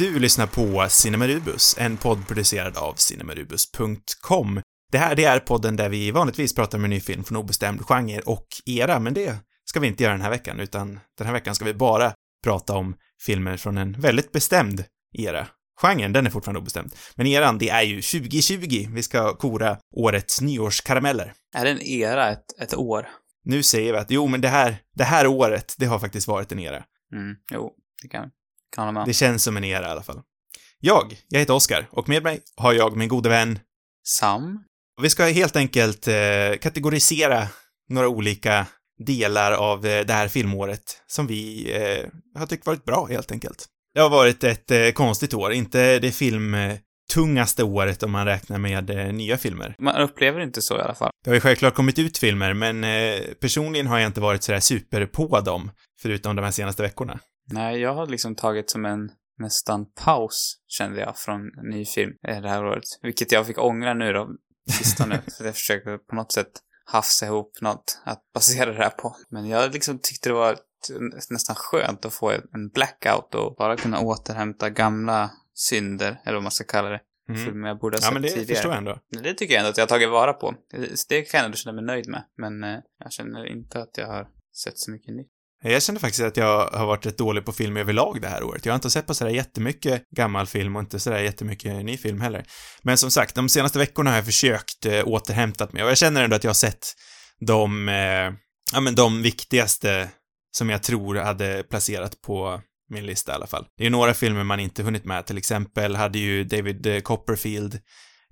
Du 0.00 0.18
lyssnar 0.18 0.46
på 0.46 0.86
Cinemarubus, 0.88 1.76
en 1.78 1.96
podd 1.96 2.26
producerad 2.28 2.76
av 2.76 2.94
cinemarubus.com. 2.94 4.60
Det 4.92 4.98
här, 4.98 5.14
det 5.14 5.24
är 5.24 5.38
podden 5.38 5.76
där 5.76 5.88
vi 5.88 6.10
vanligtvis 6.10 6.54
pratar 6.54 6.78
om 6.78 6.84
en 6.84 6.90
ny 6.90 7.00
film 7.00 7.24
från 7.24 7.36
obestämd 7.36 7.80
genre 7.86 8.20
och 8.20 8.46
era, 8.66 8.98
men 8.98 9.14
det 9.14 9.36
ska 9.64 9.80
vi 9.80 9.86
inte 9.86 10.02
göra 10.02 10.12
den 10.12 10.22
här 10.22 10.30
veckan, 10.30 10.60
utan 10.60 11.00
den 11.18 11.26
här 11.26 11.32
veckan 11.32 11.54
ska 11.54 11.64
vi 11.64 11.74
bara 11.74 12.12
prata 12.44 12.76
om 12.76 12.96
filmer 13.22 13.56
från 13.56 13.78
en 13.78 13.92
väldigt 13.92 14.32
bestämd 14.32 14.84
era. 15.12 15.46
Genren, 15.80 16.12
den 16.12 16.26
är 16.26 16.30
fortfarande 16.30 16.60
obestämd. 16.60 16.94
Men 17.14 17.26
eran, 17.26 17.58
det 17.58 17.68
är 17.68 17.82
ju 17.82 18.02
2020. 18.02 18.88
Vi 18.90 19.02
ska 19.02 19.36
kora 19.36 19.78
årets 19.96 20.40
nyårskarameller. 20.40 21.32
Är 21.54 21.64
det 21.64 21.70
en 21.70 21.82
era 21.82 22.30
ett, 22.30 22.60
ett 22.60 22.74
år? 22.74 23.08
Nu 23.44 23.62
säger 23.62 23.92
vi 23.92 23.98
att, 23.98 24.10
jo, 24.10 24.26
men 24.26 24.40
det 24.40 24.48
här, 24.48 24.76
det 24.94 25.04
här 25.04 25.26
året, 25.26 25.74
det 25.78 25.86
har 25.86 25.98
faktiskt 25.98 26.28
varit 26.28 26.52
en 26.52 26.58
era. 26.58 26.84
Mm, 27.12 27.36
jo, 27.50 27.72
det 28.02 28.08
kan, 28.08 28.30
kan 28.76 28.94
med. 28.94 29.06
Det 29.06 29.12
känns 29.12 29.44
som 29.44 29.56
en 29.56 29.64
era 29.64 29.88
i 29.88 29.90
alla 29.90 30.02
fall. 30.02 30.20
Jag, 30.80 31.16
jag 31.28 31.40
heter 31.40 31.54
Oskar 31.54 31.88
och 31.90 32.08
med 32.08 32.22
mig 32.22 32.40
har 32.56 32.72
jag 32.72 32.96
min 32.96 33.08
gode 33.08 33.28
vän 33.28 33.58
Sam? 34.06 34.64
Vi 35.02 35.10
ska 35.10 35.24
helt 35.24 35.56
enkelt 35.56 36.08
eh, 36.08 36.14
kategorisera 36.60 37.48
några 37.88 38.08
olika 38.08 38.66
delar 39.06 39.52
av 39.52 39.86
eh, 39.86 40.06
det 40.06 40.12
här 40.12 40.28
filmåret 40.28 41.02
som 41.06 41.26
vi 41.26 41.72
eh, 41.74 42.38
har 42.38 42.46
tyckt 42.46 42.66
varit 42.66 42.84
bra, 42.84 43.06
helt 43.06 43.32
enkelt. 43.32 43.66
Det 43.94 44.00
har 44.00 44.10
varit 44.10 44.44
ett 44.44 44.70
eh, 44.70 44.90
konstigt 44.90 45.34
år, 45.34 45.52
inte 45.52 45.98
det 45.98 46.12
filmtungaste 46.12 47.64
året 47.64 48.02
om 48.02 48.10
man 48.10 48.26
räknar 48.26 48.58
med 48.58 48.90
eh, 48.90 49.12
nya 49.12 49.38
filmer. 49.38 49.74
Man 49.78 49.96
upplever 49.96 50.40
inte 50.40 50.62
så 50.62 50.78
i 50.78 50.80
alla 50.80 50.94
fall. 50.94 51.10
Det 51.24 51.30
har 51.30 51.34
ju 51.34 51.40
självklart 51.40 51.74
kommit 51.74 51.98
ut 51.98 52.18
filmer, 52.18 52.54
men 52.54 52.84
eh, 52.84 53.20
personligen 53.40 53.86
har 53.86 53.98
jag 53.98 54.06
inte 54.06 54.20
varit 54.20 54.42
sådär 54.42 54.60
super 54.60 55.06
på 55.06 55.40
dem, 55.40 55.70
förutom 56.02 56.36
de 56.36 56.42
här 56.42 56.52
senaste 56.52 56.82
veckorna. 56.82 57.18
Nej, 57.50 57.80
jag 57.80 57.94
har 57.94 58.06
liksom 58.06 58.34
tagit 58.36 58.70
som 58.70 58.84
en 58.84 59.10
nästan 59.38 59.86
paus, 60.04 60.56
kände 60.68 61.00
jag, 61.00 61.16
från 61.18 61.50
ny 61.62 61.84
film 61.84 62.12
eh, 62.28 62.40
det 62.42 62.48
här 62.48 62.64
året. 62.64 62.84
Vilket 63.02 63.32
jag 63.32 63.46
fick 63.46 63.58
ångra 63.58 63.94
nu 63.94 64.12
då, 64.12 64.28
sistone, 64.70 65.22
för 65.38 65.44
jag 65.44 65.54
försökte 65.54 65.98
på 65.98 66.14
något 66.14 66.32
sätt 66.32 66.50
hafsa 66.84 67.26
ihop 67.26 67.58
något 67.60 68.02
att 68.04 68.22
basera 68.34 68.72
det 68.72 68.82
här 68.82 68.90
på. 68.90 69.16
Men 69.28 69.48
jag 69.48 69.72
liksom 69.72 69.98
tyckte 69.98 70.28
det 70.28 70.32
var 70.34 70.56
nästan 71.30 71.56
skönt 71.56 72.04
att 72.04 72.12
få 72.12 72.30
en 72.30 72.68
blackout 72.74 73.34
och 73.34 73.54
bara 73.56 73.76
kunna 73.76 74.00
återhämta 74.00 74.70
gamla 74.70 75.30
synder, 75.54 76.20
eller 76.24 76.34
vad 76.34 76.42
man 76.42 76.52
ska 76.52 76.64
kalla 76.64 76.88
det. 76.88 77.00
Mm. 77.28 77.44
Filmer 77.44 77.68
jag 77.68 77.78
borde 77.78 77.96
ha 77.96 78.00
Ja, 78.00 78.04
sett 78.04 78.12
men 78.12 78.22
det 78.22 78.28
tidigare. 78.28 78.54
förstår 78.54 78.70
jag 78.72 78.78
ändå. 78.78 78.98
Det 79.22 79.34
tycker 79.34 79.54
jag 79.54 79.58
ändå 79.60 79.70
att 79.70 79.76
jag 79.76 79.82
har 79.82 79.88
tagit 79.88 80.08
vara 80.10 80.32
på. 80.32 80.54
Det- 80.70 81.08
Det 81.08 81.22
kan 81.22 81.38
jag 81.38 81.44
ändå 81.44 81.56
känna 81.56 81.72
mig 81.72 81.84
nöjd 81.84 82.08
med. 82.08 82.24
Men 82.36 82.64
eh, 82.64 82.78
jag 82.98 83.12
känner 83.12 83.46
inte 83.46 83.82
att 83.82 83.98
jag 83.98 84.06
har 84.06 84.28
sett 84.64 84.78
så 84.78 84.90
mycket 84.90 85.14
nytt. 85.14 85.30
Jag 85.62 85.82
känner 85.82 86.00
faktiskt 86.00 86.22
att 86.22 86.36
jag 86.36 86.66
har 86.66 86.86
varit 86.86 87.06
rätt 87.06 87.18
dålig 87.18 87.44
på 87.44 87.52
film 87.52 87.76
överlag 87.76 88.20
det 88.20 88.28
här 88.28 88.42
året. 88.42 88.66
Jag 88.66 88.72
har 88.72 88.76
inte 88.76 88.90
sett 88.90 89.06
på 89.06 89.14
sådär 89.14 89.30
jättemycket 89.30 90.10
gammal 90.10 90.46
film 90.46 90.76
och 90.76 90.82
inte 90.82 91.00
sådär 91.00 91.18
jättemycket 91.18 91.84
ny 91.84 91.96
film 91.96 92.20
heller. 92.20 92.44
Men 92.82 92.98
som 92.98 93.10
sagt, 93.10 93.34
de 93.34 93.48
senaste 93.48 93.78
veckorna 93.78 94.10
har 94.10 94.16
jag 94.16 94.24
försökt 94.24 94.86
eh, 94.86 95.08
återhämtat 95.08 95.72
mig 95.72 95.84
och 95.84 95.90
jag 95.90 95.98
känner 95.98 96.24
ändå 96.24 96.36
att 96.36 96.44
jag 96.44 96.48
har 96.48 96.54
sett 96.54 96.86
de, 97.40 97.88
eh, 97.88 98.32
ja 98.72 98.80
men 98.80 98.94
de 98.94 99.22
viktigaste 99.22 100.08
som 100.52 100.70
jag 100.70 100.82
tror 100.82 101.14
hade 101.14 101.62
placerat 101.62 102.20
på 102.20 102.60
min 102.90 103.06
lista 103.06 103.32
i 103.32 103.34
alla 103.34 103.46
fall. 103.46 103.66
Det 103.76 103.82
är 103.82 103.84
ju 103.84 103.90
några 103.90 104.14
filmer 104.14 104.44
man 104.44 104.60
inte 104.60 104.82
hunnit 104.82 105.04
med, 105.04 105.26
till 105.26 105.38
exempel 105.38 105.96
hade 105.96 106.18
ju 106.18 106.44
David 106.44 106.86
eh, 106.86 107.00
Copperfield, 107.00 107.74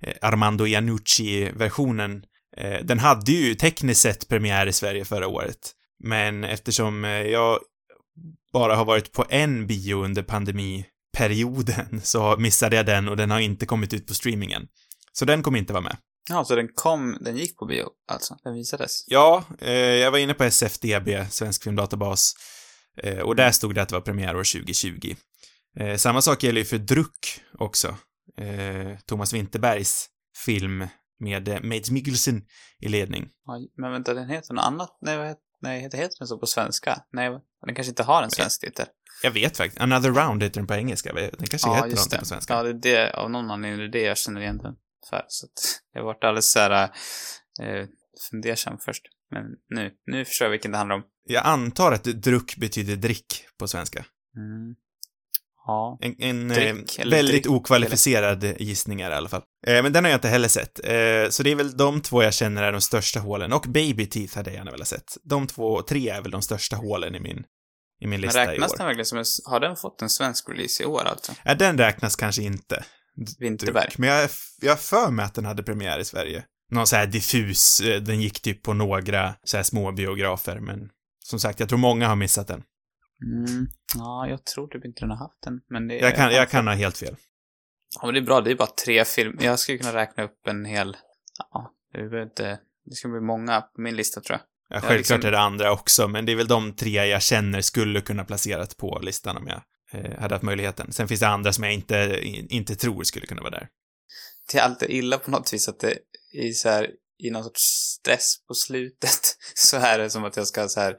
eh, 0.03 0.13
Armando 0.21 0.65
Iannucci-versionen, 0.67 2.23
eh, 2.57 2.79
den 2.83 2.99
hade 2.99 3.31
ju 3.31 3.55
tekniskt 3.55 4.01
sett 4.01 4.27
premiär 4.27 4.67
i 4.67 4.73
Sverige 4.73 5.05
förra 5.05 5.27
året. 5.27 5.75
Men 5.99 6.43
eftersom 6.43 7.05
eh, 7.05 7.11
jag 7.11 7.59
bara 8.53 8.75
har 8.75 8.85
varit 8.85 9.11
på 9.11 9.25
en 9.29 9.67
bio 9.67 10.03
under 10.03 10.23
pandemiperioden 10.23 12.01
så 12.03 12.37
missade 12.37 12.75
jag 12.75 12.85
den 12.85 13.09
och 13.09 13.17
den 13.17 13.31
har 13.31 13.39
inte 13.39 13.65
kommit 13.65 13.93
ut 13.93 14.07
på 14.07 14.13
streamingen. 14.13 14.67
Så 15.13 15.25
den 15.25 15.43
kommer 15.43 15.59
inte 15.59 15.73
vara 15.73 15.83
med. 15.83 15.97
Ja, 16.29 16.45
så 16.45 16.55
den 16.55 16.67
kom, 16.75 17.17
den 17.21 17.37
gick 17.37 17.57
på 17.57 17.65
bio 17.65 17.89
alltså? 18.11 18.37
Den 18.43 18.53
visades? 18.53 19.03
Ja, 19.07 19.43
eh, 19.59 19.73
jag 19.73 20.11
var 20.11 20.17
inne 20.17 20.33
på 20.33 20.43
SFDB, 20.43 21.09
Svensk 21.29 21.63
Filmdatabas, 21.63 22.33
eh, 22.97 23.19
och 23.19 23.35
där 23.35 23.51
stod 23.51 23.75
det 23.75 23.81
att 23.81 23.89
det 23.89 23.95
var 23.95 24.01
premiärår 24.01 24.59
2020. 24.59 25.15
Eh, 25.79 25.95
samma 25.97 26.21
sak 26.21 26.43
gäller 26.43 26.59
ju 26.59 26.65
för 26.65 26.77
Druck 26.77 27.41
också. 27.57 27.87
Eh, 28.37 28.99
Thomas 29.05 29.33
Winterbergs 29.33 30.09
film 30.45 30.87
med 31.19 31.65
Mads 31.65 31.91
Mikkelsen 31.91 32.45
i 32.79 32.87
ledning. 32.87 33.29
Ja, 33.45 33.59
men 33.77 33.91
vänta, 33.91 34.13
den 34.13 34.29
heter 34.29 34.53
något 34.53 34.65
annat? 34.65 34.97
Nej, 35.01 35.17
vad 35.17 35.27
heter, 35.27 35.41
nej, 35.61 35.81
heter 35.81 35.97
heter 35.97 36.15
den 36.19 36.27
så 36.27 36.37
på 36.37 36.45
svenska? 36.45 37.03
Nej, 37.11 37.29
den 37.65 37.75
kanske 37.75 37.89
inte 37.89 38.03
har 38.03 38.23
en 38.23 38.31
svensk 38.31 38.61
titel. 38.61 38.85
Jag 39.23 39.31
vet 39.31 39.57
faktiskt. 39.57 39.81
Another 39.81 40.11
Round 40.11 40.43
heter 40.43 40.59
den 40.59 40.67
på 40.67 40.73
engelska. 40.73 41.13
Den 41.13 41.47
kanske 41.47 41.69
heter 41.69 41.87
någonting 41.89 42.19
på 42.19 42.25
svenska. 42.25 42.53
Ja, 42.53 42.63
det 42.63 42.69
är 42.69 42.73
det, 42.73 43.13
av 43.13 43.31
någon 43.31 43.51
anledning, 43.51 43.79
det 43.79 43.85
är 43.85 44.01
det 44.01 44.07
jag 44.07 44.17
känner 44.17 44.41
igen 44.41 44.57
den 44.57 44.75
för. 45.09 45.25
Så 45.27 45.45
att 45.45 45.81
jag 45.93 46.03
varit 46.03 46.23
alldeles 46.23 46.51
så 46.51 46.59
här 46.59 46.83
eh, 47.61 47.87
fundersam 48.29 48.77
först. 48.79 49.03
Men 49.31 49.43
nu, 49.69 49.91
nu 50.05 50.25
förstår 50.25 50.45
jag 50.45 50.51
vilken 50.51 50.71
det 50.71 50.77
handlar 50.77 50.95
om. 50.95 51.03
Jag 51.23 51.45
antar 51.45 51.91
att 51.91 52.03
druck 52.03 52.55
betyder 52.57 52.95
drick 52.95 53.45
på 53.57 53.67
svenska. 53.67 54.05
Mm. 54.35 54.75
Ja. 55.69 55.97
En, 56.01 56.15
en 56.19 56.47
Drick, 56.47 56.97
eh, 56.99 57.01
eller 57.01 57.15
väldigt 57.17 57.43
drick, 57.43 57.53
okvalificerad 57.55 58.43
gissning 58.61 59.01
är 59.01 59.09
det 59.09 59.13
i 59.13 59.17
alla 59.17 59.29
fall. 59.29 59.41
Eh, 59.67 59.83
men 59.83 59.93
den 59.93 60.03
har 60.03 60.11
jag 60.11 60.17
inte 60.17 60.27
heller 60.27 60.47
sett. 60.47 60.79
Eh, 60.83 61.29
så 61.29 61.43
det 61.43 61.51
är 61.51 61.55
väl 61.55 61.77
de 61.77 62.01
två 62.01 62.23
jag 62.23 62.33
känner 62.33 62.63
är 62.63 62.71
de 62.71 62.81
största 62.81 63.19
hålen. 63.19 63.53
Och 63.53 63.61
Baby 63.67 64.05
Teeth 64.05 64.35
hade 64.37 64.49
jag 64.49 64.57
gärna 64.57 64.71
velat 64.71 64.87
sett. 64.87 65.17
De 65.23 65.47
två, 65.47 65.81
tre 65.81 66.09
är 66.09 66.21
väl 66.21 66.31
de 66.31 66.41
största 66.41 66.75
hålen 66.75 67.15
i 67.15 67.19
min, 67.19 67.37
i 68.01 68.07
min 68.07 68.09
Men 68.09 68.21
lista 68.21 68.43
i 68.43 68.47
räknas 68.47 68.71
år. 68.73 68.77
den 68.77 68.85
verkligen 68.87 69.05
som 69.05 69.17
en, 69.17 69.25
har 69.45 69.59
den 69.59 69.75
fått 69.75 70.01
en 70.01 70.09
svensk 70.09 70.49
release 70.49 70.83
i 70.83 70.85
år 70.85 71.03
alltså? 71.05 71.31
Ja, 71.43 71.55
den 71.55 71.77
räknas 71.77 72.15
kanske 72.15 72.41
inte. 72.43 72.83
Vinterberg. 73.39 73.89
Men 73.97 74.09
jag, 74.09 74.23
är- 74.23 74.29
jag 74.61 74.71
har 74.71 74.77
för 74.77 75.11
mig 75.11 75.25
att 75.25 75.33
den 75.33 75.45
hade 75.45 75.63
premiär 75.63 75.99
i 75.99 76.05
Sverige. 76.05 76.43
Någon 76.71 76.87
så 76.87 76.95
här 76.95 77.05
diffus, 77.07 77.79
eh, 77.79 78.01
den 78.01 78.21
gick 78.21 78.41
typ 78.41 78.63
på 78.63 78.73
några 78.73 79.35
så 79.43 79.57
här 79.57 79.63
små 79.63 79.91
biografer, 79.91 80.59
men 80.59 80.79
som 81.23 81.39
sagt, 81.39 81.59
jag 81.59 81.69
tror 81.69 81.79
många 81.79 82.07
har 82.07 82.15
missat 82.15 82.47
den. 82.47 82.63
Mm. 83.25 83.67
Ja, 83.95 84.27
jag 84.27 84.45
tror 84.45 84.67
typ 84.67 84.85
inte 84.85 84.99
den 84.99 85.09
har 85.09 85.17
haft 85.17 85.41
den. 85.43 85.61
Men 85.69 85.87
det 85.87 85.99
är... 85.99 86.03
Jag 86.03 86.15
kan, 86.15 86.31
jag 86.31 86.49
kan 86.49 86.67
ha 86.67 86.73
helt 86.73 86.97
fel. 86.97 87.15
Ja, 87.95 88.05
men 88.05 88.13
det 88.13 88.19
är 88.19 88.25
bra. 88.25 88.41
Det 88.41 88.51
är 88.51 88.55
bara 88.55 88.69
tre 88.85 89.05
filmer. 89.05 89.43
Jag 89.43 89.59
skulle 89.59 89.77
kunna 89.77 89.93
räkna 89.93 90.23
upp 90.23 90.47
en 90.47 90.65
hel... 90.65 90.97
Ja, 91.51 91.73
det 91.91 91.97
behöver 91.97 92.23
inte... 92.23 92.59
Det 92.85 92.95
ska 92.95 93.07
bli 93.07 93.21
många 93.21 93.61
på 93.61 93.81
min 93.81 93.95
lista 93.95 94.21
tror 94.21 94.37
jag. 94.37 94.41
Ja, 94.69 94.81
självklart 94.81 94.97
liksom- 94.97 95.27
är 95.27 95.31
det 95.31 95.39
andra 95.39 95.71
också, 95.71 96.07
men 96.07 96.25
det 96.25 96.31
är 96.31 96.35
väl 96.35 96.47
de 96.47 96.75
tre 96.75 97.05
jag 97.05 97.21
känner 97.21 97.61
skulle 97.61 98.01
kunna 98.01 98.25
placerat 98.25 98.77
på 98.77 98.99
listan 99.03 99.37
om 99.37 99.47
jag 99.47 99.61
eh, 99.91 100.19
hade 100.19 100.35
haft 100.35 100.43
möjligheten. 100.43 100.91
Sen 100.91 101.07
finns 101.07 101.19
det 101.19 101.27
andra 101.27 101.53
som 101.53 101.63
jag 101.63 101.73
inte, 101.73 102.19
inte 102.49 102.75
tror 102.75 103.03
skulle 103.03 103.25
kunna 103.25 103.41
vara 103.41 103.51
där. 103.51 103.67
Det 104.51 104.57
är 104.57 104.63
alltid 104.63 104.89
illa 104.89 105.17
på 105.17 105.31
något 105.31 105.53
vis 105.53 105.69
att 105.69 105.79
det 105.79 105.97
i 106.33 106.53
så 106.53 106.69
här, 106.69 106.89
i 107.23 107.31
någon 107.31 107.43
sorts 107.43 107.61
stress 107.61 108.45
på 108.47 108.53
slutet 108.53 109.19
så 109.55 109.77
är 109.77 109.99
det 109.99 110.09
som 110.09 110.23
att 110.23 110.37
jag 110.37 110.47
ska 110.47 110.67
så 110.67 110.79
här, 110.79 110.95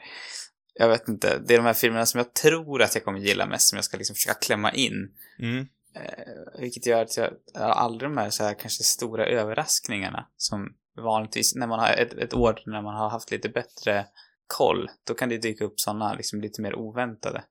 jag 0.74 0.88
vet 0.88 1.08
inte, 1.08 1.38
det 1.38 1.54
är 1.54 1.58
de 1.58 1.66
här 1.66 1.72
filmerna 1.72 2.06
som 2.06 2.18
jag 2.18 2.34
tror 2.34 2.82
att 2.82 2.94
jag 2.94 3.04
kommer 3.04 3.18
gilla 3.18 3.46
mest 3.46 3.68
som 3.68 3.76
jag 3.76 3.84
ska 3.84 3.96
liksom 3.96 4.14
försöka 4.14 4.38
klämma 4.38 4.72
in. 4.72 5.10
Mm. 5.38 5.66
Eh, 5.94 6.60
vilket 6.60 6.86
gör 6.86 7.02
att 7.02 7.16
jag, 7.16 7.30
jag 7.54 7.60
har 7.60 7.70
aldrig 7.70 8.10
de 8.10 8.16
här 8.16 8.30
så 8.30 8.44
här 8.44 8.54
kanske 8.54 8.84
stora 8.84 9.26
överraskningarna 9.26 10.26
som 10.36 10.74
vanligtvis 10.96 11.54
när 11.54 11.66
man 11.66 11.78
har 11.78 11.88
ett, 11.88 12.12
ett 12.12 12.34
år 12.34 12.62
när 12.66 12.82
man 12.82 12.94
har 12.94 13.10
haft 13.10 13.30
lite 13.30 13.48
bättre 13.48 14.06
koll, 14.46 14.90
då 15.06 15.14
kan 15.14 15.28
det 15.28 15.38
dyka 15.38 15.64
upp 15.64 15.80
sådana 15.80 16.14
liksom 16.14 16.40
lite 16.40 16.62
mer 16.62 16.74
oväntade. 16.74 17.44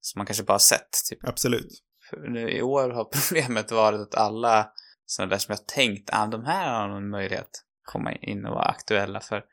Som 0.00 0.18
man 0.18 0.26
kanske 0.26 0.44
bara 0.44 0.52
har 0.52 0.58
sett, 0.58 0.90
typ. 1.10 1.28
Absolut. 1.28 1.82
För 2.10 2.16
nu 2.16 2.50
i 2.50 2.62
år 2.62 2.90
har 2.90 3.04
problemet 3.28 3.70
varit 3.70 4.00
att 4.00 4.14
alla 4.14 4.72
sådana 5.06 5.30
där 5.30 5.38
som 5.38 5.52
jag 5.52 5.66
tänkt, 5.66 6.10
ah, 6.12 6.26
de 6.26 6.44
här 6.44 6.80
har 6.80 6.88
någon 6.88 7.10
möjlighet 7.10 7.44
att 7.44 7.64
komma 7.82 8.12
in 8.12 8.46
och 8.46 8.54
vara 8.54 8.64
aktuella 8.64 9.20
för 9.20 9.44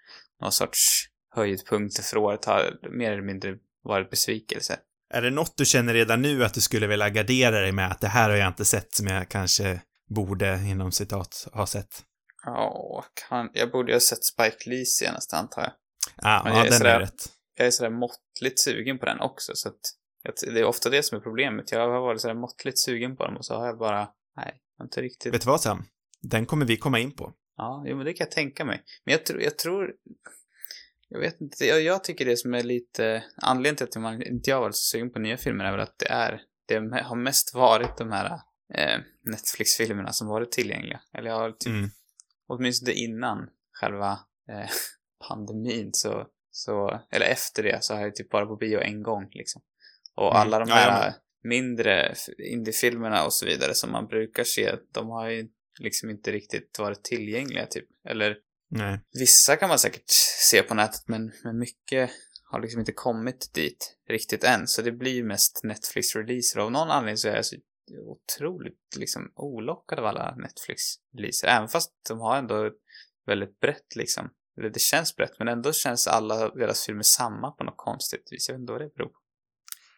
någon 0.42 0.52
sorts 0.52 1.10
höjdpunkter 1.36 2.04
för 2.04 2.18
året 2.18 2.46
har 2.46 2.80
mer 2.98 3.12
eller 3.12 3.22
mindre 3.24 3.56
varit 3.84 4.10
besvikelse. 4.10 4.80
Är 5.14 5.22
det 5.22 5.30
något 5.30 5.58
du 5.58 5.66
känner 5.66 5.94
redan 5.94 6.22
nu 6.22 6.44
att 6.44 6.54
du 6.54 6.62
skulle 6.62 6.88
vilja 6.88 7.10
gardera 7.10 7.60
dig 7.62 7.72
med 7.72 7.92
att 7.92 8.02
det 8.02 8.08
här 8.08 8.30
har 8.30 8.38
jag 8.38 8.48
inte 8.48 8.66
sett 8.66 8.94
som 8.94 9.08
jag 9.08 9.30
kanske 9.30 9.82
borde, 10.10 10.62
inom 10.68 10.92
citat, 10.92 11.48
ha 11.54 11.68
sett? 11.68 12.04
Ja, 12.46 13.06
kan, 13.30 13.50
jag 13.54 13.72
borde 13.72 13.92
ju 13.92 13.96
ha 13.96 14.00
sett 14.00 14.24
Spike 14.26 14.70
Lee 14.70 14.86
senast 14.86 15.34
antar 15.34 15.62
jag. 15.62 15.72
Ah, 16.18 16.44
Men 16.44 16.54
ja, 16.54 16.58
jag 16.60 16.66
är 16.68 16.70
den 16.70 16.78
sådär- 16.78 16.96
är 16.96 17.00
rätt. 17.00 17.26
Jag 17.56 17.68
är 17.68 17.72
sådär 17.72 17.90
måttligt 17.90 18.60
sugen 18.60 19.00
på 19.00 19.06
den 19.06 19.20
också 19.20 19.52
så 19.56 19.70
att 19.70 19.80
det 20.54 20.60
är 20.60 20.64
ofta 20.64 20.90
det 20.90 21.04
som 21.04 21.18
är 21.18 21.22
problemet. 21.22 21.72
Jag 21.72 21.80
har 21.90 22.02
varit 22.02 22.22
sådär 22.22 22.36
måttligt 22.36 22.80
sugen 22.80 23.16
på 23.18 23.26
den 23.26 23.38
och 23.38 23.46
så 23.46 23.56
har 23.56 23.68
jag 23.68 23.78
bara, 23.78 24.08
nej, 24.38 24.62
inte 24.84 25.02
riktigt. 25.02 25.34
Vet 25.34 25.42
du 25.42 25.48
vad 25.48 25.62
Sam? 25.62 25.84
Den 26.22 26.46
kommer 26.46 26.66
vi 26.66 26.78
komma 26.78 27.00
in 27.00 27.16
på. 27.16 27.34
Ja, 27.58 27.84
jo, 27.88 27.96
men 27.98 28.06
det 28.06 28.14
kan 28.14 28.26
jag 28.26 28.32
tänka 28.32 28.66
mig. 28.66 28.82
Men 29.06 29.12
jag 29.12 29.26
tror, 29.26 29.42
jag 29.42 29.58
tror, 29.58 29.92
jag 31.10 31.20
vet 31.20 31.42
inte, 31.42 31.66
jag, 31.66 31.82
jag 31.82 32.04
tycker 32.04 32.26
det 32.26 32.38
som 32.38 32.54
är 32.54 32.64
lite, 32.64 33.24
anledningen 33.36 33.76
till 33.76 33.88
att 33.88 33.96
man, 34.02 34.24
inte 34.24 34.50
jag 34.50 34.58
har 34.58 34.62
varit 34.62 34.76
så 34.76 34.82
sugen 34.98 35.12
på 35.12 35.20
nya 35.20 35.38
filmer 35.38 35.66
är 35.66 35.72
väl 35.72 35.80
att 35.80 36.00
det 36.00 36.10
är, 36.10 36.42
det 36.68 36.76
har 37.04 37.16
mest 37.16 37.54
varit 37.54 37.98
de 37.98 38.12
här 38.12 38.26
eh, 38.74 39.00
Netflix-filmerna 39.26 40.12
som 40.14 40.28
varit 40.28 40.52
tillgängliga. 40.52 41.02
Eller 41.14 41.30
jag 41.30 41.38
har 41.38 41.52
typ, 41.52 41.68
Mm. 41.74 41.90
åtminstone 42.48 42.92
innan 42.94 43.50
själva 43.72 44.12
eh, 44.50 44.70
pandemin 45.28 45.90
så, 45.94 46.28
så, 46.52 47.02
eller 47.12 47.26
efter 47.26 47.64
det 47.64 47.84
så 47.84 47.94
har 47.94 48.02
jag 48.02 48.16
typ 48.16 48.30
bara 48.30 48.46
på 48.46 48.56
bio 48.56 48.80
en 48.80 49.04
gång 49.04 49.30
liksom. 49.32 49.62
Och 50.16 50.36
Mm. 50.36 50.42
alla 50.42 50.60
de 50.60 50.70
Ja, 50.70 50.76
här 50.76 50.88
jag 50.88 51.00
med. 51.02 51.14
mindre 51.44 52.06
f- 52.10 52.40
indiefilmerna 52.52 53.26
och 53.26 53.34
så 53.34 53.46
vidare 53.46 53.74
som 53.74 53.92
man 53.92 54.08
brukar 54.08 54.44
se, 54.44 54.76
de 54.94 55.08
har 55.10 55.30
ju 55.30 55.48
liksom 55.80 56.10
inte 56.10 56.32
riktigt 56.32 56.80
varit 56.80 57.04
tillgängliga 57.04 57.66
typ. 57.66 57.86
Eller 58.10 58.38
Nej. 58.70 59.00
vissa 59.20 59.56
kan 59.56 59.70
man 59.70 59.80
säkert 59.80 60.10
se 60.50 60.64
på 60.64 60.74
nätet 60.74 61.04
men, 61.08 61.32
men 61.44 61.60
mycket 61.60 62.10
har 62.52 62.62
liksom 62.62 62.80
inte 62.80 62.92
kommit 62.92 63.54
dit 63.54 63.98
riktigt 64.10 64.44
än. 64.44 64.68
Så 64.68 64.82
det 64.82 64.92
blir 64.92 65.14
ju 65.14 65.24
mest 65.24 65.62
Netflix-releaser. 65.64 66.60
Av 66.60 66.72
någon 66.72 66.90
anledning 66.90 67.18
så 67.18 67.28
är 67.28 67.36
jag 67.36 67.46
så 67.46 67.56
otroligt 67.98 68.96
liksom 68.96 69.32
olockad 69.36 70.00
av 70.00 70.06
alla 70.06 70.36
Netflix-releaser. 70.36 71.48
Även 71.48 71.70
fast 71.70 71.92
de 72.10 72.20
har 72.20 72.38
ändå 72.38 72.72
väldigt 73.26 73.60
brett 73.60 73.96
liksom. 73.96 74.30
Eller 74.58 74.70
det 74.70 74.80
känns 74.80 75.16
brett 75.16 75.40
men 75.40 75.48
ändå 75.48 75.74
känns 75.74 76.08
alla 76.08 76.50
deras 76.50 76.86
filmer 76.86 77.04
samma 77.04 77.52
på 77.52 77.64
något 77.64 77.78
konstigt 77.78 78.28
vis. 78.32 78.50
Jag 78.50 78.56
vet 78.56 78.62
inte 78.62 78.74
vad 78.74 78.82
det 78.82 78.94
beror 78.96 79.08
på. 79.08 79.20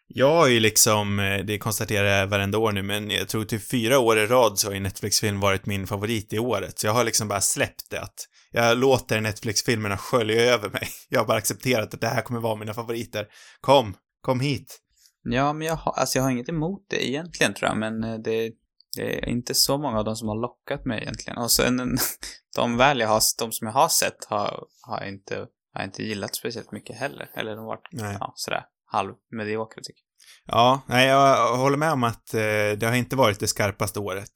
Jag 0.08 0.36
har 0.36 0.48
ju 0.48 0.60
liksom, 0.60 1.20
eh, 1.20 1.46
det 1.46 1.58
konstaterar 1.58 2.08
jag 2.08 2.28
varenda 2.28 2.58
år 2.58 2.72
nu, 2.72 2.82
men 2.82 3.10
jag 3.10 3.28
tror 3.28 3.44
typ 3.44 3.70
fyra 3.70 4.00
år 4.00 4.20
i 4.20 4.26
rad 4.26 4.60
så 4.60 4.68
har 4.68 4.74
ju 4.74 4.80
Netflix-film 4.80 5.40
varit 5.40 5.66
min 5.66 5.88
favorit 5.88 6.34
i 6.34 6.40
året. 6.40 6.80
Så 6.80 6.88
jag 6.88 6.94
har 6.94 7.04
liksom 7.04 7.28
bara 7.28 7.42
släppt 7.42 7.90
det 7.90 8.02
att 8.02 8.28
jag 8.52 8.78
låter 8.78 9.22
Netflix-filmerna 9.22 9.98
skölja 9.98 10.42
över 10.42 10.70
mig. 10.70 10.88
Jag 11.10 11.20
har 11.20 11.28
bara 11.28 11.38
accepterat 11.38 11.94
att 11.94 12.02
det 12.02 12.08
här 12.08 12.22
kommer 12.22 12.40
vara 12.40 12.56
mina 12.56 12.74
favoriter. 12.74 13.28
Kom, 13.62 13.96
kom 14.22 14.40
hit. 14.40 14.80
Ja, 15.24 15.54
men 15.54 15.68
jag 15.68 15.76
har, 15.76 15.92
alltså 15.92 16.18
jag 16.18 16.24
har 16.24 16.32
inget 16.32 16.50
emot 16.50 16.86
det 16.90 17.10
egentligen 17.10 17.54
tror 17.54 17.70
jag, 17.70 17.78
men 17.78 18.04
eh, 18.04 18.20
det, 18.20 18.52
det 18.96 19.18
är 19.18 19.30
inte 19.30 19.54
så 19.54 19.78
många 19.78 20.00
av 20.00 20.06
dem 20.06 20.16
som 20.16 20.28
har 20.28 20.42
lockat 20.42 20.86
mig 20.86 21.02
egentligen. 21.02 21.38
Och 21.38 21.52
sen 21.52 21.98
de 22.56 22.78
väl 22.78 23.00
jag 23.00 23.08
har, 23.08 23.22
de 23.40 23.52
som 23.52 23.68
jag 23.68 23.74
har 23.74 23.90
sett 23.90 24.26
har, 24.26 24.64
har 24.82 25.00
jag 25.00 25.10
inte, 25.10 25.36
har 25.74 25.82
jag 25.82 25.86
inte 25.86 26.04
gillat 26.04 26.36
speciellt 26.36 26.72
mycket 26.72 26.96
heller. 26.96 27.30
Eller 27.36 27.52
de 27.52 27.60
har 27.60 27.66
varit, 27.66 27.88
Nej. 27.92 28.18
ja, 28.20 28.34
sådär 28.36 28.64
halvmediokra 28.86 29.82
tycker 29.84 30.02
Ja, 30.48 30.82
nej, 30.88 31.08
jag 31.08 31.58
håller 31.58 31.78
med 31.78 31.92
om 31.92 32.04
att 32.04 32.34
eh, 32.34 32.40
det 32.78 32.84
har 32.84 32.94
inte 32.94 33.16
varit 33.16 33.40
det 33.40 33.48
skarpaste 33.48 34.00
året. 34.00 34.34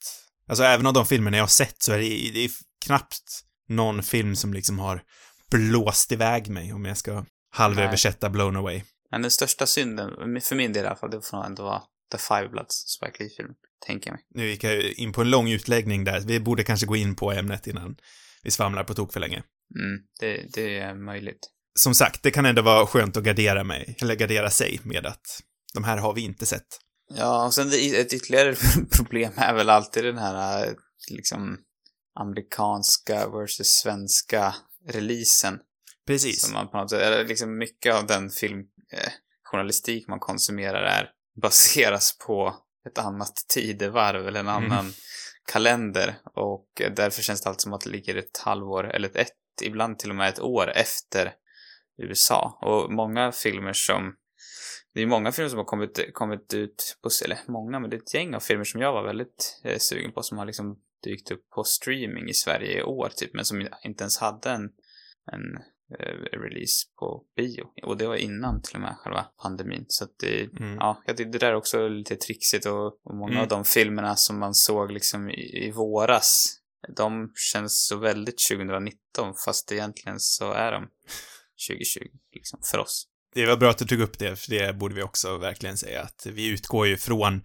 Alltså 0.49 0.63
även 0.63 0.87
av 0.87 0.93
de 0.93 1.05
filmerna 1.05 1.37
jag 1.37 1.43
har 1.43 1.47
sett 1.47 1.81
så 1.83 1.91
är 1.91 1.97
det, 1.97 2.31
det 2.33 2.45
är 2.45 2.49
knappt 2.85 3.41
någon 3.67 4.03
film 4.03 4.35
som 4.35 4.53
liksom 4.53 4.79
har 4.79 5.01
blåst 5.51 6.11
iväg 6.11 6.49
mig, 6.49 6.73
om 6.73 6.85
jag 6.85 6.97
ska 6.97 7.25
halvöversätta 7.51 8.29
Blown 8.29 8.55
Away. 8.55 8.81
Men 9.11 9.21
den 9.21 9.31
största 9.31 9.65
synden, 9.65 10.41
för 10.41 10.55
min 10.55 10.73
del 10.73 10.83
i 10.83 10.87
alla 10.87 10.95
fall, 10.95 11.11
det 11.11 11.21
får 11.21 11.37
nog 11.37 11.45
ändå 11.45 11.63
vara 11.63 11.81
The 12.11 12.17
Five 12.17 12.47
Bloods, 12.47 12.75
Spike 12.75 13.23
Lee-filmen, 13.23 13.55
tänker 13.87 14.09
jag 14.09 14.13
mig. 14.13 14.23
Nu 14.29 14.49
gick 14.49 14.63
jag 14.63 14.83
in 14.83 15.13
på 15.13 15.21
en 15.21 15.29
lång 15.29 15.49
utläggning 15.49 16.03
där. 16.03 16.19
Vi 16.19 16.39
borde 16.39 16.63
kanske 16.63 16.85
gå 16.85 16.95
in 16.95 17.15
på 17.15 17.31
ämnet 17.31 17.67
innan 17.67 17.95
vi 18.43 18.51
svamlar 18.51 18.83
på 18.83 18.93
tok 18.93 19.13
för 19.13 19.19
länge. 19.19 19.43
Mm, 19.75 19.99
det, 20.19 20.45
det 20.53 20.79
är 20.79 20.95
möjligt. 20.95 21.49
Som 21.79 21.95
sagt, 21.95 22.23
det 22.23 22.31
kan 22.31 22.45
ändå 22.45 22.61
vara 22.61 22.87
skönt 22.87 23.17
att 23.17 23.23
gardera 23.23 23.63
mig, 23.63 23.95
eller 24.01 24.15
gardera 24.15 24.49
sig 24.49 24.79
med 24.83 25.05
att 25.05 25.41
de 25.73 25.83
här 25.83 25.97
har 25.97 26.13
vi 26.13 26.21
inte 26.21 26.45
sett. 26.45 26.67
Ja, 27.15 27.45
och 27.45 27.53
sen 27.53 27.69
det, 27.69 27.99
ett 27.99 28.13
ytterligare 28.13 28.55
problem 28.91 29.31
är 29.35 29.53
väl 29.53 29.69
alltid 29.69 30.03
den 30.03 30.17
här, 30.17 30.67
eh, 30.67 30.73
liksom, 31.11 31.57
amerikanska 32.19 33.29
versus 33.29 33.67
svenska 33.67 34.55
releasen. 34.89 35.59
Precis. 36.07 36.41
Som 36.41 36.53
man 36.53 36.67
på 36.69 36.77
något 36.77 36.89
sätt, 36.89 37.01
eller 37.01 37.25
liksom 37.25 37.57
mycket 37.57 37.95
av 37.95 38.07
den 38.07 38.29
filmjournalistik 38.29 40.07
man 40.07 40.19
konsumerar 40.19 40.81
är 40.81 41.11
baseras 41.41 42.17
på 42.17 42.55
ett 42.87 42.97
annat 42.97 43.35
tidevarv 43.53 44.27
eller 44.27 44.39
en 44.39 44.47
Mm. 44.47 44.71
annan 44.71 44.93
kalender 45.51 46.17
och 46.35 46.67
eh, 46.81 46.93
därför 46.93 47.21
känns 47.21 47.41
det 47.41 47.49
alltid 47.49 47.61
som 47.61 47.73
att 47.73 47.81
det 47.81 47.89
ligger 47.89 48.15
ett 48.15 48.37
halvår 48.37 48.83
eller 48.91 49.09
ett, 49.09 49.15
ett 49.15 49.31
ibland 49.61 49.99
till 49.99 50.09
och 50.09 50.15
med 50.15 50.29
ett 50.29 50.39
år 50.39 50.71
efter 50.75 51.33
USA. 52.01 52.59
Och 52.61 52.91
många 52.93 53.31
filmer 53.31 53.73
som 53.73 54.15
det 54.93 55.01
är 55.01 55.05
många 55.07 55.31
filmer 55.31 55.49
som 55.49 55.57
har 55.57 55.65
kommit, 55.65 56.13
kommit 56.13 56.53
ut 56.53 56.97
på, 57.03 57.09
eller 57.25 57.39
många, 57.47 57.79
men 57.79 57.89
det 57.89 57.95
är 57.95 58.01
ett 58.01 58.13
gäng 58.13 58.35
av 58.35 58.39
filmer 58.39 58.63
som 58.63 58.81
jag 58.81 58.93
var 58.93 59.03
väldigt 59.03 59.61
eh, 59.63 59.77
sugen 59.77 60.11
på 60.11 60.23
som 60.23 60.37
har 60.37 60.45
liksom 60.45 60.79
dykt 61.09 61.31
upp 61.31 61.49
på 61.55 61.63
streaming 61.63 62.29
i 62.29 62.33
Sverige 62.33 62.79
i 62.79 62.83
år 62.83 63.09
typ, 63.15 63.33
men 63.33 63.45
som 63.45 63.67
inte 63.83 64.03
ens 64.03 64.17
hade 64.17 64.49
en, 64.49 64.63
en 65.31 65.57
eh, 65.99 66.39
release 66.39 66.85
på 66.99 67.23
bio. 67.35 67.63
Och 67.83 67.97
det 67.97 68.07
var 68.07 68.15
innan 68.15 68.61
till 68.61 68.75
och 68.75 68.81
med 68.81 68.95
själva 68.97 69.25
pandemin. 69.41 69.85
Så 69.87 70.03
att 70.03 70.19
det, 70.19 70.41
Mm. 70.59 70.75
ja, 70.75 71.03
jag 71.05 71.17
tyckte 71.17 71.31
det 71.31 71.45
där 71.45 71.51
är 71.51 71.55
också 71.55 71.87
lite 71.87 72.15
trixigt 72.15 72.65
och, 72.65 72.85
och 72.87 73.15
många 73.15 73.31
Mm. 73.31 73.41
av 73.43 73.47
de 73.47 73.65
filmerna 73.65 74.15
som 74.15 74.39
man 74.39 74.53
såg 74.53 74.91
liksom 74.91 75.29
i, 75.29 75.65
i 75.67 75.71
våras, 75.71 76.59
de 76.97 77.31
känns 77.53 77.85
så 77.87 77.97
väldigt 77.97 78.39
2019 78.51 79.33
fast 79.45 79.71
egentligen 79.71 80.19
så 80.19 80.51
är 80.51 80.71
de 80.71 80.87
2020 81.69 81.99
liksom 82.33 82.59
för 82.71 82.77
oss. 82.77 83.07
Det 83.33 83.45
var 83.45 83.57
bra 83.57 83.69
att 83.69 83.77
du 83.77 83.85
tog 83.85 84.01
upp 84.01 84.19
det, 84.19 84.35
för 84.35 84.49
det 84.51 84.73
borde 84.75 84.95
vi 84.95 85.01
också 85.03 85.37
verkligen 85.37 85.77
säga 85.77 86.01
att 86.01 86.25
vi 86.31 86.47
utgår 86.49 86.87
ju 86.87 86.97
från 86.97 87.41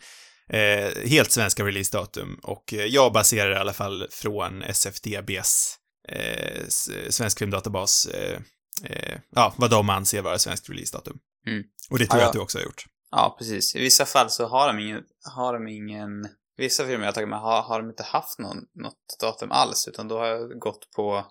eh, 0.52 1.08
helt 1.08 1.30
svenska 1.32 1.64
releasedatum 1.64 2.40
och 2.42 2.74
eh, 2.74 2.84
jag 2.84 3.12
baserar 3.12 3.52
i 3.52 3.56
alla 3.56 3.72
fall 3.72 4.06
från 4.10 4.62
SFDBs 4.62 5.76
eh, 6.08 6.66
svensk 7.10 7.38
filmdatabas, 7.38 8.06
eh, 8.06 8.40
eh, 8.84 9.18
ja, 9.30 9.54
vad 9.56 9.70
de 9.70 9.90
anser 9.90 10.22
vara 10.22 10.38
svenskt 10.38 10.70
releasedatum. 10.70 11.18
Mm. 11.46 11.62
Och 11.90 11.98
det 11.98 12.06
tror 12.06 12.20
Ja, 12.20 12.20
jag 12.20 12.24
ja. 12.24 12.28
att 12.28 12.32
du 12.32 12.38
också 12.40 12.58
har 12.58 12.64
gjort. 12.64 12.84
Ja, 13.10 13.36
precis. 13.38 13.74
I 13.74 13.80
vissa 13.80 14.06
fall 14.06 14.30
så 14.30 14.46
har 14.46 14.66
de 14.72 14.78
ingen, 14.82 15.02
har 15.34 15.52
de 15.52 15.68
ingen, 15.68 16.10
vissa 16.56 16.84
filmer 16.86 17.00
jag 17.00 17.06
har 17.06 17.12
tagit 17.12 17.28
med 17.28 17.40
har, 17.40 17.62
har 17.62 17.80
de 17.82 17.90
inte 17.90 18.02
haft 18.02 18.38
någon, 18.38 18.58
något 18.74 19.16
datum 19.20 19.50
alls, 19.52 19.88
utan 19.88 20.08
då 20.08 20.18
har 20.18 20.26
jag 20.26 20.58
gått 20.58 20.90
på, 20.96 21.22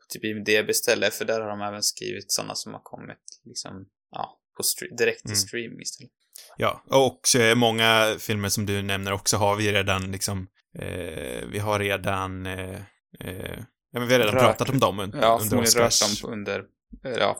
på 0.00 0.06
typ 0.08 0.24
IMDB 0.24 0.70
istället, 0.70 1.14
för 1.14 1.24
där 1.24 1.40
har 1.40 1.48
de 1.48 1.60
även 1.60 1.82
skrivit 1.82 2.32
sådana 2.32 2.54
som 2.54 2.72
har 2.72 2.80
kommit 2.82 3.18
liksom, 3.44 3.86
ja, 4.10 4.38
på 4.56 4.62
direkt 4.98 5.20
till 5.20 5.30
Mm. 5.30 5.36
streaming 5.36 5.80
istället. 5.80 6.12
Ja, 6.56 6.84
och 6.90 7.36
eh, 7.40 7.54
många 7.54 8.16
filmer 8.18 8.48
som 8.48 8.66
du 8.66 8.82
nämner 8.82 9.12
också 9.12 9.36
har 9.36 9.56
vi 9.56 9.72
redan 9.72 10.12
liksom, 10.12 10.46
eh, 10.78 11.46
vi 11.52 11.58
har 11.58 11.78
redan, 11.78 12.46
eh, 12.46 12.74
eh, 13.20 13.58
ja 13.92 13.98
men 14.00 14.08
vi 14.08 14.14
har 14.14 14.20
redan 14.20 14.34
Rört. 14.34 14.42
pratat 14.42 14.68
om 14.68 14.78
dem 14.78 15.00
un- 15.00 15.18
Ja, 15.22 15.38
under 15.42 15.58
Oscars. 15.62 16.20
dem 16.22 16.32
under, 16.32 16.58
eh, 17.04 17.12
ja, 17.18 17.36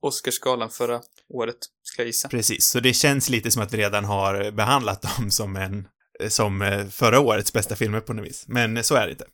Oscarsgalan 0.00 0.70
förra 0.70 1.00
året, 1.34 1.56
skulle 1.82 2.02
jag 2.02 2.06
gissa. 2.06 2.28
Precis, 2.28 2.64
så 2.64 2.80
det 2.80 2.92
känns 2.92 3.28
lite 3.28 3.50
som 3.50 3.62
att 3.62 3.72
vi 3.74 3.78
redan 3.78 4.04
har 4.04 4.50
behandlat 4.50 5.02
dem 5.16 5.30
som 5.30 5.56
en, 5.56 5.88
som 6.28 6.62
eh, 6.62 6.86
förra 6.88 7.20
årets 7.20 7.52
bästa 7.52 7.76
filmer 7.76 8.00
på 8.00 8.12
något 8.12 8.26
vis. 8.26 8.44
Men 8.48 8.84
så 8.84 8.94
är 8.94 9.06
det 9.06 9.10
inte. 9.12 9.26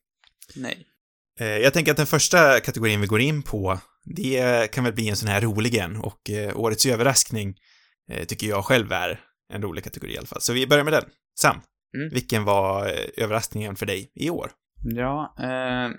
Nej. 0.55 0.85
Jag 1.41 1.73
tänker 1.73 1.91
att 1.93 1.97
den 1.97 2.06
första 2.06 2.61
kategorin 2.61 3.00
vi 3.00 3.06
går 3.06 3.21
in 3.21 3.43
på, 3.43 3.79
det 4.05 4.71
kan 4.73 4.85
väl 4.85 4.93
bli 4.93 5.09
en 5.09 5.17
sån 5.17 5.29
här 5.29 5.41
rolig 5.41 5.75
en 5.75 5.97
och 5.97 6.31
årets 6.55 6.87
överraskning 6.87 7.55
tycker 8.29 8.47
jag 8.47 8.65
själv 8.65 8.93
är 8.93 9.21
en 9.53 9.62
rolig 9.62 9.85
kategori 9.85 10.15
i 10.15 10.19
alla 10.19 10.27
fall. 10.27 10.41
Så 10.41 10.53
vi 10.53 10.67
börjar 10.67 10.85
med 10.85 10.93
den. 10.93 11.05
Sam, 11.41 11.61
Mm. 11.95 12.09
vilken 12.15 12.45
var 12.45 12.87
eh, 12.87 13.25
överraskningen 13.25 13.77
för 13.77 13.87
dig 13.87 14.12
i 14.15 14.31
år? 14.31 14.50
Ja, 14.85 15.35
eh, 15.38 15.91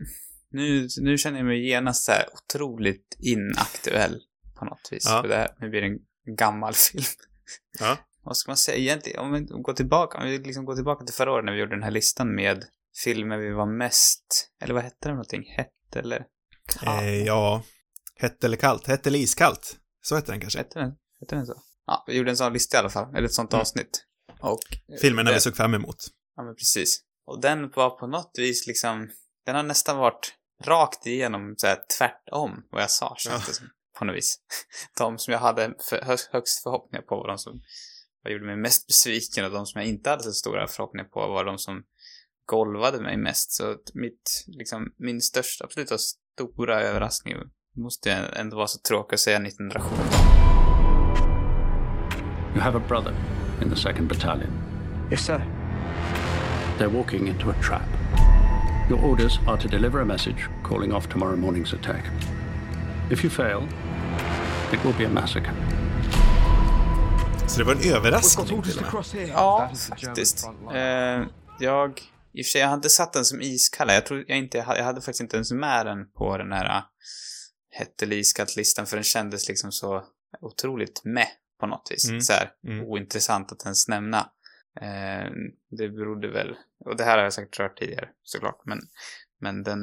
nu, 0.52 0.88
nu 1.02 1.18
känner 1.18 1.38
jag 1.40 1.46
mig 1.46 1.68
genast 1.70 2.04
så 2.04 2.12
här 2.12 2.26
otroligt 2.34 3.16
inaktuell 3.20 4.22
på 4.60 4.66
något 4.66 4.88
vis. 4.92 5.04
Ja. 5.06 5.22
För 5.22 5.30
det 5.30 5.36
här, 5.36 5.50
nu 5.60 5.70
blir 5.70 5.82
det 5.82 5.88
en 5.88 6.36
gammal 6.36 6.74
film. 6.92 7.04
Ja. 7.80 7.98
Vad 8.24 8.38
ska 8.38 8.50
man 8.52 8.58
säga 8.58 8.78
egentligen? 8.78 9.20
Om 9.20 9.32
vi 9.34 9.40
går 9.40 9.74
tillbaka, 9.74 10.18
om 10.18 10.26
vi 10.26 10.38
liksom 10.38 10.66
går 10.66 10.76
tillbaka 10.76 11.06
till 11.06 11.16
förra 11.16 11.32
året 11.32 11.46
när 11.46 11.54
vi 11.54 11.60
gjorde 11.60 11.76
den 11.76 11.84
här 11.84 11.92
listan 11.92 12.36
med 12.36 12.66
filmer 13.04 13.38
vi 13.38 13.52
var 13.52 13.78
mest, 13.78 14.50
eller 14.62 14.74
vad 14.74 14.84
hette 14.84 14.96
det 15.00 15.06
för 15.06 15.10
någonting? 15.12 15.44
Hett 15.58 15.96
eller 15.96 16.26
kallt? 16.80 17.02
Eh, 17.02 17.24
ja, 17.24 17.64
hett 18.16 18.44
eller 18.44 18.58
kallt? 18.58 18.88
Hett 18.88 19.08
eller 19.08 19.20
iskallt? 19.20 19.78
Så 20.02 20.16
heter 20.16 20.32
den 20.32 20.42
kanske. 20.42 20.60
Hette 20.60 20.80
den, 20.80 20.92
hette 21.20 21.36
den 21.36 21.46
så? 21.46 21.54
Ja, 21.90 22.04
vi 22.08 22.18
gjorde 22.18 22.32
en 22.32 22.38
sån 22.38 22.54
lista 22.54 22.78
i 22.78 22.80
alla 22.80 22.90
fall, 22.90 23.16
eller 23.16 23.28
ett 23.28 23.34
sånt 23.34 23.54
Mm. 23.54 23.62
avsnitt. 23.62 24.06
Och 24.42 24.60
eh, 24.94 24.96
Filmerna 25.02 25.30
vi 25.30 25.34
den- 25.34 25.42
såg 25.42 25.56
fram 25.56 25.74
emot. 25.74 25.96
Ja, 26.36 26.44
men 26.44 26.56
precis. 26.56 27.02
Och 27.28 27.42
den 27.42 27.70
var 27.70 27.90
på 27.90 28.08
något 28.08 28.32
vis 28.38 28.68
liksom, 28.68 29.10
den 29.46 29.56
har 29.56 29.64
nästan 29.64 29.98
varit 29.98 30.34
rakt 30.64 31.06
igenom 31.06 31.54
så 31.58 31.68
här, 31.68 31.80
tvärtom 31.98 32.52
vad 32.72 32.82
jag 32.82 32.92
sa, 32.92 33.16
känns 33.18 33.48
det 33.48 33.54
som. 33.54 33.68
På 34.00 34.06
något 34.06 34.16
vis. 34.16 34.40
De 34.98 35.18
som 35.18 35.32
jag 35.32 35.40
hade 35.40 35.74
för, 35.90 36.02
hö, 36.02 36.18
högst 36.32 36.64
förhoppningar 36.64 37.02
på 37.02 37.16
var 37.16 37.28
de 37.28 37.38
som 37.38 37.62
jag 38.24 38.34
gjorde 38.34 38.46
mig 38.46 38.56
mest 38.58 38.88
besviken 38.88 39.46
och 39.46 39.52
de 39.52 39.66
som 39.66 39.82
jag 39.82 39.90
inte 39.90 40.10
hade 40.10 40.24
så 40.24 40.32
stora 40.32 40.68
förhoppningar 40.68 41.06
på 41.06 41.20
var 41.20 41.46
de 41.46 41.58
som 41.58 41.84
golvade 42.46 43.02
mig 43.02 43.18
mest. 43.18 43.52
Så 43.52 43.76
mitt, 43.94 44.44
liksom, 44.48 44.94
min 44.98 45.22
största, 45.22 45.66
absoluta 45.66 45.98
stora 45.98 46.82
överraskning 46.82 47.36
måste 47.78 48.12
ändå 48.12 48.58
vara 48.58 48.68
så 48.68 48.80
tråkigt 48.80 49.14
att 49.14 49.20
säga 49.20 49.40
1917. 49.40 50.39
You 52.60 52.64
have 52.64 52.76
a 52.76 52.88
brother 52.88 53.16
in 53.62 53.70
the 53.70 53.76
2nd 53.76 54.10
Battalion. 54.10 54.52
Yes, 55.10 55.26
sir. 55.26 55.42
They're 56.78 56.90
walking 56.90 57.28
into 57.28 57.50
a 57.50 57.54
trap. 57.62 57.88
Your 58.90 59.00
orders 59.02 59.40
are 59.48 59.58
to 59.58 59.68
deliver 59.68 60.02
a 60.02 60.06
message 60.06 60.50
calling 60.64 60.92
off 60.92 61.08
tomorrow 61.08 61.38
morning's 61.38 61.74
attack. 61.74 62.04
If 63.10 63.24
you 63.24 63.30
fail, 63.30 63.64
it 64.74 64.84
will 64.84 64.94
be 64.98 65.06
a 65.06 65.10
massacre. 65.10 65.54
Så 67.48 67.60
det 67.60 67.64
var 67.64 67.76
en 67.76 67.96
överraskning 67.96 68.62
till. 68.62 69.30
Ja, 69.30 69.72
faktiskt. 69.90 70.50
Eh, 70.74 70.80
jag, 71.60 72.02
i 72.34 72.42
och 72.42 72.46
för 72.46 72.52
sig, 72.52 72.62
jag 72.62 72.68
hade 72.68 72.76
inte 72.76 72.90
satt 72.90 73.14
den 73.14 73.26
som 73.26 73.42
iskall. 73.42 73.90
Jag 73.90 74.06
tror 74.06 74.26
jag 74.28 74.38
inte, 74.38 74.58
jag 74.58 74.66
hade, 74.66 74.80
jag 74.80 74.86
hade 74.86 75.02
faktiskt 75.02 75.22
inte 75.22 75.38
ens 75.38 75.52
med 75.52 75.86
den 75.86 76.12
på 76.12 76.38
den 76.38 76.52
här 76.52 76.66
uh, 76.66 76.84
hett 77.72 78.02
eller 78.02 78.16
iskallt 78.16 78.56
listan 78.56 78.86
för 78.86 78.98
den 78.98 79.04
kändes 79.04 79.48
liksom 79.48 79.72
så 79.72 80.04
otroligt 80.42 81.02
med 81.04 81.28
på 81.60 81.68
något 81.68 81.88
vis. 81.92 82.10
Mm. 82.10 82.22
Så 82.22 82.34
här, 82.34 82.52
Mm. 82.68 82.86
ointressant 82.86 83.52
att 83.52 83.64
ens 83.64 83.88
nämna. 83.88 84.30
Eh, 84.82 85.32
det 85.70 85.90
berodde 85.90 86.28
väl, 86.28 86.56
och 86.86 86.98
det 86.98 87.04
här 87.04 87.18
har 87.18 87.24
jag 87.24 87.34
säkert 87.34 87.60
rört 87.60 87.80
tidigare 87.80 88.10
såklart, 88.24 88.62
men, 88.66 88.80
men 89.40 89.64
den, 89.64 89.80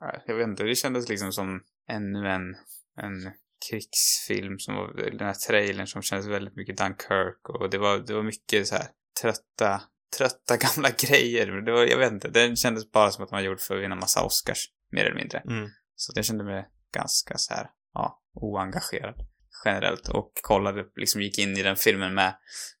ja, 0.00 0.22
jag 0.26 0.34
vet 0.34 0.48
inte, 0.48 0.64
det 0.64 0.74
kändes 0.74 1.08
liksom 1.08 1.32
som 1.32 1.62
ännu 1.88 2.28
en, 2.28 2.54
en 2.96 3.32
krigsfilm 3.70 4.58
som 4.58 4.74
var, 4.74 5.10
den 5.10 5.26
här 5.26 5.34
trailern 5.34 5.86
som 5.86 6.02
kändes 6.02 6.26
väldigt 6.26 6.56
mycket 6.56 6.76
Dunkirk 6.76 7.48
och 7.48 7.70
det 7.70 7.78
var, 7.78 7.98
det 7.98 8.14
var 8.14 8.22
mycket 8.22 8.68
så 8.68 8.74
här 8.74 8.86
trötta, 9.22 9.82
trötta 10.18 10.56
gamla 10.76 10.90
grejer. 10.90 11.46
Det 11.46 11.72
var, 11.72 11.84
jag 11.84 11.98
vet 11.98 12.12
inte, 12.12 12.28
den 12.28 12.56
kändes 12.56 12.92
bara 12.92 13.10
som 13.10 13.24
att 13.24 13.30
man 13.30 13.44
gjorde 13.44 13.62
för 13.62 13.76
att 13.76 13.82
vinna 13.82 13.94
massa 13.94 14.24
Oscars, 14.24 14.58
mer 14.92 15.04
eller 15.04 15.16
mindre. 15.16 15.38
Mm. 15.38 15.70
Så 15.96 16.12
jag 16.16 16.24
kände 16.24 16.44
mig 16.44 16.68
ganska 16.94 17.38
så 17.38 17.54
här, 17.54 17.70
ja, 17.94 18.22
oengagerad 18.34 19.29
generellt 19.64 20.08
och 20.08 20.32
kollade, 20.42 20.84
liksom 20.96 21.22
gick 21.22 21.38
in 21.38 21.56
i 21.56 21.62
den 21.62 21.76
filmen 21.76 22.14
med 22.14 22.34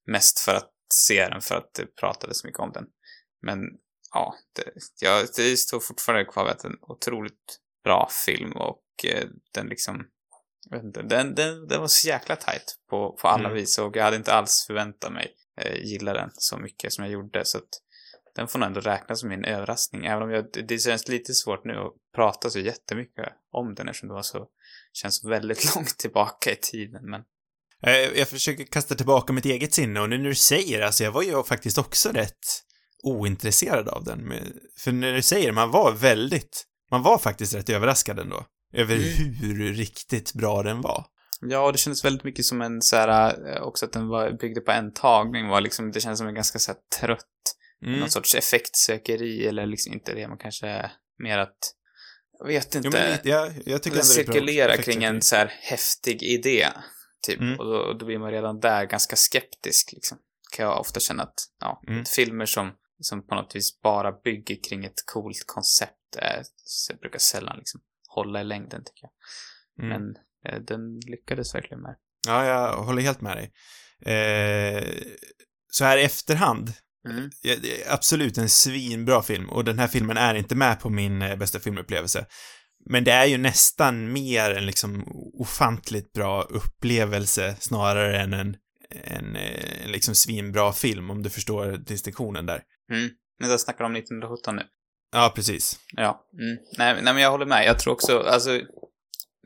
mest 0.06 0.40
för 0.40 0.54
att 0.54 0.70
se 0.94 1.28
den 1.28 1.40
för 1.40 1.54
att 1.54 1.74
det 1.74 1.86
pratades 1.96 2.40
så 2.40 2.46
mycket 2.46 2.60
om 2.60 2.72
den. 2.72 2.84
Men 3.42 3.58
ja, 4.14 4.34
det, 4.56 4.64
ja, 5.00 5.22
det 5.36 5.56
står 5.56 5.80
fortfarande 5.80 6.24
kvar 6.24 6.44
vid 6.44 6.52
att 6.52 6.64
en 6.64 6.76
otroligt 6.80 7.58
bra 7.84 8.08
film 8.26 8.52
och 8.52 8.82
eh, 9.04 9.24
den 9.54 9.66
liksom, 9.66 10.06
jag 10.70 10.76
vet 10.76 10.84
inte, 10.84 11.02
den, 11.02 11.34
den, 11.34 11.66
den 11.68 11.80
var 11.80 11.86
så 11.88 12.08
jäkla 12.08 12.36
tight 12.36 12.76
på, 12.90 13.16
på 13.22 13.28
alla 13.28 13.44
Mm. 13.48 13.54
vis 13.54 13.78
och 13.78 13.96
jag 13.96 14.04
hade 14.04 14.16
inte 14.16 14.32
alls 14.32 14.64
förväntat 14.66 15.12
mig 15.12 15.34
eh, 15.60 15.76
gilla 15.84 16.12
den 16.12 16.30
så 16.34 16.58
mycket 16.58 16.92
som 16.92 17.04
jag 17.04 17.12
gjorde 17.12 17.44
så 17.44 17.58
att 17.58 17.68
den 18.34 18.48
får 18.48 18.58
nog 18.58 18.66
ändå 18.66 18.80
räknas 18.80 19.20
som 19.20 19.28
min 19.28 19.44
överraskning. 19.44 20.06
Även 20.06 20.22
om 20.22 20.30
jag, 20.30 20.52
det- 20.52 20.62
det 20.62 20.78
känns 20.78 21.08
lite 21.08 21.34
svårt 21.34 21.64
nu 21.64 21.72
att 21.74 21.92
prata 22.14 22.50
så 22.50 22.58
jättemycket 22.58 23.28
om 23.50 23.74
den 23.74 23.88
eftersom 23.88 24.08
det 24.08 24.14
var 24.14 24.22
så, 24.22 24.48
känns 24.92 25.24
väldigt 25.24 25.74
långt 25.74 25.98
tillbaka 25.98 26.50
i 26.52 26.56
tiden. 26.56 27.10
Men 27.10 27.20
Eh, 27.82 27.92
Jag 28.18 28.28
försöker 28.28 28.64
kasta 28.64 28.94
tillbaka 28.94 29.32
mitt 29.32 29.44
eget 29.44 29.74
sinne 29.74 30.00
och 30.00 30.08
nu 30.10 30.18
när 30.18 30.28
du 30.28 30.34
säger, 30.34 30.80
alltså 30.82 31.04
jag 31.04 31.12
var 31.12 31.22
ju 31.22 31.42
faktiskt 31.42 31.78
också 31.78 32.08
rätt 32.12 32.62
ointresserad 33.02 33.88
av 33.88 34.04
den. 34.04 34.32
För 34.78 34.92
när 34.92 35.12
du 35.12 35.22
säger, 35.22 35.52
man 35.52 35.70
var 35.70 35.92
väldigt, 35.92 36.64
man 36.90 37.02
var 37.02 37.18
faktiskt 37.18 37.54
rätt 37.54 37.68
överraskad 37.70 38.18
ändå. 38.18 38.44
Över 38.72 38.94
Mm. 38.96 39.34
hur 39.34 39.74
riktigt 39.74 40.32
bra 40.34 40.62
den 40.62 40.80
var. 40.80 41.04
ja, 41.40 41.60
och 41.66 41.72
det 41.72 41.78
kändes 41.78 42.04
väldigt 42.04 42.24
mycket 42.24 42.44
som 42.44 42.62
en 42.62 42.82
så 42.82 42.96
här, 42.96 43.08
eh, 43.56 43.62
också 43.62 43.86
att 43.86 43.92
den 43.92 44.08
var, 44.08 44.32
byggde 44.32 44.60
på 44.60 44.72
en 44.72 44.92
tagning 44.92 45.48
var 45.48 45.60
liksom, 45.60 45.92
det 45.92 46.00
känns 46.00 46.18
som 46.18 46.28
en 46.28 46.34
ganska 46.34 46.58
så 46.58 46.72
här 46.72 46.78
trött, 47.00 47.26
Mm. 47.86 48.00
någon 48.00 48.10
sorts 48.10 48.34
effektsökeri 48.34 49.46
eller 49.46 49.66
liksom 49.66 49.92
inte 49.92 50.14
det, 50.14 50.28
men 50.28 50.38
kanske 50.38 50.90
mer 51.18 51.38
att, 51.38 51.58
jag 52.40 52.46
vet 52.46 52.74
inte. 52.74 52.88
Jo, 52.88 52.92
men 52.92 53.18
jag, 53.24 53.52
jag 53.66 53.82
tycker 53.82 53.96
det 53.96 54.04
cirkulerar 54.04 54.76
kring 54.76 55.04
en 55.04 55.22
så 55.22 55.36
här 55.36 55.46
häftig 55.46 56.22
idé, 56.22 56.68
typ. 57.26 57.40
Mm. 57.40 57.58
Och 57.58 57.64
då, 57.64 57.92
då 57.92 58.06
blir 58.06 58.18
man 58.18 58.30
redan 58.30 58.60
där 58.60 58.84
ganska 58.84 59.16
skeptisk, 59.16 59.92
liksom. 59.92 60.18
Kan 60.52 60.66
jag 60.66 60.80
ofta 60.80 61.00
känna 61.00 61.22
att, 61.22 61.34
ja, 61.60 61.82
Mm. 61.88 62.04
filmer 62.04 62.46
som, 62.46 62.72
som 63.00 63.26
på 63.26 63.34
något 63.34 63.56
vis 63.56 63.80
bara 63.80 64.12
bygger 64.12 64.58
kring 64.68 64.84
ett 64.84 65.06
coolt 65.06 65.44
koncept 65.46 66.16
är, 66.16 66.42
så 66.64 66.96
brukar 66.96 67.18
sällan 67.18 67.56
liksom 67.58 67.80
hålla 68.08 68.40
i 68.40 68.44
längden, 68.44 68.84
tycker 68.84 69.08
jag. 69.08 69.84
Mm. 69.84 70.02
Men 70.02 70.16
eh, 70.44 70.60
den 70.60 71.00
lyckades 71.00 71.54
verkligen 71.54 71.82
med. 71.82 71.96
Ja, 72.26 72.46
jag 72.46 72.76
håller 72.76 73.02
helt 73.02 73.20
med 73.20 73.36
dig. 73.36 73.52
Eh, 74.14 74.84
så 75.70 75.84
här 75.84 75.98
i 75.98 76.02
efterhand, 76.02 76.72
Mm. 77.08 77.30
absolut 77.88 78.38
en 78.38 78.48
svinbra 78.48 79.22
film 79.22 79.50
och 79.50 79.64
den 79.64 79.78
här 79.78 79.88
filmen 79.88 80.16
är 80.16 80.34
inte 80.34 80.54
med 80.54 80.80
på 80.80 80.90
min 80.90 81.22
eh, 81.22 81.36
bästa 81.36 81.60
filmupplevelse. 81.60 82.26
Men 82.90 83.04
det 83.04 83.12
är 83.12 83.26
ju 83.26 83.38
nästan 83.38 84.12
mer 84.12 84.50
en 84.50 84.66
liksom 84.66 85.04
ofantligt 85.34 86.12
bra 86.12 86.42
upplevelse 86.42 87.56
snarare 87.60 88.20
än 88.20 88.32
en, 88.32 88.56
en, 88.90 89.36
eh, 89.36 89.84
en 89.84 89.92
liksom 89.92 90.14
svinbra 90.14 90.72
film 90.72 91.10
om 91.10 91.22
du 91.22 91.30
förstår 91.30 91.76
distinktionen 91.86 92.46
där. 92.46 92.62
Mm. 92.92 93.10
Men 93.38 93.50
jag 93.50 93.60
snackar 93.60 93.84
om 93.84 93.96
1917 93.96 94.56
nu. 94.56 94.62
Ja, 95.12 95.32
precis. 95.34 95.78
Ja. 95.92 96.26
Mm. 96.40 96.58
Nej, 96.78 96.94
nej, 97.02 97.14
men 97.14 97.22
jag 97.22 97.30
håller 97.30 97.46
med. 97.46 97.66
Jag 97.66 97.78
tror 97.78 97.92
också, 97.92 98.18
alltså, 98.18 98.60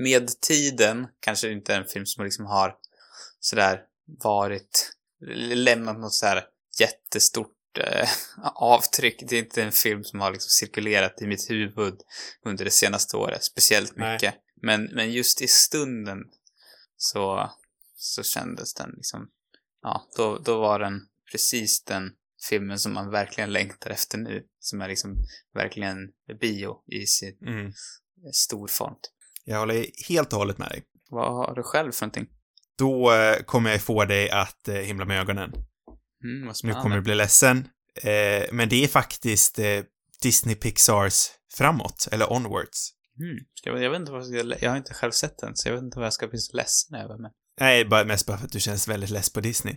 med 0.02 0.40
tiden 0.40 1.06
kanske 1.20 1.46
det 1.46 1.52
inte 1.52 1.74
är 1.74 1.80
en 1.80 1.86
film 1.86 2.06
som 2.06 2.24
liksom 2.24 2.46
har 2.46 2.74
sådär 3.40 3.80
varit, 4.22 4.92
lämnat 5.54 5.98
något 5.98 6.14
sådär 6.14 6.44
jättestort 6.80 7.78
eh, 7.78 8.08
avtryck. 8.54 9.24
Det 9.28 9.36
är 9.36 9.40
inte 9.42 9.62
en 9.62 9.72
film 9.72 10.04
som 10.04 10.20
har 10.20 10.32
liksom 10.32 10.48
cirkulerat 10.48 11.22
i 11.22 11.26
mitt 11.26 11.50
huvud 11.50 11.94
under 12.46 12.64
det 12.64 12.70
senaste 12.70 13.16
året 13.16 13.44
speciellt 13.44 13.96
Nej. 13.96 14.12
mycket. 14.12 14.34
Men, 14.62 14.84
men 14.84 15.12
just 15.12 15.42
i 15.42 15.48
stunden 15.48 16.18
så, 16.96 17.50
så 17.96 18.22
kändes 18.22 18.74
den 18.74 18.90
liksom, 18.96 19.28
ja, 19.82 20.08
då, 20.16 20.38
då 20.38 20.60
var 20.60 20.78
den 20.78 21.00
precis 21.32 21.84
den 21.84 22.12
filmen 22.48 22.78
som 22.78 22.92
man 22.92 23.10
verkligen 23.10 23.52
längtar 23.52 23.90
efter 23.90 24.18
nu. 24.18 24.42
Som 24.60 24.80
är 24.80 24.88
liksom 24.88 25.16
verkligen 25.54 25.96
bio 26.40 26.82
i 26.92 27.06
sin 27.06 27.38
Mm. 27.46 27.72
storform. 28.32 28.94
Jag 29.44 29.58
håller 29.58 29.86
helt 30.08 30.32
och 30.32 30.38
hållet 30.38 30.58
med 30.58 30.68
dig. 30.68 30.82
Vad 31.10 31.32
har 31.32 31.54
du 31.54 31.62
själv 31.62 31.92
för 31.92 32.06
någonting? 32.06 32.26
Då 32.78 33.12
eh, 33.12 33.36
kommer 33.42 33.70
jag 33.70 33.80
få 33.82 34.04
dig 34.04 34.30
att 34.30 34.68
eh, 34.68 34.74
himla 34.74 35.04
med 35.04 35.20
ögonen. 35.20 35.52
Mm, 36.24 36.52
Nu 36.62 36.72
kommer 36.72 36.96
du 36.96 37.02
bli 37.02 37.14
ledsen. 37.14 37.68
Eh, 38.02 38.44
men 38.52 38.68
det 38.68 38.84
är 38.84 38.88
faktiskt 38.88 39.58
eh, 39.58 39.82
Disney 40.22 40.54
Pixars 40.54 41.30
framåt, 41.54 42.08
eller 42.12 42.32
onwards. 42.32 42.90
Mm. 43.20 43.36
Jag, 43.64 43.82
jag 43.82 43.90
vet 43.90 44.00
inte 44.00 44.12
vad 44.12 44.26
jag 44.26 44.54
jag 44.60 44.70
har 44.70 44.76
inte 44.76 44.94
själv 44.94 45.10
sett 45.10 45.38
den, 45.38 45.56
så 45.56 45.68
jag 45.68 45.74
vet 45.74 45.82
inte 45.82 45.98
vad 45.98 46.06
jag 46.06 46.12
ska 46.12 46.26
bli 46.28 46.38
så 46.38 46.56
ledsen 46.56 46.94
över. 46.98 47.18
Men, 47.18 47.30
Nej, 47.60 47.84
bara 47.84 48.04
mest 48.04 48.26
bara 48.26 48.38
för 48.38 48.44
att 48.46 48.52
du 48.52 48.60
känns 48.60 48.88
väldigt 48.88 49.10
less 49.10 49.32
på 49.32 49.40
Disney. 49.40 49.76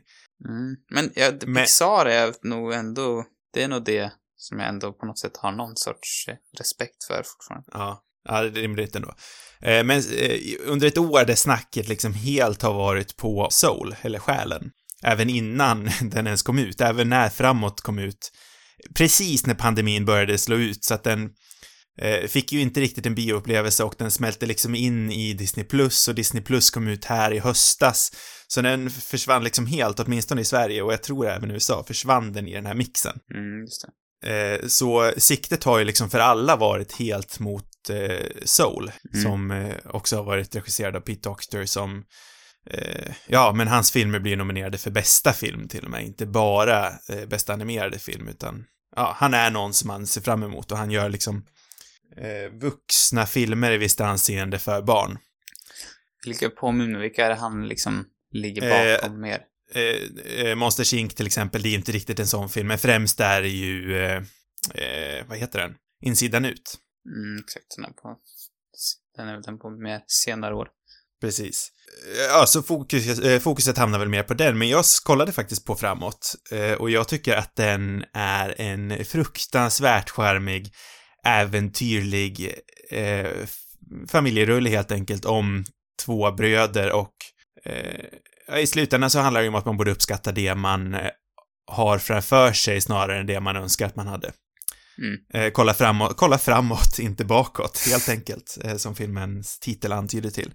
mm. 0.49 0.75
men 0.91 1.11
ja, 1.15 1.31
Men- 1.45 1.55
Pixar 1.55 2.05
är 2.05 2.33
nog 2.41 2.73
ändå, 2.73 3.25
det 3.53 3.63
är 3.63 3.67
nog 3.67 3.83
det 3.85 4.11
som 4.35 4.59
jag 4.59 4.69
ändå 4.69 4.93
på 4.93 5.05
något 5.05 5.19
sätt 5.19 5.37
har 5.37 5.51
någon 5.51 5.75
sorts 5.75 6.27
eh, 6.27 6.35
respekt 6.57 7.03
för 7.07 7.23
fortfarande. 7.25 7.69
Ja, 7.71 8.03
ja 8.23 8.41
det 8.41 8.59
är 8.59 8.61
rimligt 8.61 8.95
ändå. 8.95 9.13
Eh, 9.61 9.83
men 9.83 9.97
eh, 10.17 10.39
under 10.65 10.87
ett 10.87 10.97
år 10.97 11.25
där 11.25 11.35
snacket 11.35 11.87
liksom 11.87 12.13
helt 12.13 12.61
har 12.61 12.73
varit 12.73 13.17
på 13.17 13.47
Soul, 13.51 13.95
eller 14.01 14.19
Själen. 14.19 14.71
Även 15.03 15.29
innan 15.29 15.89
den 16.01 16.27
ens 16.27 16.43
kom 16.43 16.59
ut, 16.59 16.81
även 16.81 17.09
när 17.09 17.29
Framåt 17.29 17.81
kom 17.81 17.99
ut. 17.99 18.31
Precis 18.95 19.45
när 19.45 19.53
pandemin 19.55 20.05
började 20.05 20.37
slå 20.37 20.55
ut, 20.55 20.83
så 20.83 20.93
att 20.93 21.03
den 21.03 21.29
eh, 22.01 22.27
fick 22.27 22.51
ju 22.51 22.61
inte 22.61 22.79
riktigt 22.79 23.05
en 23.05 23.15
bioupplevelse 23.15 23.83
och 23.83 23.95
den 23.97 24.11
smälte 24.11 24.45
liksom 24.45 24.75
in 24.75 25.11
i 25.11 25.33
Disney 25.33 25.65
Plus 25.65 26.07
och 26.07 26.15
Disney 26.15 26.43
Plus 26.43 26.69
kom 26.69 26.87
ut 26.87 27.05
här 27.05 27.33
i 27.33 27.39
höstas. 27.39 28.11
Så 28.47 28.61
den 28.61 28.89
försvann 28.89 29.43
liksom 29.43 29.65
helt, 29.67 29.99
åtminstone 29.99 30.41
i 30.41 30.45
Sverige 30.45 30.81
och 30.81 30.93
jag 30.93 31.03
tror 31.03 31.27
även 31.27 31.51
i 31.51 31.53
USA, 31.53 31.83
försvann 31.87 32.33
den 32.33 32.47
i 32.47 32.53
den 32.53 32.65
här 32.65 32.73
mixen. 32.73 33.19
Mm, 33.33 33.61
just 33.61 33.81
det. 33.81 33.91
Eh, 34.25 34.67
så 34.67 35.11
siktet 35.17 35.63
har 35.63 35.79
ju 35.79 35.85
liksom 35.85 36.09
för 36.09 36.19
alla 36.19 36.55
varit 36.55 36.91
helt 36.99 37.39
mot 37.39 37.89
eh, 37.89 38.27
Soul, 38.45 38.91
Mm. 39.13 39.23
som 39.23 39.51
eh, 39.51 39.75
också 39.85 40.15
har 40.15 40.23
varit 40.23 40.55
regisserad 40.55 40.95
av 40.95 40.99
Pete 40.99 41.29
Docter 41.29 41.65
som 41.65 42.03
Ja, 43.27 43.53
men 43.55 43.67
hans 43.67 43.91
filmer 43.91 44.19
blir 44.19 44.37
nominerade 44.37 44.77
för 44.77 44.91
bästa 44.91 45.33
film 45.33 45.67
till 45.67 45.85
och 45.85 45.91
med, 45.91 46.03
inte 46.03 46.25
bara 46.25 46.87
eh, 46.87 47.25
bästa 47.27 47.53
animerade 47.53 47.99
film, 47.99 48.27
utan 48.27 48.65
ja, 48.95 49.15
han 49.17 49.33
är 49.33 49.51
någon 49.51 49.73
som 49.73 49.87
man 49.87 50.07
ser 50.07 50.21
fram 50.21 50.43
emot 50.43 50.71
och 50.71 50.77
han 50.77 50.91
gör 50.91 51.09
liksom 51.09 51.45
eh, 52.17 52.51
vuxna 52.51 53.25
filmer 53.25 53.71
i 53.71 53.77
visst 53.77 54.01
anseende 54.01 54.59
för 54.59 54.81
barn. 54.81 55.17
Vilka 56.25 56.49
påminner, 56.49 56.99
vilka 56.99 57.25
är 57.25 57.29
det 57.29 57.35
han 57.35 57.67
liksom 57.67 58.05
ligger 58.31 58.63
Eh, 58.63 59.01
bakom 59.01 59.21
mer? 59.21 59.41
Eh, 59.73 60.45
eh, 60.45 60.55
Monsters 60.55 60.93
Inc 60.93 61.13
till 61.13 61.27
exempel, 61.27 61.61
det 61.61 61.69
är 61.69 61.75
inte 61.75 61.91
riktigt 61.91 62.19
en 62.19 62.27
sån 62.27 62.49
film, 62.49 62.67
men 62.67 62.79
främst 62.79 63.19
är 63.19 63.41
det 63.41 63.49
ju, 63.49 63.97
eh, 63.97 64.23
eh, 64.73 65.27
vad 65.27 65.37
heter 65.37 65.59
den? 65.59 65.75
Insidan 66.01 66.45
ut. 66.45 66.77
Mm, 67.05 67.39
exakt, 67.39 67.65
den 67.75 67.85
är 67.85 67.89
på, 67.89 68.17
den 69.17 69.27
är 69.27 69.41
den 69.41 69.59
på 69.59 69.69
mer 69.69 70.01
senare 70.07 70.55
år. 70.55 70.67
Precis. 71.21 71.71
Ja, 72.29 72.45
så 72.45 72.63
fokus, 72.63 73.19
eh, 73.19 73.39
fokuset 73.39 73.77
hamnar 73.77 73.99
väl 73.99 74.09
mer 74.09 74.23
på 74.23 74.33
den, 74.33 74.57
men 74.57 74.69
jag 74.69 74.85
kollade 75.03 75.31
faktiskt 75.31 75.65
på 75.65 75.75
framåt 75.75 76.35
eh, 76.51 76.71
och 76.71 76.89
jag 76.89 77.07
tycker 77.07 77.35
att 77.35 77.55
den 77.55 78.03
är 78.13 78.61
en 78.61 79.05
fruktansvärt 79.05 80.09
charmig, 80.09 80.73
äventyrlig 81.25 82.53
eh, 82.91 83.27
familjerulle 84.07 84.69
helt 84.69 84.91
enkelt 84.91 85.25
om 85.25 85.65
två 86.05 86.31
bröder 86.31 86.91
och 86.91 87.13
eh, 87.65 88.59
i 88.59 88.67
slutändan 88.67 89.09
så 89.09 89.19
handlar 89.19 89.41
det 89.41 89.47
om 89.47 89.55
att 89.55 89.65
man 89.65 89.77
borde 89.77 89.91
uppskatta 89.91 90.31
det 90.31 90.55
man 90.55 90.93
eh, 90.93 91.09
har 91.71 91.97
framför 91.97 92.53
sig 92.53 92.81
snarare 92.81 93.19
än 93.19 93.27
det 93.27 93.39
man 93.39 93.55
önskar 93.55 93.85
att 93.85 93.95
man 93.95 94.07
hade. 94.07 94.31
Mm. 94.97 95.17
Eh, 95.33 95.51
kolla, 95.51 95.73
framåt, 95.73 96.17
kolla 96.17 96.37
framåt, 96.37 96.99
inte 96.99 97.25
bakåt, 97.25 97.83
helt 97.89 98.09
enkelt, 98.09 98.57
eh, 98.63 98.75
som 98.75 98.95
filmens 98.95 99.59
titel 99.59 99.91
antyder 99.91 100.29
till. 100.29 100.51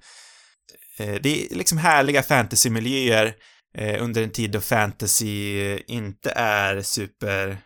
Eh, 0.99 1.15
det 1.23 1.45
är 1.45 1.55
liksom 1.55 1.79
härliga 1.79 2.23
fantasymiljöer 2.23 3.35
eh, 3.79 4.03
under 4.03 4.23
en 4.23 4.31
tid 4.31 4.51
då 4.51 4.61
fantasy 4.61 5.61
eh, 5.61 5.81
inte 5.87 6.31
är 6.37 6.83
super... 6.83 7.59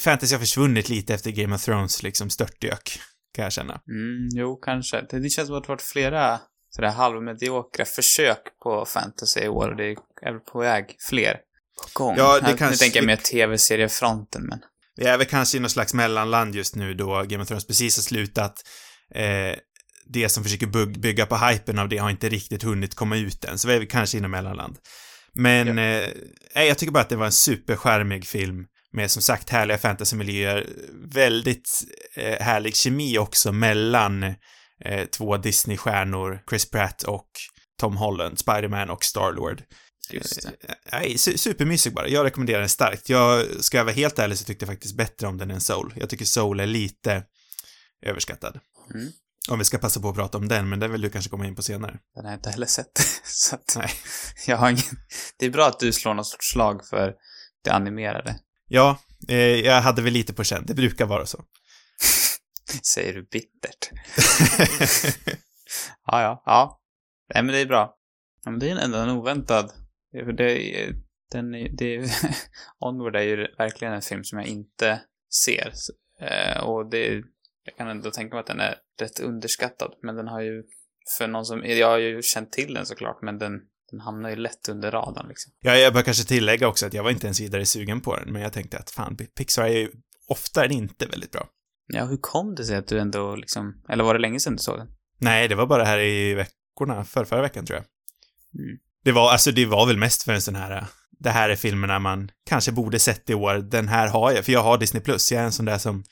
Fantasy 0.00 0.34
har 0.34 0.40
försvunnit 0.40 0.88
lite 0.88 1.14
efter 1.14 1.30
Game 1.30 1.54
of 1.54 1.64
Thrones 1.64 2.02
liksom 2.02 2.30
störtdök, 2.30 3.00
kan 3.34 3.42
jag 3.42 3.52
känna. 3.52 3.72
Mm, 3.72 4.28
jo, 4.34 4.56
kanske. 4.56 5.00
Det, 5.10 5.30
känns 5.30 5.48
som 5.48 5.56
att 5.56 5.64
det 5.64 5.68
varit 5.68 5.82
flera 5.82 6.40
För 6.76 6.82
det 6.82 6.88
är 6.88 6.92
halvmediokra 6.92 7.84
försök 7.84 8.38
på 8.62 8.84
fantasy 8.86 9.40
i 9.40 9.48
år 9.48 9.70
och 9.70 9.76
det 9.76 9.84
är 10.22 10.38
på 10.52 10.58
väg 10.58 10.96
fler 11.08 11.36
på 11.82 12.04
gång. 12.04 12.14
Ja, 12.18 12.34
det 12.40 12.44
Här- 12.44 12.52
Nu 12.52 12.58
kanske- 12.58 12.84
tänker 12.84 12.98
jag 12.98 13.06
mer 13.06 13.16
tv-seriefronten, 13.16 14.46
men... 14.46 14.58
Vi 14.96 15.04
är 15.04 15.18
väl 15.18 15.26
kanske 15.26 15.56
i 15.56 15.60
något 15.60 15.70
slags 15.70 15.94
mellanland 15.94 16.54
just 16.54 16.76
nu 16.76 16.94
då 16.94 17.24
Game 17.28 17.42
of 17.42 17.48
Thrones 17.48 17.66
precis 17.66 17.96
har 17.96 18.02
slutat. 18.02 18.54
Eh, 19.14 19.54
det 20.08 20.28
som 20.28 20.44
försöker 20.44 20.66
bygg- 20.66 21.00
bygga 21.00 21.26
på 21.26 21.36
hypen 21.36 21.78
av 21.78 21.88
det 21.88 21.98
har 21.98 22.10
inte 22.10 22.28
riktigt 22.28 22.62
hunnit 22.62 22.94
komma 22.94 23.16
ut 23.16 23.44
än, 23.44 23.58
så 23.58 23.68
vi 23.68 23.74
är 23.74 23.84
kanske 23.84 24.18
inom 24.18 24.30
mellanland. 24.30 24.76
Men, 25.34 25.68
eh, 25.68 26.08
nej, 26.54 26.68
jag 26.68 26.78
tycker 26.78 26.92
bara 26.92 27.00
att 27.00 27.08
det 27.08 27.16
var 27.16 27.26
en 27.26 27.32
superskärmig 27.32 28.26
film 28.26 28.66
med 28.92 29.10
som 29.10 29.22
sagt 29.22 29.50
härliga 29.50 29.78
fantasymiljöer, 29.78 30.66
väldigt 31.14 31.70
eh, 32.16 32.40
härlig 32.44 32.76
kemi 32.76 33.18
också 33.18 33.52
mellan 33.52 34.22
eh, 34.84 35.04
två 35.12 35.36
Disney-stjärnor, 35.36 36.40
Chris 36.50 36.70
Pratt 36.70 37.02
och 37.02 37.28
Tom 37.80 37.96
Holland, 37.96 38.38
Spider-Man 38.38 38.90
och 38.90 39.04
Star-Lord. 39.04 39.62
Just 40.10 40.42
det. 40.42 40.48
Eh, 40.68 40.74
Nej, 40.92 41.14
su- 41.16 41.36
supermysig 41.36 41.94
bara. 41.94 42.08
Jag 42.08 42.24
rekommenderar 42.24 42.60
den 42.60 42.68
starkt. 42.68 43.08
Jag, 43.08 43.46
ska 43.64 43.76
jag 43.76 43.84
vara 43.84 43.94
helt 43.94 44.18
ärlig 44.18 44.38
så 44.38 44.44
tyckte 44.44 44.64
jag 44.66 44.74
faktiskt 44.74 44.96
bättre 44.96 45.26
om 45.26 45.38
den 45.38 45.50
än 45.50 45.60
Soul. 45.60 45.92
Jag 45.96 46.10
tycker 46.10 46.24
Soul 46.24 46.60
är 46.60 46.66
lite 46.66 47.22
överskattad. 48.06 48.60
Mm. 48.94 49.08
Om 49.50 49.58
vi 49.58 49.64
ska 49.64 49.78
passa 49.78 50.00
på 50.00 50.08
att 50.08 50.14
prata 50.14 50.38
om 50.38 50.48
den, 50.48 50.68
men 50.68 50.80
den 50.80 50.92
vill 50.92 51.00
du 51.00 51.10
kanske 51.10 51.30
komma 51.30 51.46
in 51.46 51.54
på 51.54 51.62
senare. 51.62 51.98
Den 52.14 52.24
har 52.24 52.32
jag 52.32 52.38
inte 52.38 52.50
heller 52.50 52.66
sett. 52.66 52.98
Så 53.24 53.54
att 53.54 53.74
Nej. 53.76 53.90
jag 54.46 54.56
har 54.56 54.70
ingen... 54.70 54.82
Det 55.38 55.46
är 55.46 55.50
bra 55.50 55.66
att 55.66 55.80
du 55.80 55.92
slår 55.92 56.14
något 56.14 56.26
sorts 56.26 56.50
slag 56.52 56.86
för 56.86 57.14
det 57.64 57.70
animerade. 57.70 58.40
Ja, 58.68 58.98
eh, 59.28 59.36
jag 59.38 59.80
hade 59.82 60.02
väl 60.02 60.12
lite 60.12 60.32
på 60.34 60.44
känn. 60.44 60.64
Det 60.66 60.74
brukar 60.74 61.06
vara 61.06 61.26
så. 61.26 61.44
Säger 62.94 63.14
du 63.14 63.22
bittert. 63.22 63.90
Ja, 66.06 66.22
ja, 66.22 66.42
ja. 66.46 66.80
Nej, 67.34 67.42
men 67.42 67.54
det 67.54 67.60
är 67.60 67.66
bra. 67.66 67.94
Ja, 68.44 68.50
men 68.50 68.60
det 68.60 68.70
är 68.70 68.76
ändå 68.76 68.98
en 68.98 69.10
oväntad... 69.10 69.72
Det, 70.12 70.18
är- 70.18 70.94
den, 71.32 71.54
är- 71.54 71.68
det, 71.78 71.96
är- 71.96 72.10
Onward 72.78 73.16
är 73.16 73.22
ju 73.22 73.36
verkligen 73.58 73.94
en 73.94 74.02
film 74.02 74.24
som 74.24 74.38
jag 74.38 74.48
inte 74.48 75.00
ser. 75.44 75.72
Eh, 76.20 76.58
och 76.60 76.90
det... 76.90 77.22
Jag 77.68 77.76
kan 77.76 77.88
ändå 77.88 78.10
tänka 78.10 78.34
mig 78.34 78.40
att 78.40 78.46
den 78.46 78.60
är 78.60 78.74
rätt 79.00 79.20
underskattad. 79.20 79.94
Men 80.02 80.16
den 80.16 80.28
har 80.28 80.40
ju... 80.40 80.62
För 81.18 81.26
någon 81.26 81.44
som... 81.44 81.64
Jag 81.64 81.88
har 81.88 81.98
ju 81.98 82.22
känt 82.22 82.52
till 82.52 82.74
den 82.74 82.86
såklart, 82.86 83.18
men 83.22 83.38
den, 83.38 83.52
den 83.90 84.00
hamnar 84.00 84.30
ju 84.30 84.36
lätt 84.36 84.68
under 84.68 84.90
radarn 84.90 85.28
liksom. 85.28 85.52
ja, 85.60 85.76
jag 85.76 85.92
bör 85.92 86.02
kanske 86.02 86.24
tillägga 86.24 86.68
också 86.68 86.86
att 86.86 86.94
jag 86.94 87.02
var 87.02 87.10
inte 87.10 87.26
ens 87.26 87.40
vidare 87.40 87.66
sugen 87.66 88.00
på 88.00 88.16
den, 88.16 88.32
men 88.32 88.42
jag 88.42 88.52
tänkte 88.52 88.78
att 88.78 88.90
fan, 88.90 89.16
Pixar 89.36 89.64
är 89.64 89.68
ju 89.68 89.90
ofta 90.28 90.64
än 90.64 90.72
inte 90.72 91.06
väldigt 91.06 91.32
bra. 91.32 91.48
Ja, 91.86 92.04
hur 92.04 92.16
kom 92.20 92.54
det 92.54 92.64
sig 92.64 92.76
att 92.76 92.88
du 92.88 92.98
ändå 92.98 93.36
liksom... 93.36 93.82
Eller 93.88 94.04
var 94.04 94.14
det 94.14 94.20
länge 94.20 94.40
sedan 94.40 94.52
du 94.52 94.58
såg 94.58 94.78
den? 94.78 94.88
Nej, 95.20 95.48
det 95.48 95.54
var 95.54 95.66
bara 95.66 95.84
här 95.84 95.98
i 95.98 96.34
veckorna, 96.34 97.04
för 97.04 97.24
förra 97.24 97.42
veckan 97.42 97.66
tror 97.66 97.76
jag. 97.76 97.84
Mm. 98.64 98.78
Det 99.04 99.12
var, 99.12 99.32
alltså 99.32 99.50
det 99.50 99.66
var 99.66 99.86
väl 99.86 99.96
mest 99.96 100.22
för 100.22 100.32
en 100.32 100.42
sån 100.42 100.54
här, 100.54 100.86
det 101.18 101.30
här 101.30 101.48
är 101.48 101.56
filmerna 101.56 101.98
man 101.98 102.30
kanske 102.46 102.72
borde 102.72 102.98
sett 102.98 103.30
i 103.30 103.34
år, 103.34 103.54
den 103.54 103.88
här 103.88 104.08
har 104.08 104.32
jag, 104.32 104.44
för 104.44 104.52
jag 104.52 104.62
har 104.62 104.78
Disney 104.78 105.02
Plus, 105.02 105.32
jag 105.32 105.40
är 105.40 105.44
en 105.44 105.52
sån 105.52 105.64
där 105.64 105.78
som, 105.78 106.04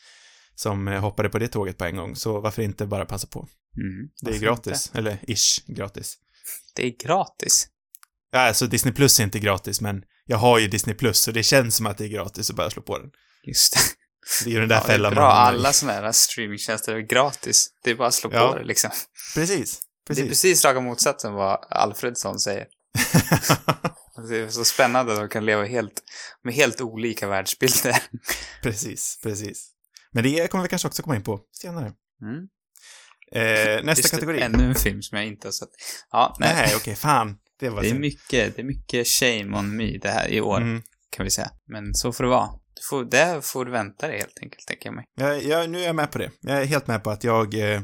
som 0.57 0.89
eh, 0.89 1.01
hoppade 1.01 1.29
på 1.29 1.39
det 1.39 1.49
tåget 1.49 1.79
på 1.79 1.85
en 1.85 1.97
gång, 1.97 2.17
så 2.17 2.41
varför 2.41 2.63
inte 2.63 2.87
bara 2.87 3.05
passa 3.05 3.27
på? 3.27 3.39
Mm. 3.77 4.09
Det 4.23 4.31
är 4.37 4.39
gratis, 4.41 4.87
inte? 4.87 4.99
eller 4.99 5.19
ish 5.27 5.63
gratis. 5.67 6.15
Det 6.77 6.87
är 6.87 6.91
gratis. 7.07 7.69
Ja, 8.33 8.39
alltså 8.41 8.67
Disney 8.67 8.95
Plus 8.95 9.21
är 9.21 9.25
inte 9.25 9.39
gratis, 9.39 9.81
men 9.81 10.03
jag 10.27 10.37
har 10.37 10.59
ju 10.59 10.69
Disney 10.69 10.97
Plus, 10.97 11.21
så 11.21 11.31
det 11.33 11.43
känns 11.43 11.77
som 11.77 11.87
att 11.87 11.99
det 11.99 12.05
är 12.05 12.09
gratis 12.09 12.51
att 12.51 12.57
bara 12.57 12.71
slå 12.71 12.83
på 12.83 12.99
den. 12.99 13.11
Just 13.47 13.73
det. 13.73 13.81
Det 14.45 14.51
är 14.51 14.55
ju 14.55 14.61
den 14.61 14.69
där 14.69 14.77
Ja, 14.77 14.83
fällan 14.83 15.15
man 15.15 15.25
hamnar. 15.25 15.41
Alla 15.41 15.73
sådana 15.73 16.01
här 16.01 16.13
streamingtjänster 16.13 16.95
är 16.95 17.01
gratis. 17.01 17.69
Det 17.85 17.91
är 17.91 17.95
bara 17.95 18.09
att 18.09 18.15
slå 18.15 18.31
Ja. 18.33 18.53
på 18.53 18.59
det 18.59 18.65
liksom. 18.65 18.91
Precis, 19.35 19.81
Det 20.07 20.13
är 20.13 20.15
precis. 20.15 20.29
precis 20.29 20.65
raka 20.65 20.81
motsatsen 20.81 21.33
vad 21.33 21.67
Alfredsson 21.71 22.39
säger. 22.41 22.67
Det 24.29 24.37
är 24.39 24.49
så 24.49 24.65
spännande 24.65 25.13
att 25.13 25.19
de 25.19 25.29
kan 25.29 25.45
leva 25.47 25.65
helt, 25.65 26.03
med 26.45 26.55
helt 26.55 26.81
olika 26.81 27.29
världsbilder. 27.29 27.97
precis, 28.63 29.19
precis. 29.23 29.71
Men 30.17 30.25
det 30.25 30.51
kommer 30.51 30.63
vi 30.63 30.69
kanske 30.69 30.89
också 30.89 31.03
komma 31.03 31.17
in 31.17 31.23
på 31.23 31.41
senare. 31.53 31.93
Mm. 32.23 32.49
Eh, 33.33 33.85
nästa 33.85 34.01
Just 34.01 34.11
kategori. 34.11 34.41
Ännu 34.41 34.65
en 34.65 34.75
film 34.75 35.03
som 35.03 35.19
jag 35.19 35.27
inte 35.27 35.47
har 35.47 35.53
sett. 35.53 35.69
Ja, 36.11 36.37
nej. 36.41 36.55
Nej, 36.55 36.73
okej, 36.77 36.95
fan. 36.95 37.37
Det 37.61 37.69
var 37.69 37.81
det 37.81 37.87
är 37.87 37.91
synd. 37.91 38.01
mycket, 38.01 38.57
det 38.57 38.63
är 38.63 38.65
mycket 38.67 39.07
shame 39.07 39.59
on 39.59 39.77
me 39.77 39.99
det 39.99 40.09
här 40.09 40.29
i 40.29 40.41
år, 40.41 40.57
Mm. 40.57 40.83
kan 41.11 41.25
vi 41.25 41.31
säga. 41.31 41.51
Men 41.69 41.95
så 41.95 42.13
får 42.13 42.25
det 42.25 42.31
vara. 42.31 42.47
Du 42.75 42.83
får, 42.91 43.05
där 43.05 43.41
får 43.41 43.65
du 43.65 43.71
vänta 43.71 44.09
dig 44.09 44.19
helt 44.19 44.39
enkelt, 44.43 44.67
tänker 44.67 44.87
jag 44.87 44.95
mig. 44.95 45.05
Jag, 45.17 45.43
jag, 45.45 45.71
nu 45.71 45.81
är 45.81 45.87
jag 45.87 45.95
med 45.97 46.11
på 46.11 46.19
det. 46.19 46.31
Jag 46.41 46.61
är 46.63 46.65
helt 46.65 46.87
med 46.87 47.05
på 47.05 47.11
att 47.11 47.25
jag... 47.25 47.55
Eh, 47.75 47.81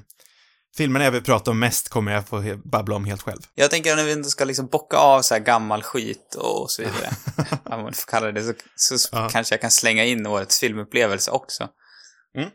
filmerna 0.77 1.05
jag 1.05 1.13
vill 1.13 1.23
prata 1.25 1.51
om 1.51 1.59
mest 1.59 1.89
kommer 1.89 2.13
jag 2.13 2.29
få 2.29 2.43
babbla 2.65 2.97
om 2.97 3.05
helt 3.05 3.23
själv. 3.23 3.41
Jag 3.55 3.71
tänker 3.71 3.97
när 3.97 4.05
vi 4.05 4.13
inte 4.13 4.31
ska 4.31 4.45
liksom 4.45 4.67
bocka 4.67 4.97
av 4.97 5.23
så 5.23 5.35
här 5.35 5.41
gammal 5.41 5.83
skit 5.83 6.35
och 6.39 6.71
så 6.71 6.83
vidare. 6.83 7.11
om 7.77 7.83
man 7.83 7.93
får 7.93 8.11
kalla 8.11 8.33
det 8.33 8.55
så, 8.77 8.99
så 8.99 9.09
Ja. 9.13 9.29
kanske 9.33 9.55
jag 9.55 9.61
kan 9.61 9.71
slänga 9.71 10.05
in 10.05 10.27
årets 10.27 10.61
filmupplevelse 10.61 11.31
också. 11.31 11.69
Mm. 12.37 12.51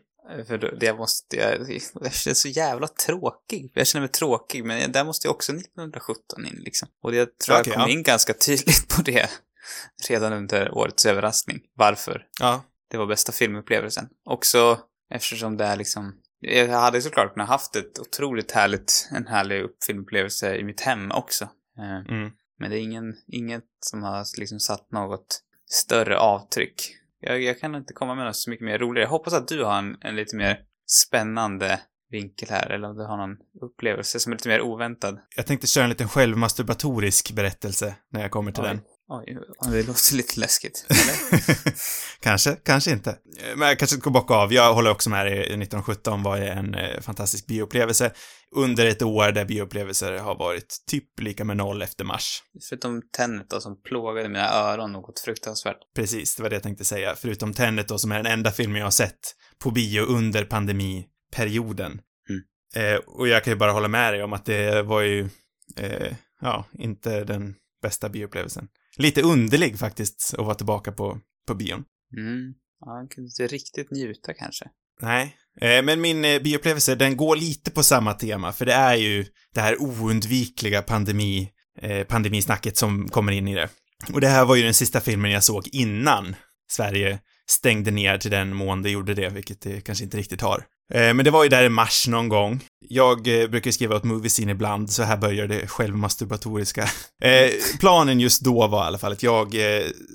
För 0.46 0.58
då- 0.58 0.74
det 0.80 0.94
måste 0.94 1.36
jag... 1.36 1.80
Jag 2.00 2.12
känner 2.12 2.34
så 2.34 2.48
jävla 2.48 2.88
tråkig. 2.88 3.70
Jag 3.74 3.86
känner 3.86 4.00
mig 4.00 4.08
tråkig, 4.10 4.64
men 4.64 4.92
där 4.92 5.04
måste 5.04 5.26
jag 5.28 5.34
också 5.34 5.52
1917 5.52 6.46
in 6.46 6.60
liksom. 6.64 6.88
Och 7.02 7.14
jag 7.14 7.38
tror 7.38 7.60
Okej, 7.60 7.64
jag 7.66 7.74
kom 7.80 7.88
ja. 7.90 7.92
in 7.98 8.02
ganska 8.02 8.32
tydligt 8.34 8.88
på 8.96 9.02
det 9.02 9.30
redan 10.08 10.32
under 10.32 10.74
årets 10.74 11.06
överraskning. 11.06 11.60
Varför 11.74 12.26
Ja. 12.40 12.64
det 12.90 12.96
var 12.96 13.06
bästa 13.06 13.32
filmupplevelsen. 13.32 14.08
Också 14.24 14.80
eftersom 15.10 15.56
det 15.56 15.64
är 15.64 15.76
liksom... 15.76 16.14
Jag 16.40 16.68
hade 16.68 17.02
såklart 17.02 17.32
kunnat 17.34 17.48
haft 17.48 17.76
ett 17.76 17.98
otroligt 17.98 18.50
härligt, 18.52 19.08
en 19.12 19.26
härlig 19.26 19.62
upp- 19.62 19.84
filmupplevelse 19.84 20.56
i 20.56 20.64
mitt 20.64 20.80
hem 20.80 21.10
också. 21.12 21.44
Eh, 21.78 22.12
Mm. 22.14 22.30
Men 22.60 22.70
det 22.70 22.78
är 22.78 22.80
ingen, 22.80 23.16
inget 23.26 23.64
som 23.80 24.02
har 24.02 24.38
liksom 24.38 24.60
satt 24.60 24.92
något 24.92 25.40
större 25.70 26.18
avtryck. 26.18 26.94
Jag, 27.20 27.42
jag 27.42 27.60
kan 27.60 27.74
inte 27.74 27.92
komma 27.92 28.14
med 28.14 28.24
något 28.26 28.36
så 28.36 28.50
mycket 28.50 28.64
mer 28.64 28.78
roligare. 28.78 29.04
Jag 29.04 29.10
hoppas 29.10 29.34
att 29.34 29.48
du 29.48 29.64
har 29.64 29.78
en, 29.78 29.96
en 30.00 30.16
lite 30.16 30.36
mer 30.36 30.60
spännande 30.86 31.80
vinkel 32.10 32.48
här, 32.50 32.70
eller 32.70 32.88
om 32.88 32.96
du 32.96 33.04
har 33.04 33.16
någon 33.16 33.36
upplevelse 33.62 34.20
som 34.20 34.32
är 34.32 34.36
lite 34.36 34.48
mer 34.48 34.60
oväntad. 34.60 35.18
Jag 35.36 35.46
tänkte 35.46 35.66
köra 35.66 35.84
en 35.84 35.90
liten 35.90 36.08
självmasturbatorisk 36.08 37.32
berättelse 37.32 37.96
när 38.12 38.20
jag 38.20 38.30
kommer 38.30 38.52
till 38.52 38.62
Oj. 38.62 38.68
den. 38.68 38.80
Oj, 39.10 39.38
det 39.70 39.82
låter 39.82 40.16
lite 40.16 40.40
läskigt. 40.40 40.86
Kanske, 42.20 42.56
kanske 42.64 42.90
inte. 42.90 43.18
Men 43.56 43.68
jag 43.68 43.78
kanske 43.78 43.96
ska 43.96 44.10
bocka 44.10 44.34
av. 44.34 44.52
Jag 44.52 44.74
håller 44.74 44.90
också 44.90 45.10
med 45.10 45.26
dig. 45.26 45.38
1917 45.40 46.22
var 46.22 46.36
ju 46.36 46.44
en 46.44 46.74
eh, 46.74 47.00
fantastisk 47.00 47.46
bioupplevelse 47.46 48.12
under 48.56 48.86
ett 48.86 49.02
år 49.02 49.32
där 49.32 49.44
bioupplevelser 49.44 50.18
har 50.18 50.38
varit 50.38 50.76
typ 50.86 51.20
lika 51.20 51.44
med 51.44 51.56
noll 51.56 51.82
efter 51.82 52.04
mars. 52.04 52.42
Förutom 52.68 53.02
Tenet 53.16 53.50
då, 53.50 53.60
som 53.60 53.82
plågade 53.82 54.28
mina 54.28 54.50
öron 54.50 54.92
något 54.92 55.20
fruktansvärt. 55.20 55.78
Precis, 55.96 56.36
det 56.36 56.42
var 56.42 56.50
det 56.50 56.56
jag 56.56 56.62
tänkte 56.62 56.84
säga. 56.84 57.14
Förutom 57.16 57.54
Tenet 57.54 57.88
då, 57.88 57.98
som 57.98 58.12
är 58.12 58.16
den 58.16 58.32
enda 58.32 58.50
filmen 58.50 58.78
jag 58.78 58.86
har 58.86 58.90
sett 58.90 59.34
på 59.58 59.70
bio 59.70 60.02
under 60.02 60.44
pandemiperioden. 60.44 62.00
Mm. 62.28 62.94
Eh, 62.94 63.00
och 63.06 63.28
jag 63.28 63.44
kan 63.44 63.52
ju 63.52 63.58
bara 63.58 63.72
hålla 63.72 63.88
med 63.88 64.14
dig 64.14 64.22
om 64.22 64.32
att 64.32 64.44
det 64.44 64.82
var 64.82 65.00
ju, 65.00 65.28
eh, 65.76 66.14
ja, 66.40 66.64
inte 66.72 67.24
den 67.24 67.54
bästa 67.82 68.08
bioupplevelsen. 68.08 68.68
Lite 68.98 69.22
underlig 69.22 69.78
faktiskt 69.78 70.34
att 70.38 70.44
vara 70.44 70.54
tillbaka 70.54 70.92
på, 70.92 71.18
på 71.46 71.54
bion. 71.54 71.84
Mm. 72.16 72.54
Ja, 72.80 73.00
jag 73.00 73.10
kunde 73.10 73.28
inte 73.28 73.54
riktigt 73.54 73.90
njuta 73.90 74.34
kanske. 74.34 74.64
Nej. 75.00 75.36
Eh, 75.60 75.84
men 75.84 76.00
min 76.00 76.24
eh, 76.24 76.42
bioupplevelse, 76.42 76.94
den 76.94 77.16
går 77.16 77.36
lite 77.36 77.70
på 77.70 77.82
samma 77.82 78.14
tema, 78.14 78.52
för 78.52 78.66
det 78.66 78.72
är 78.72 78.94
ju 78.94 79.26
det 79.54 79.60
här 79.60 79.82
oundvikliga 79.82 80.82
pandemi, 80.82 81.50
eh, 81.80 82.04
pandemisnacket 82.04 82.76
som 82.76 83.08
kommer 83.08 83.32
in 83.32 83.48
i 83.48 83.54
det. 83.54 83.68
Och 84.12 84.20
det 84.20 84.28
här 84.28 84.44
var 84.44 84.56
ju 84.56 84.62
den 84.62 84.74
sista 84.74 85.00
filmen 85.00 85.30
jag 85.30 85.44
såg 85.44 85.68
innan 85.72 86.36
Sverige 86.70 87.18
stängde 87.50 87.90
ner 87.90 88.18
till 88.18 88.30
den 88.30 88.54
mån 88.54 88.82
det 88.82 88.90
gjorde 88.90 89.14
det, 89.14 89.28
vilket 89.28 89.60
det 89.60 89.80
kanske 89.80 90.04
inte 90.04 90.16
riktigt 90.16 90.40
har. 90.40 90.64
Eh, 90.94 91.14
men 91.14 91.24
det 91.24 91.30
var 91.30 91.42
ju 91.42 91.48
där 91.48 91.64
i 91.64 91.68
mars 91.68 92.08
någon 92.08 92.28
gång. 92.28 92.64
Jag 92.88 93.42
eh, 93.42 93.48
brukar 93.48 93.70
skriva 93.70 93.96
åt 93.96 94.04
Moviescene 94.04 94.52
ibland, 94.52 94.90
så 94.90 95.02
här 95.02 95.16
börjar 95.16 95.46
det 95.46 95.66
självmasturbatoriska. 95.66 96.88
Eh, 97.24 97.50
planen 97.80 98.20
just 98.20 98.40
då 98.40 98.66
var 98.66 98.84
i 98.84 98.86
alla 98.86 98.98
fall 98.98 99.12
att 99.12 99.22
jag 99.22 99.54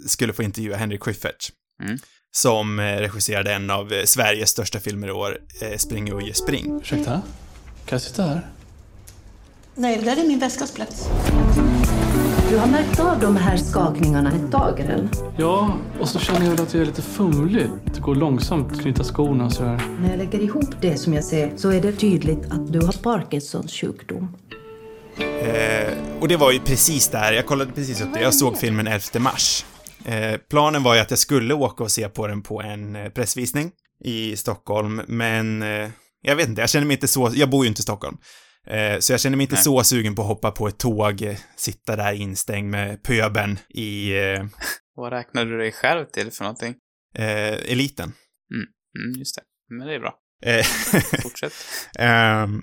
skulle 0.07 0.33
få 0.33 0.43
intervjua 0.43 0.77
Henry 0.77 0.97
Schyffert. 0.99 1.49
Mm. 1.83 1.97
Som 2.31 2.79
regisserade 2.79 3.53
en 3.53 3.69
av 3.69 3.93
Sveriges 4.05 4.49
största 4.49 4.79
filmer 4.79 5.07
i 5.07 5.11
år, 5.11 5.37
Spring 5.77 6.13
Uje 6.13 6.33
Spring. 6.33 6.79
Ursäkta? 6.81 7.11
Kan 7.85 7.95
jag 7.95 8.01
sitta 8.01 8.23
här? 8.23 8.47
Nej, 9.75 9.97
det 9.97 10.03
där 10.03 10.17
är 10.23 10.27
min 10.27 10.39
väskas 10.39 10.71
plats. 10.71 11.09
Du 12.53 12.59
har 12.59 12.67
märkt 12.67 12.99
av 12.99 13.19
de 13.19 13.35
här 13.35 13.57
skakningarna 13.57 14.31
ett 14.31 14.51
tag, 14.51 14.79
eller? 14.79 15.09
Ja, 15.37 15.77
och 15.99 16.09
så 16.09 16.19
känner 16.19 16.45
jag 16.45 16.61
att 16.61 16.73
jag 16.73 16.81
är 16.81 16.85
lite 16.85 17.01
fumlig. 17.01 17.67
Det 17.93 17.99
går 17.99 18.15
långsamt 18.15 18.71
att 18.71 18.81
knyta 18.81 19.03
skorna 19.03 19.45
och 19.45 19.53
sådär. 19.53 19.81
När 19.99 20.09
jag 20.09 20.17
lägger 20.17 20.39
ihop 20.39 20.69
det 20.81 20.97
som 20.97 21.13
jag 21.13 21.23
ser 21.23 21.57
så 21.57 21.69
är 21.69 21.81
det 21.81 21.91
tydligt 21.91 22.45
att 22.51 22.73
du 22.73 22.79
har 22.79 22.93
Parkinsons 23.03 23.73
sjukdom. 23.73 24.35
Eh, 25.17 25.93
och 26.19 26.27
det 26.27 26.37
var 26.37 26.51
ju 26.51 26.59
precis 26.59 27.07
där, 27.07 27.33
jag 27.33 27.45
kollade 27.45 27.71
precis 27.71 28.01
upp 28.01 28.13
det, 28.13 28.21
jag 28.21 28.33
såg 28.33 28.57
filmen 28.57 28.87
11 28.87 29.19
mars. 29.19 29.65
Eh, 30.05 30.37
planen 30.49 30.83
var 30.83 30.95
ju 30.95 31.01
att 31.01 31.09
jag 31.09 31.19
skulle 31.19 31.53
åka 31.53 31.83
och 31.83 31.91
se 31.91 32.09
på 32.09 32.27
den 32.27 32.41
på 32.41 32.61
en 32.61 32.95
eh, 32.95 33.09
pressvisning 33.09 33.71
i 34.03 34.35
Stockholm, 34.37 35.01
men 35.07 35.63
eh, 35.63 35.89
jag 36.21 36.35
vet 36.35 36.49
inte, 36.49 36.61
jag 36.61 36.69
känner 36.69 36.87
mig 36.87 36.93
inte 36.93 37.07
så, 37.07 37.31
jag 37.35 37.49
bor 37.49 37.65
ju 37.65 37.69
inte 37.69 37.79
i 37.79 37.83
Stockholm. 37.83 38.17
Eh, 38.67 38.99
så 38.99 39.13
jag 39.13 39.21
känner 39.21 39.37
mig 39.37 39.43
inte 39.43 39.55
Nej. 39.55 39.63
så 39.63 39.83
sugen 39.83 40.15
på 40.15 40.21
att 40.21 40.27
hoppa 40.27 40.51
på 40.51 40.67
ett 40.67 40.77
tåg, 40.77 41.21
eh, 41.21 41.37
sitta 41.55 41.95
där 41.95 42.13
instängd 42.13 42.69
med 42.69 43.03
pöben 43.03 43.59
i 43.69 44.11
eh, 44.19 44.45
Vad 44.95 45.13
räknar 45.13 45.45
du 45.45 45.57
dig 45.57 45.71
själv 45.71 46.05
till 46.05 46.31
för 46.31 46.43
någonting? 46.43 46.75
eh, 47.17 47.71
eliten. 47.71 48.13
Mm, 48.95 49.19
just 49.19 49.35
det. 49.35 49.41
Men 49.77 49.87
det 49.87 49.95
är 49.95 49.99
bra. 49.99 50.15
Fortsätt. 51.23 51.53
Ehm, 51.99 52.61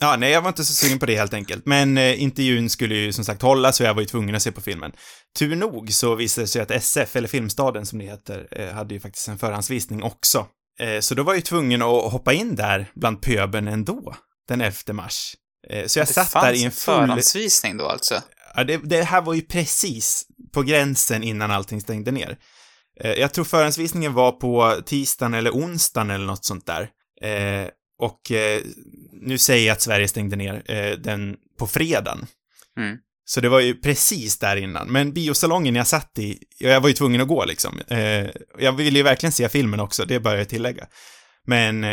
ja, 0.00 0.16
nej, 0.16 0.32
jag 0.32 0.42
var 0.42 0.48
inte 0.48 0.64
så 0.64 0.72
sugen 0.74 0.98
på 0.98 1.06
det 1.06 1.16
helt 1.16 1.34
enkelt. 1.34 1.66
Men 1.66 1.98
eh, 1.98 2.22
intervjun 2.22 2.70
skulle 2.70 2.94
ju 2.94 3.12
som 3.12 3.24
sagt 3.24 3.42
hållas 3.42 3.76
så 3.76 3.82
jag 3.82 3.94
var 3.94 4.00
ju 4.00 4.06
tvungen 4.06 4.34
att 4.34 4.42
se 4.42 4.52
på 4.52 4.60
filmen. 4.60 4.92
Tur 5.38 5.56
nog 5.56 5.92
så 5.92 6.14
visade 6.14 6.44
det 6.44 6.48
sig 6.48 6.62
att 6.62 6.70
SF, 6.70 7.16
eller 7.16 7.28
Filmstaden 7.28 7.86
som 7.86 7.98
det 7.98 8.04
heter, 8.04 8.48
eh, 8.50 8.72
hade 8.74 8.94
ju 8.94 9.00
faktiskt 9.00 9.28
en 9.28 9.38
förhandsvisning 9.38 10.02
också. 10.02 10.46
Eh, 10.80 11.00
så 11.00 11.14
då 11.14 11.22
var 11.22 11.32
jag 11.32 11.38
ju 11.38 11.42
tvungen 11.42 11.82
att 11.82 12.12
hoppa 12.12 12.32
in 12.32 12.54
där 12.56 12.86
bland 12.94 13.22
pöbeln 13.22 13.68
ändå, 13.68 14.14
den 14.48 14.60
11 14.60 14.92
mars. 14.92 15.36
Eh, 15.68 15.86
så 15.86 15.98
jag 15.98 16.06
det 16.06 16.12
satt 16.12 16.32
där 16.32 16.52
i 16.52 16.64
en 16.64 16.70
full... 16.70 16.94
förhandsvisning 16.94 17.76
då 17.76 17.86
alltså? 17.86 18.22
Ja, 18.54 18.64
det, 18.64 18.76
det 18.76 19.02
här 19.02 19.22
var 19.22 19.34
ju 19.34 19.42
precis 19.42 20.26
på 20.52 20.62
gränsen 20.62 21.22
innan 21.22 21.50
allting 21.50 21.80
stängde 21.80 22.10
ner. 22.10 22.36
Eh, 23.00 23.12
jag 23.12 23.34
tror 23.34 23.44
förhandsvisningen 23.44 24.14
var 24.14 24.32
på 24.32 24.76
tisdagen 24.86 25.34
eller 25.34 25.50
onsdagen 25.50 26.10
eller 26.10 26.26
något 26.26 26.44
sånt 26.44 26.66
där. 26.66 26.88
Eh, 27.22 27.68
och 27.98 28.20
nu 29.12 29.38
säger 29.38 29.66
jag 29.66 29.74
att 29.74 29.82
Sverige 29.82 30.08
stängde 30.08 30.36
ner 30.36 30.96
den 30.96 31.36
på 31.58 31.66
fredagen. 31.66 32.26
Mm. 32.78 32.96
Så 33.24 33.40
det 33.40 33.48
var 33.48 33.60
ju 33.60 33.74
precis 33.74 34.38
där 34.38 34.56
innan. 34.56 34.92
Men 34.92 35.12
biosalongen 35.12 35.74
jag 35.76 35.86
satt 35.86 36.18
i, 36.18 36.38
jag 36.58 36.80
var 36.80 36.88
ju 36.88 36.94
tvungen 36.94 37.20
att 37.20 37.28
gå 37.28 37.44
liksom. 37.44 37.80
Jag 38.58 38.72
ville 38.72 38.98
ju 38.98 39.02
verkligen 39.02 39.32
se 39.32 39.48
filmen 39.48 39.80
också, 39.80 40.04
det 40.04 40.20
bör 40.20 40.36
jag 40.36 40.48
tillägga. 40.48 40.86
Men 41.46 41.84
eh, 41.84 41.90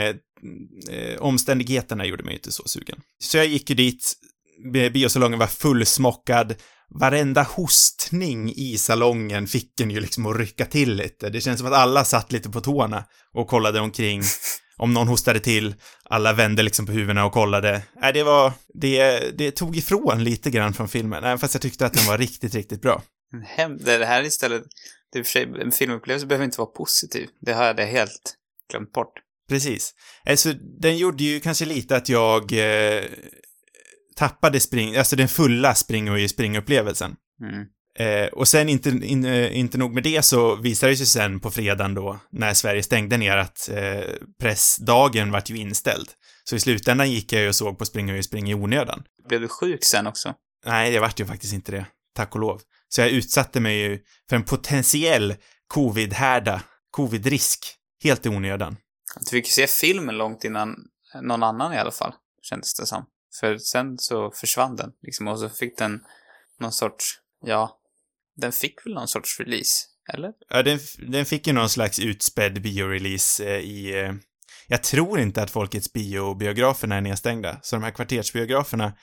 eh, 0.91 1.17
omständigheterna 1.19 2.05
gjorde 2.05 2.23
mig 2.23 2.33
inte 2.33 2.51
så 2.51 2.63
sugen. 2.65 2.99
Så 3.19 3.37
jag 3.37 3.45
gick 3.47 3.69
ju 3.69 3.75
dit, 3.75 4.13
bi- 4.73 4.89
biosalongen 4.89 5.39
var 5.39 5.47
fullsmockad, 5.47 6.55
varenda 6.99 7.43
hostning 7.43 8.53
i 8.55 8.77
salongen 8.77 9.47
fick 9.47 9.79
en 9.81 9.91
ju 9.91 9.99
liksom 9.99 10.25
att 10.25 10.37
rycka 10.37 10.65
till 10.65 10.93
lite. 10.95 11.29
Det 11.29 11.41
känns 11.41 11.59
som 11.59 11.67
att 11.67 11.73
alla 11.73 12.05
satt 12.05 12.31
lite 12.31 12.49
på 12.49 12.61
tårna 12.61 13.05
och 13.33 13.47
kollade 13.47 13.79
omkring. 13.79 14.21
Om 14.77 14.93
någon 14.93 15.07
hostade 15.07 15.39
till, 15.39 15.75
alla 16.03 16.33
vände 16.33 16.63
liksom 16.63 16.85
på 16.85 16.91
huvudena 16.91 17.25
och 17.25 17.31
kollade. 17.33 17.81
Nej, 18.01 18.13
det 18.13 18.23
var, 18.23 18.53
det, 18.73 19.19
det 19.37 19.51
tog 19.51 19.77
ifrån 19.77 20.23
lite 20.23 20.49
grann 20.51 20.73
från 20.73 20.87
filmen, 20.87 21.23
även 21.23 21.39
fast 21.39 21.53
jag 21.53 21.61
tyckte 21.61 21.85
att 21.85 21.93
den 21.93 22.05
var 22.05 22.17
riktigt, 22.17 22.55
riktigt 22.55 22.81
bra. 22.81 23.01
Det 23.79 24.05
här 24.05 24.23
istället, 24.23 24.63
det 25.11 25.19
är 25.19 25.23
för 25.23 25.31
sig, 25.31 25.43
en 25.61 25.71
filmupplevelse 25.71 26.25
behöver 26.27 26.45
inte 26.45 26.57
vara 26.57 26.69
positiv. 26.69 27.29
Det 27.41 27.53
har 27.53 27.65
jag 27.65 27.85
helt 27.87 28.35
glömt 28.71 28.91
bort. 28.91 29.13
Precis. 29.49 29.93
Alltså, 30.29 30.53
den 30.81 30.97
gjorde 30.97 31.23
ju 31.23 31.39
kanske 31.39 31.65
lite 31.65 31.95
att 31.95 32.09
jag 32.09 32.53
eh, 32.53 33.03
tappade 34.15 34.59
spring, 34.59 34.95
alltså 34.95 35.15
den 35.15 35.27
fulla 35.27 35.75
spring 35.75 36.11
och 36.11 36.29
springupplevelsen. 36.29 37.15
Mm. 37.41 37.65
Eh, 37.99 38.27
och 38.27 38.47
sen 38.47 38.69
inte, 38.69 38.89
in, 38.89 39.25
eh, 39.25 39.57
inte 39.57 39.77
nog 39.77 39.93
med 39.93 40.03
det 40.03 40.21
så 40.21 40.55
visade 40.55 40.91
det 40.91 40.97
sig 40.97 41.05
sen 41.05 41.39
på 41.39 41.51
fredagen 41.51 41.93
då, 41.93 42.19
när 42.31 42.53
Sverige 42.53 42.83
stängde 42.83 43.17
ner, 43.17 43.37
att 43.37 43.69
eh, 43.69 44.03
pressdagen 44.39 45.31
vart 45.31 45.49
ju 45.49 45.57
inställd. 45.57 46.09
Så 46.43 46.55
i 46.55 46.59
slutändan 46.59 47.11
gick 47.11 47.33
jag 47.33 47.41
ju 47.41 47.47
och 47.47 47.55
såg 47.55 47.79
på 47.79 47.85
Spring 47.85 48.17
och 48.17 48.25
spring 48.25 48.49
i 48.49 48.53
onödan. 48.53 49.03
Blev 49.27 49.41
du 49.41 49.47
sjuk 49.47 49.83
sen 49.83 50.07
också? 50.07 50.33
Nej, 50.65 50.91
det 50.91 50.99
vart 50.99 51.19
ju 51.19 51.25
faktiskt 51.25 51.53
inte 51.53 51.71
det. 51.71 51.85
Tack 52.15 52.35
och 52.35 52.41
lov. 52.41 52.61
Så 52.89 53.01
jag 53.01 53.09
utsatte 53.09 53.59
mig 53.59 53.77
ju 53.77 53.99
för 54.29 54.35
en 54.35 54.43
potentiell 54.43 55.35
covid-härda, 55.67 56.61
covid-risk, 56.91 57.59
helt 58.03 58.25
i 58.25 58.29
onödan. 58.29 58.77
Du 59.19 59.29
fick 59.29 59.45
ju 59.45 59.51
se 59.51 59.67
filmen 59.67 60.17
långt 60.17 60.43
innan 60.43 60.75
någon 61.21 61.43
annan 61.43 61.73
i 61.73 61.77
alla 61.77 61.91
fall, 61.91 62.13
kändes 62.41 62.73
det 62.73 62.85
som. 62.85 63.05
För 63.39 63.57
sen 63.57 63.97
så 63.97 64.31
försvann 64.31 64.75
den, 64.75 64.91
liksom, 65.01 65.27
och 65.27 65.39
så 65.39 65.49
fick 65.49 65.77
den 65.77 66.01
någon 66.59 66.71
sorts, 66.71 67.05
ja, 67.45 67.79
den 68.35 68.51
fick 68.51 68.85
väl 68.85 68.93
någon 68.93 69.07
sorts 69.07 69.39
release, 69.39 69.85
eller? 70.13 70.31
Ja, 70.49 70.63
den, 70.63 70.79
den 71.07 71.25
fick 71.25 71.47
ju 71.47 71.53
någon 71.53 71.69
slags 71.69 71.99
utspädd 71.99 72.61
biorelease 72.61 73.45
eh, 73.45 73.59
i... 73.59 73.99
Eh, 73.99 74.13
jag 74.67 74.83
tror 74.83 75.19
inte 75.19 75.43
att 75.43 75.51
Folkets 75.51 75.93
biobiograferna 75.93 76.95
är 76.95 77.01
nedstängda, 77.01 77.59
så 77.61 77.75
de 77.75 77.83
här 77.83 77.91
kvartersbiograferna 77.91 78.93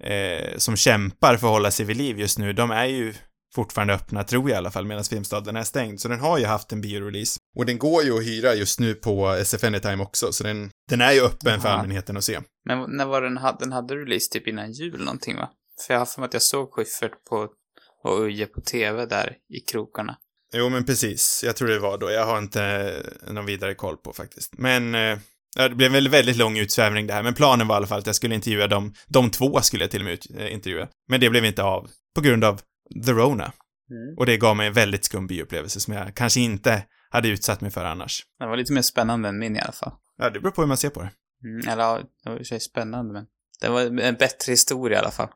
eh, 0.00 0.56
som 0.58 0.76
kämpar 0.76 1.36
för 1.36 1.46
att 1.46 1.52
hålla 1.52 1.70
sig 1.70 1.86
vid 1.86 1.96
liv 1.96 2.20
just 2.20 2.38
nu, 2.38 2.52
de 2.52 2.70
är 2.70 2.86
ju 2.86 3.14
fortfarande 3.54 3.94
öppna, 3.94 4.24
tror 4.24 4.50
jag 4.50 4.56
i 4.56 4.58
alla 4.58 4.70
fall, 4.70 4.86
medan 4.86 5.04
Filmstaden 5.04 5.56
är 5.56 5.64
stängd. 5.64 6.00
Så 6.00 6.08
den 6.08 6.20
har 6.20 6.38
ju 6.38 6.44
haft 6.44 6.72
en 6.72 6.80
biorelease. 6.80 7.40
Och 7.56 7.66
den 7.66 7.78
går 7.78 8.02
ju 8.02 8.18
att 8.18 8.24
hyra 8.26 8.54
just 8.54 8.80
nu 8.80 8.94
på 8.94 9.28
SF 9.28 9.64
Anytime 9.64 10.02
också, 10.02 10.32
så 10.32 10.44
den, 10.44 10.70
den 10.88 11.00
är 11.00 11.12
ju 11.12 11.20
öppen 11.20 11.60
för 11.60 11.68
Aha. 11.68 11.78
allmänheten 11.78 12.16
att 12.16 12.24
se. 12.24 12.40
Men 12.64 12.96
när 12.96 13.06
var 13.06 13.22
den, 13.22 13.36
hade- 13.36 13.58
den 13.60 13.72
hade 13.72 13.94
release 13.96 14.32
typ 14.32 14.48
innan 14.48 14.72
jul 14.72 15.00
någonting 15.00 15.36
va? 15.36 15.50
För 15.86 15.94
jag 15.94 15.98
har 16.00 16.06
för 16.06 16.20
mig 16.20 16.26
att 16.26 16.32
jag 16.32 16.42
såg 16.42 16.72
Schyffert 16.72 17.24
på, 17.30 17.48
och 18.04 18.20
Uje 18.20 18.46
på 18.46 18.60
TV 18.60 19.06
där 19.06 19.36
i 19.54 19.60
krokarna. 19.60 20.16
Jo, 20.54 20.68
men 20.68 20.84
precis. 20.84 21.42
Jag 21.44 21.56
tror 21.56 21.68
det 21.68 21.78
var 21.78 21.98
då. 21.98 22.10
Jag 22.10 22.26
har 22.26 22.38
inte 22.38 22.62
eh, 23.26 23.32
någon 23.32 23.46
vidare 23.46 23.74
koll 23.74 23.96
på 23.96 24.12
faktiskt. 24.12 24.58
Men 24.58 24.94
eh, 24.94 25.18
det 25.56 25.74
blev 25.74 25.94
en 25.94 26.10
väldigt 26.10 26.36
lång 26.36 26.58
utsvävning 26.58 27.06
det 27.06 27.12
här, 27.12 27.22
men 27.22 27.34
planen 27.34 27.68
var 27.68 27.74
i 27.74 27.76
alla 27.76 27.86
fall 27.86 27.98
att 27.98 28.06
jag 28.06 28.16
skulle 28.16 28.34
intervjua 28.34 28.66
dem. 28.66 28.94
De 29.08 29.30
två 29.30 29.60
skulle 29.60 29.84
jag 29.84 29.90
till 29.90 30.00
och 30.00 30.04
med 30.04 30.14
ut, 30.14 30.26
eh, 30.38 30.52
intervjua. 30.52 30.88
Men 31.08 31.20
det 31.20 31.30
blev 31.30 31.44
inte 31.44 31.62
av 31.62 31.90
på 32.14 32.20
grund 32.20 32.44
av 32.44 32.60
The 33.06 33.12
Rona. 33.12 33.52
Mm. 33.90 34.18
Och 34.18 34.26
det 34.26 34.36
gav 34.36 34.56
mig 34.56 34.66
en 34.66 34.72
väldigt 34.72 35.04
skum 35.04 35.26
bioupplevelse 35.26 35.80
som 35.80 35.94
jag 35.94 36.14
kanske 36.14 36.40
inte 36.40 36.84
hade 37.12 37.28
utsatt 37.28 37.60
mig 37.60 37.70
för 37.70 37.84
annars. 37.84 38.26
Den 38.38 38.48
var 38.48 38.56
lite 38.56 38.72
mer 38.72 38.82
spännande 38.82 39.28
än 39.28 39.38
min 39.38 39.56
i 39.56 39.60
alla 39.60 39.72
fall. 39.72 39.92
Ja, 40.18 40.30
det 40.30 40.40
beror 40.40 40.52
på 40.52 40.62
hur 40.62 40.68
man 40.68 40.76
ser 40.76 40.90
på 40.90 41.02
det. 41.02 41.10
Mm, 41.44 41.68
eller 41.68 41.82
ja, 41.82 42.00
det 42.24 42.30
var 42.30 42.32
i 42.32 42.36
och 42.36 42.38
för 42.38 42.44
sig 42.44 42.60
spännande 42.60 43.12
men 43.12 43.26
det 43.60 43.68
var 43.68 44.00
en 44.00 44.14
bättre 44.14 44.52
historia 44.52 44.98
i 44.98 45.00
alla 45.00 45.10
fall. 45.10 45.28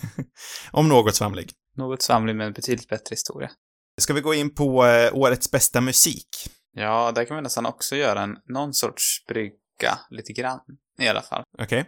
Om 0.70 0.88
något 0.88 1.14
svamlig. 1.14 1.52
Något 1.76 2.02
svamlig 2.02 2.36
men 2.36 2.46
en 2.46 2.52
betydligt 2.52 2.88
bättre 2.88 3.12
historia. 3.12 3.50
Ska 4.00 4.12
vi 4.12 4.20
gå 4.20 4.34
in 4.34 4.54
på 4.54 4.86
eh, 4.86 5.14
årets 5.14 5.50
bästa 5.50 5.80
musik? 5.80 6.28
Ja, 6.72 7.12
där 7.14 7.24
kan 7.24 7.36
vi 7.36 7.42
nästan 7.42 7.66
också 7.66 7.96
göra 7.96 8.22
en, 8.22 8.36
någon 8.46 8.74
sorts 8.74 9.26
brygga, 9.28 9.98
lite 10.10 10.32
grann. 10.32 10.60
I 11.00 11.08
alla 11.08 11.22
fall. 11.22 11.42
Okej. 11.58 11.78
Eh, 11.78 11.84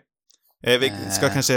vi 0.62 0.92
ska 1.10 1.26
Eh. 1.26 1.32
kanske 1.32 1.54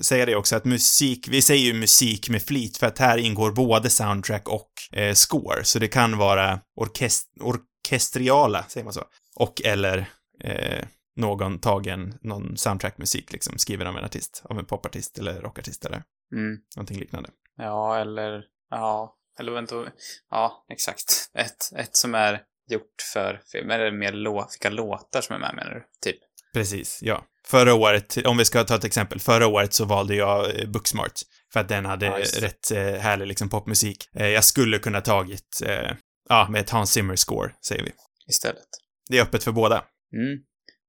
säga 0.00 0.26
det 0.26 0.36
också 0.36 0.56
att 0.56 0.64
musik, 0.64 1.28
vi 1.28 1.42
säger 1.42 1.64
ju 1.66 1.74
musik 1.74 2.28
med 2.30 2.42
flit 2.42 2.76
för 2.76 2.86
att 2.86 2.98
här 2.98 3.18
ingår 3.18 3.52
både 3.52 3.90
soundtrack 3.90 4.48
och 4.48 4.70
eh, 4.92 5.14
score, 5.14 5.64
så 5.64 5.78
det 5.78 5.88
kan 5.88 6.18
vara 6.18 6.60
orkest 6.76 7.28
orkestriala, 7.40 8.64
säger 8.68 8.84
man 8.84 8.92
så, 8.92 9.04
och 9.36 9.62
eller 9.64 10.06
eh, 10.44 10.84
någon 11.16 11.58
tagen, 11.58 12.18
någon 12.22 12.56
soundtrackmusik 12.56 13.32
liksom, 13.32 13.58
skriven 13.58 13.86
av 13.86 13.96
en 13.98 14.04
artist, 14.04 14.42
av 14.44 14.58
en 14.58 14.64
popartist 14.66 15.18
eller 15.18 15.40
rockartist 15.40 15.84
eller 15.84 16.02
Mm. 16.32 16.58
någonting 16.76 16.98
liknande. 16.98 17.30
Ja, 17.56 17.98
eller, 18.00 18.44
ja, 18.70 19.16
eller 19.38 19.52
vänta, 19.52 19.84
ja, 20.30 20.66
exakt. 20.72 21.30
Ett, 21.34 21.72
ett 21.76 21.96
som 21.96 22.14
är 22.14 22.42
gjort 22.68 23.02
för 23.12 23.40
film, 23.52 23.70
eller 23.70 23.90
mer 23.92 24.12
lå, 24.12 24.48
vilka 24.52 24.70
låtar 24.70 25.20
som 25.20 25.34
är 25.36 25.40
med 25.40 25.54
menar 25.54 25.70
du? 25.70 25.84
Typ. 26.10 26.16
Precis, 26.54 26.98
ja. 27.02 27.24
Förra 27.50 27.74
året, 27.74 28.16
om 28.26 28.36
vi 28.36 28.44
ska 28.44 28.64
ta 28.64 28.74
ett 28.74 28.84
exempel, 28.84 29.20
förra 29.20 29.46
året 29.46 29.72
så 29.74 29.84
valde 29.84 30.14
jag 30.14 30.60
eh, 30.60 30.68
Booksmart, 30.68 31.12
för 31.52 31.60
att 31.60 31.68
den 31.68 31.86
hade 31.86 32.06
det. 32.06 32.42
rätt 32.46 32.70
eh, 32.70 33.00
härlig 33.00 33.26
liksom 33.26 33.48
popmusik. 33.48 34.08
Eh, 34.14 34.26
jag 34.28 34.44
skulle 34.44 34.78
kunna 34.78 35.00
tagit, 35.00 35.62
eh, 35.64 35.90
ja, 36.28 36.48
med 36.50 36.60
ett 36.60 36.70
Hans 36.70 36.96
Zimmer-score, 36.96 37.50
säger 37.68 37.82
vi. 37.84 37.92
Istället. 38.28 38.68
Det 39.10 39.18
är 39.18 39.22
öppet 39.22 39.44
för 39.44 39.52
båda. 39.52 39.76
Mm. 39.76 40.38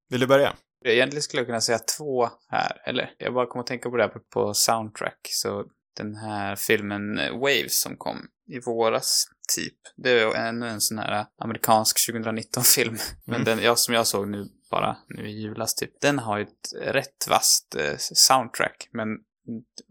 Vill 0.10 0.20
du 0.20 0.28
börja? 0.28 0.54
Egentligen 0.86 1.22
skulle 1.24 1.40
jag 1.40 1.48
kunna 1.48 1.62
säga 1.62 1.80
två 1.98 2.30
här, 2.52 2.82
eller 2.86 3.10
jag 3.18 3.34
bara 3.34 3.46
kom 3.48 3.62
att 3.62 3.68
tänka 3.68 3.90
på 3.90 3.98
det 3.98 4.04
här 4.04 4.14
på, 4.34 4.54
soundtrack, 4.54 5.20
så 5.30 5.64
den 5.98 6.16
här 6.16 6.56
filmen 6.56 7.18
eh, 7.20 7.32
Waves 7.32 7.82
som 7.82 7.98
kom 7.98 8.18
i 8.52 8.60
våras, 8.60 9.26
typ. 9.56 9.78
Det 9.98 10.12
är 10.12 10.36
ännu 10.36 10.68
en 10.68 10.82
sån 10.82 10.98
här 10.98 11.26
amerikansk 11.44 11.98
2019-film. 12.10 12.98
Men 13.26 13.36
Mm. 13.36 13.46
den, 13.46 13.66
ja, 13.66 13.76
som 13.76 13.94
jag 13.94 14.08
såg 14.08 14.28
nu 14.28 14.46
bara 14.72 14.98
nu 15.10 15.30
i 15.30 15.42
julas 15.42 15.76
typ. 15.76 16.02
Den 16.02 16.20
har 16.20 16.38
ju 16.38 16.44
ett 16.44 16.96
rätt 16.96 17.28
vasst 17.30 17.76
eh, 17.76 17.98
soundtrack, 17.98 18.90
men 18.92 19.08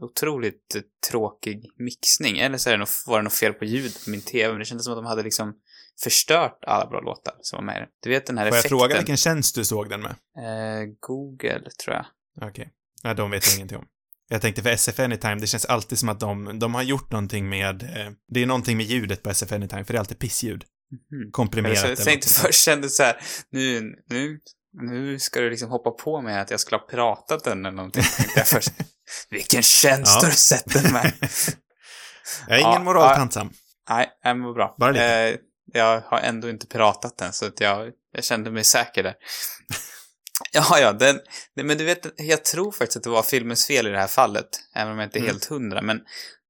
otroligt 0.02 0.74
eh, 0.74 0.82
tråkig 1.10 1.70
mixning. 1.78 2.38
Eller 2.38 2.58
så 2.58 2.68
är 2.68 2.72
det 2.72 2.78
nog, 2.78 2.88
var 3.06 3.18
det 3.18 3.22
nog 3.22 3.32
fel 3.32 3.52
på 3.52 3.64
ljud 3.64 3.92
på 4.04 4.10
min 4.10 4.22
TV, 4.22 4.48
men 4.48 4.58
det 4.58 4.64
kändes 4.64 4.84
som 4.84 4.92
att 4.92 4.98
de 4.98 5.06
hade 5.06 5.22
liksom 5.22 5.54
förstört 6.02 6.64
alla 6.66 6.86
bra 6.86 7.00
låtar 7.00 7.34
som 7.40 7.56
var 7.56 7.64
med 7.64 7.76
i 7.76 7.78
den. 7.80 7.88
Du 8.02 8.10
vet 8.10 8.26
den 8.26 8.38
här 8.38 8.44
Får 8.44 8.56
jag 8.56 8.58
effekten? 8.58 8.78
fråga 8.78 8.96
vilken 8.96 9.16
tjänst 9.16 9.54
du 9.54 9.64
såg 9.64 9.90
den 9.90 10.00
med? 10.00 10.10
Eh, 10.10 10.88
Google, 11.00 11.70
tror 11.84 11.96
jag. 11.96 12.06
Okej. 12.48 12.70
Ja, 13.02 13.14
de 13.14 13.30
vet 13.30 13.46
jag 13.46 13.56
ingenting 13.56 13.78
om. 13.78 13.86
Jag 14.28 14.42
tänkte 14.42 14.62
för 14.62 14.70
SF 14.70 15.00
Anytime, 15.00 15.34
det 15.34 15.46
känns 15.46 15.64
alltid 15.64 15.98
som 15.98 16.08
att 16.08 16.20
de, 16.20 16.58
de 16.58 16.74
har 16.74 16.82
gjort 16.82 17.12
någonting 17.12 17.48
med, 17.48 17.82
eh, 17.82 18.12
det 18.28 18.42
är 18.42 18.46
någonting 18.46 18.76
med 18.76 18.86
ljudet 18.86 19.22
på 19.22 19.30
SF 19.30 19.52
Anytime, 19.52 19.84
för 19.84 19.92
det 19.92 19.96
är 19.96 20.00
alltid 20.00 20.18
pissljud. 20.18 20.64
Mhm. 21.10 21.30
Komprimerat 21.32 21.88
jag 21.88 21.96
tänkte 21.96 22.28
något 22.28 22.36
först 22.36 22.64
kände 22.64 22.88
så 22.88 23.02
här, 23.02 23.16
nu, 23.50 23.94
nu, 24.06 24.40
nu 24.72 25.18
ska 25.18 25.40
du 25.40 25.50
liksom 25.50 25.70
hoppa 25.70 25.90
på 25.90 26.20
mig 26.20 26.38
att 26.38 26.50
jag 26.50 26.60
skulle 26.60 26.76
ha 26.78 26.86
pratat 26.86 27.44
den 27.44 27.66
eller 27.66 27.76
någonting. 27.76 28.02
Först. 28.44 28.70
Vilken 29.30 29.62
tjänst 29.62 30.12
Ja. 30.14 30.20
har 30.20 30.26
du 30.30 30.36
sett 30.36 30.64
den 30.72 30.92
med? 30.92 31.12
Jag 32.48 32.56
är 32.56 32.60
ingen 32.60 32.72
Ja, 32.72 32.78
moraltantsam. 32.80 33.52
Nej, 33.88 34.10
nej, 34.24 34.34
men 34.34 34.52
bra. 34.54 34.74
Bara 34.78 34.90
lite. 34.90 35.04
Eh, 35.06 35.36
jag 35.72 36.00
har 36.00 36.18
ändå 36.18 36.48
inte 36.50 36.66
pratat 36.66 37.16
den, 37.18 37.32
så 37.32 37.46
att 37.46 37.60
jag, 37.60 37.90
jag 38.12 38.24
kände 38.24 38.50
mig 38.50 38.64
säker 38.64 39.02
där. 39.02 39.14
Ja, 40.52 40.78
ja, 40.78 40.92
den, 40.92 41.20
men 41.54 41.78
du 41.78 41.84
vet, 41.84 42.06
jag 42.16 42.44
tror 42.44 42.72
faktiskt 42.72 42.96
att 42.96 43.02
det 43.02 43.10
var 43.10 43.22
filmens 43.22 43.66
fel 43.66 43.86
i 43.86 43.90
det 43.90 43.98
här 43.98 44.06
fallet, 44.06 44.48
även 44.74 44.92
om 44.92 44.98
jag 44.98 45.06
inte 45.06 45.18
är 45.18 45.20
Mm. 45.20 45.30
helt 45.30 45.44
hundra, 45.44 45.82
men, 45.82 46.00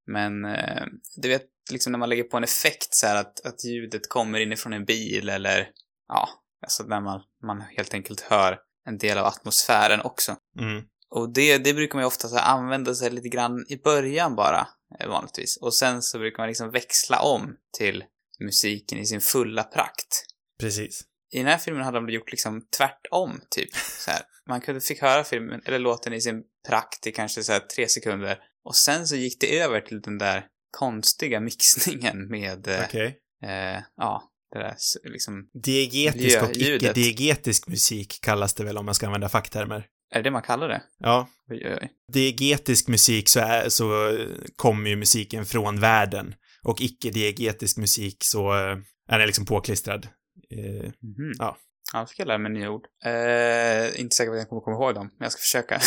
men 0.07 0.45
eh, 0.45 0.83
du 1.15 1.29
vet, 1.29 1.41
liksom 1.71 1.91
när 1.91 1.99
man 1.99 2.09
lägger 2.09 2.23
på 2.23 2.37
en 2.37 2.43
effekt 2.43 2.95
så 2.95 3.07
här 3.07 3.15
att, 3.15 3.45
att 3.45 3.63
ljudet 3.65 4.09
kommer 4.09 4.39
inifrån 4.39 4.73
en 4.73 4.85
bil 4.85 5.29
eller, 5.29 5.67
ja, 6.07 6.29
alltså 6.61 6.83
när 6.83 7.01
man, 7.01 7.21
man 7.43 7.61
helt 7.61 7.93
enkelt 7.93 8.21
hör 8.21 8.59
en 8.87 8.97
del 8.97 9.17
av 9.17 9.25
atmosfären 9.25 10.01
också. 10.01 10.35
Mm. 10.59 10.83
Och 11.09 11.33
det, 11.33 11.57
det 11.57 11.73
brukar 11.73 11.95
man 11.95 12.03
ju 12.03 12.07
ofta 12.07 12.27
så 12.27 12.37
använda 12.37 12.95
sig 12.95 13.09
lite 13.09 13.29
grann 13.29 13.65
i 13.69 13.77
början 13.77 14.35
bara, 14.35 14.67
eh, 14.99 15.07
vanligtvis. 15.09 15.57
Och 15.57 15.73
sen 15.73 16.01
så 16.01 16.19
brukar 16.19 16.37
man 16.37 16.47
liksom 16.47 16.71
växla 16.71 17.19
om 17.19 17.55
till 17.77 18.03
musiken 18.39 18.97
i 18.97 19.05
sin 19.05 19.21
fulla 19.21 19.63
prakt. 19.63 20.25
Precis. 20.59 21.01
I 21.31 21.37
den 21.37 21.47
här 21.47 21.57
filmen 21.57 21.83
hade 21.83 21.97
de 21.97 22.09
gjort 22.09 22.31
liksom 22.31 22.67
tvärtom, 22.77 23.41
typ. 23.49 23.75
Så 23.75 24.11
här. 24.11 24.21
Man 24.47 24.61
kunde, 24.61 24.81
fick 24.81 25.01
höra 25.01 25.23
filmen, 25.23 25.61
eller 25.65 25.79
låten 25.79 26.13
i 26.13 26.21
sin 26.21 26.43
prakt 26.67 27.07
i 27.07 27.11
kanske 27.11 27.43
så 27.43 27.59
tre 27.75 27.87
sekunder. 27.87 28.39
Och 28.63 28.75
sen 28.75 29.07
så 29.07 29.15
gick 29.15 29.41
det 29.41 29.59
över 29.59 29.81
till 29.81 30.01
den 30.01 30.17
där 30.17 30.47
konstiga 30.71 31.39
mixningen 31.39 32.27
med, 32.27 32.67
eh, 32.67 32.83
Okej. 32.85 33.19
eh, 33.43 33.83
ja, 33.97 34.30
det 34.51 34.59
där 34.59 34.75
liksom, 35.03 35.49
Diegetisk 35.63 36.41
och 36.41 36.51
icke-diegetisk 36.51 37.67
musik 37.67 38.19
kallas 38.21 38.53
det 38.53 38.63
väl 38.63 38.77
om 38.77 38.85
man 38.85 38.95
ska 38.95 39.05
använda 39.05 39.29
facktermer. 39.29 39.85
är 40.11 40.15
det 40.15 40.21
det 40.23 40.31
man 40.31 40.41
kallar 40.41 40.67
det? 40.67 40.81
Ja. 40.99 41.27
Oj, 41.49 41.61
oj, 41.65 41.77
oj. 41.81 41.89
Diegetisk 42.13 42.87
musik 42.87 43.29
så, 43.29 43.39
är, 43.39 43.69
så 43.69 44.07
eh, 44.09 44.27
kommer 44.55 44.89
ju 44.89 44.95
musiken 44.95 45.45
från 45.45 45.79
världen. 45.79 46.35
Och 46.63 46.81
icke-diegetisk 46.81 47.77
musik 47.77 48.17
så 48.23 48.53
eh, 48.53 48.77
är 49.09 49.17
den 49.19 49.27
liksom 49.27 49.45
påklistrad. 49.45 50.07
Eh, 50.51 50.91
Mhm. 51.01 51.31
Ja. 51.37 51.57
Ja, 51.93 51.99
då 51.99 52.05
fick 52.05 52.19
jag 52.19 52.27
lära 52.27 52.37
mig 52.37 52.51
nya 52.51 52.69
ord. 52.71 52.85
Eh, 53.05 54.01
inte 54.01 54.15
säker 54.15 54.29
på 54.29 54.33
att 54.33 54.39
jag 54.39 54.49
kommer 54.49 54.61
komma 54.61 54.75
ihåg 54.75 54.95
dem, 54.95 55.07
men 55.17 55.25
jag 55.25 55.31
ska 55.31 55.39
försöka. 55.39 55.79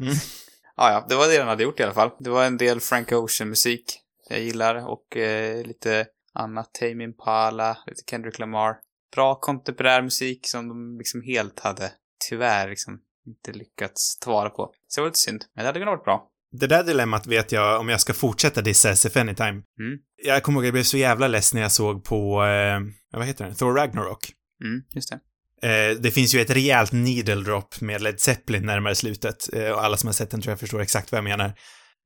Mm. 0.00 0.12
ja, 0.76 0.90
ja, 0.90 1.06
det 1.08 1.14
var 1.14 1.28
det 1.28 1.38
den 1.38 1.48
hade 1.48 1.62
gjort 1.62 1.80
i 1.80 1.82
alla 1.82 1.94
fall. 1.94 2.10
Det 2.20 2.30
var 2.30 2.44
en 2.44 2.56
del 2.56 2.80
Frank 2.80 3.12
Ocean-musik 3.12 3.84
jag 4.28 4.40
gillar 4.40 4.88
och 4.88 5.16
eh, 5.16 5.66
lite 5.66 6.06
annat. 6.34 6.74
Tame 6.74 7.04
Impala, 7.04 7.78
lite 7.86 8.02
Kendrick 8.10 8.38
Lamar. 8.38 8.76
Bra 9.14 9.34
kontemporär 9.34 10.02
musik 10.02 10.46
som 10.46 10.68
de 10.68 10.98
liksom 10.98 11.22
helt 11.22 11.60
hade, 11.60 11.92
tyvärr, 12.28 12.68
liksom 12.68 13.00
inte 13.26 13.52
lyckats 13.52 14.18
ta 14.18 14.30
vara 14.30 14.50
på. 14.50 14.72
Så 14.88 15.00
det 15.00 15.02
var 15.02 15.08
lite 15.08 15.18
synd, 15.18 15.44
men 15.54 15.62
det 15.62 15.66
hade 15.66 15.78
kunnat 15.78 15.92
varit 15.92 16.04
bra. 16.04 16.28
Det 16.52 16.66
där 16.66 16.84
dilemmat 16.84 17.26
vet 17.26 17.52
jag 17.52 17.80
om 17.80 17.88
jag 17.88 18.00
ska 18.00 18.12
fortsätta 18.12 18.62
dissa 18.62 18.90
SF 18.90 19.16
Anytime. 19.16 19.62
Mm. 19.78 19.98
Jag 20.24 20.42
kommer 20.42 20.58
ihåg 20.58 20.64
att 20.64 20.66
jag 20.66 20.72
blev 20.72 20.82
så 20.82 20.96
jävla 20.96 21.28
less 21.28 21.54
när 21.54 21.62
jag 21.62 21.72
såg 21.72 22.04
på, 22.04 22.44
eh, 22.44 22.80
vad 23.12 23.26
heter 23.26 23.44
den? 23.44 23.54
Thor 23.54 23.74
Ragnarok. 23.74 24.32
Mm, 24.64 24.82
just 24.94 25.10
det. 25.10 25.20
Eh, 25.62 25.96
det 26.00 26.10
finns 26.10 26.34
ju 26.34 26.40
ett 26.40 26.50
rejält 26.50 26.92
needle 26.92 27.34
drop 27.34 27.80
med 27.80 28.02
Led 28.02 28.20
Zeppelin 28.20 28.66
närmare 28.66 28.94
slutet. 28.94 29.52
Eh, 29.52 29.70
och 29.70 29.84
alla 29.84 29.96
som 29.96 30.08
har 30.08 30.12
sett 30.12 30.30
den 30.30 30.40
tror 30.40 30.52
jag 30.52 30.60
förstår 30.60 30.80
exakt 30.80 31.12
vad 31.12 31.16
jag 31.16 31.24
menar. 31.24 31.44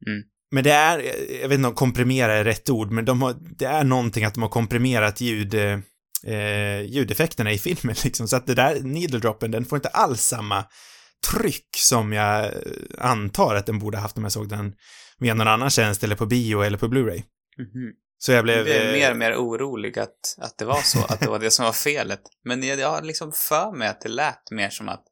Mm. 0.07 0.23
Men 0.51 0.65
det 0.65 0.73
är, 0.73 0.99
jag 1.41 1.49
vet 1.49 1.57
inte 1.57 1.69
om 1.69 1.75
komprimera 1.75 2.35
är 2.35 2.45
rätt 2.45 2.71
ord, 2.71 2.91
men 2.91 3.05
de 3.05 3.23
har, 3.23 3.37
det 3.59 3.65
är 3.65 3.85
någonting 3.85 4.25
att 4.25 4.35
de 4.35 4.43
har 4.43 4.51
komprimerat 4.51 5.21
ljud, 5.21 5.55
eh, 5.55 6.83
ljudeffekterna 6.83 7.53
i 7.53 7.59
filmen 7.59 7.97
liksom. 8.05 8.29
Så 8.29 8.37
att 8.37 8.47
det 8.47 8.55
där 8.55 8.81
needle 8.81 9.19
droppen, 9.19 9.51
den 9.51 9.65
får 9.65 9.77
inte 9.77 9.89
alls 9.89 10.23
samma 10.23 10.65
tryck 11.33 11.69
som 11.77 12.13
jag 12.13 12.53
antar 12.99 13.55
att 13.55 13.67
den 13.67 13.79
borde 13.79 13.99
haft 13.99 14.17
om 14.17 14.23
jag 14.23 14.33
såg 14.33 14.49
den 14.49 14.75
via 15.19 15.35
någon 15.35 15.49
annan 15.49 15.71
tjänst 15.71 16.05
eller 16.05 16.17
på 16.17 16.27
bio 16.27 16.63
eller 16.63 16.79
på 16.79 16.87
Blu-ray. 16.87 17.23
Mhm. 17.59 17.93
Så 18.19 18.33
jag 18.33 18.37
Jag 18.37 18.45
blev... 18.45 18.65
blev 18.65 18.83
eh, 18.83 18.93
mer 18.93 19.11
och 19.11 19.17
mer 19.17 19.37
orolig 19.37 19.99
att, 19.99 20.19
att 20.39 20.59
det 20.59 20.65
var 20.65 20.81
så, 20.83 21.05
att 21.05 21.21
det 21.21 21.29
var 21.29 21.39
det 21.39 21.51
som 21.51 21.65
var 21.65 21.73
felet. 21.73 22.21
Men 22.45 22.63
jag, 22.63 22.79
jag 22.79 22.91
har 22.91 23.03
liksom 23.03 23.33
för 23.33 23.73
mig 23.73 23.89
att 23.89 24.01
det 24.01 24.09
lät 24.09 24.51
mer 24.51 24.71
som 24.71 24.89
att, 24.89 25.05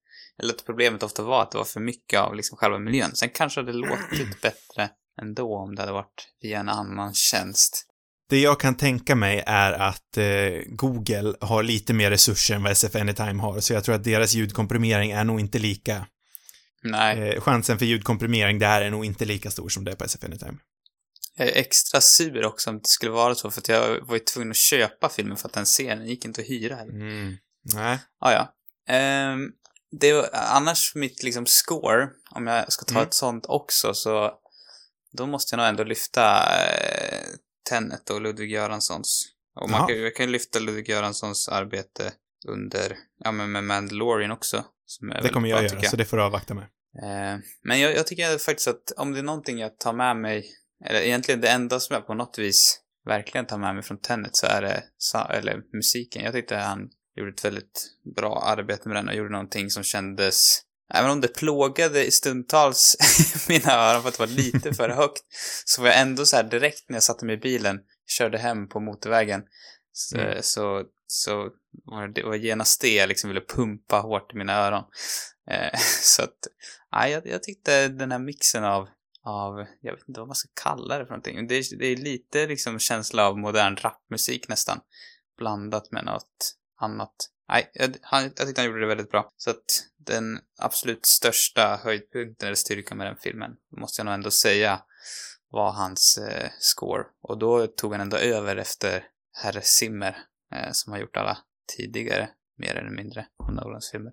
eller 0.42 0.54
att 0.54 0.66
problemet 0.66 1.02
ofta 1.02 1.22
var 1.22 1.42
att 1.42 1.50
det 1.50 1.58
var 1.58 1.64
för 1.64 1.80
mycket 1.80 2.20
av 2.20 2.34
liksom 2.34 2.58
själva 2.58 2.78
miljön. 2.78 3.14
Sen 3.14 3.28
kanske 3.34 3.62
det 3.62 3.72
låtit 3.72 4.40
bättre 4.42 4.90
ändå 5.22 5.56
om 5.56 5.74
det 5.74 5.82
hade 5.82 5.92
varit 5.92 6.28
via 6.40 6.60
en 6.60 6.68
annan 6.68 7.14
tjänst. 7.14 7.86
Det 8.28 8.40
jag 8.40 8.60
kan 8.60 8.76
tänka 8.76 9.14
mig 9.14 9.42
är 9.46 9.72
att 9.72 10.16
eh, 10.16 10.24
Google 10.66 11.34
har 11.40 11.62
lite 11.62 11.92
mer 11.92 12.10
resurser 12.10 12.54
än 12.54 12.62
vad 12.62 12.72
SF 12.72 12.94
Anytime 12.96 13.42
har, 13.42 13.60
så 13.60 13.72
jag 13.72 13.84
tror 13.84 13.94
att 13.94 14.04
deras 14.04 14.34
ljudkomprimering 14.34 15.10
är 15.10 15.24
nog 15.24 15.40
inte 15.40 15.58
lika... 15.58 16.06
Nej, 16.82 17.18
Eh, 17.34 17.40
chansen 17.40 17.78
för 17.78 17.86
ljudkomprimering 17.86 18.58
där 18.58 18.82
är 18.82 18.90
nog 18.90 19.04
inte 19.04 19.24
lika 19.24 19.50
stor 19.50 19.68
som 19.68 19.84
det 19.84 19.90
är 19.92 19.96
på 19.96 20.04
SF 20.04 20.24
Anytime. 20.24 20.58
jag 21.36 21.48
är 21.48 21.52
extra 21.56 22.00
sur 22.00 22.44
också 22.44 22.70
om 22.70 22.78
det 22.78 22.86
skulle 22.88 23.10
vara 23.12 23.34
så, 23.34 23.50
för 23.50 23.60
att 23.60 23.68
jag 23.68 24.00
var 24.06 24.14
ju 24.14 24.20
tvungen 24.20 24.50
att 24.50 24.56
köpa 24.56 25.08
filmen 25.08 25.36
för 25.36 25.48
att 25.48 25.52
den 25.54 25.66
ser 25.66 25.96
den 25.96 26.06
gick 26.06 26.24
inte 26.24 26.40
att 26.40 26.46
hyra 26.46 26.76
heller. 26.76 26.92
Mm. 26.92 27.36
Nej. 27.74 27.98
Ah, 28.20 28.32
ja. 28.32 28.54
Ehm, 28.88 29.50
det 30.00 30.30
annars 30.32 30.94
mitt 30.94 31.22
liksom 31.22 31.46
score, 31.46 32.08
om 32.30 32.46
jag 32.46 32.72
ska 32.72 32.84
ta 32.84 32.94
Mm. 32.94 33.02
ett 33.06 33.14
sånt 33.14 33.46
också, 33.46 33.94
så 33.94 34.32
då 35.16 35.26
måste 35.26 35.54
jag 35.54 35.58
nog 35.58 35.66
ändå 35.66 35.84
lyfta 35.84 36.42
eh, 36.56 37.26
Tenet 37.70 38.10
och 38.10 38.20
Ludvig 38.20 38.50
Göranssons. 38.50 39.26
Och 39.60 39.70
man 39.70 39.78
Jaha. 39.78 39.88
kan, 39.88 40.02
jag 40.02 40.16
kan 40.16 40.32
lyfta 40.32 40.58
Ludvig 40.58 40.88
Göranssons 40.88 41.48
arbete 41.48 42.12
under, 42.48 42.96
ja 43.18 43.32
men 43.32 43.52
med 43.52 43.64
Mandalorian 43.64 44.30
också. 44.30 44.64
Det 45.22 45.28
kommer 45.28 45.48
jag 45.48 45.56
bra, 45.56 45.62
göra, 45.62 45.76
tycker 45.76 45.88
så 45.88 45.96
det 45.96 46.04
får 46.04 46.16
du 46.16 46.22
avvakta 46.22 46.54
med. 46.54 46.64
Eh, 47.02 47.38
men 47.62 47.80
jag, 47.80 47.96
jag 47.96 48.06
tycker 48.06 48.38
faktiskt 48.38 48.68
att 48.68 48.92
om 48.96 49.12
det 49.12 49.18
är 49.18 49.22
någonting 49.22 49.58
jag 49.58 49.78
tar 49.78 49.92
med 49.92 50.16
mig, 50.16 50.46
eller 50.84 51.00
egentligen 51.00 51.40
det 51.40 51.48
enda 51.48 51.80
som 51.80 51.94
jag 51.94 52.06
på 52.06 52.14
något 52.14 52.38
vis 52.38 52.80
verkligen 53.06 53.46
tar 53.46 53.58
med 53.58 53.74
mig 53.74 53.84
från 53.84 53.98
Tenet 53.98 54.36
så 54.36 54.46
är 54.46 54.62
det, 54.62 54.84
eller 55.30 55.62
musiken. 55.72 56.24
Jag 56.24 56.32
tyckte 56.32 56.56
han 56.56 56.90
gjorde 57.16 57.30
ett 57.30 57.44
väldigt 57.44 57.86
bra 58.16 58.42
arbete 58.46 58.88
med 58.88 58.96
den 58.96 59.08
och 59.08 59.14
gjorde 59.14 59.30
någonting 59.30 59.70
som 59.70 59.82
kändes, 59.82 60.60
även 60.94 61.10
om 61.10 61.20
det 61.20 61.28
plågade 61.28 62.04
i 62.06 62.10
stundtals 62.10 62.96
mina 63.48 63.72
öron 63.72 64.02
för 64.02 64.08
att 64.08 64.14
det 64.14 64.20
var 64.26 64.26
lite 64.26 64.74
för 64.74 64.88
högt, 64.96 65.22
så 65.64 65.82
var 65.82 65.88
jag 65.88 65.98
ändå 66.00 66.26
så 66.26 66.36
här 66.36 66.44
direkt 66.44 66.88
när 66.88 66.96
jag 66.96 67.02
satte 67.02 67.24
mig 67.26 67.34
i 67.34 67.38
bilen, 67.38 67.80
körde 68.06 68.38
hem 68.38 68.68
på 68.68 68.80
motorvägen, 68.80 69.42
så, 69.92 70.16
Mm. 70.18 70.42
så, 70.42 70.82
så 71.06 71.48
var 71.84 72.08
det 72.08 72.22
var 72.22 72.34
genast 72.34 72.80
det 72.80 72.94
jag 72.94 73.08
liksom 73.08 73.28
ville 73.30 73.40
pumpa 73.40 73.98
hårt 74.00 74.32
i 74.34 74.36
mina 74.36 74.52
öron. 74.52 74.84
Eh, 75.50 75.78
så 76.02 76.22
att, 76.22 76.38
ja, 76.90 77.08
jag, 77.08 77.26
jag 77.26 77.42
tyckte 77.42 77.88
den 77.88 78.12
här 78.12 78.18
mixen 78.18 78.64
av, 78.64 78.88
av, 79.26 79.66
jag 79.80 79.92
vet 79.92 80.08
inte 80.08 80.20
vad 80.20 80.28
man 80.28 80.34
ska 80.36 80.48
kalla 80.62 80.98
det 80.98 81.04
för 81.06 81.10
någonting. 81.10 81.46
Det, 81.48 81.54
är- 81.54 81.78
det 81.78 81.86
är 81.86 81.96
lite 81.96 82.46
liksom 82.46 82.78
känsla 82.78 83.26
av 83.28 83.38
modern 83.38 83.76
rapmusik 83.76 84.48
nästan. 84.48 84.80
Blandat 85.38 85.92
med 85.92 86.04
något 86.04 86.54
annat. 86.80 87.14
Nej, 87.48 87.70
jag, 87.74 87.96
han, 88.02 88.22
jag 88.22 88.46
tyckte 88.46 88.60
han 88.60 88.66
gjorde 88.66 88.80
det 88.80 88.86
väldigt 88.86 89.10
bra. 89.10 89.32
Så 89.36 89.50
att 89.50 89.64
den 89.96 90.38
absolut 90.58 91.06
största 91.06 91.80
höjdpunkten 91.84 92.46
eller 92.46 92.56
styrkan 92.56 92.98
med 92.98 93.06
den 93.06 93.16
filmen, 93.16 93.50
måste 93.76 94.00
jag 94.00 94.06
nog 94.06 94.14
ändå 94.14 94.30
säga, 94.30 94.82
var 95.50 95.72
hans 95.72 96.18
eh, 96.18 96.50
score. 96.58 97.04
Och 97.22 97.38
då 97.38 97.66
tog 97.66 97.92
han 97.92 98.00
ändå 98.00 98.16
över 98.16 98.56
efter 98.56 99.04
Herr 99.42 99.60
Zimmer, 99.62 100.16
eh, 100.54 100.72
som 100.72 100.92
har 100.92 101.00
gjort 101.00 101.16
alla 101.16 101.38
tidigare, 101.76 102.28
mer 102.58 102.74
eller 102.74 102.90
mindre, 102.90 103.26
Nolans 103.52 103.90
filmer. 103.90 104.12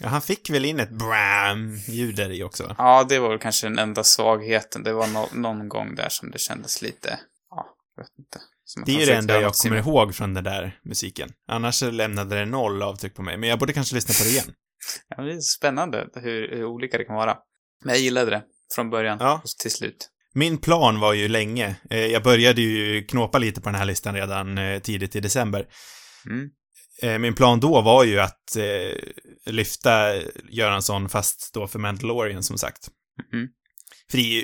Ja, 0.00 0.08
han 0.08 0.22
fick 0.22 0.50
väl 0.50 0.64
in 0.64 0.80
ett 0.80 0.90
bram-ljud 0.90 2.16
där 2.16 2.30
i 2.30 2.42
också? 2.42 2.74
Ja, 2.78 3.04
det 3.08 3.18
var 3.18 3.28
väl 3.28 3.38
kanske 3.38 3.66
den 3.66 3.78
enda 3.78 4.04
svagheten. 4.04 4.82
Det 4.82 4.92
var 4.92 5.06
no 5.06 5.28
någon 5.32 5.68
gång 5.68 5.94
där 5.94 6.08
som 6.08 6.30
det 6.30 6.38
kändes 6.38 6.82
lite, 6.82 7.20
ja, 7.50 7.76
jag 7.96 8.02
vet 8.02 8.18
inte. 8.18 8.40
Det 8.86 9.02
är 9.02 9.06
det 9.06 9.14
enda 9.14 9.40
jag 9.40 9.52
kommer 9.54 9.76
ihåg 9.76 10.14
från 10.14 10.34
den 10.34 10.44
där 10.44 10.78
musiken. 10.84 11.28
Annars 11.48 11.82
lämnade 11.82 12.36
det 12.38 12.44
noll 12.46 12.82
avtryck 12.82 13.14
på 13.14 13.22
mig, 13.22 13.36
men 13.38 13.48
jag 13.48 13.58
borde 13.58 13.72
kanske 13.72 13.94
lyssna 13.94 14.14
på 14.18 14.24
det 14.24 14.30
igen. 14.30 14.54
Ja, 15.16 15.22
det 15.22 15.32
är 15.32 15.40
spännande 15.40 16.06
hur, 16.14 16.48
hur 16.56 16.64
olika 16.64 16.98
det 16.98 17.04
kan 17.04 17.16
vara. 17.16 17.36
Men 17.84 17.94
jag 17.94 18.02
gillade 18.02 18.30
det 18.30 18.42
från 18.74 18.90
början 18.90 19.18
Ja. 19.20 19.40
och 19.44 19.50
till 19.62 19.70
slut. 19.70 20.08
Min 20.34 20.58
plan 20.58 21.00
var 21.00 21.12
ju 21.12 21.28
länge, 21.28 21.76
eh, 21.90 22.06
jag 22.06 22.22
började 22.22 22.60
ju 22.62 23.04
knåpa 23.04 23.38
lite 23.38 23.60
på 23.60 23.68
den 23.68 23.74
här 23.74 23.84
listan 23.84 24.14
redan 24.14 24.58
eh, 24.58 24.78
tidigt 24.78 25.16
i 25.16 25.20
december. 25.20 25.66
Mm. 26.26 26.48
Eh, 27.02 27.18
Min 27.18 27.34
plan 27.34 27.60
då 27.60 27.80
var 27.80 28.04
ju 28.04 28.20
att 28.20 28.56
eh, 28.56 28.98
lyfta 29.52 30.14
Göransson 30.50 31.08
fast 31.08 31.50
då 31.54 31.66
för 31.68 31.78
Mandalorian 31.78 32.42
som 32.42 32.58
sagt. 32.58 32.88
Mhm. 33.32 33.48
För 34.10 34.18
ju, 34.18 34.40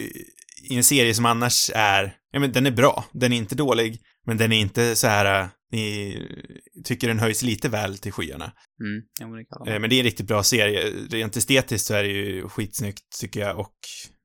i 0.70 0.76
en 0.76 0.84
serie 0.84 1.14
som 1.14 1.26
annars 1.26 1.70
är, 1.74 2.14
ja 2.32 2.40
men 2.40 2.52
den 2.52 2.66
är 2.66 2.70
bra, 2.70 3.04
den 3.12 3.32
är 3.32 3.36
inte 3.36 3.54
dålig, 3.54 4.00
men 4.28 4.36
den 4.36 4.52
är 4.52 4.60
inte 4.60 4.96
så 4.96 5.06
här, 5.06 5.42
eh, 5.42 5.48
ni 5.72 6.16
tycker 6.84 7.08
den 7.08 7.18
höjs 7.18 7.42
lite 7.42 7.68
väl 7.68 7.98
till 7.98 8.12
skyarna. 8.12 8.44
Mm. 8.44 9.02
Ja, 9.20 9.26
men 9.26 9.38
det 9.38 9.44
kan 9.44 9.68
Eh. 9.68 9.80
Men 9.80 9.90
det 9.90 9.96
är 9.96 9.98
en 9.98 10.04
riktigt 10.04 10.26
bra 10.26 10.42
serie. 10.42 10.92
Rent 11.10 11.36
estetiskt 11.36 11.86
så 11.86 11.94
är 11.94 12.02
det 12.02 12.08
ju 12.08 12.48
skitsnyggt 12.48 13.20
tycker 13.20 13.40
jag 13.40 13.58
och 13.58 13.74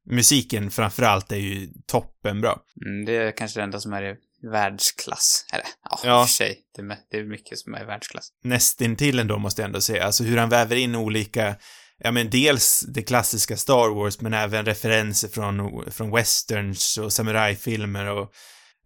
musiken 0.09 0.71
framförallt 0.71 1.31
är 1.31 1.37
ju 1.37 1.67
toppenbra. 1.87 2.57
Mm, 2.85 3.05
det 3.05 3.15
är 3.15 3.37
kanske 3.37 3.59
det 3.59 3.63
enda 3.63 3.79
som 3.79 3.93
är 3.93 4.03
i 4.03 4.15
världsklass. 4.51 5.45
Eller, 5.53 5.65
ja, 5.83 5.99
Ja. 6.03 6.21
i 6.21 6.23
och 6.23 6.27
för 6.27 6.33
sig. 6.33 6.59
Det 6.75 6.81
är, 6.81 6.97
det 7.11 7.17
är 7.17 7.23
mycket 7.23 7.59
som 7.59 7.73
är 7.73 7.81
i 7.81 7.85
världsklass. 7.85 8.29
Nästintill 8.43 9.19
ändå 9.19 9.37
måste 9.37 9.61
jag 9.61 9.67
ändå 9.67 9.81
säga. 9.81 10.05
Alltså 10.05 10.23
hur 10.23 10.37
han 10.37 10.49
väver 10.49 10.75
in 10.75 10.95
olika, 10.95 11.55
ja 11.97 12.11
men 12.11 12.29
dels 12.29 12.85
det 12.87 13.01
klassiska 13.01 13.57
Star 13.57 13.95
Wars 13.95 14.21
men 14.21 14.33
även 14.33 14.65
referenser 14.65 15.27
från, 15.27 15.85
från 15.91 16.11
westerns 16.11 16.97
och 16.97 17.13
samurajfilmer 17.13 18.05
och 18.05 18.33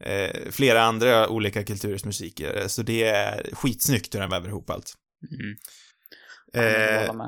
eh, 0.03 0.51
flera 0.51 0.81
andra 0.83 1.29
olika 1.29 1.63
kulturers 1.63 2.05
musik. 2.05 2.41
Så 2.67 2.81
det 2.81 3.03
är 3.03 3.55
skitsnyggt 3.55 4.15
hur 4.15 4.19
han 4.19 4.29
väver 4.29 4.49
ihop 4.49 4.69
allt. 4.69 4.93
Mm. 5.31 5.57
Eh. 6.53 7.27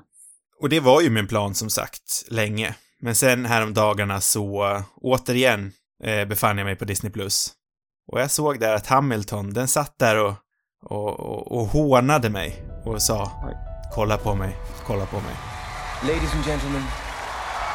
Och 0.61 0.69
det 0.69 0.79
var 0.79 1.01
ju 1.01 1.09
min 1.09 1.27
plan 1.27 1.55
som 1.55 1.69
sagt, 1.69 2.25
länge. 2.27 2.75
Men 3.01 3.15
sen 3.15 3.45
häromdagarna 3.45 4.21
så, 4.21 4.83
återigen, 4.95 5.73
eh, 6.03 6.25
befann 6.25 6.57
jag 6.57 6.65
mig 6.65 6.75
på 6.75 6.85
Disney+. 6.85 7.11
Plus. 7.11 7.51
Och 8.11 8.21
jag 8.21 8.31
såg 8.31 8.59
där 8.59 8.75
att 8.75 8.87
Hamilton, 8.87 9.53
den 9.53 9.67
satt 9.67 9.99
där 9.99 10.17
och, 10.17 10.33
och, 10.85 11.19
och, 11.19 11.51
och 11.51 11.67
hånade 11.67 12.29
mig 12.29 12.63
och 12.85 13.01
sa 13.01 13.31
Kolla 13.93 14.17
på 14.17 14.35
mig, 14.35 14.57
kolla 14.85 15.05
på 15.05 15.15
mig. 15.15 15.35
Ladies 16.03 16.33
and 16.35 16.45
gentlemen, 16.45 16.83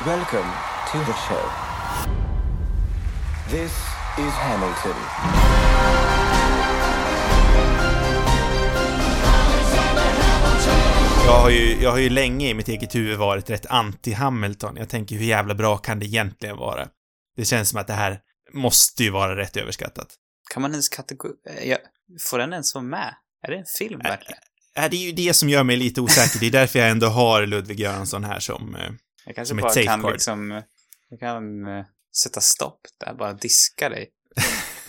welcome 0.07 0.51
to 0.93 0.99
the 0.99 1.13
show. 1.13 1.51
This 3.51 3.94
is 4.19 4.35
Hamilton. 4.35 4.95
Jag 11.27 11.41
har, 11.41 11.51
ju, 11.51 11.83
jag 11.83 11.91
har 11.91 11.99
ju 11.99 12.09
länge 12.09 12.49
i 12.49 12.55
mitt 12.55 12.69
eget 12.69 12.95
huvud 12.95 13.19
varit 13.19 13.51
rätt 13.51 13.67
anti-Hamilton. 13.67 14.79
Jag 14.79 14.89
tänker 14.89 15.17
hur 15.17 15.25
jävla 15.25 15.55
bra 15.55 15.77
kan 15.77 15.99
det 15.99 16.07
egentligen 16.07 16.57
vara? 16.57 16.89
Det 17.37 17.45
känns 17.45 17.69
som 17.69 17.81
att 17.81 17.87
det 17.87 17.93
här 17.93 18.19
måste 18.53 19.05
ju 19.05 19.11
vara 19.11 19.37
rätt 19.37 19.57
överskattat. 19.57 20.09
Kan 20.55 20.63
man 20.63 20.71
ens 20.71 20.89
kategorisera... 20.89 21.79
Får 22.31 22.39
den 22.39 22.53
ens 22.53 22.75
vara 22.75 22.85
med? 22.85 23.15
Är 23.47 23.51
det 23.51 23.57
en 23.57 23.65
film 23.79 23.99
verkligen? 23.99 24.39
Äh, 24.77 24.91
det 24.91 24.97
är 24.97 25.07
ju 25.07 25.13
det 25.13 25.35
som 25.35 25.49
gör 25.49 25.65
mig 25.65 25.77
lite 25.77 26.01
osäker. 26.01 26.41
Det 26.41 26.47
är 26.47 26.51
därför 26.51 26.79
jag 26.79 26.91
ändå 26.91 27.07
har 27.07 27.47
Ludvig 27.47 27.81
Göransson 27.81 28.25
här 28.25 28.41
som, 28.41 28.75
eh, 28.75 28.81
Jag 29.27 29.35
kanske 29.35 29.49
som 29.49 29.59
ett 29.59 29.63
bara 29.63 29.75
kan 29.75 29.85
safeguard. 29.85 30.13
liksom... 30.13 30.63
Jag 31.11 31.21
kan 31.21 31.67
eh, 31.67 31.85
sätta 32.23 32.41
stopp 32.41 32.81
där, 33.05 33.15
bara 33.15 33.33
diska 33.33 33.89
dig. 33.89 34.09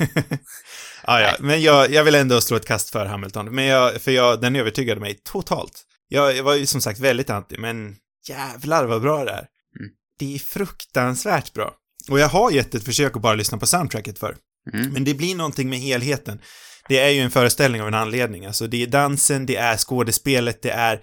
ja, 1.04 1.22
ja, 1.22 1.36
men 1.40 1.62
jag, 1.62 1.92
jag 1.92 2.04
vill 2.04 2.16
ändå 2.16 2.42
slå 2.42 2.58
ett 2.58 2.66
kast 2.66 2.90
för 2.90 3.06
Hamilton. 3.06 3.56
Men 3.56 3.66
jag, 3.66 4.02
för 4.02 4.12
jag, 4.12 4.42
den 4.42 4.56
övertygade 4.56 5.02
mig 5.02 5.20
totalt. 5.24 5.84
Jag, 6.08 6.36
jag 6.36 6.44
var 6.44 6.56
ju 6.56 6.66
som 6.66 6.82
sagt 6.82 7.00
väldigt 7.00 7.30
anti, 7.30 7.58
men 7.58 7.96
jävlar 8.28 8.86
vad 8.86 9.02
bra 9.02 9.26
det 9.26 9.32
är. 9.32 9.48
Mm. 9.80 9.92
Det 10.20 10.36
är 10.36 10.40
fruktansvärt 10.40 11.54
bra. 11.54 11.74
Och 12.10 12.20
jag 12.20 12.28
har 12.28 12.52
gett 12.52 12.76
ett 12.76 12.86
försök 12.86 13.16
att 13.16 13.22
bara 13.22 13.36
lyssna 13.36 13.58
på 13.58 13.68
soundtracket 13.68 14.20
för. 14.20 14.36
Mm. 14.74 14.94
Men 14.94 15.04
det 15.04 15.14
blir 15.14 15.36
någonting 15.36 15.70
med 15.70 15.80
helheten. 15.80 16.42
Det 16.90 17.00
är 17.00 17.10
ju 17.10 17.22
en 17.22 17.32
föreställning 17.32 17.82
av 17.82 17.88
en 17.88 17.94
anledning. 17.94 18.46
Alltså 18.46 18.68
det 18.68 18.84
är 18.84 18.88
dansen, 18.88 19.46
det 19.46 19.56
är 19.56 19.78
skådespelet, 19.78 20.62
det 20.62 20.72
är 20.72 21.02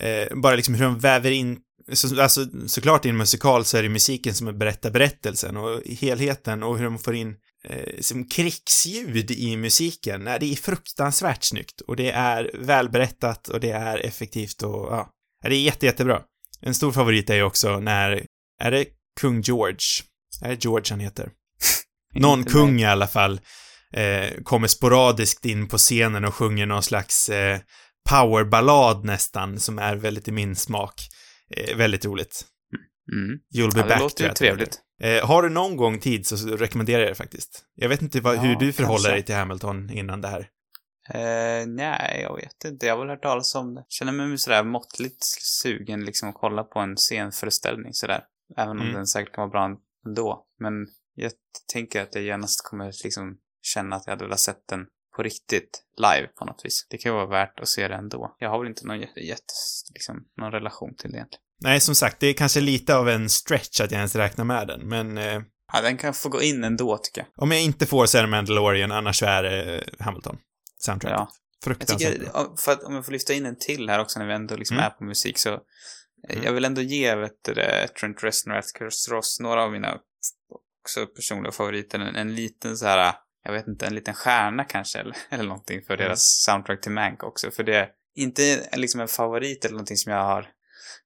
eh, 0.00 0.36
bara 0.36 0.56
liksom 0.56 0.74
hur 0.74 0.84
de 0.84 0.98
väver 0.98 1.30
in 1.30 1.58
så, 1.92 2.22
alltså, 2.22 2.46
såklart 2.66 3.06
i 3.06 3.08
en 3.08 3.16
musikal 3.16 3.64
så 3.64 3.76
är 3.76 3.82
det 3.82 3.88
musiken 3.88 4.34
som 4.34 4.58
berättar 4.58 4.90
berättelsen 4.90 5.56
och 5.56 5.80
helheten 5.86 6.62
och 6.62 6.78
hur 6.78 6.84
de 6.84 6.98
får 6.98 7.14
in 7.14 7.36
eh, 7.64 8.00
som 8.00 8.28
krigsljud 8.28 9.30
i 9.30 9.56
musiken. 9.56 10.24
Nej, 10.24 10.38
det 10.40 10.52
är 10.52 10.56
fruktansvärt 10.56 11.44
snyggt 11.44 11.80
och 11.80 11.96
det 11.96 12.10
är 12.10 12.50
välberättat 12.54 13.48
och 13.48 13.60
det 13.60 13.70
är 13.70 13.98
effektivt 13.98 14.62
och 14.62 14.92
ja, 14.92 15.10
det 15.42 15.54
är 15.54 15.60
jätte, 15.60 15.86
jättebra. 15.86 16.22
En 16.60 16.74
stor 16.74 16.92
favorit 16.92 17.30
är 17.30 17.34
ju 17.34 17.42
också 17.42 17.80
när, 17.80 18.26
är 18.60 18.70
det 18.70 18.86
kung 19.20 19.40
George? 19.40 19.78
Är 20.42 20.48
det 20.48 20.64
George 20.64 20.86
han 20.90 21.00
heter? 21.00 21.30
Någon 22.14 22.44
kung 22.44 22.80
i 22.80 22.84
alla 22.84 23.06
fall 23.06 23.40
eh, 23.92 24.42
kommer 24.42 24.68
sporadiskt 24.68 25.44
in 25.44 25.68
på 25.68 25.78
scenen 25.78 26.24
och 26.24 26.34
sjunger 26.34 26.66
någon 26.66 26.82
slags 26.82 27.28
eh, 27.28 27.60
powerballad 28.08 29.04
nästan, 29.04 29.60
som 29.60 29.78
är 29.78 29.96
väldigt 29.96 30.28
i 30.28 30.32
min 30.32 30.56
smak. 30.56 30.94
Eh, 31.56 31.76
väldigt 31.76 32.04
roligt. 32.04 32.44
Mm. 33.12 33.38
You'll 33.54 33.74
be 33.74 33.80
Ja, 33.80 33.82
det 33.82 33.88
back, 33.88 34.00
låter 34.00 34.16
tror 34.16 34.26
ju 34.26 34.28
det 34.28 34.34
trevligt. 34.34 34.80
Eh, 35.02 35.26
har 35.26 35.42
du 35.42 35.48
någon 35.48 35.76
gång 35.76 36.00
tid 36.00 36.26
så 36.26 36.36
så 36.36 36.56
rekommenderar 36.56 37.00
jag 37.02 37.10
det 37.10 37.14
faktiskt. 37.14 37.64
Jag 37.74 37.88
vet 37.88 38.02
inte 38.02 38.20
vad, 38.20 38.36
Ja, 38.36 38.40
hur 38.40 38.56
du 38.56 38.72
förhåller 38.72 38.94
kanske. 38.96 39.10
dig 39.12 39.22
till 39.22 39.34
Hamilton 39.34 39.90
innan 39.90 40.20
det 40.20 40.28
här. 40.28 40.48
Eh, 41.14 41.66
nej, 41.66 42.20
jag 42.22 42.36
vet 42.36 42.64
inte. 42.64 42.86
Jag 42.86 42.94
har 42.94 43.00
väl 43.00 43.08
hört 43.08 43.22
talas 43.22 43.54
om 43.54 43.74
det. 43.74 43.84
Känner 43.88 44.12
mig 44.12 44.38
sådär 44.38 44.64
måttligt 44.64 45.24
sugen 45.62 46.04
liksom 46.04 46.28
att 46.28 46.34
kolla 46.34 46.64
på 46.64 46.78
en 46.78 46.96
scenföreställning 46.96 47.92
sådär. 47.92 48.24
Även 48.56 48.70
om 48.70 48.80
Mm. 48.82 48.94
den 48.94 49.06
säkert 49.06 49.34
kan 49.34 49.42
vara 49.42 49.50
bra 49.68 49.78
ändå. 50.06 50.46
Men 50.60 50.72
jag 51.14 51.32
tänker 51.72 52.02
att 52.02 52.14
jag 52.14 52.24
genast 52.24 52.64
kommer 52.64 52.92
liksom 53.04 53.36
känna 53.62 53.96
att 53.96 54.02
jag 54.06 54.12
hade 54.12 54.24
velat 54.24 54.40
sett 54.40 54.62
den 54.68 54.86
på 55.16 55.22
riktigt 55.22 55.82
live 55.96 56.26
på 56.38 56.44
något 56.44 56.60
vis. 56.64 56.86
Det 56.90 56.98
kan 56.98 57.12
ju 57.12 57.16
vara 57.16 57.26
värt 57.26 57.60
att 57.60 57.68
se 57.68 57.88
det 57.88 57.94
ändå. 57.94 58.36
Jag 58.38 58.50
har 58.50 58.58
väl 58.58 58.68
inte 58.68 58.86
någon 58.86 59.00
jätte, 59.00 59.20
jätte 59.20 59.52
liksom, 59.94 60.16
någon 60.36 60.52
relation 60.52 60.94
till 60.98 61.10
det 61.10 61.16
egentligen. 61.16 61.42
Nej, 61.60 61.80
som 61.80 61.94
sagt, 61.94 62.20
det 62.20 62.26
är 62.26 62.32
kanske 62.34 62.60
lite 62.60 62.96
av 62.96 63.08
en 63.08 63.28
stretch 63.30 63.80
att 63.80 63.90
jag 63.90 63.98
ens 63.98 64.16
räknar 64.16 64.44
med 64.44 64.66
den, 64.66 64.88
men 64.88 65.18
eh, 65.18 65.40
Ja, 65.72 65.80
den 65.80 65.96
kan 65.96 66.14
få 66.14 66.28
gå 66.28 66.42
in 66.42 66.64
ändå 66.64 66.98
tycker 66.98 67.20
jag. 67.20 67.42
om 67.42 67.50
jag 67.52 67.62
inte 67.62 67.86
får 67.86 68.06
se 68.06 68.26
Mandalorian, 68.26 68.92
annars 68.92 69.18
så 69.18 69.26
är 69.26 69.42
det 69.42 69.74
eh, 69.78 69.82
Hamilton. 70.04 70.38
Soundtracket. 70.78 71.18
Ja. 71.18 71.28
Jag 71.60 71.64
Fruktansvärt 71.64 72.12
tycker, 72.12 72.24
bra. 72.24 72.30
ja, 72.34 72.54
för 72.58 72.72
att 72.72 72.82
om 72.82 72.94
jag 72.94 73.04
får 73.04 73.12
lyfta 73.12 73.32
in 73.32 73.46
en 73.46 73.58
till 73.58 73.88
här 73.90 73.98
också 74.00 74.18
när 74.18 74.26
vi 74.26 74.32
ändå 74.34 74.56
liksom 74.56 74.76
Mm. 74.76 74.86
är 74.86 74.90
på 74.90 75.04
musik 75.04 75.38
så 75.38 75.52
eh, 75.54 75.58
Mm. 76.30 76.44
jag 76.44 76.52
vill 76.52 76.64
ändå 76.64 76.82
ge 76.82 77.14
vet 77.14 77.32
du, 77.44 77.54
det, 77.54 77.88
Trent 78.00 78.24
Reznor 78.24 78.56
Atticus 78.56 79.08
Ross, 79.08 79.40
några 79.40 79.62
av 79.64 79.72
mina 79.72 79.98
också 80.84 81.06
personliga 81.06 81.52
favoriter, 81.52 81.98
en, 81.98 82.16
en 82.16 82.34
liten 82.34 82.76
så 82.76 82.86
här, 82.86 83.14
jag 83.42 83.52
vet 83.52 83.68
inte, 83.68 83.86
en 83.86 83.94
liten 83.94 84.14
stjärna 84.14 84.64
kanske 84.64 84.98
eller, 84.98 85.16
eller 85.30 85.44
någonting 85.44 85.82
för 85.82 85.94
Mm. 85.94 86.04
deras 86.04 86.42
soundtrack 86.46 86.80
till 86.80 86.92
Mank 86.92 87.22
också. 87.22 87.50
För 87.50 87.62
det 87.62 87.76
är 87.76 87.88
inte 88.14 88.68
liksom 88.76 89.00
en 89.00 89.08
favorit 89.08 89.64
eller 89.64 89.72
någonting 89.74 89.96
som 89.96 90.12
jag 90.12 90.24
har 90.24 90.48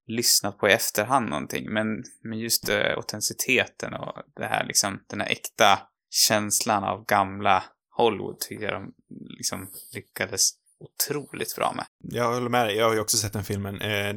lyssnat 0.07 0.59
på 0.59 0.69
i 0.69 0.73
efterhand 0.73 1.29
någonting, 1.29 1.73
men, 1.73 1.87
men 2.23 2.39
just 2.39 2.69
uh, 2.69 2.77
autenticiteten 2.77 3.95
och 3.95 4.23
det 4.37 4.47
här 4.47 4.65
liksom, 4.65 5.03
den 5.07 5.21
här 5.21 5.29
äkta 5.29 5.79
känslan 6.11 6.85
av 6.85 7.05
gamla 7.05 7.65
Hollywood 7.91 8.41
tycker 8.41 8.65
jag 8.65 8.73
de 8.73 8.93
liksom 9.39 9.71
lyckades 9.95 10.51
otroligt 10.81 11.57
bra 11.57 11.73
med. 11.77 11.87
Jag 11.99 12.33
håller 12.35 12.49
med 12.51 12.67
dig, 12.67 12.77
jag 12.77 12.87
har 12.87 12.95
ju 12.95 13.01
också 13.01 13.17
sett 13.17 13.33
den 13.33 13.45
filmen. 13.45 13.81
Eh, 13.81 14.15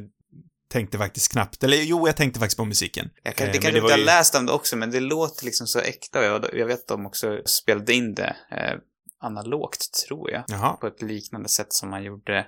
tänkte 0.70 0.98
faktiskt 0.98 1.32
knappt, 1.32 1.64
eller 1.64 1.76
jo, 1.76 2.06
jag 2.06 2.16
tänkte 2.16 2.40
faktiskt 2.40 2.56
på 2.56 2.64
musiken. 2.64 3.10
Jag 3.22 3.34
kan, 3.36 3.46
Eh, 3.46 3.52
det 3.52 3.58
men 3.58 3.62
kanske 3.62 3.80
inte 3.88 4.00
ju- 4.00 4.04
läst 4.04 4.34
om 4.34 4.46
det 4.46 4.52
också, 4.52 4.76
men 4.76 4.90
det 4.90 5.00
låter 5.00 5.44
liksom 5.44 5.66
så 5.66 5.80
äkta. 5.80 6.18
Och 6.18 6.24
jag, 6.24 6.54
jag 6.54 6.66
vet 6.66 6.80
att 6.80 6.88
de 6.88 7.06
också 7.06 7.42
spelade 7.44 7.92
in 7.92 8.14
det 8.14 8.36
eh, 8.50 8.78
analogt, 9.20 9.92
tror 10.06 10.30
jag. 10.30 10.44
Jaha. 10.48 10.72
På 10.76 10.86
ett 10.86 11.02
liknande 11.02 11.48
sätt 11.48 11.72
som 11.72 11.90
man 11.90 12.02
gjorde 12.04 12.46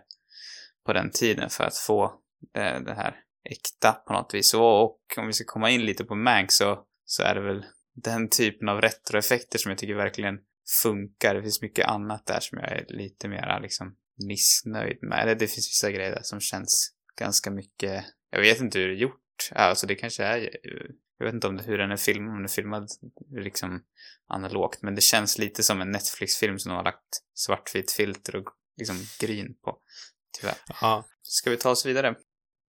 på 0.87 0.93
den 0.93 1.11
tiden 1.11 1.51
för 1.51 1.65
att 1.65 1.77
få 1.77 2.05
eh, 2.57 2.81
det 2.81 2.95
här 2.95 3.15
äkta 3.51 3.93
på 3.93 4.13
något 4.13 4.35
vis. 4.35 4.55
Och, 4.55 4.83
och 4.83 4.99
om 5.19 5.27
vi 5.27 5.33
ska 5.33 5.45
komma 5.45 5.71
in 5.71 5.85
lite 5.85 6.05
på 6.05 6.15
Mank 6.15 6.53
så, 6.53 6.79
så 7.05 7.23
är 7.23 7.35
det 7.35 7.41
väl 7.41 7.65
den 7.95 8.29
typen 8.29 8.69
av 8.69 8.81
retroeffekter 8.81 9.59
som 9.59 9.71
jag 9.71 9.79
tycker 9.79 9.95
verkligen 9.95 10.39
funkar. 10.83 11.35
Det 11.35 11.43
finns 11.43 11.63
mycket 11.63 11.87
annat 11.89 12.27
där 12.27 12.41
som 12.41 12.59
jag 12.59 12.73
är 12.73 12.85
lite 12.89 13.29
mer 13.29 13.61
liksom 13.63 13.97
missnöjd 14.29 14.99
med. 15.03 15.23
Eller 15.23 15.35
det 15.35 15.47
finns 15.47 15.69
vissa 15.69 15.91
grejer 15.91 16.11
där 16.11 16.23
som 16.23 16.41
känns 16.41 16.93
ganska 17.23 17.51
mycket, 17.51 18.05
jag 18.31 18.41
vet 18.41 18.61
inte 18.61 18.79
hur 18.79 18.89
det 18.89 18.95
är 18.95 18.99
gjort. 18.99 19.51
Alltså 19.53 19.87
det 19.87 19.95
kanske 19.95 20.25
är, 20.25 20.51
jag 21.19 21.27
vet 21.27 21.35
inte 21.35 21.47
om 21.47 21.57
det, 21.57 21.63
hur 21.63 21.79
den 21.79 21.91
är 21.91 21.97
filmad, 21.97 22.29
om 22.31 22.37
den 22.37 22.45
är 22.45 22.49
filmad 22.49 22.89
liksom 23.31 23.83
analogt, 24.29 24.83
men 24.83 24.95
det 24.95 25.01
känns 25.01 25.39
lite 25.39 25.63
som 25.63 25.81
en 25.81 25.91
Netflix-film 25.91 26.59
som 26.59 26.69
de 26.69 26.77
har 26.77 26.85
lagt 26.85 27.23
svartvitt 27.35 27.93
filter 27.93 28.37
och 28.37 28.49
liksom 28.77 28.97
gryn 29.21 29.55
på. 29.65 29.79
Tyvärr. 30.41 30.55
Ja, 30.81 31.05
Ska 31.23 31.51
vi 31.51 31.57
ta 31.57 31.71
oss 31.71 31.87
vidare? 31.87 32.15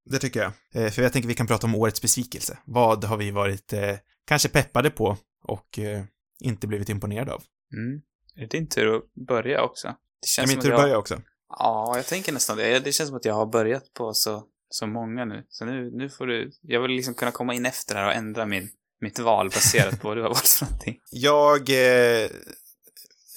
det 0.05 0.19
tycker 0.19 0.39
jag. 0.39 0.51
Eh, 0.83 0.91
för 0.91 1.01
jag 1.01 1.13
tänker 1.13 1.27
vi 1.29 1.35
kan 1.35 1.47
prata 1.47 1.67
om 1.67 1.75
årets 1.75 2.01
besvikelse. 2.01 2.57
Vad 2.65 3.03
har 3.03 3.17
vi 3.17 3.31
varit 3.31 3.73
eh, 3.73 3.95
kanske 4.25 4.49
peppade 4.49 4.89
på 4.89 5.17
och 5.43 5.79
eh, 5.79 6.03
inte 6.39 6.67
blivit 6.67 6.89
imponerade 6.89 7.33
av? 7.33 7.43
Mm. 7.73 8.01
Är 8.35 8.41
det 8.41 8.47
din 8.47 8.67
tur 8.69 8.95
att 8.95 9.13
börja 9.27 9.61
också? 9.61 9.87
Det 9.87 10.25
Är 10.25 10.27
känns 10.27 10.47
min 10.47 10.61
som 10.61 10.69
tur 10.69 10.73
att 10.75 10.81
börja 10.81 10.97
också? 10.97 11.21
Ja, 11.59 11.93
jag 11.95 12.05
tänker 12.05 12.31
nästan 12.33 12.57
det. 12.57 12.79
Det 12.79 12.91
känns 12.91 13.07
som 13.07 13.17
att 13.17 13.25
jag 13.25 13.33
har 13.33 13.45
börjat 13.45 13.93
på 13.93 14.13
så, 14.13 14.43
så 14.69 14.87
många 14.87 15.25
nu. 15.25 15.45
Så 15.49 15.65
nu, 15.65 15.91
nu 15.93 16.09
får 16.09 16.27
du... 16.27 16.51
Jag 16.61 16.81
vill 16.81 16.91
liksom 16.91 17.13
kunna 17.13 17.31
komma 17.31 17.53
in 17.53 17.65
efter 17.65 17.95
här 17.95 18.05
och 18.07 18.13
ändra 18.13 18.45
min, 18.45 18.69
mitt 19.01 19.19
val 19.19 19.49
baserat 19.49 20.01
på 20.01 20.07
vad 20.07 20.17
du 20.17 20.21
har 20.21 20.29
valt 20.29 20.47
för 20.47 20.65
någonting. 20.65 20.97
Jag... 21.11 21.69
Eh, 21.69 22.29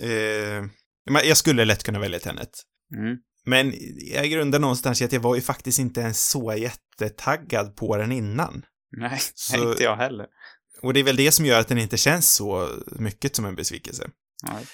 eh, 0.00 0.64
jag 1.24 1.37
skulle 1.37 1.64
lätt 1.64 1.83
kunna 1.85 1.98
välja 1.98 2.18
Tenet. 2.18 2.50
Mm. 2.96 3.16
Men 3.44 3.72
jag 4.14 4.31
grundar 4.31 4.59
någonstans 4.59 5.02
i 5.02 5.05
att 5.05 5.12
jag 5.12 5.20
var 5.20 5.35
ju 5.35 5.40
faktiskt 5.40 5.78
inte 5.78 6.01
ens 6.01 6.28
så 6.28 6.55
jättetaggad 6.55 7.76
på 7.76 7.97
den 7.97 8.12
innan. 8.12 8.64
Nej, 8.97 9.18
Så- 9.34 9.70
inte 9.70 9.82
jag 9.82 9.97
heller. 9.97 10.26
Och 10.82 10.95
det 10.95 11.01
är 11.01 11.05
väl 11.05 11.16
det 11.16 11.32
som 11.32 11.45
gör 11.45 11.61
att 11.61 11.68
den 11.68 11.78
inte 11.78 11.97
känns 11.97 12.34
så 12.34 12.68
mycket 12.86 13.36
som 13.36 13.45
en 13.45 13.55
besvikelse. 13.55 14.11
Nej. 14.43 14.66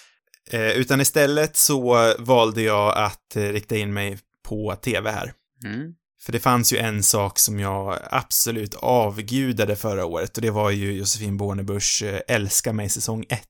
Eh, 0.52 0.70
utan 0.70 1.00
istället 1.00 1.56
så 1.56 2.14
valde 2.18 2.62
jag 2.62 2.98
att 2.98 3.36
eh, 3.36 3.42
rikta 3.42 3.76
in 3.76 3.92
mig 3.92 4.18
på 4.48 4.76
TV 4.76 5.10
här. 5.10 5.32
Mm. 5.64 5.94
För 6.22 6.32
det 6.32 6.40
fanns 6.40 6.72
ju 6.72 6.78
en 6.78 7.02
sak 7.02 7.38
som 7.38 7.60
jag 7.60 7.98
absolut 8.10 8.74
avgudade 8.74 9.76
förra 9.76 10.04
året 10.04 10.36
och 10.36 10.42
det 10.42 10.50
var 10.50 10.70
ju 10.70 10.92
Josefin 10.92 11.36
Bornebusch 11.36 12.02
eh, 12.02 12.20
Älska 12.28 12.72
mig 12.72 12.88
säsong 12.88 13.24
1 13.28 13.42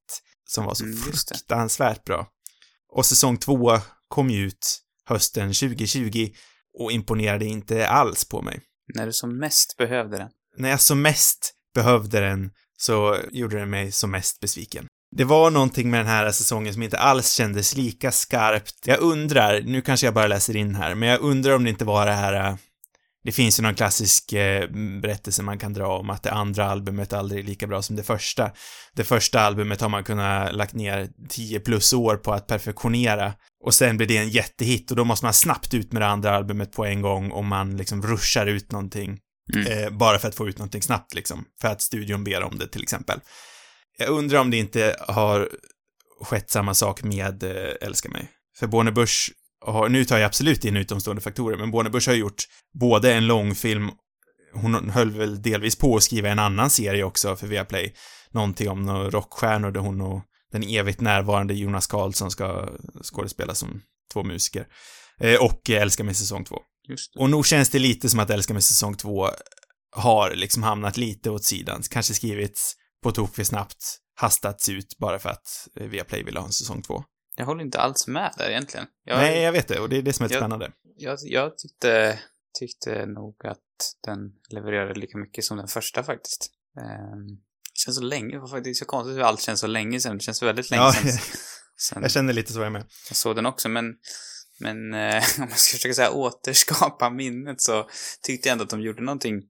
som 0.49 0.65
var 0.65 0.75
så 0.75 0.85
Mm, 0.85 0.97
fruktansvärt 0.97 2.05
bra. 2.05 2.27
Och 2.93 3.07
säsong 3.07 3.37
2 3.37 3.79
kom 4.09 4.31
ju 4.31 4.47
ut 4.47 4.79
hösten 5.05 5.53
2020 5.53 6.33
och 6.79 6.93
imponerade 6.93 7.45
inte 7.45 7.89
alls 7.89 8.25
på 8.25 8.43
mig. 8.43 8.61
När 8.95 9.07
du 9.07 9.13
som 9.13 9.39
mest 9.39 9.77
behövde 9.77 10.19
den. 10.19 10.29
När 10.57 10.71
jag 10.71 10.81
som 10.81 11.03
mest 11.03 11.53
behövde 11.75 12.21
den 12.21 12.51
så 12.77 13.17
gjorde 13.31 13.59
den 13.59 13.71
mig 13.71 13.93
som 13.93 14.11
mest 14.11 14.41
besviken. 14.41 14.87
Det 15.17 15.25
var 15.25 15.51
någonting 15.51 15.91
med 15.91 16.01
den 16.01 16.07
här 16.07 16.31
säsongen 16.31 16.73
som 16.73 16.83
inte 16.83 16.99
alls 16.99 17.33
kändes 17.33 17.77
lika 17.77 18.13
skarpt. 18.13 18.75
Jag 18.85 19.01
undrar, 19.01 19.61
nu 19.61 19.83
kanske 19.83 20.07
jag 20.07 20.15
bara 20.15 20.27
läser 20.27 20.57
in 20.57 20.75
här, 20.75 20.95
men 20.95 21.09
jag 21.09 21.21
undrar 21.21 21.55
om 21.55 21.65
det 21.65 21.71
inte 21.71 21.85
var 21.85 22.07
det 22.07 22.13
här, 22.13 22.49
äh, 22.49 22.57
det 23.25 23.33
finns 23.33 23.59
ju 23.59 23.63
någon 23.63 23.75
klassisk 23.75 24.33
eh, 24.33 24.69
berättelse 25.03 25.43
man 25.43 25.59
kan 25.59 25.73
dra 25.73 25.99
om 25.99 26.11
att 26.11 26.23
det 26.23 26.33
andra 26.33 26.71
albumet 26.71 27.13
aldrig 27.13 27.45
är 27.45 27.49
lika 27.49 27.67
bra 27.67 27.83
som 27.83 27.97
det 27.97 28.03
första. 28.03 28.51
Det 28.95 29.05
första 29.05 29.41
albumet 29.41 29.81
har 29.81 29.89
man 29.89 30.05
kunnat 30.05 30.55
lagt 30.55 30.75
ner 30.75 31.09
10 31.29 31.61
plus 31.61 31.93
år 31.93 32.17
på 32.17 32.33
att 32.33 32.47
perfektionera 32.47 33.33
och 33.65 33.75
sen 33.75 33.97
blir 33.97 34.07
det 34.07 34.17
en 34.17 34.31
jättehit 34.31 34.91
och 34.91 34.97
då 34.97 35.05
måste 35.05 35.27
man 35.27 35.35
snabbt 35.35 35.75
ut 35.75 35.93
med 35.93 36.03
det 36.03 36.07
andra 36.07 36.37
albumet 36.37 36.73
på 36.73 36.85
en 36.85 37.03
gång 37.03 37.31
och 37.31 37.45
man 37.45 37.77
liksom 37.77 38.03
ruschar 38.03 38.47
ut 38.47 38.73
någonting. 38.73 39.19
Eh, 39.69 39.91
bara 39.91 40.19
för 40.19 40.29
att 40.29 40.35
få 40.35 40.49
ut 40.49 40.59
någonting 40.59 40.83
snabbt 40.83 41.15
liksom. 41.15 41.45
För 41.61 41.69
att 41.69 41.83
studion 41.83 42.25
ber 42.25 42.43
om 42.43 42.59
det 42.59 42.67
till 42.67 42.83
exempel. 42.83 43.21
Jag 44.03 44.11
undrar 44.11 44.39
om 44.39 44.51
det 44.51 44.57
inte 44.57 44.97
har 45.09 45.49
skett 46.21 46.51
samma 46.51 46.75
sak 46.75 47.03
med 47.03 47.43
eh, 47.43 47.73
Älska 47.81 48.09
mig. 48.09 48.29
För 48.59 48.67
Borne 48.67 48.93
Busch 48.93 49.31
har, 49.65 49.89
nu 49.89 50.05
tar 50.05 50.19
jag 50.19 50.27
absolut 50.27 50.65
in 50.65 50.77
utomstående 50.77 51.23
faktorer, 51.23 51.57
men 51.57 51.71
Borne 51.71 51.91
Busch 51.91 52.09
har 52.09 52.15
gjort 52.15 52.45
både 52.81 53.15
en 53.15 53.27
långfilm, 53.27 53.91
hon 54.55 54.91
höll 54.91 55.11
väl 55.11 55.43
delvis 55.43 55.77
på 55.77 55.97
att 55.97 56.03
skriva 56.03 56.29
en 56.29 56.39
annan 56.39 56.71
serie 56.71 57.05
också 57.05 57.37
för 57.37 57.47
Viaplay, 57.47 57.95
någonting 58.31 58.69
om 58.69 58.83
några 58.83 59.11
rockstjärnor 59.11 59.71
där 59.71 59.81
hon 59.81 60.01
och 60.01 60.23
den 60.53 60.63
evigt 60.63 61.01
närvarande 61.01 61.55
Jonas 61.55 61.87
Karlsson 61.87 62.31
ska 62.31 62.69
skådespela 63.03 63.55
som 63.55 63.83
två 64.13 64.23
musiker. 64.23 64.67
Eh, 65.21 65.43
och 65.43 65.71
Älska 65.71 66.05
mig 66.05 66.15
säsong 66.15 66.45
två. 66.45 66.59
Och 67.19 67.31
nog 67.31 67.47
känns 67.47 67.69
det 67.69 67.79
lite 67.79 68.09
som 68.09 68.21
att 68.21 68.31
Älska 68.31 68.53
mig 68.53 68.63
säsong 68.63 68.97
två 68.97 69.29
har 69.97 70.35
liksom 70.35 70.63
hamnat 70.63 70.97
lite 70.97 71.31
åt 71.31 71.45
sidan, 71.45 71.83
kanske 71.91 72.15
skrivits 72.15 72.75
på 73.03 73.13
tok 73.13 73.35
för 73.35 73.45
snabbt, 73.45 73.99
hastats 74.15 74.69
ut 74.69 74.99
bara 74.99 75.19
för 75.19 75.29
att 75.31 75.69
eh, 75.77 75.87
Viaplay 75.87 76.23
ville 76.23 76.39
ha 76.41 76.47
en 76.47 76.53
säsong 76.53 76.83
två. 76.83 77.05
Jag 77.37 77.47
håller 77.47 77.65
inte 77.65 77.79
alls 77.81 78.07
med 78.07 78.35
där 78.39 78.51
egentligen. 78.51 78.87
Jag, 79.05 79.17
Nej, 79.19 79.43
jag 79.43 79.53
vet 79.53 79.69
det, 79.69 79.79
och 79.81 79.89
det 79.89 79.97
är 79.97 80.03
det 80.03 80.13
som 80.13 80.27
är 80.27 80.31
jag- 80.31 80.39
spännande. 80.41 80.73
jag, 80.97 81.19
jag 81.23 81.59
tyckte, 81.59 82.19
tyckte 82.59 83.07
nog 83.07 83.47
att 83.47 83.59
den 84.07 84.19
levererade 84.51 85.01
lika 85.01 85.19
mycket 85.19 85.45
som 85.45 85.57
den 85.57 85.69
första 85.69 86.03
faktiskt. 86.03 86.51
Ehm, 86.81 87.27
det 87.75 87.79
känns 87.85 87.97
så 87.97 88.03
länge, 88.03 88.41
det 88.41 88.49
faktiskt 88.49 88.79
så 88.79 88.85
konstigt 88.85 89.17
hur 89.17 89.23
allt 89.23 89.41
känns 89.41 89.61
så 89.61 89.67
länge 89.67 90.01
sedan. 90.01 90.17
Det 90.19 90.23
känns 90.25 90.43
väldigt 90.43 90.71
länge 90.71 90.83
Ja, 90.83 90.93
sedan, 90.93 91.13
sedan 91.77 92.03
jag 92.03 92.11
känner 92.11 92.33
lite 92.33 92.53
så 92.53 92.61
jag 92.61 92.73
med. 92.73 92.85
jag 93.09 93.17
såg 93.17 93.37
den 93.37 93.47
också, 93.47 93.69
men, 93.69 93.95
men 94.61 94.95
eh, 94.95 95.25
om 95.39 95.49
man 95.49 95.49
ska 95.59 95.77
försöka 95.77 95.95
säga 95.95 96.11
återskapa 96.11 97.11
minnet 97.11 97.61
så 97.61 97.89
tyckte 98.23 98.49
jag 98.49 98.53
ändå 98.53 98.65
att 98.65 98.71
de 98.71 98.81
gjorde 98.83 99.03
någonting 99.03 99.43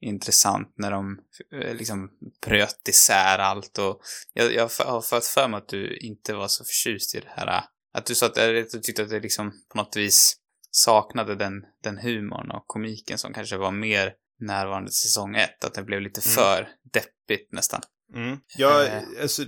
intressant 0.00 0.72
när 0.76 0.90
de 0.90 1.18
eh, 1.62 1.74
liksom 1.74 2.10
bröt 2.46 2.88
isär 2.88 3.38
allt 3.38 3.78
och 3.78 4.00
jag, 4.32 4.54
jag 4.54 4.62
har 4.84 5.00
fått 5.00 5.24
för 5.26 5.48
mig 5.48 5.58
att 5.58 5.68
du 5.68 5.96
inte 5.96 6.34
var 6.34 6.48
så 6.48 6.64
förtjust 6.64 7.14
i 7.14 7.20
det 7.20 7.28
här, 7.36 7.46
eh, 7.46 7.62
att 7.94 8.06
du 8.06 8.14
sa 8.14 8.26
att 8.26 8.34
du 8.34 8.64
tyckte 8.82 9.02
att 9.02 9.10
det 9.10 9.20
liksom 9.20 9.52
på 9.72 9.78
något 9.78 9.96
vis 9.96 10.36
saknade 10.70 11.34
den, 11.34 11.52
den 11.82 11.98
humorn 11.98 12.50
och 12.50 12.64
komiken 12.66 13.18
som 13.18 13.32
kanske 13.32 13.56
var 13.56 13.70
mer 13.70 14.12
närvarande 14.40 14.90
säsong 14.92 15.36
ett, 15.36 15.64
att 15.64 15.74
det 15.74 15.82
blev 15.82 16.00
lite 16.00 16.20
Mm. 16.24 16.34
för 16.34 16.68
deppigt 16.92 17.52
nästan. 17.52 17.80
Mm. 18.14 18.38
Jag, 18.56 18.86
Eh. 18.86 19.02
alltså, 19.22 19.42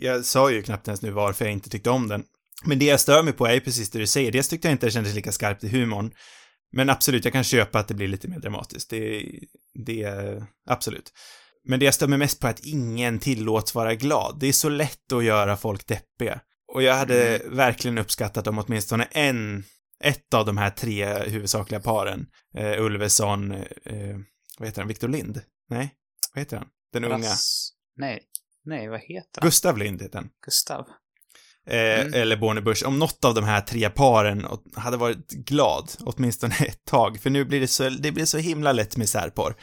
jag 0.00 0.24
sa 0.24 0.50
ju 0.50 0.62
knappt 0.62 0.88
ens 0.88 1.02
nu 1.02 1.10
varför 1.10 1.44
jag 1.44 1.52
inte 1.52 1.70
tyckte 1.70 1.90
om 1.90 2.08
den. 2.08 2.24
Men 2.64 2.78
det 2.78 2.84
jag 2.84 3.00
stör 3.00 3.22
mig 3.22 3.32
på 3.32 3.46
är 3.46 3.60
precis 3.60 3.90
det 3.90 3.98
du 3.98 4.06
säger. 4.06 4.32
Dels 4.32 4.48
tyckte 4.48 4.68
jag 4.68 4.72
inte 4.72 4.86
det 4.86 4.90
kändes 4.90 5.14
lika 5.14 5.32
skarpt 5.32 5.64
i 5.64 5.68
humorn. 5.68 6.12
Men 6.72 6.90
absolut, 6.90 7.24
jag 7.24 7.32
kan 7.32 7.44
köpa 7.44 7.78
att 7.78 7.88
det 7.88 7.94
blir 7.94 8.08
lite 8.08 8.28
mer 8.28 8.38
dramatiskt. 8.38 8.90
Det, 8.90 9.24
det, 9.74 10.06
absolut. 10.66 11.12
Men 11.64 11.78
det 11.80 11.84
jag 11.84 11.94
mig 12.08 12.18
mest 12.18 12.40
på 12.40 12.46
är 12.46 12.50
att 12.50 12.60
ingen 12.66 13.18
tillåts 13.18 13.74
vara 13.74 13.94
glad. 13.94 14.36
Det 14.40 14.46
är 14.46 14.52
så 14.52 14.68
lätt 14.68 15.12
att 15.12 15.24
göra 15.24 15.56
folk 15.56 15.86
deppiga. 15.86 16.40
Och 16.72 16.82
jag 16.82 16.94
hade 16.94 17.40
verkligen 17.46 17.98
uppskattat 17.98 18.46
om 18.46 18.58
åtminstone 18.58 19.04
en, 19.10 19.64
ett 20.04 20.34
av 20.34 20.46
de 20.46 20.56
här 20.58 20.70
tre 20.70 21.18
huvudsakliga 21.28 21.80
paren, 21.80 22.26
eh, 22.56 22.82
Ulveson, 22.84 23.52
eh, 23.52 24.16
vad 24.58 24.68
heter 24.68 24.80
han, 24.82 24.88
Victor 24.88 25.08
Lind? 25.08 25.40
Nej, 25.70 25.94
vad 26.34 26.40
heter 26.40 26.56
han? 26.56 26.66
Den 26.92 27.04
unga. 27.04 27.16
Rass- 27.18 27.70
Nej. 27.96 28.20
Nej, 28.64 28.88
vad 28.88 29.00
heter 29.00 29.40
han? 29.40 29.46
Gustav 29.46 29.78
Lind 29.78 30.02
heter 30.02 30.18
han. 30.18 30.28
Gustav. 30.44 30.86
Eh, 31.70 32.00
Mm. 32.00 32.14
Eller 32.14 32.36
Borne 32.36 32.60
Busch. 32.60 32.84
Om 32.86 32.98
något 32.98 33.24
av 33.24 33.34
de 33.34 33.44
här 33.44 33.60
tre 33.60 33.90
paren 33.90 34.46
hade 34.76 34.96
varit 34.96 35.28
glad, 35.30 35.90
åtminstone 36.00 36.54
ett 36.68 36.84
tag, 36.84 37.20
för 37.20 37.30
nu 37.30 37.44
blir 37.44 37.60
det 37.60 37.68
så, 37.68 37.88
det 37.88 38.12
blir 38.12 38.24
så 38.24 38.38
himla 38.38 38.72
lätt 38.72 38.96
med 38.96 39.08
särpar. 39.08 39.56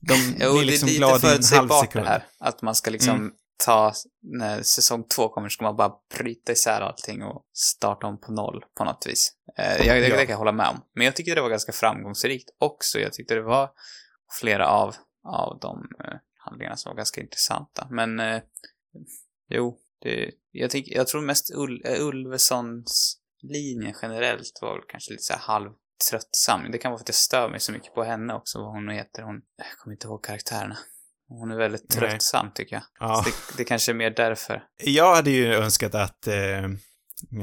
De 0.00 0.14
Jo, 0.40 0.52
blir 0.52 0.60
det 0.60 0.66
liksom 0.66 0.88
är 0.88 0.92
lite 0.92 0.98
glada 0.98 1.12
i 1.14 1.16
en 1.16 1.22
halv 1.22 1.30
förutsägbart 1.32 1.82
det 1.82 1.86
sekund. 1.86 2.06
här. 2.06 2.26
Att 2.40 2.62
man 2.62 2.74
ska 2.74 2.90
liksom 2.90 3.16
Mm. 3.16 3.32
ta, 3.64 3.92
när 4.22 4.62
säsong 4.62 5.04
två 5.16 5.28
kommer 5.28 5.48
ska 5.48 5.64
man 5.64 5.76
bara 5.76 5.92
bryta 6.18 6.52
isär 6.52 6.80
allting 6.80 7.22
och 7.22 7.42
starta 7.52 8.06
om 8.06 8.20
på 8.20 8.32
noll 8.32 8.64
på 8.78 8.84
något 8.84 9.06
vis. 9.06 9.32
Eh, 9.58 9.86
jag, 9.86 10.02
det, 10.02 10.08
Ja. 10.08 10.16
det 10.16 10.20
kan 10.26 10.30
jag 10.32 10.38
hålla 10.38 10.52
med 10.52 10.68
om. 10.68 10.80
Men 10.94 11.04
jag 11.04 11.16
tycker 11.16 11.34
det 11.34 11.40
var 11.40 11.48
ganska 11.50 11.72
framgångsrikt 11.72 12.50
också. 12.60 12.98
Jag 12.98 13.12
tyckte 13.12 13.34
det 13.34 13.42
var 13.42 13.70
flera 14.40 14.68
av, 14.68 14.94
av 15.28 15.58
de 15.60 15.76
eh, 16.04 16.14
handlingarna 16.44 16.76
som 16.76 16.90
var 16.90 16.96
ganska 16.96 17.20
intressanta. 17.20 17.86
Men 17.90 18.20
eh, 18.20 18.40
jo, 19.50 19.78
det, 20.02 20.30
jag, 20.54 20.70
tycker, 20.70 20.96
jag 20.96 21.06
tror 21.06 21.20
mest 21.20 21.54
Ul, 21.54 21.82
eh, 21.84 22.06
Ulvesons 22.06 23.16
linje 23.42 23.94
generellt 24.02 24.58
var 24.60 24.84
kanske 24.88 25.10
lite 25.10 25.22
så 25.22 25.32
här 25.32 25.40
halvtröttsam. 25.40 26.70
Det 26.72 26.78
kan 26.78 26.90
vara 26.90 26.98
för 26.98 27.04
att 27.04 27.08
jag 27.08 27.14
stör 27.14 27.48
mig 27.48 27.60
så 27.60 27.72
mycket 27.72 27.94
på 27.94 28.04
henne 28.04 28.34
också, 28.34 28.58
vad 28.58 28.72
hon 28.72 28.88
heter. 28.88 29.22
Hon, 29.22 29.40
jag 29.56 29.78
kommer 29.78 29.94
inte 29.94 30.06
ihåg 30.06 30.24
karaktärerna. 30.24 30.78
Hon 31.28 31.50
är 31.50 31.56
väldigt 31.56 31.86
Nej. 31.88 31.98
tröttsam 31.98 32.50
tycker 32.54 32.76
jag. 32.76 32.82
Ja. 32.98 33.24
Det, 33.26 33.56
det 33.56 33.64
kanske 33.64 33.92
är 33.92 33.94
mer 33.94 34.10
därför. 34.10 34.64
Jag 34.84 35.14
hade 35.14 35.30
ju 35.30 35.54
önskat 35.54 35.94
att 35.94 36.26
eh, 36.26 36.64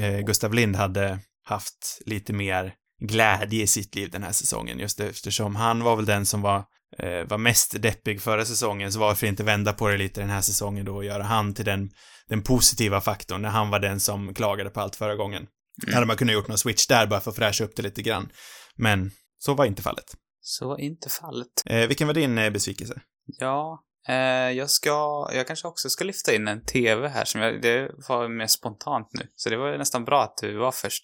eh, 0.02 0.20
Gustav 0.26 0.54
Lind 0.54 0.76
hade 0.76 1.20
haft 1.44 2.02
lite 2.06 2.34
mer 2.34 2.74
glädje 3.02 3.64
i 3.64 3.68
sitt 3.68 3.96
liv 3.96 4.10
den 4.12 4.24
här 4.24 4.32
säsongen, 4.32 4.80
just 4.80 5.00
eftersom 5.00 5.56
han 5.56 5.84
var 5.84 5.96
väl 5.96 6.06
den 6.06 6.26
som 6.26 6.42
var, 6.42 6.66
eh, 6.98 7.28
var 7.28 7.38
mest 7.38 7.82
deppig 7.82 8.22
förra 8.22 8.46
säsongen, 8.46 8.92
så 8.92 9.00
varför 9.00 9.28
inte 9.28 9.44
vända 9.44 9.74
på 9.74 9.88
det 9.88 9.98
lite 9.98 10.22
den 10.22 10.30
här 10.30 10.42
säsongen 10.42 10.86
då 10.86 10.96
och 10.96 11.06
göra 11.06 11.24
han 11.24 11.54
till 11.54 11.66
den, 11.66 11.90
den 12.28 12.42
positiva 12.42 13.02
faktorn, 13.02 13.42
när 13.42 13.50
han 13.50 13.70
var 13.70 13.80
den 13.80 14.00
som 14.00 14.34
klagade 14.34 14.70
på 14.70 14.82
allt 14.82 14.96
förra 14.96 15.16
gången. 15.16 15.48
Hade 15.94 16.06
man 16.06 16.18
kunnat 16.18 16.34
gjort 16.34 16.48
någon 16.48 16.58
switch 16.58 16.88
där 16.88 17.08
bara 17.08 17.20
för 17.20 17.32
att 17.32 17.38
fräscha 17.38 17.64
upp 17.64 17.76
det 17.76 17.84
lite 17.84 18.02
grann. 18.02 18.30
Men 18.76 19.12
så 19.40 19.54
var 19.54 19.66
inte 19.66 19.82
fallet. 19.82 20.06
Så 20.42 20.68
var 20.68 20.80
inte 20.80 21.10
fallet. 21.10 21.48
Eh, 21.66 21.88
vilken 21.88 22.08
var 22.08 22.14
din 22.14 22.38
eh, 22.38 22.50
besvikelse? 22.50 23.02
Ja, 23.26 23.84
eh, 24.08 24.16
jag 24.52 24.70
ska, 24.70 25.30
jag 25.34 25.48
kanske 25.48 25.68
också 25.68 25.90
ska 25.90 26.04
lyfta 26.04 26.36
in 26.36 26.48
en 26.48 26.66
TV 26.66 27.08
här 27.08 27.26
som 27.26 27.42
jag, 27.42 27.62
det 27.62 27.92
var 28.08 28.28
mer 28.28 28.48
spontant 28.48 29.10
nu. 29.14 29.28
Så 29.36 29.50
det 29.50 29.58
var 29.58 29.78
nästan 29.78 30.06
bra 30.06 30.24
att 30.24 30.38
du 30.38 30.58
var 30.58 30.72
först. 30.72 31.04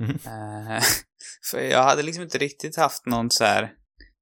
Eh, 0.00 0.84
för 1.50 1.60
jag 1.60 1.82
hade 1.82 2.02
liksom 2.02 2.22
inte 2.22 2.38
riktigt 2.38 2.76
haft 2.76 3.06
någon 3.06 3.30
så 3.30 3.44
här, 3.44 3.72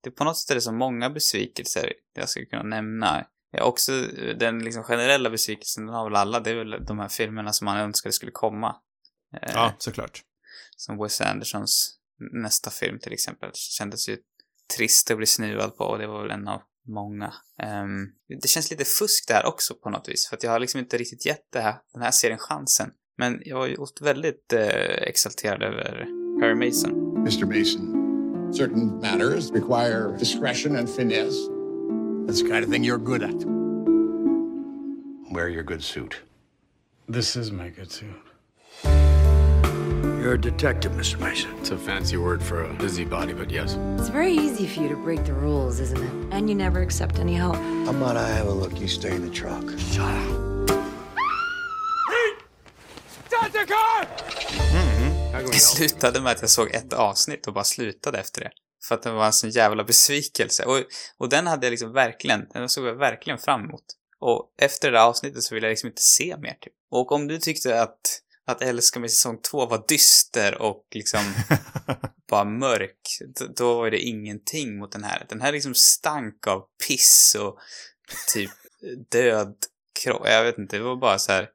det 0.05 0.11
på 0.11 0.25
något 0.25 0.39
sätt 0.39 0.51
är 0.51 0.55
det 0.55 0.61
så 0.61 0.73
många 0.73 1.11
besvikelser 1.11 1.93
jag 2.15 2.29
skulle 2.29 2.47
kunna 2.47 2.63
nämna. 2.63 3.27
Ja, 3.51 3.65
också 3.65 3.93
den 4.39 4.59
liksom 4.59 4.83
generella 4.83 5.31
besvikelsen, 5.31 5.87
den 5.87 5.95
har 5.95 6.05
väl 6.05 6.17
alla, 6.17 6.41
det 6.41 6.51
är 6.51 6.55
väl 6.55 6.85
de 6.85 6.99
här 6.99 7.09
filmerna 7.09 7.53
som 7.53 7.65
man 7.65 7.77
önskade 7.79 8.13
skulle 8.13 8.33
komma. 8.33 8.77
Eh, 9.43 9.53
Ja, 9.55 9.75
såklart. 9.79 10.23
Som 10.77 10.99
Wes 10.99 11.21
Andersons 11.21 11.99
nästa 12.33 12.71
film 12.71 12.99
till 12.99 13.13
exempel 13.13 13.51
kändes 13.55 14.09
ju 14.09 14.17
trist 14.77 15.11
att 15.11 15.17
bli 15.17 15.27
snuvad 15.27 15.77
på 15.77 15.85
och 15.85 15.99
det 15.99 16.07
var 16.07 16.23
väl 16.23 16.31
en 16.31 16.49
av 16.49 16.63
många. 16.89 17.35
Ehm, 17.63 18.07
det 18.43 18.49
känns 18.49 18.71
lite 18.71 18.85
fusk 18.85 19.29
där 19.29 19.47
också 19.47 19.75
på 19.75 19.91
något 19.91 20.09
vis 20.09 20.29
för 20.29 20.37
att 20.37 20.43
jag 20.43 20.51
har 20.51 20.59
liksom 20.59 20.81
inte 20.81 20.97
riktigt 20.97 21.27
gett 21.27 21.53
det 21.53 21.61
här, 21.61 21.75
den 21.93 22.03
här 22.03 22.11
serien 22.11 22.39
chansen. 22.39 22.91
Men 23.19 23.43
jag 23.45 23.57
var 23.57 23.67
ju 23.67 23.77
väldigt 24.01 24.53
eh, 24.53 25.03
exalterad 25.03 25.63
över 25.63 26.07
Harry 26.41 26.67
Mason. 26.67 27.17
Mr. 27.17 27.45
Mason, 27.45 28.04
certain 28.55 29.01
matters 29.01 29.51
require 29.51 30.17
discretion 30.17 30.77
and 30.77 30.89
finesse. 30.89 31.49
That's 32.27 32.43
the 32.43 32.49
kind 32.49 32.65
of 32.65 32.71
thing 32.71 32.85
you're 32.85 32.99
good 32.99 33.23
at. 33.23 33.35
Wear 35.33 35.49
your 35.49 35.65
good 35.65 35.83
suit. 35.83 36.21
This 37.09 37.37
is 37.37 37.51
my 37.51 37.69
good 37.69 37.91
suit. 37.91 38.15
You're 38.85 40.35
a 40.35 40.41
detective, 40.41 40.93
Mr. 40.93 41.21
Mason. 41.21 41.51
It's 41.59 41.71
a 41.71 41.77
fancy 41.77 42.17
word 42.17 42.43
for 42.43 42.65
a 42.65 42.73
busybody, 42.73 43.35
but 43.35 43.51
yes. 43.51 43.77
It's 43.99 44.09
very 44.09 44.33
easy 44.33 44.67
for 44.67 44.81
you 44.81 44.89
to 44.89 44.97
break 44.97 45.25
the 45.25 45.35
rules, 45.35 45.81
isn't 45.81 46.03
it? 46.03 46.35
And 46.35 46.49
you 46.49 46.55
never 46.55 46.81
accept 46.81 47.19
any 47.19 47.35
help. 47.35 47.57
How 47.57 47.91
about 47.91 48.17
I 48.17 48.29
have 48.29 48.47
a 48.47 48.53
look? 48.53 48.81
You 48.81 48.89
stay 48.89 49.15
in 49.15 49.23
the 49.23 49.31
truck. 49.31 49.65
Shut 49.79 50.11
up. 50.11 50.55
Det 55.53 55.59
slutade 55.59 56.21
med 56.21 56.33
att 56.33 56.41
jag 56.41 56.51
såg 56.51 56.75
ett 56.75 56.93
avsnitt 56.93 57.47
och 57.47 57.55
bara 57.55 57.65
slutade 57.65 58.19
efter 58.19 58.41
det. 58.41 58.51
För 58.89 58.95
att 58.95 59.03
det 59.03 59.11
var 59.11 59.27
en 59.27 59.33
sån 59.33 59.51
jävla 59.51 59.85
besvikelse. 59.85 60.65
Och, 60.65 60.85
och 61.19 61.29
den 61.29 61.47
hade 61.47 61.67
jag 61.67 61.71
liksom 61.71 61.93
verkligen, 61.93 62.49
den 62.53 62.69
såg 62.69 62.87
jag 62.87 62.95
verkligen 62.95 63.39
fram 63.39 63.65
emot. 63.65 63.85
Och 64.21 64.55
efter 64.59 64.91
det 64.91 64.99
där 64.99 65.05
avsnittet 65.05 65.43
så 65.43 65.55
ville 65.55 65.67
jag 65.67 65.73
liksom 65.73 65.89
inte 65.89 66.03
se 66.03 66.37
mer 66.39 66.57
typ. 66.61 66.73
Och 66.91 67.13
om 67.13 67.29
du 67.29 67.39
tyckte 67.39 67.83
att, 67.83 68.21
att 68.47 68.63
Älska 68.63 69.01
mig 69.01 69.09
säsong 69.09 69.39
två 69.51 69.67
var 69.67 69.85
dyster 69.89 70.63
och 70.63 70.87
liksom 70.95 71.21
bara 72.31 72.45
mörk, 72.45 73.01
då, 73.57 73.75
var 73.75 73.91
det 73.91 73.99
ingenting 73.99 74.79
mot 74.79 74.93
den 74.93 75.05
här. 75.05 75.27
Den 75.29 75.41
här 75.41 75.53
liksom 75.53 75.75
stank 75.75 76.47
av 76.47 76.65
piss 76.89 77.37
och 77.41 77.59
typ 78.33 78.51
död 79.11 79.55
kropp. 80.03 80.23
Jag 80.25 80.45
vet 80.45 80.59
inte, 80.59 80.77
det 80.77 80.83
var 80.83 80.97
bara 80.97 81.19
så 81.19 81.33
här 81.33 81.49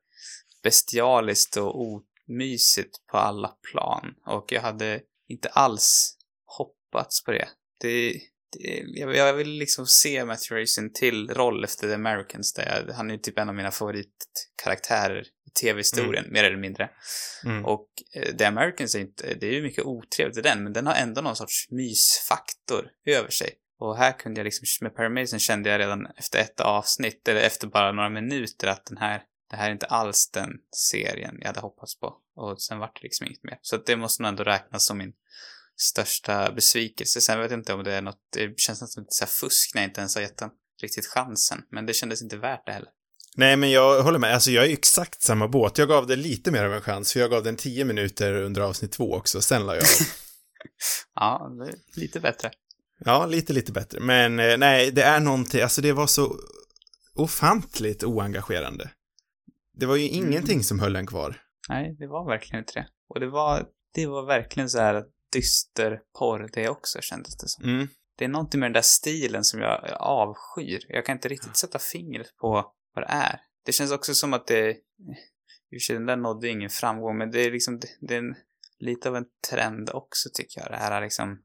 bestialiskt 0.64 1.58
och 1.58 1.76
omysigt 2.30 3.08
på 3.12 3.18
alla 3.18 3.48
plan. 3.72 4.14
Och 4.26 4.52
jag 4.52 4.62
hade 4.62 5.02
inte 5.28 5.50
alls 5.50 6.18
hoppats 6.46 7.24
på 7.24 7.32
det. 7.32 7.48
det, 7.82 8.12
det 8.58 8.84
jag, 8.86 9.16
jag 9.16 9.34
vill 9.34 9.50
liksom 9.50 9.88
se 9.88 10.26
Matthew 10.26 10.62
Racing 10.62 10.94
till 10.94 11.30
roll 11.30 11.64
efter 11.64 11.88
The 11.88 11.94
Americans 11.94 12.54
där 12.54 12.84
jag, 12.88 12.94
han 12.94 13.12
är 13.12 13.18
typ 13.18 13.40
en 13.40 13.50
av 13.50 13.56
mina 13.56 13.72
favoritkaraktärer 13.72 15.22
i 15.22 15.50
tv-historien, 15.62 16.26
mer 16.30 16.44
eller 16.44 16.58
mindre. 16.58 16.90
Mm. 17.46 17.66
Och 17.66 17.88
eh, 18.16 18.36
The 18.36 18.46
Americans 18.46 18.96
är 18.96 19.00
inte, 19.00 19.34
det 19.34 19.48
är 19.48 19.54
ju 19.54 19.64
mycket 19.64 19.86
otrevligt 19.86 20.38
i 20.38 20.42
den, 20.42 20.64
men 20.64 20.74
den 20.74 20.88
har 20.88 20.94
ändå 20.94 21.22
någon 21.22 21.36
sorts 21.36 21.72
mysfaktor 21.72 22.90
över 23.06 23.30
sig. 23.30 23.50
Och 23.80 23.98
här 23.98 24.12
kunde 24.12 24.40
jag 24.40 24.46
liksom, 24.46 24.66
med 24.82 24.96
Perry 24.96 25.10
Mason 25.10 25.40
kände 25.40 25.70
jag 25.70 25.80
redan 25.80 26.06
efter 26.06 26.40
ett 26.40 26.60
avsnitt, 26.60 27.28
eller 27.28 27.42
efter 27.42 27.68
bara 27.68 27.92
några 27.92 28.10
minuter, 28.10 28.68
att 28.68 28.86
den 28.86 28.98
här, 28.98 29.24
det 29.50 29.56
här 29.56 29.68
är 29.68 29.72
inte 29.72 29.86
alls 29.86 30.30
den 30.32 30.50
serien 30.76 31.36
jag 31.40 31.48
hade 31.48 31.60
hoppats 31.60 32.00
på. 32.00 32.18
Och 32.36 32.62
sen 32.62 32.80
vart 32.80 32.96
det 32.96 33.04
liksom 33.04 33.28
inget 33.28 33.44
mer. 33.44 33.60
Så 33.62 33.78
det 33.78 33.96
måste 33.96 34.24
nog 34.24 34.30
ändå 34.30 34.44
räknas 34.44 34.86
som 34.86 34.98
min 34.98 35.14
största 35.78 36.52
besvikelse. 36.52 37.22
Sen 37.22 37.40
vet 37.40 37.52
jag 37.52 37.60
inte 37.60 37.74
om 37.74 37.84
det 37.84 37.94
är 37.94 38.02
något, 38.02 38.20
det 38.34 38.60
känns 38.60 38.82
nästan 38.82 39.04
lite 39.04 39.16
så 39.16 39.24
här 39.24 39.30
fusk 39.30 39.72
när 39.76 39.82
jag 39.82 39.90
inte 39.90 40.02
ens 40.02 40.16
har 40.16 40.22
gett 40.22 40.38
den 40.38 40.50
riktigt 40.82 41.08
chansen. 41.08 41.62
Men 41.72 41.86
det 41.86 41.94
kändes 41.94 42.22
inte 42.22 42.38
värt 42.38 42.66
det 42.66 42.72
heller. 42.72 42.90
Nej, 43.36 43.58
men 43.58 43.72
jag 43.72 44.04
håller 44.04 44.20
med. 44.20 44.34
Alltså, 44.34 44.52
jag 44.52 44.66
är 44.66 44.74
exakt 44.74 45.22
samma 45.22 45.48
båt. 45.48 45.78
Jag 45.78 45.88
gav 45.88 46.08
det 46.08 46.16
lite 46.16 46.52
mer 46.52 46.66
av 46.66 46.74
en 46.74 46.82
chans, 46.82 47.14
för 47.14 47.20
jag 47.20 47.30
gav 47.30 47.44
den 47.44 47.56
tio 47.56 47.86
minuter 47.86 48.34
under 48.34 48.62
avsnitt 48.62 48.92
två 48.92 49.14
också. 49.14 49.42
Sen 49.42 49.66
la 49.66 49.76
jag 49.76 49.84
ja, 51.16 51.52
lite 51.96 52.20
bättre. 52.20 52.52
Ja, 53.06 53.26
lite, 53.26 53.54
lite 53.54 53.72
bättre. 53.72 54.00
Men 54.00 54.40
eh, 54.40 54.58
nej, 54.58 54.92
det 54.92 55.04
är 55.04 55.20
någonting, 55.20 55.62
alltså 55.62 55.82
det 55.82 55.94
var 55.94 56.08
så 56.08 56.36
ofantligt 57.16 58.04
oengagerande. 58.04 58.90
Det 59.80 59.86
var 59.86 59.96
ju 59.96 60.08
ingenting 60.08 60.64
som 60.64 60.80
höll 60.80 60.96
en 60.96 61.08
kvar. 61.08 61.42
Nej, 61.70 61.96
det 62.00 62.08
var 62.08 62.26
verkligen 62.26 62.60
inte 62.60 62.74
det. 62.74 62.88
Och 63.08 63.20
det 63.20 63.28
var, 63.28 63.66
det 63.94 64.08
var 64.08 64.26
verkligen 64.26 64.70
så 64.70 64.80
här 64.80 65.06
dyster 65.34 66.02
porr 66.20 66.50
det 66.54 66.70
också, 66.70 67.02
kändes 67.02 67.38
det 67.38 67.48
som. 67.48 67.64
Mm. 67.64 67.88
Det 68.18 68.26
är 68.26 68.30
någonting 68.30 68.60
med 68.60 68.68
den 68.68 68.74
där 68.74 68.82
stilen 68.82 69.44
som 69.44 69.60
jag 69.60 69.92
avskyr. 70.00 70.86
Jag 70.90 71.06
kan 71.06 71.16
inte 71.16 71.28
riktigt 71.28 71.58
sätta 71.58 71.80
fingret 71.80 72.38
på 72.38 72.74
vad 72.96 73.04
det 73.04 73.10
är. 73.10 73.40
Det 73.66 73.72
känns 73.72 73.92
också 73.92 74.14
som 74.14 74.34
att 74.34 74.48
det... 74.48 74.70
I 74.70 74.74
och 74.74 74.78
för 75.72 75.80
sig, 75.80 75.96
den 75.96 76.06
där 76.06 76.16
nådde 76.16 76.50
ingen 76.50 76.70
framgång, 76.70 77.18
men 77.18 77.32
det 77.32 77.46
är 77.46 77.52
liksom, 77.52 77.80
det, 77.80 77.88
det 78.02 78.14
är 78.14 78.20
en, 78.20 78.36
lite 78.80 79.10
av 79.10 79.16
en 79.16 79.26
trend 79.50 79.90
också 79.90 80.30
tycker 80.34 80.62
jag. 80.62 80.72
Det 80.72 80.78
här 80.78 80.92
är 80.92 81.02
liksom, 81.02 81.42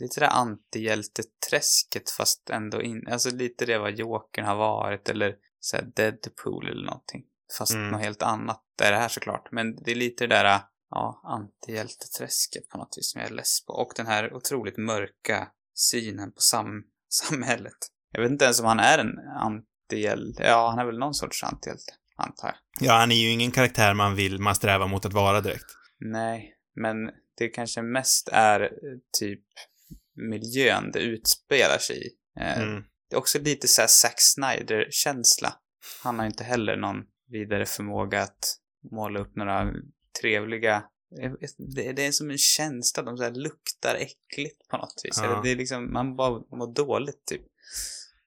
lite 0.00 0.20
det 0.20 0.26
där 0.26 0.32
antihjälteträsket 0.32 2.10
fast 2.10 2.50
ändå 2.50 2.82
in, 2.82 3.08
alltså 3.08 3.30
lite 3.30 3.66
det 3.66 3.78
vad 3.78 3.94
Jokern 3.94 4.44
har 4.44 4.56
varit 4.56 5.08
eller 5.08 5.36
såhär 5.60 5.84
Deadpool 5.94 6.68
eller 6.68 6.86
någonting. 6.86 7.24
Fast 7.58 7.72
Mm. 7.74 7.88
något 7.90 8.00
helt 8.00 8.22
annat 8.22 8.62
är 8.82 8.92
det 8.92 8.98
här 8.98 9.08
såklart. 9.08 9.48
Men 9.52 9.76
det 9.76 9.90
är 9.90 9.94
lite 9.94 10.26
det 10.26 10.34
där, 10.34 10.60
ja, 10.90 11.20
antihjälteträsket 11.24 12.68
på 12.68 12.78
något 12.78 12.94
vis 12.96 13.10
som 13.12 13.20
jag 13.20 13.30
är 13.30 13.34
less 13.34 13.64
på. 13.66 13.72
Och 13.72 13.92
den 13.96 14.06
här 14.06 14.34
otroligt 14.34 14.76
mörka 14.78 15.48
synen 15.74 16.32
på 16.32 16.40
sam 16.40 16.84
samhället. 17.08 17.78
Jag 18.12 18.22
vet 18.22 18.30
inte 18.30 18.44
ens 18.44 18.60
om 18.60 18.66
han 18.66 18.80
är 18.80 18.98
en 18.98 19.18
antihjälte. 19.40 20.42
Ja, 20.42 20.68
han 20.70 20.78
är 20.78 20.84
väl 20.86 20.98
någon 20.98 21.14
sorts 21.14 21.44
antihjälte, 21.44 21.92
antar 22.16 22.48
jag. 22.48 22.56
Ja, 22.88 22.92
han 22.98 23.12
är 23.12 23.16
ju 23.16 23.30
ingen 23.30 23.50
karaktär 23.50 23.94
man 23.94 24.14
vill, 24.14 24.38
man 24.38 24.54
strävar 24.54 24.88
mot 24.88 25.04
att 25.04 25.12
vara 25.12 25.40
direkt. 25.40 25.66
Nej, 26.00 26.54
men 26.74 26.96
det 27.38 27.48
kanske 27.48 27.82
mest 27.82 28.28
är 28.32 28.60
eh, 28.60 28.68
typ 29.18 29.44
miljön 30.30 30.90
det 30.92 30.98
utspelar 31.00 31.78
sig 31.78 32.06
i. 32.06 32.10
Eh, 32.40 32.62
Mm. 32.62 32.82
Det 33.10 33.16
är 33.16 33.18
också 33.18 33.38
lite 33.38 33.68
såhär 33.68 33.88
Zack 33.88 34.20
Snyder-känsla. 34.20 35.54
Han 36.02 36.18
har 36.18 36.26
inte 36.26 36.44
heller 36.44 36.76
någon 36.76 36.96
vidare 37.32 37.66
förmåga 37.66 38.22
att 38.22 38.56
måla 38.90 39.20
upp 39.20 39.36
några 39.36 39.72
trevliga... 40.20 40.84
inte, 41.20 41.56
Det 41.58 41.92
det 41.92 42.06
är 42.06 42.12
som 42.12 42.30
en 42.30 42.38
känsla, 42.38 43.02
de 43.02 43.16
så 43.16 43.30
luktar 43.30 43.94
äckligt 43.94 44.68
på 44.68 44.76
något 44.76 45.00
vis. 45.04 45.18
Ja. 45.22 45.40
Det 45.44 45.50
är 45.50 45.56
liksom, 45.56 45.92
man 45.92 46.16
bara 46.16 46.30
mår 46.30 46.74
dåligt 46.74 47.26
typ. 47.26 47.42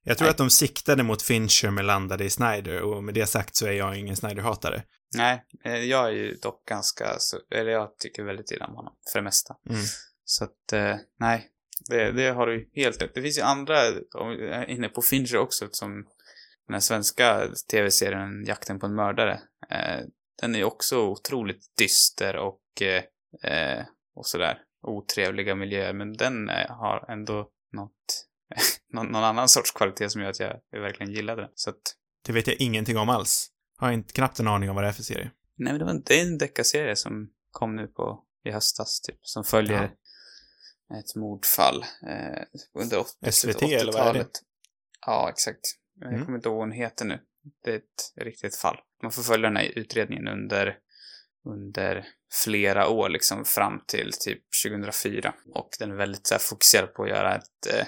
Jag 0.03 0.17
tror 0.17 0.25
Nej. 0.25 0.31
att 0.31 0.37
de 0.37 0.49
siktade 0.49 1.03
mot 1.03 1.21
Fincher 1.21 1.71
men 1.71 1.87
landade 1.87 2.25
i 2.25 2.29
Snyder 2.29 2.81
och 2.81 3.03
med 3.03 3.13
det 3.13 3.27
sagt 3.27 3.55
så 3.55 3.65
är 3.65 3.71
jag 3.71 3.97
ingen 3.97 4.15
Snyder-hatare. 4.15 4.83
Nej, 5.15 5.43
eh, 5.65 5.75
jag 5.75 6.07
är 6.07 6.11
ju 6.11 6.35
dock 6.35 6.65
ganska, 6.65 7.17
eller 7.51 7.71
jag 7.71 7.97
tycker 7.97 8.23
väldigt 8.23 8.51
illa 8.51 8.65
om 8.65 8.75
honom, 8.75 8.93
för 9.11 9.19
det 9.19 9.23
mesta. 9.23 9.55
Mm. 9.69 9.81
Så 10.25 10.43
att, 10.43 10.73
eh, 10.73 10.95
nej. 11.19 11.49
Det, 11.89 12.11
det 12.11 12.29
har 12.29 12.47
du 12.47 12.69
helt 12.75 13.01
rätt. 13.01 13.15
Det 13.15 13.21
finns 13.21 13.37
ju 13.37 13.41
andra, 13.41 13.77
inne 14.67 14.89
på 14.89 15.01
Fincher 15.01 15.37
också, 15.37 15.67
som 15.71 16.07
den 16.67 16.73
här 16.73 16.79
svenska 16.79 17.47
tv-serien 17.71 18.45
Jakten 18.45 18.79
på 18.79 18.85
en 18.85 18.95
mördare. 18.95 19.33
Eh, 19.69 19.99
den 20.41 20.55
är 20.55 20.59
ju 20.59 20.65
också 20.65 20.97
otroligt 21.07 21.77
dyster 21.77 22.35
och, 22.37 22.81
eh, 22.81 23.03
eh, 23.51 23.85
och 24.15 24.27
sådär 24.27 24.61
otrevliga 24.81 25.55
miljöer, 25.55 25.93
men 25.93 26.13
den 26.17 26.49
har 26.69 27.05
ändå 27.11 27.49
något, 27.73 28.27
någon, 28.93 29.07
någon 29.07 29.23
annan 29.23 29.49
sorts 29.49 29.71
kvalitet 29.71 30.09
som 30.09 30.21
gör 30.21 30.29
att 30.29 30.39
jag, 30.39 30.59
verkligen 30.71 31.11
gillade 31.13 31.41
den. 31.41 31.51
Så 31.55 31.69
att, 31.69 31.81
Det 32.25 32.31
vet 32.31 32.47
jag 32.47 32.55
ingenting 32.61 32.97
om 32.97 33.09
alls. 33.09 33.51
Har 33.77 33.91
inte 33.91 34.13
knappt 34.13 34.39
en 34.39 34.47
aning 34.47 34.69
om 34.69 34.75
vad 34.75 34.83
det 34.85 34.87
är 34.87 34.93
för 34.93 35.03
serie. 35.03 35.31
nej 35.57 35.73
men 35.73 35.79
det, 35.79 35.85
var, 35.85 35.91
en- 35.91 36.03
det 36.03 36.19
är 36.19 36.25
en 36.25 36.37
deckarserie 36.37 36.95
som 36.95 37.29
kom 37.51 37.75
nu 37.75 37.87
på, 37.87 38.23
i 38.45 38.51
höstas 38.51 39.01
typ, 39.01 39.19
som 39.21 39.43
följer 39.43 39.83
ett 40.99 41.15
mordfall 41.15 41.85
eh, 42.07 42.43
under 42.73 42.99
åt- 42.99 43.17
SVT, 43.21 43.33
slutet 43.33 43.63
av 43.63 43.69
eller 43.69 43.93
vad 43.93 44.01
är 44.01 44.05
det? 44.13 44.19
80-talet. 44.19 44.41
Ja, 45.05 45.29
exakt. 45.29 45.59
Jag 45.99 46.13
Mm. 46.13 46.25
kommer 46.25 46.37
inte 46.37 46.49
ihåg 46.49 46.57
vad 46.57 46.67
hon 46.67 46.71
heter 46.71 47.05
nu. 47.05 47.19
Det 47.63 47.71
är 47.71 47.75
ett 47.75 48.13
riktigt 48.15 48.55
fall. 48.55 48.77
Man 49.03 49.11
får 49.11 49.23
följa 49.23 49.47
den 49.49 49.57
här 49.57 49.71
utredningen 49.79 50.27
under, 50.27 50.77
under 51.45 52.07
flera 52.43 52.87
år, 52.89 53.09
liksom 53.09 53.45
fram 53.45 53.83
till 53.87 54.11
typ 54.19 54.43
2004. 54.65 55.33
Och 55.53 55.69
den 55.79 55.91
är 55.91 55.95
väldigt 55.95 56.27
så 56.27 56.33
här, 56.33 56.39
fokuserad 56.39 56.93
på 56.93 57.03
att 57.03 57.09
göra 57.09 57.35
ett, 57.35 57.73
eh, 57.73 57.87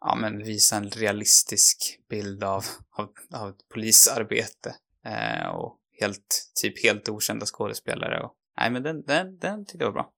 ja 0.00 0.14
men 0.14 0.38
visa 0.38 0.76
en 0.76 0.90
realistisk 0.90 2.00
bild 2.08 2.44
av, 2.44 2.64
av, 2.90 3.12
av 3.34 3.54
polisarbete. 3.74 4.74
Eh, 5.04 5.46
och 5.46 5.78
helt, 6.00 6.50
typ 6.62 6.82
helt 6.82 7.08
okända 7.08 7.46
skådespelare 7.46 8.22
och, 8.22 8.34
nej 8.60 8.70
men 8.70 8.82
den, 8.82 9.02
den, 9.04 9.38
den 9.38 9.66
tyckte 9.66 9.84
jag 9.84 9.86
var 9.86 9.92
bra. 9.92 10.12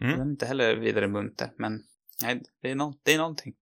Mm. 0.00 0.18
Den 0.18 0.26
är 0.26 0.30
inte 0.30 0.46
heller 0.46 0.76
vidare 0.76 1.08
munter, 1.08 1.52
men 1.58 1.82
nej, 2.22 2.42
det 2.62 2.70
är, 2.70 2.74
no, 2.74 3.00
det 3.02 3.14
är 3.14 3.18
någonting. 3.18 3.54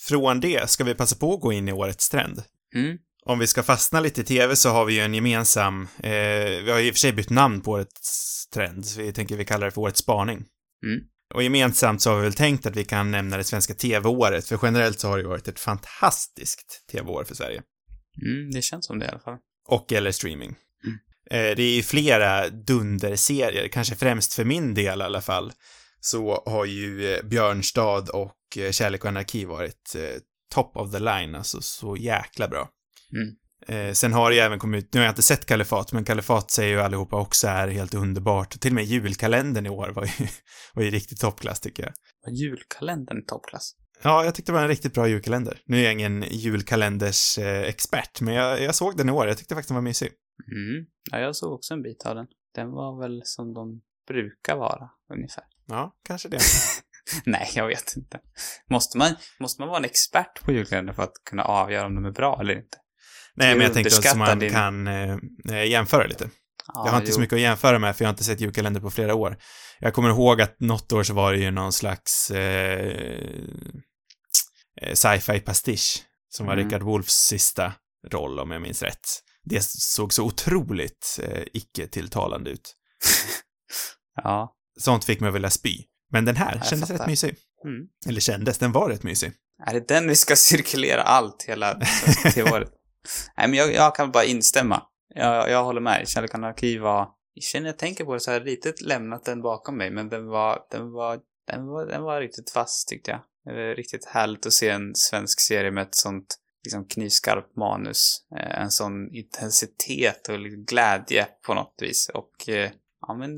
Från 0.00 0.40
det 0.40 0.70
ska 0.70 0.84
vi 0.84 0.94
passa 0.94 1.16
på 1.16 1.34
att 1.34 1.40
gå 1.40 1.52
in 1.52 1.68
i 1.68 1.72
årets 1.72 2.08
trend. 2.08 2.42
Mm. 2.74 2.98
Om 3.24 3.38
vi 3.38 3.46
ska 3.46 3.62
fastna 3.62 4.00
lite 4.00 4.20
i 4.20 4.24
tv 4.24 4.56
så 4.56 4.70
har 4.70 4.84
vi 4.84 4.94
ju 4.94 5.00
en 5.00 5.14
gemensam, 5.14 5.88
eh, 5.98 6.10
vi 6.64 6.70
har 6.70 6.80
i 6.80 6.90
och 6.90 6.94
för 6.94 6.98
sig 6.98 7.12
bytt 7.12 7.30
namn 7.30 7.60
på 7.60 7.70
årets 7.70 8.48
trend, 8.48 8.86
så 8.86 9.00
vi 9.00 9.12
tänker 9.12 9.36
vi 9.36 9.44
kallar 9.44 9.66
det 9.66 9.70
för 9.70 9.80
årets 9.80 10.00
spaning. 10.00 10.44
Mm. 10.86 11.00
Och 11.34 11.42
gemensamt 11.42 12.02
så 12.02 12.10
har 12.10 12.16
vi 12.16 12.22
väl 12.22 12.34
tänkt 12.34 12.66
att 12.66 12.76
vi 12.76 12.84
kan 12.84 13.10
nämna 13.10 13.36
det 13.36 13.44
svenska 13.44 13.74
tv-året, 13.74 14.48
för 14.48 14.58
generellt 14.62 15.00
så 15.00 15.08
har 15.08 15.16
det 15.16 15.22
ju 15.22 15.28
varit 15.28 15.48
ett 15.48 15.60
fantastiskt 15.60 16.86
tv-år 16.92 17.24
för 17.24 17.34
Sverige. 17.34 17.62
Mm, 18.22 18.50
det 18.50 18.62
känns 18.62 18.86
som 18.86 18.98
det 18.98 19.06
i 19.06 19.08
alla 19.08 19.18
fall. 19.18 19.36
Och 19.68 19.92
eller 19.92 20.12
streaming. 20.12 20.54
Mm. 20.84 20.98
Eh, 21.30 21.56
det 21.56 21.62
är 21.62 21.76
ju 21.76 21.82
flera 21.82 22.48
dunderserier, 22.48 23.68
kanske 23.68 23.94
främst 23.94 24.34
för 24.34 24.44
min 24.44 24.74
del 24.74 25.00
i 25.00 25.04
alla 25.04 25.20
fall, 25.20 25.52
så 26.00 26.42
har 26.46 26.64
ju 26.64 27.14
eh, 27.14 27.22
Björnstad 27.22 28.10
och 28.12 28.32
eh, 28.58 28.70
Kärlek 28.70 29.04
och 29.04 29.08
anarki 29.08 29.44
varit 29.44 29.94
eh, 29.96 30.20
top 30.54 30.76
of 30.76 30.92
the 30.92 30.98
line, 30.98 31.34
alltså 31.34 31.60
så 31.60 31.96
jäkla 31.96 32.48
bra. 32.48 32.68
Mm. 33.12 33.36
Eh, 33.68 33.92
sen 33.92 34.12
har 34.12 34.30
det 34.30 34.36
ju 34.36 34.42
även 34.42 34.58
kommit 34.58 34.94
nu 34.94 35.00
har 35.00 35.04
jag 35.04 35.12
inte 35.12 35.22
sett 35.22 35.46
Kalifat, 35.46 35.92
men 35.92 36.04
Kalifat 36.04 36.50
säger 36.50 36.72
ju 36.72 36.80
allihopa 36.80 37.20
också 37.20 37.46
är 37.46 37.68
helt 37.68 37.94
underbart. 37.94 38.54
Och 38.54 38.60
till 38.60 38.70
och 38.70 38.74
med 38.74 38.84
julkalendern 38.84 39.66
i 39.66 39.70
år 39.70 39.88
var 39.88 40.04
ju, 40.04 40.26
var 40.74 40.82
ju 40.82 40.90
riktigt 40.90 41.20
toppklass 41.20 41.60
tycker 41.60 41.82
jag. 41.82 41.92
Var 42.26 42.32
julkalendern 42.32 43.24
toppklass? 43.24 43.72
Ja, 44.02 44.24
jag 44.24 44.34
tyckte 44.34 44.52
det 44.52 44.56
var 44.56 44.62
en 44.62 44.68
riktigt 44.68 44.94
bra 44.94 45.08
julkalender. 45.08 45.60
Nu 45.64 45.78
är 45.78 45.84
jag 45.84 45.92
ingen 45.92 46.24
julkalenders 46.30 47.38
eh, 47.38 47.62
expert, 47.62 48.20
men 48.20 48.34
jag, 48.34 48.62
jag 48.62 48.74
såg 48.74 48.96
den 48.96 49.08
i 49.08 49.12
år, 49.12 49.28
jag 49.28 49.38
tyckte 49.38 49.54
faktiskt 49.54 49.68
den 49.68 49.74
var 49.74 49.82
mysig. 49.82 50.08
Mm. 50.52 50.86
Ja, 51.10 51.18
jag 51.18 51.36
såg 51.36 51.52
också 51.52 51.74
en 51.74 51.82
bit 51.82 52.06
av 52.06 52.14
den. 52.14 52.26
Den 52.54 52.70
var 52.70 53.02
väl 53.02 53.22
som 53.24 53.54
de 53.54 53.82
brukar 54.08 54.56
vara, 54.56 54.90
ungefär. 55.14 55.44
Ja, 55.66 55.96
kanske 56.04 56.28
det. 56.28 56.38
Nej, 57.24 57.50
jag 57.54 57.66
vet 57.66 57.96
inte. 57.96 58.20
Måste 58.70 58.98
man, 58.98 59.16
måste 59.40 59.62
man 59.62 59.68
vara 59.68 59.78
en 59.78 59.84
expert 59.84 60.42
på 60.44 60.52
julkalender 60.52 60.92
för 60.92 61.02
att 61.02 61.14
kunna 61.30 61.42
avgöra 61.44 61.86
om 61.86 61.94
de 61.94 62.04
är 62.04 62.10
bra 62.10 62.38
eller 62.40 62.56
inte? 62.56 62.78
Nej, 63.34 63.54
men 63.54 63.64
jag 63.64 63.74
tänkte 63.74 64.10
att 64.10 64.16
man 64.16 64.38
din- 64.38 64.52
kan 64.52 64.86
eh, 64.86 65.16
eh, 65.50 65.64
jämföra 65.64 66.06
lite. 66.06 66.30
Ja, 66.74 66.82
jag 66.86 66.92
har 66.92 66.98
inte 66.98 67.10
jo. 67.10 67.14
så 67.14 67.20
mycket 67.20 67.36
att 67.36 67.40
jämföra 67.40 67.78
med, 67.78 67.96
för 67.96 68.04
jag 68.04 68.08
har 68.08 68.12
inte 68.12 68.24
sett 68.24 68.40
julkalender 68.40 68.80
på 68.80 68.90
flera 68.90 69.14
år. 69.14 69.36
Jag 69.80 69.94
kommer 69.94 70.08
ihåg 70.08 70.40
att 70.40 70.60
något 70.60 70.92
år 70.92 71.02
så 71.02 71.14
var 71.14 71.32
det 71.32 71.38
ju 71.38 71.50
någon 71.50 71.72
slags 71.72 72.30
eh, 72.30 72.90
eh, 74.82 74.92
sci-fi 74.94 75.40
pastisch, 75.40 76.02
som 76.28 76.46
var 76.46 76.52
Mm. 76.52 76.64
Richard 76.64 76.82
Wolffs 76.82 77.14
sista 77.14 77.72
roll, 78.12 78.38
om 78.40 78.50
jag 78.50 78.62
minns 78.62 78.82
rätt. 78.82 79.06
Det 79.44 79.64
såg 79.64 80.12
så 80.12 80.24
otroligt 80.24 81.20
eh, 81.22 81.42
icke-tilltalande 81.52 82.50
ut. 82.50 82.74
Ja. 84.22 84.52
Sånt 84.80 85.04
fick 85.04 85.20
mig 85.20 85.28
att 85.28 85.34
vilja 85.34 85.50
spy. 85.50 85.78
Men 86.10 86.24
den 86.24 86.36
här 86.36 86.56
Jag 86.56 86.66
kändes 86.66 86.88
fattar. 86.88 87.04
rätt 87.04 87.10
mysig. 87.10 87.36
Mm. 87.64 87.86
Eller 88.08 88.20
kändes, 88.20 88.58
den 88.58 88.72
var 88.72 88.88
rätt 88.88 89.02
mysig. 89.02 89.32
Är 89.66 89.74
det 89.74 89.88
den 89.88 90.08
vi 90.08 90.16
ska 90.16 90.36
cirkulera 90.36 91.02
allt 91.02 91.44
hela 91.48 91.80
TV-året? 92.34 92.72
Nej, 93.36 93.48
men 93.48 93.58
jag, 93.58 93.72
jag 93.74 93.94
kan 93.96 94.10
bara 94.10 94.24
instämma. 94.24 94.82
Jag, 95.14 95.50
jag 95.50 95.64
håller 95.64 95.80
med. 95.80 96.08
Kärlek 96.08 96.30
och 96.30 96.34
anarki 96.34 96.78
var... 96.78 97.08
Jag 97.34 97.42
känner 97.42 97.66
jag 97.66 97.78
tänker 97.78 98.04
på 98.04 98.14
det 98.14 98.20
så 98.20 98.30
här 98.30 98.40
lite 98.40 98.74
lämnat 98.80 99.24
den 99.24 99.42
bakom 99.42 99.76
mig, 99.76 99.90
men 99.90 100.08
den 100.08 100.26
var, 100.26 100.58
den 100.70 100.92
var, 100.92 101.20
den 101.46 101.66
var, 101.66 101.86
den 101.86 102.02
var 102.02 102.20
riktigt 102.20 102.54
vass 102.54 102.84
tyckte 102.84 103.10
jag. 103.10 103.20
Det 103.54 103.62
är 103.62 103.74
riktigt 103.74 104.04
härligt 104.04 104.46
att 104.46 104.52
se 104.52 104.68
en 104.68 104.94
svensk 104.94 105.40
serie 105.40 105.70
med 105.70 105.82
ett 105.82 105.94
sånt 105.94 106.36
liksom 106.64 106.84
knivskarpt 106.88 107.56
manus. 107.56 108.26
Eh, 108.36 108.60
en 108.60 108.70
sån 108.70 109.14
intensitet 109.14 110.28
och 110.28 110.38
glädje 110.40 111.28
på 111.46 111.54
något 111.54 111.74
vis. 111.82 112.08
Och 112.14 112.48
eh, 112.48 112.70
ja, 113.06 113.14
men 113.14 113.36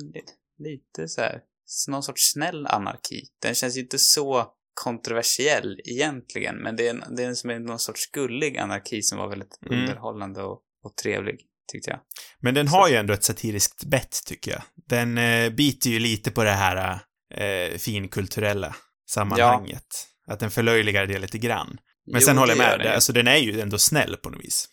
lite 0.59 1.09
så 1.09 1.21
här, 1.21 1.41
någon 1.89 2.03
sorts 2.03 2.33
snäll 2.33 2.67
anarki. 2.67 3.25
Den 3.43 3.55
känns 3.55 3.77
ju 3.77 3.81
inte 3.81 3.99
så 3.99 4.47
kontroversiell 4.85 5.81
egentligen, 5.85 6.57
men 6.57 6.77
det 6.77 6.87
är, 6.87 6.91
en, 6.91 7.05
det 7.17 7.23
är 7.23 7.35
som 7.35 7.51
en, 7.51 7.65
någon 7.65 7.79
sorts 7.79 8.11
gullig 8.11 8.59
anarki 8.59 9.03
som 9.03 9.19
var 9.19 9.29
väldigt 9.29 9.59
Mm. 9.67 9.81
underhållande 9.81 10.43
och, 10.43 10.61
och 10.85 10.97
trevlig, 11.03 11.41
tyckte 11.73 11.91
jag. 11.91 12.01
Men 12.41 12.55
den 12.55 12.69
har 12.69 12.89
ju 12.89 12.97
ändå 12.97 13.15
ett 13.15 13.25
satiriskt 13.25 13.85
bett, 13.85 14.23
tycker 14.27 14.51
jag. 14.51 14.63
Den 14.89 15.19
eh, 15.19 15.51
biter 15.51 15.91
ju 15.91 15.99
lite 15.99 16.31
på 16.31 16.45
det 16.45 16.51
här 16.51 17.01
eh, 17.35 17.79
finkulturella 17.79 18.77
sammanhanget. 19.11 19.87
Att 20.27 20.41
den 20.41 20.51
förlöjligar 20.51 21.07
det 21.07 21.19
lite 21.19 21.39
grann. 21.39 21.79
Men 22.13 22.21
Jo, 22.21 22.27
sen 22.27 22.39
håller 22.39 22.53
jag 22.53 22.59
med, 22.59 22.81
det, 22.81 22.95
alltså 22.95 23.13
den 23.13 23.29
är 23.29 23.37
ju 23.37 23.61
ändå 23.61 23.79
snäll 23.79 24.17
på 24.17 24.31
något 24.31 24.45
vis. 24.45 24.69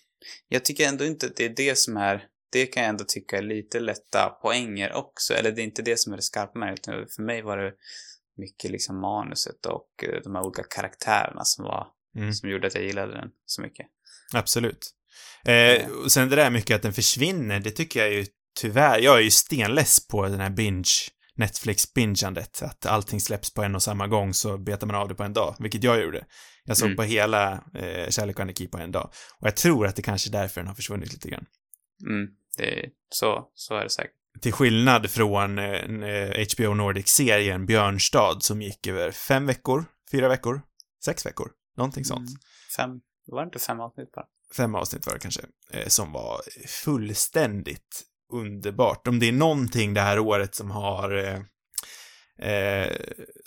Jag 0.48 0.66
tycker 0.66 0.88
ändå 0.88 1.06
inte 1.06 1.26
att 1.26 1.36
det 1.36 1.46
är 1.46 1.54
det 1.56 1.78
som 1.78 1.98
är, 1.98 2.24
det 2.52 2.66
kan 2.66 2.84
jag 2.84 2.90
ändå 2.90 3.04
tycka 3.08 3.38
är 3.38 3.42
lite 3.42 3.80
lätta 3.80 4.30
poänger 4.42 4.94
också, 4.94 5.34
eller 5.34 5.52
det 5.52 5.62
är 5.62 5.64
inte 5.64 5.82
det 5.82 6.00
som 6.00 6.14
är 6.14 6.18
det 6.18 6.24
skarpa 6.24 6.60
med 6.60 6.68
det, 6.70 6.74
utan 6.74 7.06
för 7.16 7.22
mig 7.24 7.42
var 7.42 7.58
det 7.58 7.72
mycket 8.38 8.72
liksom 8.72 9.02
manuset 9.02 9.66
och 9.66 10.04
eh, 10.04 10.22
de 10.24 10.36
här 10.36 10.44
olika 10.44 10.64
karaktärerna 10.64 11.44
som 11.44 11.66
var, 11.66 11.88
Mm. 12.18 12.34
som 12.34 12.50
gjorde 12.50 12.68
att 12.68 12.76
jag 12.76 12.84
gillade 12.84 13.14
den 13.14 13.30
så 13.46 13.62
mycket. 13.62 13.86
Absolut. 14.34 14.92
Eh, 15.46 15.88
och 15.90 16.12
sen 16.12 16.30
det 16.30 16.36
där 16.36 16.50
mycket 16.50 16.76
att 16.76 16.82
den 16.82 16.94
försvinner, 16.94 17.60
det 17.60 17.72
tycker 17.72 18.00
jag 18.00 18.14
ju 18.14 18.26
tyvärr, 18.60 19.00
jag 19.00 19.18
är 19.18 19.22
ju 19.22 19.32
stenless 19.32 20.08
på 20.08 20.28
den 20.28 20.40
här 20.40 20.50
binge, 20.50 20.92
Netflix-bingeandet, 21.38 22.64
att 22.64 22.86
allting 22.86 23.22
släpps 23.22 23.54
på 23.54 23.64
en 23.64 23.76
och 23.76 23.84
samma 23.84 24.08
gång 24.08 24.34
så 24.34 24.58
betar 24.58 24.88
man 24.88 24.96
av 24.96 25.08
det 25.08 25.16
på 25.16 25.24
en 25.24 25.34
dag, 25.34 25.56
vilket 25.60 25.84
jag 25.84 26.02
gjorde. 26.02 26.26
Jag 26.66 26.78
såg 26.78 26.86
Mm. 26.86 26.98
på 26.98 27.04
hela 27.04 27.52
eh, 27.54 28.10
Kärlek 28.10 28.36
och 28.36 28.42
anarki 28.42 28.68
på 28.68 28.78
en 28.78 28.92
dag. 28.92 29.10
Och 29.40 29.48
jag 29.48 29.56
tror 29.56 29.88
att 29.88 29.96
det 29.96 30.02
kanske 30.02 30.30
är 30.30 30.32
därför 30.32 30.62
den 30.62 30.68
har 30.68 30.76
försvunnit 30.76 31.14
lite 31.14 31.30
grann. 31.30 31.46
Mm, 32.02 32.28
det 32.58 32.80
är, 32.80 32.90
så, 33.10 33.50
så 33.54 33.76
är 33.76 33.84
det 33.84 33.90
säkert. 33.90 34.12
Till 34.42 34.54
skillnad 34.54 35.12
från 35.12 35.60
eh, 35.60 36.46
HBO 36.56 36.74
Nordic-serien 36.74 37.66
Björnstad 37.66 38.40
som 38.40 38.62
gick 38.62 38.88
över 38.88 39.12
fem 39.12 39.46
veckor, 39.46 39.86
fyra 40.12 40.28
veckor, 40.28 40.62
sex 41.06 41.26
veckor, 41.26 41.52
någonting 41.78 42.06
sånt. 42.06 42.30
Mm, 42.30 42.40
fem, 42.78 43.02
var 43.28 43.42
det 43.42 43.46
inte 43.46 43.60
fem 43.60 43.80
avsnitt 43.80 44.12
bara? 44.12 44.26
fem 44.54 44.76
avsnitt 44.76 45.08
var 45.08 45.14
det 45.14 45.20
kanske, 45.20 45.42
eh, 45.72 45.88
som 45.88 46.12
var 46.12 46.42
fullständigt 46.68 48.04
underbart. 48.34 49.08
Om 49.08 49.20
det 49.20 49.28
är 49.28 49.32
någonting 49.32 49.94
det 49.94 50.02
här 50.02 50.20
året 50.20 50.56
som 50.56 50.72
har 50.72 51.18
eh, 51.18 52.50
eh, 52.50 52.98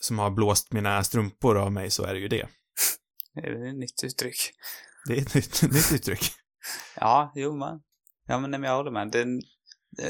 som 0.00 0.18
har 0.18 0.30
blåst 0.30 0.72
mina 0.72 1.04
strumpor 1.04 1.58
av 1.58 1.72
mig 1.72 1.90
så 1.90 2.04
är 2.04 2.14
det 2.14 2.20
ju 2.20 2.28
det. 2.28 2.48
Det 3.34 3.40
är 3.40 3.68
ett 3.68 3.74
nytt 3.74 4.04
uttryck. 4.04 4.50
Det 5.06 5.18
är 5.18 5.22
ett 5.22 5.34
nytt, 5.34 5.62
nytt 5.62 5.92
uttryck. 5.92 6.20
Ja, 6.96 7.32
jo 7.34 7.56
man. 7.56 7.82
Ja 8.28 8.38
men 8.38 8.50
nej, 8.50 8.60
men 8.60 8.70
jag 8.70 8.76
håller 8.76 8.90
med. 8.90 9.10
Den, 9.10 9.40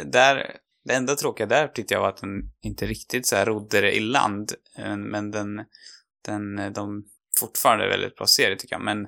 där, 0.05 0.57
det 0.85 0.95
enda 0.95 1.15
tråkiga 1.17 1.47
där 1.47 1.69
tyckte 1.69 1.95
jag 1.95 2.01
var 2.01 2.09
att 2.09 2.17
den 2.21 2.53
inte 2.61 2.87
riktigt 2.87 3.27
så 3.27 3.37
här 3.37 3.47
rodde 3.47 3.81
det 3.81 3.97
i 3.97 4.01
land. 4.01 4.53
Eh, 4.79 4.97
Men 4.97 5.31
den, 5.31 5.65
den, 6.25 6.73
de 6.73 7.05
fortfarande 7.41 7.85
är 7.85 7.89
väldigt 7.89 8.17
bra 8.17 8.27
serie 8.27 8.57
tycker 8.57 8.75
jag. 8.75 8.83
Men 8.85 9.07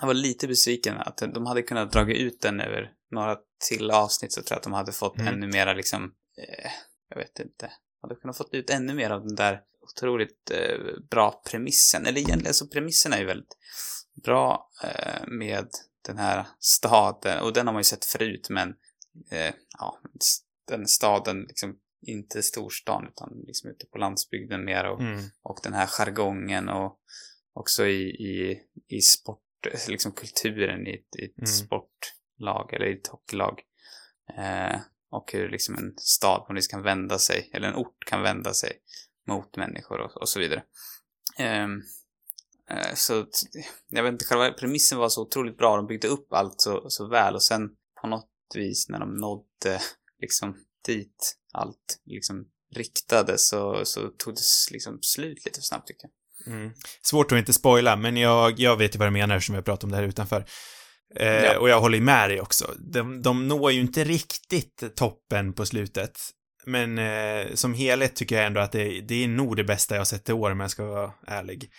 jag 0.00 0.06
var 0.06 0.14
lite 0.14 0.48
besviken 0.48 0.96
att 0.96 1.16
de 1.16 1.46
hade 1.46 1.62
kunnat 1.62 1.92
dra 1.92 2.12
ut 2.12 2.40
den 2.40 2.60
över 2.60 2.90
några 3.10 3.36
till 3.68 3.90
avsnitt 3.90 4.32
så 4.32 4.42
tror 4.42 4.54
jag 4.54 4.58
att 4.58 4.62
de 4.64 4.72
hade 4.72 4.92
fått 4.92 5.18
Mm. 5.18 5.34
ännu 5.34 5.46
mera 5.46 5.72
liksom, 5.72 6.04
eh, 6.38 6.70
jag 7.08 7.16
vet 7.16 7.40
inte, 7.40 7.70
hade 8.02 8.14
kunnat 8.14 8.36
fått 8.36 8.54
ut 8.54 8.70
ännu 8.70 8.94
mer 8.94 9.10
av 9.10 9.20
den 9.26 9.34
där 9.34 9.60
otroligt 9.80 10.50
eh, 10.50 10.78
bra 11.10 11.42
premissen. 11.50 12.06
Eller 12.06 12.18
egentligen, 12.20 12.46
alltså 12.46 12.66
premissen 12.68 13.12
är 13.12 13.18
ju 13.18 13.24
väldigt 13.24 13.56
bra 14.24 14.70
eh, 14.84 15.26
med 15.26 15.68
den 16.04 16.18
här 16.18 16.46
staden, 16.58 17.42
och 17.42 17.52
den 17.52 17.66
har 17.66 17.74
man 17.74 17.80
ju 17.80 17.84
sett 17.84 18.04
förut, 18.04 18.46
men 18.50 18.68
eh, 19.30 19.54
ja, 19.78 20.00
den 20.68 20.86
staden, 20.86 21.42
liksom 21.42 21.78
inte 22.06 22.42
storstan, 22.42 23.06
utan 23.08 23.44
liksom 23.46 23.70
ute 23.70 23.86
på 23.86 23.98
landsbygden 23.98 24.64
mer 24.64 24.84
och, 24.84 25.00
Mm. 25.00 25.20
och 25.42 25.58
den 25.62 25.72
här 25.72 25.86
jargongen 25.86 26.68
och 26.68 26.98
också 27.52 27.86
i, 27.86 28.02
i, 28.10 28.60
i 28.88 29.00
sport, 29.00 29.40
liksom 29.88 30.12
kulturen 30.12 30.86
i 30.86 30.94
ett, 30.94 31.16
i 31.20 31.24
ett 31.24 31.38
Mm. 31.38 31.46
sportlag 31.46 32.72
eller 32.74 32.86
i 32.86 32.98
ett 32.98 33.06
hockeylag. 33.06 33.60
Eh, 34.38 34.80
och 35.10 35.32
hur 35.32 35.48
liksom 35.48 35.74
en 35.78 35.94
stad 35.98 36.46
på 36.46 36.52
något 36.52 36.58
vis 36.58 36.68
kan 36.68 36.82
vända 36.82 37.18
sig, 37.18 37.50
eller 37.54 37.68
en 37.68 37.74
ort 37.74 38.04
kan 38.06 38.22
vända 38.22 38.54
sig 38.54 38.72
mot 39.28 39.56
människor 39.56 40.00
och, 40.00 40.16
och 40.16 40.28
så 40.28 40.40
vidare. 40.40 40.62
Eh, 41.38 41.68
så 42.94 43.22
t- 43.22 43.28
jag 43.88 44.02
vet 44.02 44.12
inte, 44.12 44.24
själva 44.24 44.50
premissen 44.50 44.98
var 44.98 45.08
så 45.08 45.22
otroligt 45.22 45.58
bra, 45.58 45.76
de 45.76 45.86
byggde 45.86 46.08
upp 46.08 46.32
allt 46.32 46.60
så, 46.60 46.90
så 46.90 47.08
väl 47.08 47.34
och 47.34 47.42
sen 47.42 47.68
på 48.00 48.08
något 48.08 48.30
vis 48.54 48.88
när 48.88 49.00
de 49.00 49.16
nådde 49.16 49.80
liksom 50.20 50.56
dit 50.86 51.36
allt 51.52 51.98
liksom 52.04 52.44
riktade 52.74 53.38
så, 53.38 53.84
så 53.84 54.00
tog 54.08 54.34
det 54.34 54.40
liksom 54.72 54.98
slut 55.02 55.44
lite 55.44 55.58
för 55.58 55.64
snabbt 55.64 55.86
tycker 55.88 56.02
jag. 56.02 56.54
Mm. 56.54 56.72
Svårt 57.02 57.32
att 57.32 57.38
inte 57.38 57.52
spoila, 57.52 57.96
men 57.96 58.16
jag, 58.16 58.60
jag 58.60 58.76
vet 58.76 58.94
ju 58.94 58.98
vad 58.98 59.08
du 59.08 59.12
menar 59.12 59.40
som 59.40 59.54
har 59.54 59.62
pratat 59.62 59.84
om 59.84 59.90
det 59.90 59.96
här 59.96 60.04
utanför. 60.04 60.46
Eh, 61.16 61.44
Ja. 61.44 61.58
Och 61.58 61.68
jag 61.68 61.80
håller 61.80 62.00
med 62.00 62.30
dig 62.30 62.40
också. 62.40 62.74
De, 62.92 63.22
de 63.22 63.48
når 63.48 63.72
ju 63.72 63.80
inte 63.80 64.04
riktigt 64.04 64.96
toppen 64.96 65.52
på 65.52 65.66
slutet. 65.66 66.18
Men 66.66 66.98
eh, 66.98 67.54
som 67.54 67.74
helhet 67.74 68.16
tycker 68.16 68.36
jag 68.36 68.46
ändå 68.46 68.60
att 68.60 68.72
det, 68.72 69.00
det 69.00 69.24
är 69.24 69.28
nog 69.28 69.56
det 69.56 69.64
bästa 69.64 69.94
jag 69.94 70.00
har 70.00 70.04
sett 70.04 70.28
i 70.28 70.32
år 70.32 70.50
om 70.50 70.60
jag 70.60 70.70
ska 70.70 70.84
vara 70.84 71.12
ärlig. 71.26 71.70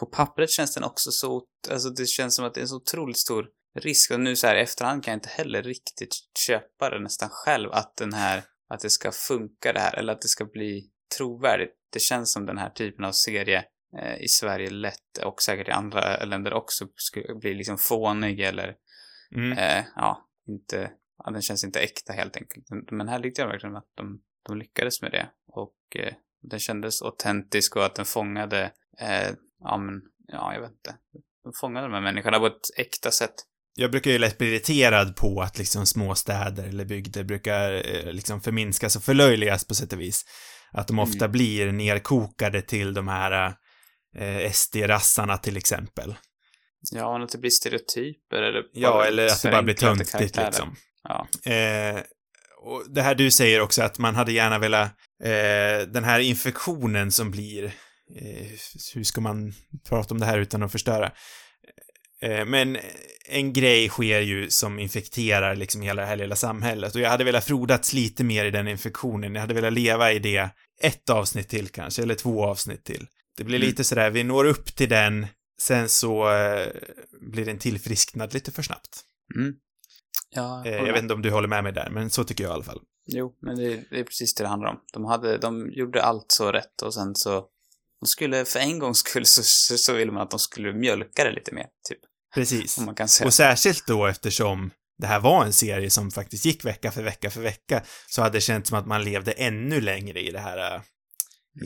På 0.00 0.06
pappret 0.06 0.50
känns 0.50 0.74
den 0.74 0.84
också 0.84 1.10
så, 1.10 1.42
alltså 1.70 1.90
det 1.90 2.06
känns 2.06 2.36
som 2.36 2.44
att 2.44 2.54
det 2.54 2.60
är 2.60 2.62
en 2.62 2.68
så 2.68 2.76
otroligt 2.76 3.18
stor 3.18 3.48
risk 3.78 4.10
och 4.10 4.20
nu 4.20 4.36
så 4.36 4.46
här 4.46 4.56
i 4.56 4.60
efterhand 4.60 5.04
kan 5.04 5.12
jag 5.12 5.16
inte 5.16 5.28
heller 5.28 5.62
riktigt 5.62 6.14
köpa 6.46 6.90
det 6.90 6.98
nästan 7.00 7.28
själv 7.32 7.72
att 7.72 7.96
den 7.96 8.12
här, 8.12 8.44
att 8.68 8.80
det 8.80 8.90
ska 8.90 9.12
funka 9.12 9.72
det 9.72 9.80
här 9.80 9.94
eller 9.98 10.12
att 10.12 10.22
det 10.22 10.28
ska 10.28 10.44
bli 10.44 10.90
trovärdigt. 11.16 11.74
Det 11.92 12.00
känns 12.00 12.32
som 12.32 12.46
den 12.46 12.58
här 12.58 12.70
typen 12.70 13.04
av 13.04 13.12
serie 13.12 13.64
eh, 13.98 14.22
i 14.22 14.28
Sverige 14.28 14.70
lätt 14.70 15.18
och 15.24 15.42
säkert 15.42 15.68
i 15.68 15.70
andra 15.70 16.24
länder 16.24 16.52
också 16.52 16.88
skulle 16.94 17.34
bli 17.34 17.54
liksom 17.54 17.78
fånig 17.78 18.40
eller 18.40 18.76
Mm. 19.34 19.58
eh, 19.58 19.84
ja, 19.96 20.28
inte, 20.48 20.90
ja, 21.24 21.30
den 21.30 21.42
känns 21.42 21.64
inte 21.64 21.80
äkta 21.80 22.12
helt 22.12 22.36
enkelt. 22.36 22.90
Men 22.90 23.08
här 23.08 23.20
tyckte 23.20 23.42
jag 23.42 23.48
verkligen 23.48 23.76
att 23.76 23.90
de, 23.94 24.22
de 24.42 24.58
lyckades 24.58 25.02
med 25.02 25.12
det 25.12 25.28
och 25.46 25.96
eh, 25.96 26.14
den 26.42 26.60
kändes 26.60 27.02
autentisk 27.02 27.76
och 27.76 27.84
att 27.84 27.94
den 27.94 28.04
fångade, 28.04 28.72
eh, 28.98 29.34
ja 29.64 29.76
men, 29.78 29.94
ja 30.32 30.54
jag 30.54 30.60
vet 30.60 30.70
inte, 30.70 30.94
de 31.44 31.52
fångade 31.60 31.86
de 31.86 31.92
här 31.94 32.00
människorna 32.00 32.38
på 32.38 32.46
ett 32.46 32.78
äkta 32.78 33.10
sätt. 33.10 33.34
Jag 33.74 33.90
brukar 33.90 34.10
ju 34.10 34.18
lätt 34.18 34.38
bli 34.38 34.48
irriterad 34.48 35.16
på 35.16 35.40
att 35.42 35.58
liksom 35.58 35.86
småstäder 35.86 36.68
eller 36.68 36.84
bygder 36.84 37.24
brukar 37.24 37.72
eh, 37.72 38.12
liksom 38.12 38.40
förminskas 38.40 38.96
och 38.96 39.02
förlöjligas 39.04 39.64
på 39.64 39.74
sätt 39.74 39.92
och 39.92 40.00
vis. 40.00 40.24
Att 40.72 40.88
de 40.88 40.98
ofta 40.98 41.24
Mm. 41.24 41.32
blir 41.32 41.72
nerkokade 41.72 42.62
till 42.62 42.94
de 42.94 43.08
här 43.08 43.54
eh, 44.16 44.50
SD-rassarna 44.52 45.36
till 45.38 45.56
exempel. 45.56 46.14
Ja, 46.92 47.12
men 47.12 47.22
att 47.22 47.32
det 47.32 47.38
blir 47.38 47.50
stereotyper 47.50 48.42
eller 48.42 48.62
Ja, 48.72 49.04
eller 49.04 49.26
att 49.26 49.42
det 49.42 49.50
bara 49.50 49.62
blir 49.62 49.74
töntigt 49.74 50.36
liksom. 50.36 50.76
Ja. 51.02 51.28
Eh, 51.52 52.00
och 52.60 52.84
det 52.94 53.02
här 53.02 53.14
du 53.14 53.30
säger 53.30 53.60
också 53.60 53.82
att 53.82 53.98
man 53.98 54.14
hade 54.14 54.32
gärna 54.32 54.58
velat, 54.58 54.88
eh, 55.24 55.88
den 55.88 56.04
här 56.04 56.20
infektionen 56.20 57.12
som 57.12 57.30
blir, 57.30 57.74
hur 58.94 59.04
ska 59.04 59.20
man 59.20 59.52
prata 59.88 60.14
om 60.14 60.20
det 60.20 60.26
här 60.26 60.38
utan 60.38 60.62
att 60.62 60.72
förstöra? 60.72 61.12
Eh, 62.20 62.44
men 62.44 62.78
en 63.28 63.52
grej 63.52 63.88
sker 63.88 64.20
ju 64.20 64.50
som 64.50 64.78
infekterar 64.78 65.56
liksom 65.56 65.82
hela 65.82 66.02
det 66.02 66.08
här 66.08 66.16
lilla 66.16 66.36
samhället 66.36 66.94
och 66.94 67.00
jag 67.00 67.10
hade 67.10 67.24
velat 67.24 67.44
frodats 67.44 67.92
lite 67.92 68.24
mer 68.24 68.44
i 68.44 68.50
den 68.50 68.68
infektionen. 68.68 69.34
Jag 69.34 69.40
hade 69.40 69.54
velat 69.54 69.72
leva 69.72 70.12
i 70.12 70.18
det 70.18 70.48
ett 70.82 71.10
avsnitt 71.10 71.48
till 71.48 71.68
kanske, 71.68 72.02
eller 72.02 72.14
två 72.14 72.44
avsnitt 72.44 72.84
till. 72.84 73.06
Det 73.36 73.44
blir 73.44 73.56
Mm. 73.56 73.68
lite 73.68 73.84
sådär, 73.84 74.10
vi 74.10 74.24
når 74.24 74.44
upp 74.44 74.76
till 74.76 74.88
den, 74.88 75.26
sen 75.60 75.88
så 75.88 76.30
eh, 76.34 76.66
blir 77.20 77.44
den 77.44 77.58
tillfrisknad 77.58 78.34
lite 78.34 78.52
för 78.52 78.62
snabbt. 78.62 79.04
Mm. 79.36 79.54
Ja, 80.30 80.42
Eh, 80.66 80.72
håller 80.72 80.86
jag 80.86 80.92
vet 80.94 81.02
inte 81.02 81.14
om 81.14 81.22
du 81.22 81.30
håller 81.30 81.48
med 81.48 81.64
mig 81.64 81.72
där, 81.72 81.90
men 81.90 82.10
så 82.10 82.24
tycker 82.24 82.44
jag 82.44 82.50
i 82.50 82.54
alla 82.54 82.64
fall. 82.64 82.80
Jo, 83.06 83.36
men 83.42 83.56
det, 83.56 83.84
det 83.90 84.00
är 84.00 84.04
precis 84.04 84.34
det 84.34 84.44
det 84.44 84.48
handlar 84.48 84.70
om. 84.70 84.80
De, 84.92 85.04
hade, 85.04 85.38
de 85.38 85.70
gjorde 85.72 86.02
allt 86.02 86.32
så 86.32 86.52
rätt 86.52 86.82
och 86.82 86.94
sen 86.94 87.14
så... 87.14 87.46
De 88.00 88.06
skulle, 88.06 88.44
för 88.44 88.58
en 88.58 88.78
gångs 88.78 88.98
skull 88.98 89.26
så, 89.26 89.42
så, 89.42 89.78
så 89.78 89.92
ville 89.92 90.12
man 90.12 90.22
att 90.22 90.30
de 90.30 90.38
skulle 90.38 90.72
mjölka 90.72 91.24
det 91.24 91.32
lite 91.32 91.54
mer, 91.54 91.66
typ. 91.88 91.98
Precis. 92.34 92.78
Om 92.78 92.84
man 92.84 92.94
kan 92.94 93.08
säga. 93.08 93.26
Och 93.26 93.34
särskilt 93.34 93.86
då 93.86 94.06
eftersom 94.06 94.70
det 94.98 95.06
här 95.06 95.20
var 95.20 95.44
en 95.44 95.52
serie 95.52 95.90
som 95.90 96.10
faktiskt 96.10 96.44
gick 96.44 96.64
vecka 96.64 96.90
för 96.90 97.02
vecka 97.02 97.30
för 97.30 97.40
vecka, 97.40 97.82
så 98.06 98.22
hade 98.22 98.36
det 98.36 98.40
känts 98.40 98.68
som 98.68 98.78
att 98.78 98.86
man 98.86 99.04
levde 99.04 99.32
ännu 99.32 99.80
längre 99.80 100.20
i 100.20 100.30
det 100.30 100.38
här 100.38 100.74
äh, 100.74 100.82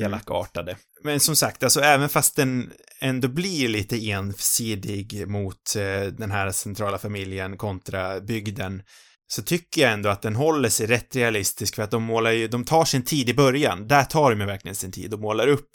elakartade. 0.04 0.76
Men 1.04 1.20
som 1.20 1.36
sagt, 1.36 1.62
alltså 1.62 1.80
även 1.80 2.08
fast 2.08 2.36
den 2.36 2.72
ändå 3.00 3.28
blir 3.28 3.68
lite 3.68 4.10
ensidig 4.10 5.28
mot 5.28 5.76
eh, 5.76 6.02
den 6.02 6.30
här 6.30 6.50
centrala 6.50 6.98
familjen 6.98 7.56
kontra 7.56 8.20
bygden, 8.20 8.82
så 9.26 9.42
tycker 9.42 9.82
jag 9.82 9.92
ändå 9.92 10.08
att 10.08 10.22
den 10.22 10.36
håller 10.36 10.68
sig 10.68 10.86
rätt 10.86 11.16
realistisk 11.16 11.74
för 11.74 11.82
att 11.82 11.90
de 11.90 12.02
målar 12.02 12.30
ju, 12.30 12.48
de 12.48 12.64
tar 12.64 12.84
sin 12.84 13.04
tid 13.04 13.28
i 13.28 13.34
början. 13.34 13.88
Där 13.88 14.04
tar 14.04 14.30
de 14.30 14.40
ju 14.40 14.46
verkligen 14.46 14.74
sin 14.74 14.92
tid 14.92 15.14
och 15.14 15.20
målar 15.20 15.48
upp 15.48 15.70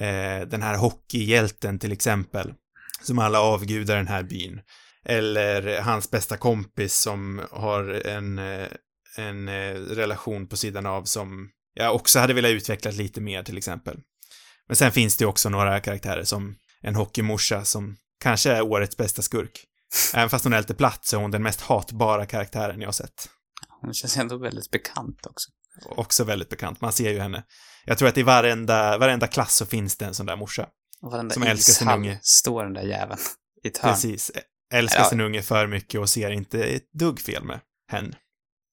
eh, 0.00 0.48
den 0.48 0.62
här 0.62 0.76
hockeyhjälten 0.76 1.78
till 1.78 1.92
exempel, 1.92 2.54
som 3.02 3.18
alla 3.18 3.40
avgudar 3.40 3.96
den 3.96 4.08
här 4.08 4.22
byn. 4.22 4.60
Eller 5.04 5.80
hans 5.80 6.10
bästa 6.10 6.36
kompis 6.36 6.94
som 6.94 7.42
har 7.50 8.06
en, 8.06 8.38
eh, 8.38 8.68
en 9.16 9.48
eh, 9.48 9.74
relation 9.74 10.48
på 10.48 10.56
sidan 10.56 10.86
av 10.86 11.04
som 11.04 11.50
jag 11.74 11.94
också 11.94 12.18
hade 12.18 12.34
velat 12.34 12.50
utveckla 12.50 12.90
lite 12.90 13.20
mer 13.20 13.42
till 13.42 13.58
exempel. 13.58 14.00
Men 14.66 14.76
sen 14.76 14.92
finns 14.92 15.16
det 15.16 15.26
också 15.26 15.48
några 15.48 15.80
karaktärer 15.80 16.24
som 16.24 16.56
en 16.82 16.94
hockeymorsa 16.94 17.64
som 17.64 17.96
kanske 18.20 18.52
är 18.52 18.62
årets 18.62 18.96
bästa 18.96 19.22
skurk. 19.22 19.64
Även 20.14 20.30
fast 20.30 20.44
hon 20.44 20.52
är 20.52 20.58
lite 20.58 20.74
platt 20.74 21.04
så 21.04 21.16
är 21.16 21.20
hon 21.20 21.30
den 21.30 21.42
mest 21.42 21.60
hatbara 21.60 22.26
karaktären 22.26 22.80
jag 22.80 22.88
har 22.88 22.92
sett. 22.92 23.28
Hon 23.80 23.94
känns 23.94 24.16
ändå 24.16 24.38
väldigt 24.38 24.70
bekant 24.70 25.26
också. 25.26 25.50
Också 25.84 26.24
väldigt 26.24 26.48
bekant, 26.48 26.80
man 26.80 26.92
ser 26.92 27.12
ju 27.12 27.20
henne. 27.20 27.44
Jag 27.86 27.98
tror 27.98 28.08
att 28.08 28.18
i 28.18 28.22
varenda, 28.22 28.98
varenda 28.98 29.26
klass 29.26 29.54
så 29.54 29.66
finns 29.66 29.96
det 29.96 30.04
en 30.04 30.14
sån 30.14 30.26
där 30.26 30.36
morsa. 30.36 30.68
Och 31.02 31.10
varenda 31.10 31.34
Som 31.34 31.42
älskar 31.42 31.72
sin 31.72 31.88
unge. 31.88 32.18
står 32.22 32.64
den 32.64 32.72
där 32.74 32.82
jäveln 32.82 33.20
i 33.64 33.68
ett 33.68 33.78
hörn. 33.78 33.92
Precis. 33.92 34.32
Älskar 34.74 35.04
sin 35.04 35.20
unge 35.20 35.42
för 35.42 35.66
mycket 35.66 36.00
och 36.00 36.08
ser 36.08 36.30
inte 36.30 36.64
ett 36.64 36.92
dugg 36.92 37.20
fel 37.20 37.44
med 37.44 37.60
henne. 37.92 38.16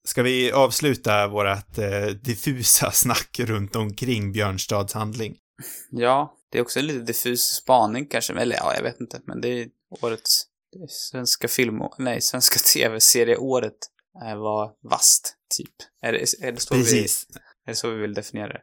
Ska 0.08 0.24
vi 0.24 0.52
avsluta 0.52 1.28
vårat 1.28 1.78
eh, 1.78 2.06
diffusa 2.06 2.92
snack 2.94 3.40
runt 3.40 3.76
omkring 3.76 4.32
Björnstads 4.32 4.94
handling? 4.94 5.38
Ja, 5.92 6.38
det 6.52 6.58
är 6.58 6.62
också 6.62 6.80
en 6.80 6.88
lite 6.88 7.00
diffus 7.00 7.42
spaning 7.42 8.06
kanske, 8.06 8.34
eller 8.34 8.56
ja, 8.56 8.74
jag 8.76 8.84
vet 8.84 9.00
inte, 9.02 9.22
men 9.26 9.42
det 9.42 9.48
är 9.48 9.68
årets 10.02 10.48
det 10.72 10.84
är 10.84 10.88
svenska 10.90 11.48
film, 11.48 11.80
nej, 11.98 12.22
svenska 12.22 12.60
tv-serieåret 12.74 13.78
var 14.36 14.72
vast, 14.90 15.36
typ. 15.58 15.74
Är 16.02 16.12
det, 16.12 16.48
är 16.48 16.52
det 16.52 16.60
så 16.60 16.76
Precis. 16.76 17.26
vi, 17.30 17.36
är 17.66 17.72
det 17.72 17.76
så 17.76 17.90
vi 17.90 18.02
vill 18.02 18.14
definiera 18.14 18.48
det? 18.48 18.62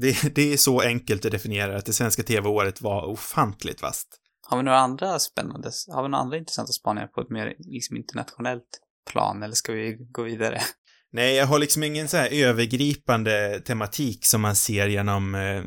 Det, 0.00 0.34
det 0.34 0.52
är 0.52 0.56
så 0.56 0.80
enkelt 0.80 1.24
att 1.24 1.32
definiera 1.32 1.76
att 1.76 1.86
det 1.86 1.92
svenska 1.92 2.22
tv-året 2.22 2.80
var 2.80 3.06
ofantligt 3.06 3.82
vast. 3.82 4.08
Har 4.46 4.56
vi 4.56 4.62
några 4.62 4.78
andra 4.78 5.18
spännande, 5.18 5.70
har 5.92 6.02
vi 6.02 6.08
några 6.08 6.22
andra 6.22 6.36
intressanta 6.36 6.72
spaningar 6.72 7.06
på 7.06 7.20
ett 7.20 7.30
mer 7.30 7.54
liksom 7.58 7.96
internationellt 7.96 8.80
plan, 9.10 9.42
eller 9.42 9.54
ska 9.54 9.72
vi 9.72 9.96
gå 10.10 10.22
vidare? 10.22 10.60
Nej, 11.12 11.34
jag 11.34 11.46
har 11.46 11.58
liksom 11.58 11.82
ingen 11.82 12.08
så 12.08 12.16
här 12.16 12.28
övergripande 12.32 13.60
tematik 13.60 14.26
som 14.26 14.40
man 14.40 14.56
ser 14.56 14.86
genom 14.86 15.34
eh, 15.34 15.62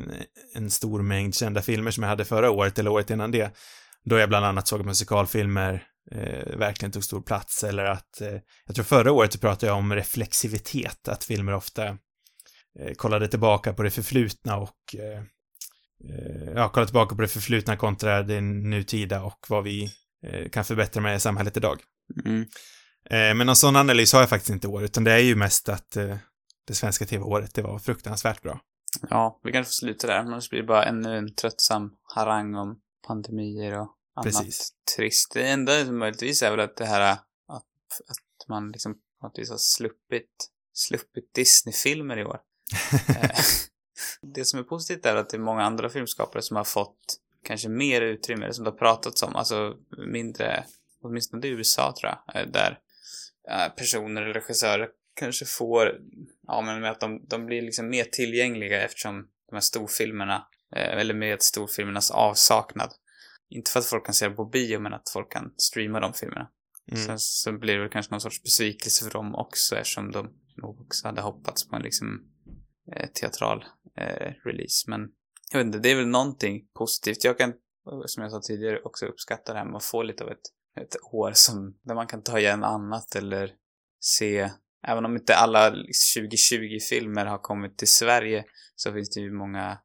en 0.54 0.70
stor 0.70 1.02
mängd 1.02 1.34
kända 1.34 1.62
filmer 1.62 1.90
som 1.90 2.02
jag 2.02 2.10
hade 2.10 2.24
förra 2.24 2.50
året 2.50 2.78
eller 2.78 2.90
året 2.90 3.10
innan 3.10 3.30
det. 3.30 3.56
Då 4.04 4.18
jag 4.18 4.28
bland 4.28 4.46
annat 4.46 4.68
såg 4.68 4.80
att 4.80 4.86
musikalfilmer 4.86 5.82
eh, 6.10 6.58
verkligen 6.58 6.92
tog 6.92 7.04
stor 7.04 7.20
plats 7.20 7.64
eller 7.64 7.84
att, 7.84 8.20
eh, 8.20 8.38
jag 8.66 8.74
tror 8.74 8.84
förra 8.84 9.12
året 9.12 9.40
pratade 9.40 9.66
jag 9.66 9.78
om 9.78 9.94
reflexivitet, 9.94 11.08
att 11.08 11.24
filmer 11.24 11.54
ofta 11.54 11.98
kollade 12.96 13.28
tillbaka 13.28 13.72
på 13.72 13.82
det 13.82 13.90
förflutna 13.90 14.56
och 14.56 14.94
eh, 14.94 15.22
eh, 16.10 16.52
ja, 16.54 16.68
kollade 16.68 16.86
tillbaka 16.86 17.14
på 17.14 17.22
det 17.22 17.28
förflutna 17.28 17.76
kontra 17.76 18.22
det 18.22 18.40
nutida 18.40 19.22
och 19.22 19.46
vad 19.48 19.64
vi 19.64 19.90
eh, 20.26 20.48
kan 20.48 20.64
förbättra 20.64 21.02
med 21.02 21.22
samhället 21.22 21.56
idag. 21.56 21.80
Mm. 22.24 22.40
Eh, 23.10 23.34
men 23.36 23.46
någon 23.46 23.56
sån 23.56 23.76
analys 23.76 24.12
har 24.12 24.20
jag 24.20 24.28
faktiskt 24.28 24.50
inte 24.50 24.66
i 24.66 24.70
år, 24.70 24.84
utan 24.84 25.04
det 25.04 25.12
är 25.12 25.18
ju 25.18 25.36
mest 25.36 25.68
att 25.68 25.96
eh, 25.96 26.16
det 26.66 26.74
svenska 26.74 27.06
tv-året, 27.06 27.54
det 27.54 27.62
var 27.62 27.78
fruktansvärt 27.78 28.42
bra. 28.42 28.60
Ja, 29.10 29.40
vi 29.42 29.52
kanske 29.52 29.68
får 29.68 29.74
sluta 29.74 30.06
där, 30.06 30.18
annars 30.18 30.50
blir 30.50 30.60
det 30.60 30.66
bara 30.66 30.84
ännu 30.84 31.18
en 31.18 31.34
tröttsam 31.34 31.90
harang 32.14 32.54
om 32.54 32.80
pandemier 33.06 33.80
och 33.80 33.88
annat 34.16 34.24
Precis. 34.24 34.72
trist. 34.96 35.32
Det 35.34 35.48
enda 35.48 35.84
som 35.84 35.98
möjligtvis 35.98 36.42
är 36.42 36.50
väl 36.50 36.60
att 36.60 36.76
det 36.76 36.86
här 36.86 37.00
att, 37.12 37.20
att 38.08 38.48
man 38.48 38.72
liksom 38.72 38.94
på 38.94 39.26
något 39.26 39.38
vis 39.38 39.50
har 39.50 39.58
sluppit, 39.58 40.50
sluppit 40.72 41.34
Disney-filmer 41.34 42.18
i 42.18 42.24
år. 42.24 42.38
Eh, 43.08 43.40
det 44.22 44.44
som 44.44 44.60
är 44.60 44.64
positivt 44.64 45.06
är 45.06 45.16
att 45.16 45.30
det 45.30 45.36
är 45.36 45.40
många 45.40 45.62
andra 45.62 45.90
filmskapare 45.90 46.42
som 46.42 46.56
har 46.56 46.64
fått 46.64 47.16
kanske 47.44 47.68
mer 47.68 48.00
utrymme, 48.00 48.52
som 48.52 48.64
det 48.64 48.70
har 48.70 48.78
pratats 48.78 49.22
om, 49.22 49.36
alltså 49.36 49.74
mindre, 50.06 50.64
åtminstone 51.02 51.46
i 51.46 51.50
USA 51.50 51.94
tror 52.00 52.12
jag, 52.12 52.42
eh, 52.42 52.48
där 52.48 52.78
eh, 53.50 53.68
personer 53.76 54.22
eller 54.22 54.34
regissörer 54.34 54.88
kanske 55.16 55.44
får, 55.44 56.00
ja 56.46 56.60
men 56.60 56.80
med 56.80 56.90
att 56.90 57.00
de, 57.00 57.26
de 57.28 57.46
blir 57.46 57.62
liksom 57.62 57.88
mer 57.88 58.04
tillgängliga 58.04 58.82
eftersom 58.82 59.28
de 59.48 59.56
här 59.56 59.60
storfilmerna, 59.60 60.46
eller 60.76 61.14
med 61.14 61.42
storfilmernas 61.42 62.10
avsaknad. 62.10 62.94
Inte 63.50 63.70
för 63.70 63.80
att 63.80 63.86
folk 63.86 64.06
kan 64.06 64.14
se 64.14 64.26
dem 64.26 64.36
på 64.36 64.44
bio, 64.44 64.80
men 64.80 64.94
att 64.94 65.10
folk 65.12 65.32
kan 65.32 65.54
streama 65.56 66.00
de 66.00 66.14
filmerna. 66.14 66.48
Mm. 66.92 67.04
Sen 67.04 67.18
så 67.18 67.52
blir 67.52 67.78
det 67.78 67.88
kanske 67.88 68.10
någon 68.10 68.20
sorts 68.20 68.42
besvikelse 68.42 69.04
för 69.04 69.10
dem 69.10 69.34
också 69.34 69.76
eftersom 69.76 70.12
de 70.12 70.32
nog 70.56 70.80
också 70.80 71.08
hade 71.08 71.20
hoppats 71.20 71.68
på 71.68 71.76
en 71.76 71.82
liksom 71.82 72.33
Eh, 72.92 73.08
teatral 73.08 73.64
eh, 73.98 74.32
release. 74.44 74.90
Men 74.90 75.08
jag 75.50 75.58
vet 75.58 75.66
inte, 75.66 75.78
det 75.78 75.90
är 75.90 75.96
väl 75.96 76.06
någonting 76.06 76.66
positivt. 76.74 77.24
Jag 77.24 77.38
kan, 77.38 77.52
som 78.06 78.22
jag 78.22 78.32
sa 78.32 78.40
tidigare, 78.40 78.80
också 78.80 79.06
uppskatta 79.06 79.52
det 79.52 79.58
här 79.58 79.66
med 79.66 79.76
att 79.76 79.84
få 79.84 80.02
lite 80.02 80.24
av 80.24 80.30
ett, 80.30 80.46
ett 80.80 80.96
år 81.12 81.32
som, 81.34 81.78
där 81.82 81.94
man 81.94 82.06
kan 82.06 82.22
ta 82.22 82.38
igen 82.38 82.64
annat 82.64 83.14
eller 83.14 83.50
se, 84.00 84.50
även 84.86 85.04
om 85.04 85.16
inte 85.16 85.34
alla 85.34 85.70
2020-filmer 85.70 87.26
har 87.26 87.38
kommit 87.38 87.78
till 87.78 87.90
Sverige 87.90 88.44
så 88.76 88.92
finns 88.92 89.10
det 89.10 89.20
ju 89.20 89.32
många 89.32 89.78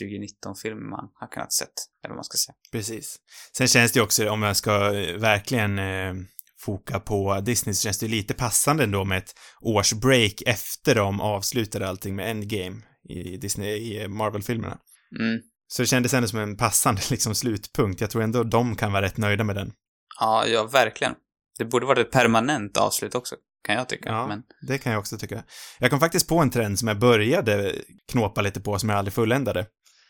2019-filmer 0.00 0.90
man 0.90 1.10
har 1.14 1.28
kunnat 1.28 1.52
sett, 1.52 1.72
eller 2.04 2.10
vad 2.10 2.16
man 2.16 2.24
ska 2.24 2.36
säga. 2.36 2.54
Precis. 2.72 3.16
Sen 3.56 3.68
känns 3.68 3.92
det 3.92 3.98
ju 3.98 4.04
också, 4.04 4.30
om 4.30 4.42
jag 4.42 4.56
ska 4.56 4.94
eh, 4.94 5.16
verkligen 5.16 5.78
eh, 5.78 6.14
foka 6.60 7.00
på 7.00 7.40
Disney, 7.40 7.74
så 7.74 7.82
känns 7.82 7.98
det 7.98 8.08
lite 8.08 8.34
passande 8.34 8.84
ändå 8.84 9.04
med 9.04 9.18
ett 9.18 9.34
års 9.60 9.92
break 9.92 10.42
efter 10.46 10.94
de 10.94 11.20
avslutade 11.20 11.88
allting 11.88 12.16
med 12.16 12.30
Endgame 12.30 12.82
i 13.08 13.36
Disney, 13.36 13.76
i 13.76 14.08
Marvel-filmerna. 14.08 14.78
Mm. 15.20 15.40
Så 15.68 15.82
det 15.82 15.86
kändes 15.86 16.14
ändå 16.14 16.28
som 16.28 16.38
en 16.38 16.56
passande 16.56 17.00
liksom 17.10 17.34
slutpunkt. 17.34 18.00
Jag 18.00 18.10
tror 18.10 18.22
ändå 18.22 18.42
de 18.42 18.76
kan 18.76 18.92
vara 18.92 19.02
rätt 19.02 19.16
nöjda 19.16 19.44
med 19.44 19.56
den. 19.56 19.72
Ja, 20.20 20.46
ja, 20.46 20.64
verkligen. 20.66 21.14
Det 21.58 21.64
borde 21.64 21.86
varit 21.86 22.06
ett 22.06 22.12
permanent 22.12 22.76
avslut 22.76 23.14
också, 23.14 23.36
kan 23.64 23.74
jag 23.74 23.88
tycka. 23.88 24.08
Ja, 24.08 24.26
Men, 24.26 24.42
det 24.68 24.78
kan 24.78 24.92
jag 24.92 24.98
också 25.00 25.18
tycka. 25.18 25.44
Jag 25.78 25.90
kom 25.90 26.00
faktiskt 26.00 26.28
på 26.28 26.38
en 26.38 26.50
trend 26.50 26.78
som 26.78 26.88
jag 26.88 26.98
började 26.98 27.74
knåpa 28.12 28.40
lite 28.40 28.60
på, 28.60 28.78
som 28.78 28.88
jag 28.88 28.98
aldrig 28.98 29.14
fulländade. 29.14 29.66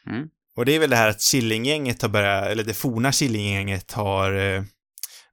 mm. 0.07 0.29
Och 0.57 0.65
det 0.65 0.75
är 0.75 0.79
väl 0.79 0.91
det 0.91 0.97
här 0.97 1.09
att 1.09 1.21
Killinggänget 1.21 2.03
har 2.03 2.09
börjat, 2.09 2.47
eller 2.47 2.65
det 2.65 2.75
forna 2.75 3.13
Killinggänget 3.13 3.93
har, 3.93 4.33
eh, 4.33 4.63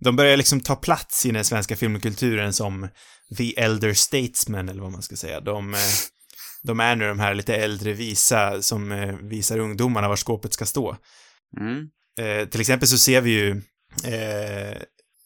de 0.03 0.15
börjar 0.15 0.37
liksom 0.37 0.59
ta 0.59 0.75
plats 0.75 1.25
i 1.25 1.31
den 1.31 1.45
svenska 1.45 1.75
filmkulturen 1.75 2.53
som 2.53 2.87
the 3.37 3.59
elder 3.59 3.93
statesmen, 3.93 4.69
eller 4.69 4.81
vad 4.81 4.91
man 4.91 5.01
ska 5.01 5.15
säga. 5.15 5.39
De, 5.39 5.73
eh, 5.73 5.79
de 6.63 6.79
är 6.79 6.95
nu 6.95 7.07
de 7.07 7.19
här 7.19 7.33
lite 7.33 7.55
äldre 7.55 7.93
visa 7.93 8.61
som 8.61 8.91
eh, 8.91 9.15
visar 9.15 9.59
ungdomarna 9.59 10.07
var 10.07 10.15
skåpet 10.15 10.53
ska 10.53 10.65
stå. 10.65 10.97
Mm. 11.59 11.87
Eh, 12.21 12.49
till 12.49 12.61
exempel 12.61 12.87
så 12.87 12.97
ser 12.97 13.21
vi 13.21 13.31
ju, 13.31 13.61
eh, 14.03 14.71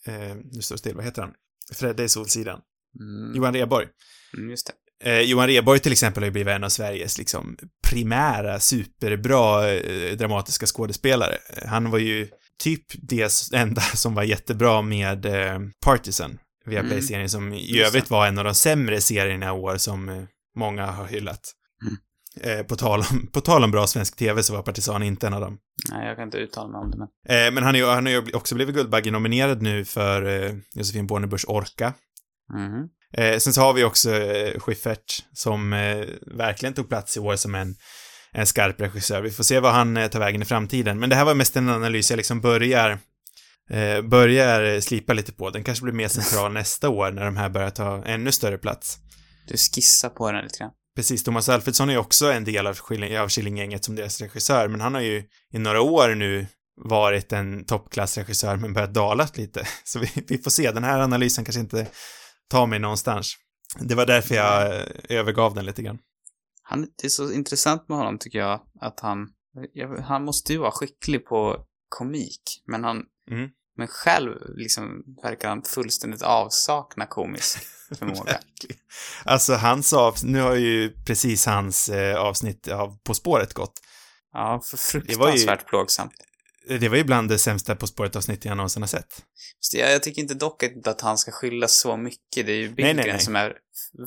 eh, 0.06 0.36
nu 0.52 0.62
står 0.62 0.76
det 0.76 0.80
still, 0.80 0.96
vad 0.96 1.06
heter 1.06 1.22
han? 1.22 1.34
Fredde 1.74 2.04
i 2.04 2.10
Solsidan. 2.10 2.60
Mm. 3.00 3.36
Johan 3.36 3.54
Rheborg. 3.54 3.88
Mm, 4.38 4.50
just 4.50 4.68
det. 4.68 4.74
Eh, 5.04 5.22
Johan 5.22 5.48
Rheborg 5.48 5.80
till 5.80 5.92
exempel 5.92 6.24
har 6.24 6.26
ju 6.26 6.32
blivit 6.32 6.52
en 6.52 6.64
av 6.64 6.70
Sveriges 6.70 7.18
liksom 7.18 7.58
primära, 7.88 8.60
superbra 8.60 9.74
eh, 9.74 10.18
dramatiska 10.18 10.66
skådespelare. 10.66 11.38
Han 11.66 11.92
var 11.92 12.00
ju 12.00 12.28
typ 12.60 12.86
det 13.10 13.54
enda 13.54 13.82
som 13.96 14.14
var 14.14 14.24
jättebra 14.24 14.82
med 14.82 15.26
eh, 15.26 15.60
Partisan, 15.86 16.40
via 16.66 16.80
Mm. 16.80 17.30
Som 17.30 17.54
i 17.54 17.82
övrigt 17.82 18.10
var 18.10 18.28
en 18.28 18.38
av 18.38 18.44
de 18.44 18.54
sämre 18.54 19.02
serierna 19.02 19.48
i 19.48 19.52
år 19.52 19.78
som 19.78 20.10
eh, 20.10 20.24
många 20.56 20.86
har 20.86 21.06
hyllat. 21.06 21.54
Mm. 21.82 21.98
Eh, 22.42 22.66
på, 22.66 22.76
tal 22.76 23.00
om, 23.00 23.28
på 23.34 23.42
tal 23.42 23.64
om 23.64 23.72
bra 23.72 23.88
svensk 23.88 24.16
TV 24.16 24.44
så 24.44 24.54
var 24.54 24.62
Partisan 24.62 25.04
inte 25.04 25.28
en 25.28 25.34
av 25.34 25.42
dem. 25.42 25.58
Nej, 25.92 26.08
jag 26.08 26.16
kan 26.16 26.26
inte 26.26 26.38
uttala 26.38 26.68
mig 26.68 26.80
om 26.80 26.92
det, 26.92 26.98
men... 26.98 27.08
Eh, 27.30 27.54
men 27.54 27.64
han, 27.64 27.76
är 27.76 27.80
ju, 27.80 27.86
han 27.86 28.06
har 28.06 28.14
ju 28.14 28.34
också 28.34 28.56
blivit 28.56 28.76
Guldbagge-nominerad 28.76 29.62
nu 29.62 29.86
för 29.86 30.44
eh, 30.44 30.56
Josefin 30.76 31.08
Bornebuschs 31.08 31.46
Orka. 31.48 31.94
Mhm. 32.54 32.90
Eh, 33.14 33.38
sen 33.38 33.54
så 33.54 33.62
har 33.62 33.74
vi 33.74 33.84
också 33.84 34.12
eh, 34.12 34.60
Schyffert 34.60 35.26
som 35.34 35.74
eh, 35.74 36.06
verkligen 36.38 36.74
tog 36.74 36.90
plats 36.90 37.18
i 37.18 37.20
år 37.20 37.36
som 37.36 37.56
en, 37.56 37.76
en 38.32 38.48
skarp 38.48 38.82
regissör. 38.82 39.22
Vi 39.22 39.32
får 39.32 39.44
se 39.44 39.60
vad 39.60 39.72
han 39.72 39.98
eh, 39.98 40.08
tar 40.08 40.20
vägen 40.20 40.42
i 40.42 40.46
framtiden. 40.46 41.00
Men 41.00 41.10
det 41.10 41.16
här 41.16 41.26
var 41.26 41.36
mest 41.36 41.56
en 41.56 41.70
analys 41.70 42.10
jag 42.10 42.18
liksom 42.18 42.42
börjar, 42.42 43.00
eh, 43.70 44.02
börjar 44.02 44.82
slipa 44.82 45.14
lite 45.14 45.32
på. 45.32 45.50
Den 45.50 45.64
kanske 45.64 45.84
blir 45.84 45.94
mer 45.94 46.08
central 46.08 46.54
nästa 46.54 46.90
år 46.90 47.12
när 47.12 47.26
de 47.26 47.38
här 47.38 47.50
börjar 47.50 47.70
ta 47.70 48.04
ännu 48.06 48.32
större 48.32 48.58
plats. 48.58 48.98
Du 49.48 49.58
skissar 49.58 50.10
på 50.10 50.32
den 50.32 50.44
lite 50.44 50.58
grann. 50.58 50.72
Precis, 50.96 51.24
Thomas 51.24 51.50
Alfredsson 51.50 51.90
är 51.90 51.94
ju 51.94 52.00
också 52.00 52.32
en 52.32 52.44
del 52.44 52.68
av 52.68 53.28
Killinggänget 53.30 53.86
som 53.86 53.96
deras 53.96 54.22
regissör, 54.22 54.68
men 54.68 54.82
han 54.82 54.94
har 54.94 55.02
ju 55.02 55.24
i 55.54 55.60
några 55.60 55.82
år 55.82 56.16
nu 56.16 56.48
varit 56.86 57.34
en 57.34 57.66
toppklassregissör 57.66 58.56
men 58.56 58.74
börjat 58.74 58.94
dalat 58.94 59.38
lite. 59.38 59.68
Så 59.84 60.00
vi, 60.00 60.12
vi 60.28 60.38
får 60.38 60.52
se, 60.52 60.72
den 60.72 60.84
här 60.84 61.00
analysen 61.00 61.46
kanske 61.46 61.60
inte 61.60 61.88
tar 62.50 62.68
mig 62.68 62.80
någonstans. 62.80 63.36
Det 63.80 63.96
var 63.96 64.06
därför 64.06 64.36
jag 64.36 64.76
eh, 64.76 64.82
övergav 65.10 65.54
den 65.54 65.66
lite 65.66 65.82
grann. 65.82 65.98
Han, 66.70 66.82
det 67.02 67.08
är 67.08 67.10
så 67.10 67.32
intressant 67.32 67.90
med 67.90 67.98
honom, 67.98 68.20
tycker 68.20 68.40
jag, 68.40 68.62
att 68.82 69.00
han... 69.00 69.30
Han 70.04 70.24
måste 70.24 70.54
ju 70.54 70.60
vara 70.60 70.72
skicklig 70.72 71.26
på 71.26 71.66
komik, 71.90 72.42
men 72.66 72.84
han... 72.84 73.04
Mm. 73.32 73.50
Men 73.78 73.88
själv, 73.88 74.32
liksom, 74.56 75.04
verkar 75.24 75.50
han 75.50 75.64
fullständigt 75.64 76.22
avsakna 76.22 77.06
komisk 77.06 77.58
förmåga. 78.00 78.40
Alltså 79.24 79.54
hans 79.54 79.94
avsnitt, 79.94 80.32
nu 80.32 80.42
har 80.42 80.56
ju 80.56 80.94
precis 81.06 81.46
hans 81.46 81.90
eh, 81.90 82.18
avsnitt 82.18 82.68
av 82.68 82.98
På 83.04 83.14
spåret 83.14 83.54
gått. 83.54 83.74
Ja, 84.34 84.62
för 84.66 85.00
Det 85.00 85.16
var 85.16 85.28
ju- 85.28 85.32
fruktansvärt 85.32 85.68
plågsamt. 85.68 86.14
Det 86.68 86.90
var 86.90 86.98
ju 86.98 87.04
bland 87.04 87.30
det 87.30 87.40
sämsta 87.40 87.76
På 87.76 87.88
spåret-avsnitt 87.88 88.46
jag 88.46 88.58
någonsin 88.58 88.82
har 88.82 88.88
sett. 88.88 89.26
Jag, 89.74 89.92
jag 89.92 90.04
tycker 90.04 90.22
inte 90.22 90.34
dock 90.34 90.64
att 90.86 91.02
han 91.02 91.18
ska 91.18 91.32
skylla 91.32 91.68
så 91.68 91.98
mycket. 91.98 92.46
Det 92.46 92.52
är 92.52 92.58
ju 92.58 92.70
Billgren 92.70 93.20
som 93.20 93.36
är 93.36 93.54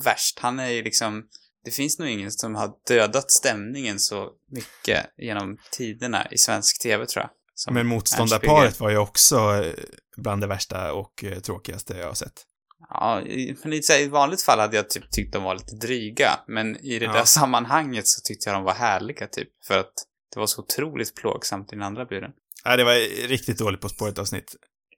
värst. 0.03 0.39
Han 0.39 0.59
är 0.59 0.69
ju 0.69 0.83
liksom... 0.83 1.23
Det 1.65 1.71
finns 1.71 1.99
nog 1.99 2.07
ingen 2.07 2.31
som 2.31 2.55
har 2.55 2.71
dödat 2.87 3.31
stämningen 3.31 3.99
så 3.99 4.29
mycket 4.51 5.05
genom 5.17 5.57
tiderna 5.71 6.27
i 6.31 6.37
svensk 6.37 6.81
TV, 6.81 7.05
tror 7.05 7.23
jag. 7.23 7.73
Men 7.73 7.87
motståndarparet 7.87 8.79
var 8.79 8.89
ju 8.89 8.97
också 8.97 9.35
eh, 9.63 9.73
bland 10.17 10.41
det 10.41 10.47
värsta 10.47 10.93
och 10.93 11.23
eh, 11.23 11.39
tråkigaste 11.39 11.97
jag 11.97 12.07
har 12.07 12.13
sett. 12.13 12.45
Ja, 12.89 13.21
men 13.63 13.73
i, 13.73 14.07
vanligt 14.07 14.41
fall 14.41 14.59
hade 14.59 14.75
jag 14.75 14.89
typ 14.89 15.11
tyckt 15.11 15.33
de 15.33 15.43
var 15.43 15.55
lite 15.55 15.75
dryga, 15.75 16.39
men 16.47 16.77
i 16.77 16.99
det 16.99 17.05
Ja. 17.05 17.13
där 17.13 17.23
sammanhanget 17.23 18.07
så 18.07 18.21
tyckte 18.21 18.49
jag 18.49 18.57
de 18.57 18.63
var 18.63 18.73
härliga 18.73 19.27
typ, 19.27 19.49
för 19.67 19.79
att 19.79 19.93
det 20.33 20.39
var 20.39 20.47
så 20.47 20.61
otroligt 20.61 21.15
plågsamt 21.15 21.73
i 21.73 21.75
den 21.75 21.83
andra 21.83 22.05
buren. 22.05 22.31
Nej, 22.65 22.77
det 22.77 22.83
var 22.83 23.27
riktigt 23.27 23.57
dåligt 23.57 23.81
På 23.81 23.89
spåret-avsnitt. 23.89 24.55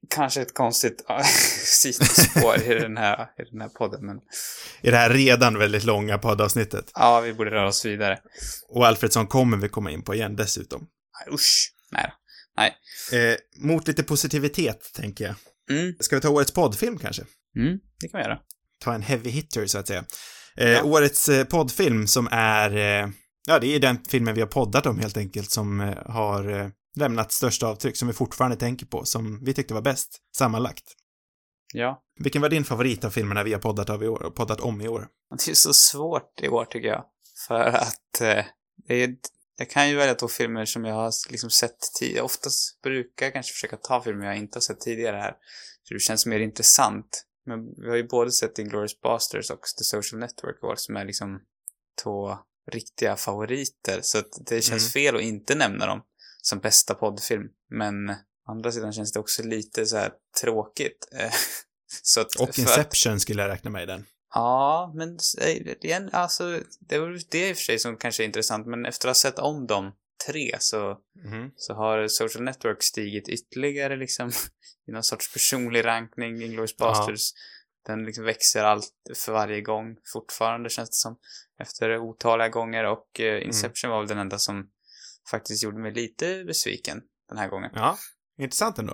Kanske 0.10 0.42
ett 0.42 0.54
konstigt 0.54 1.06
ja, 1.08 1.24
sidospår 1.66 2.62
i 2.62 2.80
den 2.80 2.98
här, 2.98 3.22
i 3.24 3.44
den 3.52 3.62
här 3.62 3.70
podden, 3.70 4.06
men 4.06 4.18
I 4.82 4.92
det 4.92 4.98
här 4.98 5.10
redan 5.10 5.58
väldigt 5.58 5.84
långa 5.84 6.18
poddavsnittet. 6.18 6.92
ja, 6.96 7.20
vi 7.22 7.34
borde 7.34 7.52
röra 7.52 7.68
oss 7.68 7.86
vidare. 7.86 8.20
Och 8.70 8.88
Alfredsson 8.88 9.28
kommer 9.28 9.58
vi 9.58 9.70
komma 9.70 9.92
in 9.92 10.04
på 10.04 10.16
igen 10.16 10.36
dessutom. 10.36 10.80
Nej, 11.26 11.36
Usch, 11.36 11.72
nej. 11.92 12.12
Nej. 12.58 12.74
Eh, 13.32 13.38
mot 13.58 13.88
lite 13.88 14.04
positivitet, 14.04 14.92
tänker 14.96 15.26
jag. 15.26 15.36
Mm, 15.80 15.96
Ska 16.00 16.16
vi 16.16 16.22
ta 16.22 16.30
årets 16.30 16.52
poddfilm 16.52 16.98
kanske? 16.98 17.24
mm, 17.56 17.78
det 18.00 18.08
kan 18.08 18.18
vi 18.18 18.24
göra. 18.24 18.40
Ta 18.80 18.94
en 18.94 19.02
heavy 19.02 19.30
hitter, 19.30 19.66
så 19.68 19.78
att 19.78 19.88
säga. 19.88 20.04
Eh, 20.58 20.86
Årets 20.86 21.30
eh, 21.30 21.46
poddfilm 21.46 22.08
som 22.08 22.28
är, 22.32 22.78
eh, 22.78 23.10
ja, 23.48 23.60
det 23.60 23.68
är 23.76 23.80
den 23.80 23.98
filmen 24.10 24.36
vi 24.36 24.42
har 24.42 24.48
poddat 24.48 24.86
om 24.86 25.00
helt 25.00 25.18
enkelt, 25.18 25.52
som 25.52 25.82
eh, 25.82 25.98
har 26.06 26.50
eh, 26.60 26.68
lämnat 26.96 27.32
störst 27.32 27.64
avtryck, 27.64 27.98
som 27.98 28.08
vi 28.08 28.14
fortfarande 28.14 28.58
tänker 28.58 28.86
på, 28.86 29.06
som 29.06 29.44
vi 29.44 29.54
tyckte 29.54 29.74
var 29.74 29.82
bäst, 29.82 30.18
sammanlagt. 30.36 30.84
Ja. 31.74 32.04
Vilken 32.20 32.42
var 32.42 32.50
din 32.50 32.64
favorit 32.64 33.04
av 33.04 33.10
filmerna 33.10 33.44
vi 33.44 33.54
har 33.54 33.60
poddat 33.60 33.90
av 33.90 34.04
i 34.04 34.08
år, 34.08 34.24
och 34.24 34.36
poddat 34.36 34.60
om 34.62 34.82
i 34.82 34.88
år? 34.88 35.08
Det 35.46 35.52
är 35.52 35.56
så 35.56 35.74
svårt 35.74 36.42
i 36.42 36.48
år 36.50 36.66
tycker 36.66 36.88
jag. 36.88 37.06
För 37.48 37.64
att 37.64 38.22
eh, 38.22 38.46
det 38.88 39.04
är, 39.04 39.16
jag 39.58 39.70
kan 39.70 39.90
ju 39.90 39.96
välja 39.96 40.16
två 40.16 40.28
filmer 40.28 40.66
som 40.66 40.86
jag 40.86 40.96
har 40.96 41.12
liksom 41.32 41.50
sett 41.50 41.78
tidigare. 42.00 42.24
Oftast 42.26 42.82
brukar 42.82 43.26
jag 43.26 43.34
kanske 43.34 43.54
försöka 43.54 43.78
ta 43.78 44.02
filmer 44.02 44.26
jag 44.26 44.38
inte 44.38 44.56
har 44.56 44.62
sett 44.62 44.80
tidigare 44.80 45.16
här. 45.18 45.34
Så 45.84 45.94
det 45.94 46.00
känns 46.00 46.26
mer 46.26 46.40
intressant. 46.40 47.26
Men 47.46 47.60
vi 47.84 47.90
har 47.90 47.96
ju 47.96 48.08
både 48.08 48.32
sett 48.32 48.60
Inglourious 48.60 49.02
Basterds 49.02 49.50
och 49.50 49.60
The 49.78 49.84
Social 49.84 50.20
Network 50.20 50.56
i 50.64 50.66
år 50.66 50.76
som 50.78 50.96
är 50.96 51.06
liksom 51.06 51.40
två 52.04 52.38
riktiga 52.72 53.16
favoriter. 53.16 54.00
Så 54.02 54.22
det 54.46 54.62
känns 54.62 54.96
Mm. 54.96 55.06
fel 55.06 55.16
att 55.16 55.22
inte 55.22 55.56
nämna 55.56 55.86
dem 55.86 56.02
som 56.46 56.60
bästa 56.60 56.94
poddfilm. 56.94 57.48
Men 57.70 58.10
å 58.10 58.16
andra 58.52 58.72
sidan 58.72 58.94
känns 58.94 59.12
det 59.14 59.20
också 59.20 59.44
lite 59.44 59.86
så 59.86 59.98
här 59.98 60.12
tråkigt. 60.42 61.08
Eh, 61.20 61.32
så 62.04 62.22
att, 62.22 62.28
Och 62.36 62.36
för 62.36 62.44
att- 62.46 62.58
Inception 62.58 63.20
skulle 63.20 63.42
jag 63.42 63.50
räkna 63.50 63.70
med 63.70 63.84
i 63.84 63.86
den. 63.86 64.06
Ja, 64.34 64.92
men 64.96 65.16
s- 65.16 65.36
eh, 65.36 65.58
igen, 65.82 66.10
alltså, 66.14 66.60
det 66.80 66.96
är 66.96 67.00
väl 67.00 67.20
det 67.30 67.50
i 67.50 67.54
och 67.54 67.58
för 67.58 67.64
sig 67.64 67.80
som 67.80 67.98
kanske 67.98 68.24
är 68.24 68.26
intressant, 68.26 68.68
men 68.68 68.86
efter 68.86 69.08
att 69.08 69.16
ha 69.18 69.22
sett 69.32 69.40
om 69.40 69.68
de 69.68 69.92
tre 70.28 70.56
så, 70.60 70.98
Mhm. 71.26 71.52
så 71.56 71.74
har 71.74 72.08
Social 72.08 72.44
Network 72.44 72.84
stigit 72.84 73.30
ytterligare 73.30 73.96
liksom 73.96 74.32
i 74.88 74.92
någon 74.92 75.04
sorts 75.04 75.34
personlig 75.34 75.86
rankning, 75.86 76.42
Inglourious 76.42 76.76
Ja. 76.78 76.86
Basterds. 76.86 77.34
Den 77.86 78.06
liksom 78.06 78.24
växer 78.26 78.64
allt 78.64 78.90
för 79.16 79.32
varje 79.32 79.62
gång 79.62 79.98
fortfarande 80.14 80.70
känns 80.70 80.90
det 80.90 80.96
som. 80.96 81.18
Efter 81.60 81.98
otaliga 82.00 82.50
gånger 82.50 82.84
och 82.86 83.20
eh, 83.20 83.46
Inception 83.46 83.92
var 83.92 84.00
väl 84.00 84.08
den 84.08 84.18
enda 84.18 84.38
som 84.38 84.70
faktiskt 85.31 85.63
gjorde 85.63 85.79
mig 85.79 85.93
lite 85.93 86.45
besviken 86.45 87.03
den 87.29 87.39
här 87.39 87.49
gången. 87.49 87.71
Ja, 87.75 87.97
intressant 88.39 88.79
ändå. 88.79 88.93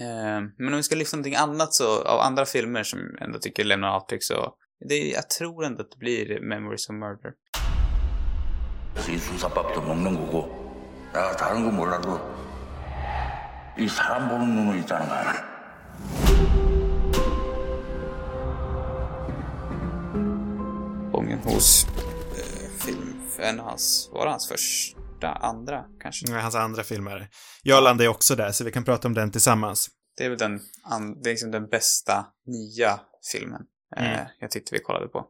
Eh, 0.00 0.40
men 0.58 0.68
om 0.68 0.76
vi 0.76 0.82
ska 0.82 0.94
lyfta 0.94 1.16
någonting 1.16 1.34
annat 1.34 1.74
så, 1.74 2.02
av 2.02 2.20
andra 2.20 2.44
filmer 2.44 2.82
som 2.82 2.98
jag 2.98 3.22
ändå 3.26 3.38
tycker 3.38 3.64
lämnar 3.64 3.88
avtryck 3.88 4.24
så, 4.24 4.54
det, 4.88 5.08
jag 5.08 5.30
tror 5.30 5.64
ändå 5.64 5.82
att 5.82 5.90
det 5.90 5.98
blir 5.98 6.40
Memories 6.40 6.88
of 6.88 6.94
Murder. 6.94 7.32
그래서 8.96 9.12
이 9.12 9.18
수사밥도 9.18 9.82
먹는 9.82 10.14
거고 10.14 10.48
내가 11.12 11.36
다른 11.36 11.64
거 11.64 11.70
몰라도 11.70 12.18
이 13.78 13.86
사람 13.88 14.28
보는 14.30 14.54
눈은 14.56 14.78
있다는 14.80 15.06
거 15.06 15.14
알아? 15.14 15.56
Gången 21.12 21.38
hos 21.44 21.86
eh, 22.36 22.70
film, 22.78 23.20
en 23.38 23.60
av 23.60 23.66
hans, 23.66 24.10
var 24.12 24.24
det 24.24 24.30
hans 24.30 24.48
första, 24.48 24.99
andra 25.27 25.85
kanske? 26.01 26.31
Hans 26.31 26.55
andra 26.55 26.83
filmer. 26.83 27.29
Jag 27.63 27.83
landar 27.83 28.05
ju 28.05 28.09
också 28.09 28.35
där, 28.35 28.51
så 28.51 28.63
vi 28.63 28.71
kan 28.71 28.83
prata 28.83 29.07
om 29.07 29.13
den 29.13 29.31
tillsammans. 29.31 29.89
Det 30.17 30.25
är 30.25 30.29
väl 30.29 30.37
den, 30.37 30.59
det 31.23 31.29
är 31.29 31.33
liksom 31.33 31.51
den 31.51 31.67
bästa 31.69 32.25
nya 32.45 32.99
filmen 33.31 33.61
eh, 33.97 34.13
Mm. 34.13 34.25
jag 34.39 34.51
tyckte 34.51 34.75
vi 34.75 34.79
kollade 34.79 35.07
på. 35.07 35.25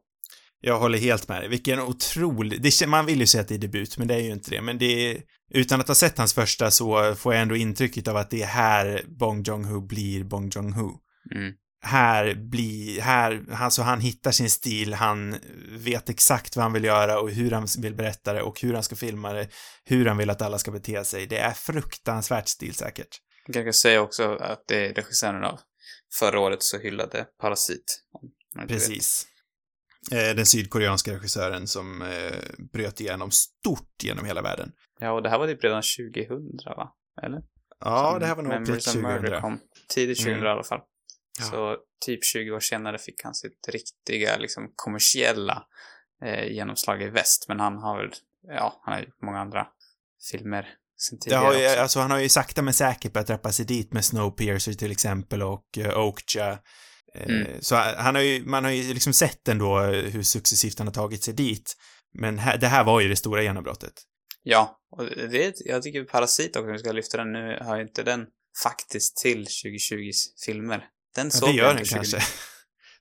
Jag 0.64 0.80
håller 0.80 0.98
helt 0.98 1.28
med 1.28 1.42
dig. 1.42 1.50
Vilken 1.50 1.80
otrolig... 1.80 2.62
Det, 2.62 2.88
man 2.88 3.06
vill 3.06 3.20
ju 3.20 3.28
säga 3.28 3.42
att 3.42 3.48
det 3.48 3.56
är 3.56 3.60
debut, 3.60 3.98
men 3.98 4.08
det 4.08 4.16
är 4.16 4.20
ju 4.20 4.32
inte 4.32 4.52
det. 4.52 4.62
Men 4.62 4.78
det 4.78 5.12
är... 5.12 5.22
Utan 5.54 5.80
att 5.80 5.88
ha 5.88 5.96
sett 5.96 6.18
hans 6.18 6.34
första 6.34 6.72
så 6.72 7.16
får 7.16 7.34
jag 7.34 7.42
ändå 7.42 7.56
intrycket 7.56 8.08
av 8.08 8.18
att 8.18 8.30
det 8.30 8.42
är 8.42 8.48
här 8.48 9.04
Bong 9.08 9.44
Joon-Ho 9.44 9.88
blir 9.88 10.24
Bong 10.24 10.50
Joon-Ho. 10.50 10.98
Mm. 11.36 11.54
Här 11.84 12.34
blir... 12.34 13.02
Här... 13.02 13.44
Alltså 13.54 13.82
han 13.82 14.02
hittar 14.02 14.32
sin 14.32 14.50
stil, 14.50 14.94
han 14.94 15.40
vet 15.70 16.10
exakt 16.10 16.56
vad 16.56 16.64
han 16.64 16.74
vill 16.74 16.84
göra 16.84 17.20
och 17.20 17.30
hur 17.32 17.52
han 17.52 17.68
vill 17.80 17.96
berätta 17.96 18.34
det 18.34 18.42
och 18.42 18.62
hur 18.62 18.74
han 18.74 18.84
ska 18.84 18.96
filma 18.96 19.34
det, 19.34 19.48
hur 19.86 20.06
han 20.06 20.18
vill 20.18 20.30
att 20.30 20.42
alla 20.42 20.58
ska 20.58 20.72
bete 20.72 21.04
sig. 21.06 21.28
Det 21.28 21.38
är 21.38 21.52
fruktansvärt 21.54 22.48
stilsäkert. 22.48 23.18
Jag 23.48 23.64
kan 23.66 23.74
säga 23.74 24.02
också 24.02 24.36
att 24.36 24.64
det 24.68 24.86
är 24.88 24.94
regissören 24.94 25.44
av 25.44 25.60
förra 26.20 26.40
året 26.40 26.64
så 26.64 26.78
hyllade 26.80 27.26
Parasit. 27.42 28.02
inte 28.56 28.60
vet. 28.60 28.68
Precis. 28.68 29.28
Eh, 30.12 30.36
den 30.36 30.46
sydkoreanska 30.46 31.14
regissören 31.14 31.68
som 31.68 32.02
eh, 32.02 32.10
bröt 32.74 33.02
igenom 33.02 33.32
stort 33.32 34.04
genom 34.04 34.26
hela 34.26 34.42
världen. 34.42 34.72
Ja, 35.00 35.12
och 35.12 35.24
det 35.24 35.30
här 35.30 35.38
var 35.40 35.48
typ 35.48 35.64
redan 35.64 35.82
2000, 35.98 36.38
va? 36.66 36.92
Eller? 37.24 37.42
Ja, 37.80 38.12
Som 38.12 38.20
det 38.20 38.26
här 38.26 38.36
var 38.36 38.44
nog 38.44 38.66
precis 38.66 38.96
of 38.96 39.02
Murder 39.02 39.20
2000. 39.20 39.42
kom. 39.42 39.60
Tidigt 39.90 40.18
2000 40.18 40.34
Mm. 40.34 40.46
i 40.46 40.50
alla 40.50 40.64
fall. 40.64 40.80
Ja. 41.40 41.46
Så 41.46 41.78
typ 42.06 42.26
20 42.26 42.52
år 42.52 42.60
senare 42.60 42.98
fick 42.98 43.24
han 43.24 43.36
sitt 43.36 43.68
riktiga, 43.68 44.38
liksom 44.38 44.74
kommersiella 44.76 45.64
eh, 46.26 46.52
genomslag 46.52 47.02
i 47.02 47.10
väst. 47.10 47.46
Men 47.48 47.60
han 47.60 47.78
har 47.78 47.98
väl, 47.98 48.12
ja, 48.48 48.82
han 48.84 48.94
har 48.94 49.02
gjort 49.02 49.22
många 49.22 49.40
andra 49.40 49.68
filmer 50.32 50.78
sen 51.02 51.20
tidigare 51.20 51.46
har 51.46 51.54
ju, 51.54 51.68
också. 51.68 51.80
alltså 51.80 52.00
han 52.00 52.12
har 52.12 52.20
ju 52.20 52.30
sakta 52.30 52.62
men 52.62 52.74
säkert 52.74 53.14
börjat 53.14 53.30
rappa 53.30 53.52
sig 53.52 53.66
dit 53.66 53.94
med 53.94 54.06
Snowpiercer 54.06 54.74
till 54.74 54.92
exempel 54.92 55.44
och 55.44 55.66
uh, 55.78 55.98
Okja. 55.98 56.52
Eh, 56.52 56.58
Mm. 57.16 57.62
Så 57.62 57.76
han 57.76 58.16
har 58.16 58.22
ju, 58.22 58.46
man 58.46 58.64
har 58.64 58.72
ju 58.72 58.94
liksom 58.94 59.14
sett 59.14 59.48
ändå 59.48 59.80
hur 59.80 60.24
successivt 60.24 60.78
han 60.78 60.88
har 60.88 60.94
tagit 60.94 61.24
sig 61.24 61.34
dit. 61.34 61.78
Men 62.14 62.38
här, 62.38 62.58
det 62.58 62.68
här 62.68 62.84
var 62.84 63.02
ju 63.02 63.08
det 63.08 63.16
stora 63.16 63.44
genombrottet. 63.44 63.94
Ja, 64.44 64.80
och 64.92 65.06
det, 65.06 65.62
jag 65.66 65.84
tycker 65.84 66.04
Parasit 66.04 66.56
också, 66.56 66.68
om 66.68 66.72
vi 66.72 66.80
ska 66.80 66.92
lyfta 66.92 67.18
den 67.18 67.32
nu, 67.32 67.58
har 67.62 67.76
ju 67.76 67.82
inte 67.82 68.04
den 68.04 68.28
faktiskt 68.64 69.18
till 69.18 69.46
2020s 69.46 70.16
filmer. 70.46 70.88
Den 71.16 71.26
Ja, 71.28 71.32
såg 71.32 71.50
det 71.50 71.56
gör 71.56 71.68
den 71.68 71.78
inte 71.78 71.86
20 71.90 71.96
kanske. 71.96 72.18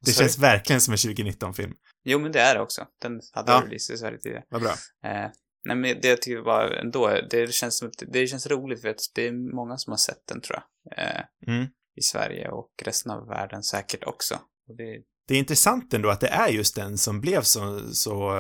Det 0.00 0.12
Sorry. 0.12 0.24
känns 0.26 0.38
verkligen 0.38 0.80
som 0.80 0.92
en 0.92 0.98
2019-film. 0.98 1.72
Jo, 2.04 2.18
men 2.18 2.32
det 2.32 2.40
är 2.40 2.54
det 2.54 2.61
också. 2.61 2.86
Den 3.02 3.20
hade 3.32 3.52
Ja. 3.52 3.62
release 3.66 3.92
i 3.92 3.96
Sverige 3.96 4.18
tidigare. 4.18 4.44
Vad 4.50 4.62
bra. 4.62 4.70
Eh, 5.04 5.28
nej, 5.64 5.76
men 5.76 5.82
det 6.02 6.08
jag 6.08 6.22
tycker 6.22 6.40
var 6.40 6.70
ändå, 6.70 7.20
det 7.30 7.54
känns 7.54 7.78
som 7.78 7.90
det 8.12 8.26
känns 8.26 8.46
roligt 8.46 8.80
för 8.80 8.88
att 8.88 9.00
det 9.14 9.26
är 9.28 9.54
många 9.56 9.76
som 9.76 9.90
har 9.90 9.98
sett 9.98 10.26
den 10.28 10.40
tror 10.40 10.58
jag. 10.58 11.04
Eh, 11.06 11.20
Mm. 11.46 11.66
I 11.96 12.02
Sverige 12.02 12.48
och 12.48 12.70
resten 12.82 13.12
av 13.12 13.26
världen 13.28 13.62
säkert 13.62 14.04
också. 14.04 14.34
Det, 14.78 15.02
Det 15.28 15.34
är 15.34 15.38
intressant 15.38 15.94
ändå 15.94 16.11
att 16.11 16.20
det 16.20 16.28
är 16.28 16.48
just 16.48 16.74
den 16.74 16.98
som 16.98 17.20
blev 17.20 17.42
så, 17.42 17.80
så, 17.94 18.32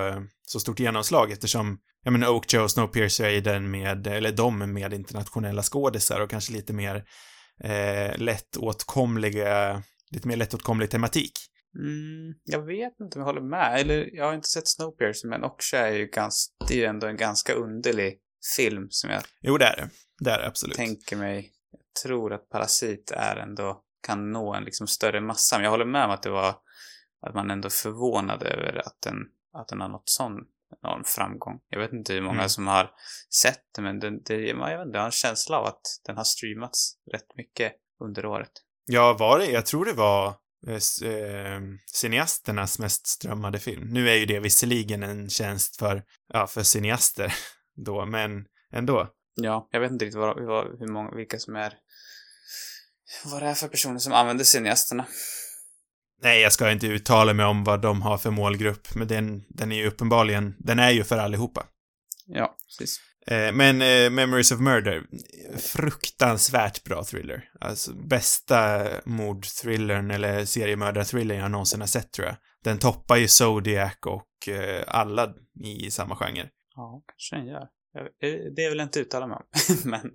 så 0.46 0.60
stort 0.60 0.80
genomslag 0.80 1.32
eftersom, 1.32 1.78
jag 2.04 2.12
menar, 2.12 2.28
Oakja 2.28 2.62
och 2.62 2.70
Snowpiercer 2.70 3.24
är 3.28 3.40
den 3.40 3.70
med, 3.70 4.06
eller 4.06 4.32
de 4.32 4.72
med 4.72 4.92
internationella 4.92 5.62
skådisar 5.62 6.20
och 6.20 6.30
kanske 6.30 6.52
lite 6.52 6.72
mer 6.72 7.04
eh, 7.64 8.18
lättåtkomliga, 8.18 9.82
lite 10.10 10.28
mer 10.28 10.36
lättåtkomlig 10.36 10.90
tematik. 10.90 11.32
mm, 11.78 12.34
jag 12.44 12.66
vet 12.66 13.00
inte 13.00 13.18
om 13.18 13.20
jag 13.20 13.26
håller 13.26 13.40
med. 13.40 13.80
Eller, 13.80 14.10
jag 14.12 14.24
har 14.24 14.34
inte 14.34 14.48
sett 14.48 14.68
Snowpiercer, 14.68 15.28
men 15.28 15.44
Oksha 15.44 15.78
är 15.78 15.92
ju 15.92 16.06
ganska, 16.06 16.54
det 16.68 16.74
är 16.74 16.78
ju 16.78 16.84
ändå 16.84 17.06
en 17.06 17.16
ganska 17.16 17.52
underlig 17.52 18.18
film 18.56 18.86
som 18.90 19.10
jag 19.10 19.22
Jo, 19.40 19.58
det 19.58 19.64
är 19.64 19.76
det. 19.76 19.90
Det 20.18 20.30
är 20.30 20.38
det 20.38 20.46
absolut. 20.46 20.76
tänker 20.76 21.16
mig. 21.16 21.52
Jag 21.70 22.02
tror 22.02 22.32
att 22.32 22.48
Parasit 22.48 23.10
är 23.10 23.36
ändå, 23.36 23.82
kan 24.06 24.32
nå 24.32 24.54
en 24.54 24.64
liksom 24.64 24.86
större 24.86 25.20
massa. 25.20 25.56
Men 25.56 25.64
jag 25.64 25.70
håller 25.70 25.84
med 25.84 26.04
om 26.04 26.10
att 26.10 26.22
det 26.22 26.30
var, 26.30 26.54
att 27.26 27.34
man 27.34 27.50
ändå 27.50 27.70
förvånad 27.70 28.42
över 28.42 28.86
att 28.86 28.96
den, 29.02 29.16
att 29.52 29.68
den 29.68 29.80
har 29.80 29.88
nått 29.88 30.08
sån 30.08 30.32
enorm 30.82 31.04
framgång. 31.04 31.60
Jag 31.68 31.78
vet 31.80 31.92
inte 31.92 32.12
hur 32.12 32.20
många 32.22 32.34
Mm. 32.34 32.48
som 32.48 32.66
har 32.66 32.90
sett 33.42 33.62
det, 33.76 33.82
men 33.82 34.00
det, 34.00 34.20
det, 34.24 34.34
jag 34.34 34.78
vet 34.78 34.86
inte, 34.86 34.96
jag 34.96 35.02
har 35.02 35.06
en 35.06 35.10
känsla 35.12 35.58
av 35.58 35.66
att 35.66 35.80
den 36.06 36.16
har 36.16 36.24
streamats 36.24 36.92
rätt 37.12 37.36
mycket 37.36 37.72
under 38.04 38.26
året. 38.26 38.50
Ja, 38.86 39.16
var 39.18 39.38
det? 39.38 39.46
Jag 39.46 39.66
tror 39.66 39.84
det 39.84 39.92
var 39.92 40.26
eh, 40.66 41.10
eh, 41.10 41.60
cineasternas 41.92 42.78
mest 42.78 43.06
strömmade 43.06 43.58
film. 43.58 43.88
Nu 43.88 44.08
är 44.10 44.14
ju 44.14 44.26
det 44.26 44.40
visserligen 44.40 45.02
en 45.02 45.30
tjänst 45.30 45.76
för, 45.76 46.04
ja, 46.32 46.46
för 46.46 46.62
cineaster 46.62 47.34
då, 47.86 48.06
men 48.06 48.44
ändå. 48.72 49.08
Ja, 49.34 49.68
jag 49.70 49.80
vet 49.80 49.90
inte 49.92 50.04
riktigt 50.04 50.20
vad, 50.20 50.46
vad, 50.46 50.78
hur 50.78 50.92
många, 50.92 51.10
vilka 51.16 51.38
som 51.38 51.56
är... 51.56 51.74
Vad 53.24 53.42
det 53.42 53.48
är 53.48 53.54
för 53.54 53.68
personer 53.68 53.98
som 53.98 54.12
använder 54.12 54.44
cineasterna. 54.44 55.06
Nej, 56.22 56.40
jag 56.40 56.52
ska 56.52 56.70
inte 56.70 56.86
uttala 56.86 57.34
mig 57.34 57.46
om 57.46 57.64
vad 57.64 57.80
de 57.82 58.02
har 58.02 58.18
för 58.18 58.30
målgrupp, 58.30 58.94
men 58.94 59.08
den, 59.08 59.42
den 59.48 59.72
är 59.72 59.76
ju 59.76 59.86
uppenbarligen, 59.86 60.54
den 60.58 60.78
är 60.78 60.90
ju 60.90 61.04
för 61.04 61.18
allihopa. 61.18 61.66
Ja, 62.26 62.56
precis. 62.78 63.00
Eh, 63.26 63.52
men 63.52 63.82
eh, 63.82 64.10
Memories 64.10 64.52
of 64.52 64.60
Murder, 64.60 65.02
fruktansvärt 65.74 66.84
bra 66.84 67.04
thriller. 67.04 67.44
Alltså 67.60 67.92
bästa 67.92 68.86
mordthrillern 69.04 70.10
eller 70.10 70.44
seriemördarthrillern 70.44 71.38
jag 71.38 71.50
någonsin 71.50 71.80
har 71.80 71.86
sett 71.88 72.12
tror 72.12 72.26
jag. 72.26 72.36
Den 72.64 72.78
toppar 72.78 73.16
ju 73.16 73.28
Zodiac 73.28 73.96
och 74.06 74.48
eh, 74.54 74.84
alla 74.86 75.34
i 75.64 75.90
samma 75.90 76.16
genre. 76.16 76.48
Ja, 76.74 77.02
kanske 77.06 77.36
den 77.36 77.46
gör. 77.46 77.66
Jag- 77.92 78.54
Det 78.56 78.68
vill 78.68 78.78
jag 78.78 78.86
inte 78.86 79.00
uttala 79.00 79.26
mig 79.26 79.36
om. 79.36 79.44
men, 79.90 80.10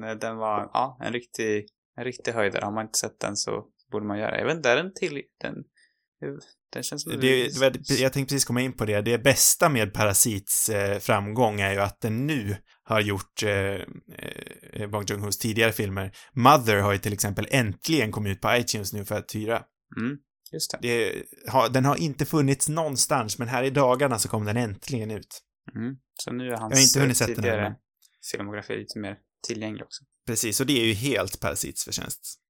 men 0.00 0.18
den 0.18 0.36
var, 0.36 0.70
ja, 0.72 0.98
en 1.00 1.12
riktig, 1.12 1.66
en 1.96 2.04
riktig 2.04 2.32
höjdare. 2.32 2.64
Har 2.64 2.72
man 2.72 2.84
inte 2.86 2.98
sett 2.98 3.20
den 3.20 3.36
så 3.36 3.64
borde 3.94 4.06
man 4.06 4.18
göra. 4.18 4.38
Jag 4.38 4.46
vet 4.46 4.56
inte, 4.56 4.70
är 4.70 4.76
den 4.76 4.92
till, 4.94 5.22
den, 5.40 5.54
den 6.72 6.82
känns 6.82 7.04
Det, 7.04 7.18
det, 7.18 8.00
jag 8.00 8.12
tänkte 8.12 8.34
precis 8.34 8.44
komma 8.44 8.60
in 8.60 8.72
på 8.72 8.84
det. 8.84 9.00
Det 9.02 9.18
bästa 9.18 9.68
med 9.68 9.94
Parasits 9.94 10.68
eh, 10.68 10.98
framgång 10.98 11.60
är 11.60 11.72
ju 11.72 11.80
att 11.80 12.00
den 12.00 12.26
nu 12.26 12.56
har 12.82 13.00
gjort 13.00 13.42
eh, 13.42 13.50
eh, 13.50 14.90
Bong 14.90 15.04
Joon-Hos 15.06 15.38
tidigare 15.38 15.72
filmer. 15.72 16.12
Mother 16.32 16.76
har 16.76 16.92
ju 16.92 16.98
till 16.98 17.12
exempel 17.12 17.46
äntligen 17.50 18.12
kommit 18.12 18.36
ut 18.36 18.40
på 18.40 18.56
iTunes 18.56 18.92
nu 18.92 19.04
för 19.04 19.14
att 19.14 19.34
hyra. 19.34 19.62
Mm, 19.96 20.16
just 20.52 20.70
det. 20.70 20.78
Det 20.82 21.22
har, 21.48 21.68
den 21.68 21.84
har 21.84 21.96
inte 21.96 22.24
funnits 22.24 22.68
någonstans, 22.68 23.38
men 23.38 23.48
här 23.48 23.62
i 23.62 23.70
dagarna 23.70 24.18
så 24.18 24.28
kom 24.28 24.44
den 24.44 24.56
äntligen 24.56 25.10
ut. 25.10 25.42
Mm. 25.74 25.96
Så 26.14 26.32
nu 26.32 26.48
är 26.48 26.56
hans 26.56 26.72
Jag 26.72 26.78
har 26.78 26.82
inte 26.82 27.00
hunnit 27.00 27.20
eh, 27.20 27.26
sett 27.26 27.42
den 27.42 27.74
filmografi 28.32 28.76
lite 28.76 28.98
mer 28.98 29.16
tillgänglig 29.46 29.82
också. 29.82 30.04
Precis, 30.26 30.60
och 30.60 30.66
det 30.66 30.80
är 30.80 30.86
ju 30.86 30.92
helt 30.92 31.40
Parasits 31.40 31.84
förtjänst. 31.84 32.40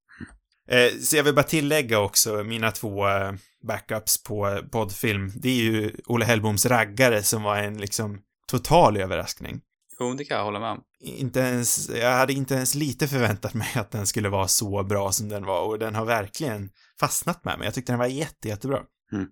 Eh, 0.69 0.99
så 1.01 1.17
jag 1.17 1.25
vill 1.25 1.35
bara 1.35 1.43
tillägga 1.43 1.99
också 1.99 2.45
mina 2.45 2.71
två 2.71 3.09
eh, 3.09 3.33
backups 3.67 4.23
på 4.23 4.61
poddfilm. 4.73 5.33
Det 5.37 5.49
är 5.49 5.62
ju 5.62 5.93
Olle 6.07 6.25
Hellboms 6.25 6.67
Raggare 6.67 7.23
som 7.23 7.43
var 7.43 7.57
en 7.57 7.79
liksom 7.79 8.21
total 8.47 8.97
överraskning. 8.97 9.61
Jo, 10.01 10.15
det 10.15 10.25
kan 10.25 10.37
jag 10.37 10.45
hålla 10.45 10.61
med 10.61 10.71
om. 10.71 10.81
Inte 11.01 11.41
ens, 11.41 11.89
jag 11.89 12.12
hade 12.12 12.33
inte 12.33 12.55
ens 12.55 12.75
lite 12.75 13.09
förväntat 13.09 13.55
mig 13.55 13.69
att 13.75 13.91
den 13.91 14.07
skulle 14.07 14.29
vara 14.29 14.49
så 14.49 14.85
bra 14.85 15.12
som 15.12 15.29
den 15.29 15.45
var 15.45 15.67
och 15.67 15.79
den 15.79 15.95
har 15.95 16.05
verkligen 16.05 16.71
fastnat 17.01 17.45
med 17.45 17.59
mig. 17.59 17.67
Jag 17.67 17.75
tyckte 17.75 17.93
den 17.93 17.99
var 17.99 18.07
jätte, 18.07 18.49
jättebra. 18.49 18.81
Mm. 19.12 19.27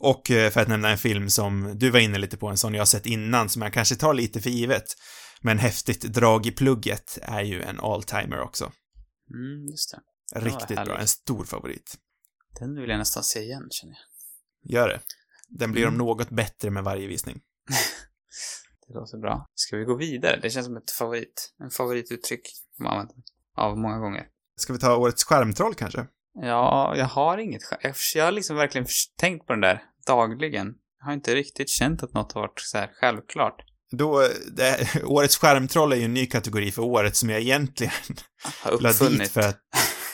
Och 0.00 0.30
eh, 0.30 0.50
för 0.50 0.60
att 0.60 0.68
nämna 0.68 0.90
en 0.90 0.98
film 0.98 1.30
som 1.30 1.72
du 1.78 1.90
var 1.90 2.00
inne 2.00 2.18
lite 2.18 2.36
på, 2.36 2.48
en 2.48 2.56
sån 2.56 2.74
jag 2.74 2.80
har 2.80 2.86
sett 2.86 3.06
innan 3.06 3.48
som 3.48 3.62
jag 3.62 3.72
kanske 3.72 3.96
tar 3.96 4.14
lite 4.14 4.40
för 4.40 4.50
givet, 4.50 4.84
men 5.40 5.58
häftigt 5.58 6.02
drag 6.02 6.46
i 6.46 6.50
plugget 6.50 7.18
är 7.22 7.42
ju 7.42 7.62
en 7.62 7.80
all-timer 7.80 8.40
också. 8.40 8.72
Mm, 9.34 9.66
just 9.70 9.90
det. 9.90 10.00
Riktigt 10.34 10.84
bra, 10.84 10.98
en 10.98 11.08
stor 11.08 11.44
favorit. 11.44 11.94
Den 12.60 12.80
vill 12.80 12.90
jag 12.90 12.98
nästan 12.98 13.22
se 13.22 13.40
igen, 13.40 13.66
känner 13.70 13.94
jag. 13.94 14.72
Gör 14.74 14.88
det. 14.88 15.00
Den 15.48 15.72
blir 15.72 15.86
om 15.86 15.94
Mm. 15.94 16.06
något 16.06 16.30
bättre 16.30 16.70
med 16.70 16.84
varje 16.84 17.06
visning. 17.06 17.40
Det 18.88 18.94
låter 18.94 19.18
bra. 19.18 19.46
Ska 19.54 19.76
vi 19.76 19.84
gå 19.84 19.96
vidare? 19.96 20.38
Det 20.42 20.50
känns 20.50 20.66
som 20.66 20.76
ett 20.76 20.90
favorit, 20.90 21.52
en 21.64 21.70
favorituttryck 21.70 22.40
som 22.76 22.84
man 22.84 22.92
använder 22.92 23.16
av 23.56 23.78
många 23.78 23.98
gånger. 23.98 24.26
Ska 24.56 24.72
vi 24.72 24.78
ta 24.78 24.96
årets 24.96 25.24
skärmtroll 25.24 25.74
kanske? 25.74 26.06
Ja, 26.34 26.94
jag 26.96 27.04
har 27.06 27.38
inget 27.38 27.64
skäl. 27.64 27.92
Jag, 28.14 28.24
har 28.24 28.32
liksom 28.32 28.56
verkligen 28.56 28.86
tänkt 29.18 29.46
på 29.46 29.52
den 29.52 29.60
där 29.60 29.82
dagligen. 30.06 30.74
Jag 30.98 31.06
har 31.06 31.12
inte 31.12 31.34
riktigt 31.34 31.68
känt 31.68 32.02
att 32.02 32.12
något 32.14 32.32
har 32.32 32.40
varit 32.40 32.60
så 32.60 32.78
här 32.78 32.90
självklart. 33.00 33.56
Då, 33.90 34.28
det, 34.56 34.88
årets 35.04 35.36
skärmtroll 35.36 35.92
är 35.92 35.96
ju 35.96 36.04
en 36.04 36.14
ny 36.14 36.26
kategori 36.26 36.70
för 36.72 36.82
året 36.82 37.16
som 37.16 37.30
jag 37.30 37.40
egentligen 37.40 37.92
Har 38.62 38.70
la 38.80 38.88
dit 38.88 39.00
uppfunnit. 39.02 39.30
för 39.30 39.40
att 39.40 39.60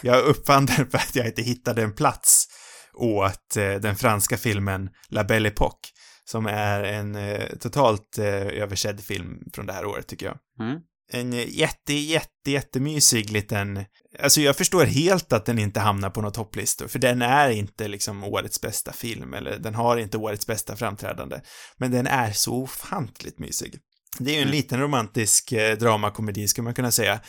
jag 0.03 0.25
uppfann 0.25 0.67
den 0.67 0.91
för 0.91 0.99
att 0.99 1.17
jag 1.17 1.27
inte 1.27 1.43
hittade 1.43 1.83
en 1.83 1.95
plats 1.95 2.47
åt 2.95 3.57
eh, 3.57 3.75
den 3.75 3.97
franska 3.97 4.37
filmen 4.37 4.89
La 5.09 5.25
Belle 5.25 5.49
Époque, 5.49 5.89
som 6.25 6.47
är 6.47 6.83
en 6.83 7.15
eh, 7.15 7.47
totalt 7.61 8.19
eh, 8.19 8.25
översedd 8.63 9.01
film 9.01 9.39
från 9.55 9.67
det 9.67 9.73
här 9.73 9.85
året 9.87 10.07
tycker 10.07 10.27
jag. 10.27 10.37
Mm. 10.61 10.81
En 11.13 11.33
jätte, 11.33 11.93
jätte, 11.93 12.51
jättemysig 12.51 13.31
liten, 13.31 13.85
alltså 14.23 14.41
jag 14.41 14.57
förstår 14.57 14.85
helt 14.85 15.33
att 15.33 15.47
den 15.47 15.59
inte 15.59 15.81
hamnar 15.81 16.11
på 16.11 16.21
några 16.21 16.35
topplistor, 16.35 16.89
för 16.89 16.99
den 16.99 17.23
är 17.23 17.51
inte 17.51 17.89
liksom 17.89 18.25
årets 18.25 18.61
bästa 18.61 18.93
film, 18.93 19.35
eller 19.35 19.59
den 19.59 19.75
har 19.75 19.97
inte 19.97 20.19
årets 20.19 20.47
bästa 20.47 20.77
framträdande, 20.77 21.41
men 21.77 21.91
den 21.91 22.07
är 22.07 22.33
så 22.33 22.55
ofantligt 22.55 23.39
mysig. 23.39 23.79
Det 24.19 24.31
är 24.31 24.35
ju 24.35 24.41
en 24.41 24.49
Mm. 24.49 24.57
liten 24.57 24.81
romantisk 24.81 25.53
eh, 25.53 25.79
dramakomedi, 25.79 26.49
skulle 26.49 26.65
man 26.65 26.75
kunna 26.75 26.91
säga, 26.91 27.21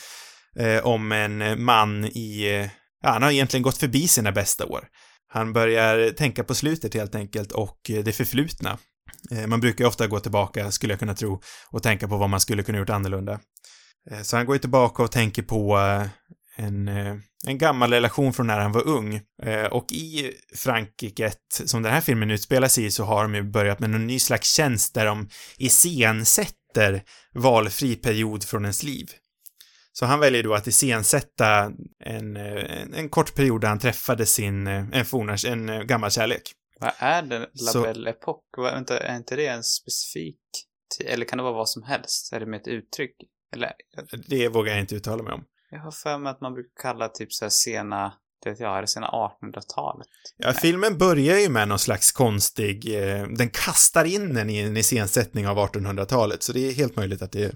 eh, 0.60 0.86
om 0.86 1.12
en 1.12 1.64
man 1.64 2.06
i, 2.06 2.70
ja, 3.04 3.10
han 3.10 3.24
har 3.24 3.32
egentligen 3.32 3.64
gått 3.64 3.78
förbi 3.78 4.08
sina 4.08 4.32
bästa 4.32 4.66
år. 4.66 4.88
Han 5.28 5.54
börjar 5.54 6.10
tänka 6.10 6.44
på 6.44 6.56
slutet 6.56 6.94
helt 6.94 7.16
enkelt 7.16 7.52
och 7.52 7.80
det 7.88 8.14
förflutna. 8.16 8.78
Eh, 9.32 9.48
man 9.48 9.60
brukar 9.60 9.84
ju 9.84 9.88
ofta 9.88 10.08
gå 10.08 10.20
tillbaka, 10.20 10.72
skulle 10.72 10.94
jag 10.94 11.00
kunna 11.00 11.16
tro, 11.16 11.42
och 11.72 11.84
tänka 11.84 12.08
på 12.08 12.18
vad 12.18 12.30
man 12.30 12.40
skulle 12.40 12.64
kunna 12.64 12.78
gjort 12.78 12.90
annorlunda. 12.90 13.40
Eh, 14.12 14.22
så 14.22 14.38
han 14.38 14.46
går 14.46 14.56
ju 14.56 14.60
tillbaka 14.60 15.04
och 15.04 15.12
tänker 15.12 15.44
på 15.44 15.78
eh, 15.80 16.08
en, 16.66 16.88
eh, 16.88 17.16
en 17.46 17.58
gammal 17.58 17.94
relation 17.94 18.34
från 18.34 18.48
när 18.48 18.60
han 18.60 18.72
var 18.72 18.88
ung. 18.88 19.22
Eh, 19.44 19.66
och 19.66 19.92
i 19.92 20.34
Frankrike, 20.56 21.32
som 21.66 21.84
den 21.84 21.94
här 21.94 22.02
filmen 22.02 22.32
utspelar 22.32 22.68
sig 22.68 22.86
i, 22.86 22.92
så 22.92 23.04
har 23.04 23.24
de 23.24 23.36
ju 23.36 23.44
börjat 23.44 23.80
med 23.80 23.90
någon 23.90 24.08
ny 24.08 24.20
slags 24.20 24.54
tjänst 24.54 24.94
där 24.94 25.06
de 25.06 25.30
iscensätter 25.58 27.04
valfri 27.34 27.96
period 27.96 28.44
från 28.44 28.64
ens 28.64 28.84
liv. 28.84 29.10
Så 29.96 30.06
han 30.06 30.20
väljer 30.20 30.44
då 30.44 30.54
att 30.54 30.68
iscensätta 30.68 31.72
en, 32.06 32.38
eh, 32.38 32.82
en, 32.82 32.94
en 32.94 33.10
kort 33.10 33.36
period 33.36 33.62
där 33.62 33.68
han 33.68 33.80
träffade 33.80 34.26
sin, 34.26 34.68
eh, 34.68 34.86
en 34.92 35.06
forna, 35.06 35.36
en 35.48 35.70
eh, 35.70 35.82
gammal 35.82 36.12
kärlek. 36.12 36.42
Vad 36.80 36.92
är 36.98 37.22
det? 37.22 37.40
La 37.40 37.72
Så- 37.72 37.82
Belle 37.82 38.10
Époque? 38.12 38.58
Vad- 38.58 38.74
Vänta, 38.74 39.00
är 39.00 39.18
inte 39.18 39.36
det 39.36 39.48
en 39.48 39.64
specifik? 39.64 40.38
Eller 41.06 41.26
kan 41.26 41.38
det 41.38 41.44
vara 41.44 41.54
vad 41.54 41.70
som 41.70 41.84
helst? 41.84 42.34
Är 42.34 42.40
det 42.40 42.46
med 42.46 42.62
ett 42.62 42.68
uttryck? 42.68 43.16
Eller, 43.56 43.72
Det 44.28 44.48
vågar 44.50 44.72
jag 44.74 44.80
inte 44.82 44.96
uttala 44.96 45.24
mig 45.24 45.34
om. 45.34 45.44
jag 45.70 45.80
har 45.80 45.92
för 45.92 46.18
mig 46.18 46.32
att 46.32 46.42
man 46.42 46.54
brukar 46.54 46.82
kalla 46.82 47.10
typ 47.10 47.34
så 47.34 47.46
här 47.46 47.50
sena, 47.50 48.14
det 48.44 48.50
vet 48.50 48.60
jag, 48.60 48.78
är 48.78 48.82
det 48.82 48.88
sena 48.88 49.08
1800-talet? 49.08 50.08
Ja, 50.38 50.54
filmen 50.54 50.98
börjar 50.98 51.38
ju 51.40 51.50
med 51.50 51.68
någon 51.68 51.80
slags 51.80 52.12
konstig, 52.12 52.96
eh, 52.96 53.28
den 53.28 53.50
kastar 53.50 54.06
in 54.06 54.38
en 54.38 54.50
i 54.50 54.58
en 54.60 54.78
iscensättning 54.78 55.48
av 55.48 55.58
1800-talet, 55.58 56.44
så 56.44 56.54
det 56.54 56.60
är 56.70 56.74
helt 56.74 56.96
möjligt 56.96 57.22
att 57.22 57.32
det 57.32 57.44
är 57.44 57.56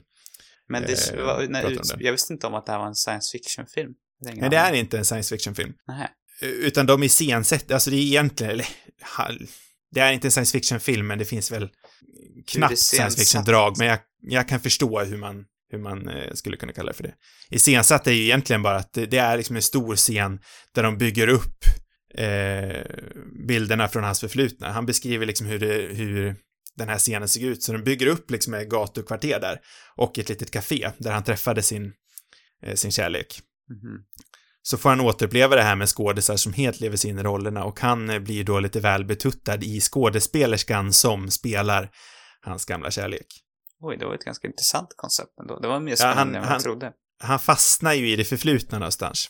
Men 0.70 0.84
det, 0.84 1.14
Eh, 1.14 1.26
var, 1.26 1.46
om 1.46 1.72
ut, 1.72 1.94
jag 2.00 2.12
visste 2.12 2.34
inte 2.34 2.48
om 2.48 2.54
att 2.54 2.66
det 2.66 2.72
här 2.72 2.80
var 2.80 2.88
en 2.88 2.96
science 2.96 3.38
fiction-film. 3.38 3.94
Nej, 4.22 4.50
det 4.50 4.58
är 4.58 4.74
inte 4.74 4.98
en 4.98 5.06
science 5.06 5.36
fiction-film. 5.36 5.74
Nej. 5.88 6.10
Utan 6.42 6.86
de 6.86 7.04
iscensätter, 7.04 7.74
alltså 7.74 7.90
det 7.90 7.96
är 7.96 8.02
egentligen, 8.02 8.52
eller, 8.52 8.68
det 9.92 10.00
är 10.00 10.12
inte 10.12 10.28
en 10.28 10.32
science 10.32 10.52
fiction-film, 10.52 11.08
men 11.08 11.20
det 11.20 11.26
finns 11.26 11.52
väl 11.52 11.70
knappt 12.48 12.80
science 12.80 13.18
fiction-drag, 13.20 13.78
men 13.78 13.88
jag, 13.88 14.00
jag 14.22 14.48
kan 14.48 14.60
förstå 14.60 15.04
hur 15.04 15.18
man, 15.18 15.46
hur 15.72 15.80
man 15.80 16.10
eh, 16.10 16.34
skulle 16.34 16.58
kunna 16.58 16.74
kalla 16.74 16.92
det 16.92 16.98
för 16.98 17.04
det. 17.04 17.14
Iscensatt 17.50 18.08
är 18.08 18.12
ju 18.12 18.24
egentligen 18.24 18.62
bara 18.62 18.78
att 18.78 18.94
det, 18.94 19.06
det 19.06 19.18
är 19.18 19.38
liksom 19.38 19.56
en 19.56 19.62
stor 19.62 19.96
scen 19.96 20.40
där 20.76 20.84
de 20.84 20.98
bygger 20.98 21.28
upp 21.28 21.58
eh, 22.14 22.82
bilderna 23.48 23.88
från 23.88 24.04
hans 24.04 24.20
förflutna. 24.20 24.72
Han 24.72 24.86
beskriver 24.86 25.26
liksom 25.26 25.48
hur, 25.48 25.60
det, 25.60 25.96
hur 25.96 26.36
den 26.78 26.90
här 26.90 26.98
scenen 26.98 27.28
ser 27.28 27.42
ut, 27.46 27.64
så 27.64 27.72
de 27.74 27.84
bygger 27.84 28.08
upp 28.08 28.32
liksom 28.32 28.54
ett 28.54 28.70
gatukvarter 28.70 29.40
där 29.40 29.60
och 29.96 30.20
ett 30.20 30.30
litet 30.30 30.52
café 30.52 30.92
där 30.98 31.12
han 31.12 31.24
träffade 31.24 31.64
sin, 31.64 31.94
eh, 32.64 32.76
sin 32.76 32.92
kärlek 32.92 33.42
Mhm. 33.70 34.04
så 34.62 34.78
får 34.78 34.90
han 34.90 35.02
återuppleva 35.02 35.56
det 35.56 35.62
här 35.64 35.76
med 35.76 35.90
skådisar 35.90 36.36
som 36.36 36.54
helt 36.54 36.80
lever 36.80 36.98
sig 36.98 37.10
in 37.10 37.20
i 37.20 37.24
rollerna 37.24 37.64
och 37.64 37.80
han 37.80 38.10
eh, 38.10 38.20
blir 38.20 38.44
då 38.44 38.60
lite 38.60 38.80
väl 38.80 39.06
betuttad 39.06 39.64
i 39.64 39.82
skådespelerskan 39.82 40.94
som 40.94 41.32
spelar 41.32 41.90
hans 42.42 42.66
gamla 42.66 42.92
kärlek. 42.92 43.26
Oj, 43.80 43.98
det 43.98 44.06
var 44.06 44.16
ett 44.16 44.24
ganska 44.26 44.48
intressant 44.48 44.90
koncept 44.96 45.40
ändå. 45.42 45.60
Det 45.60 45.68
var 45.68 45.80
mer 45.80 45.92
Ja, 45.92 45.96
spännande 45.96 46.20
han- 46.20 46.28
än 46.36 46.42
vad 46.42 46.44
han- 46.46 46.54
jag 46.56 46.64
trodde. 46.64 46.94
Han 47.20 47.40
fastnar 47.40 47.94
ju 47.94 48.10
i 48.12 48.16
det 48.16 48.24
förflutna 48.24 48.80
någonstans. 48.80 49.30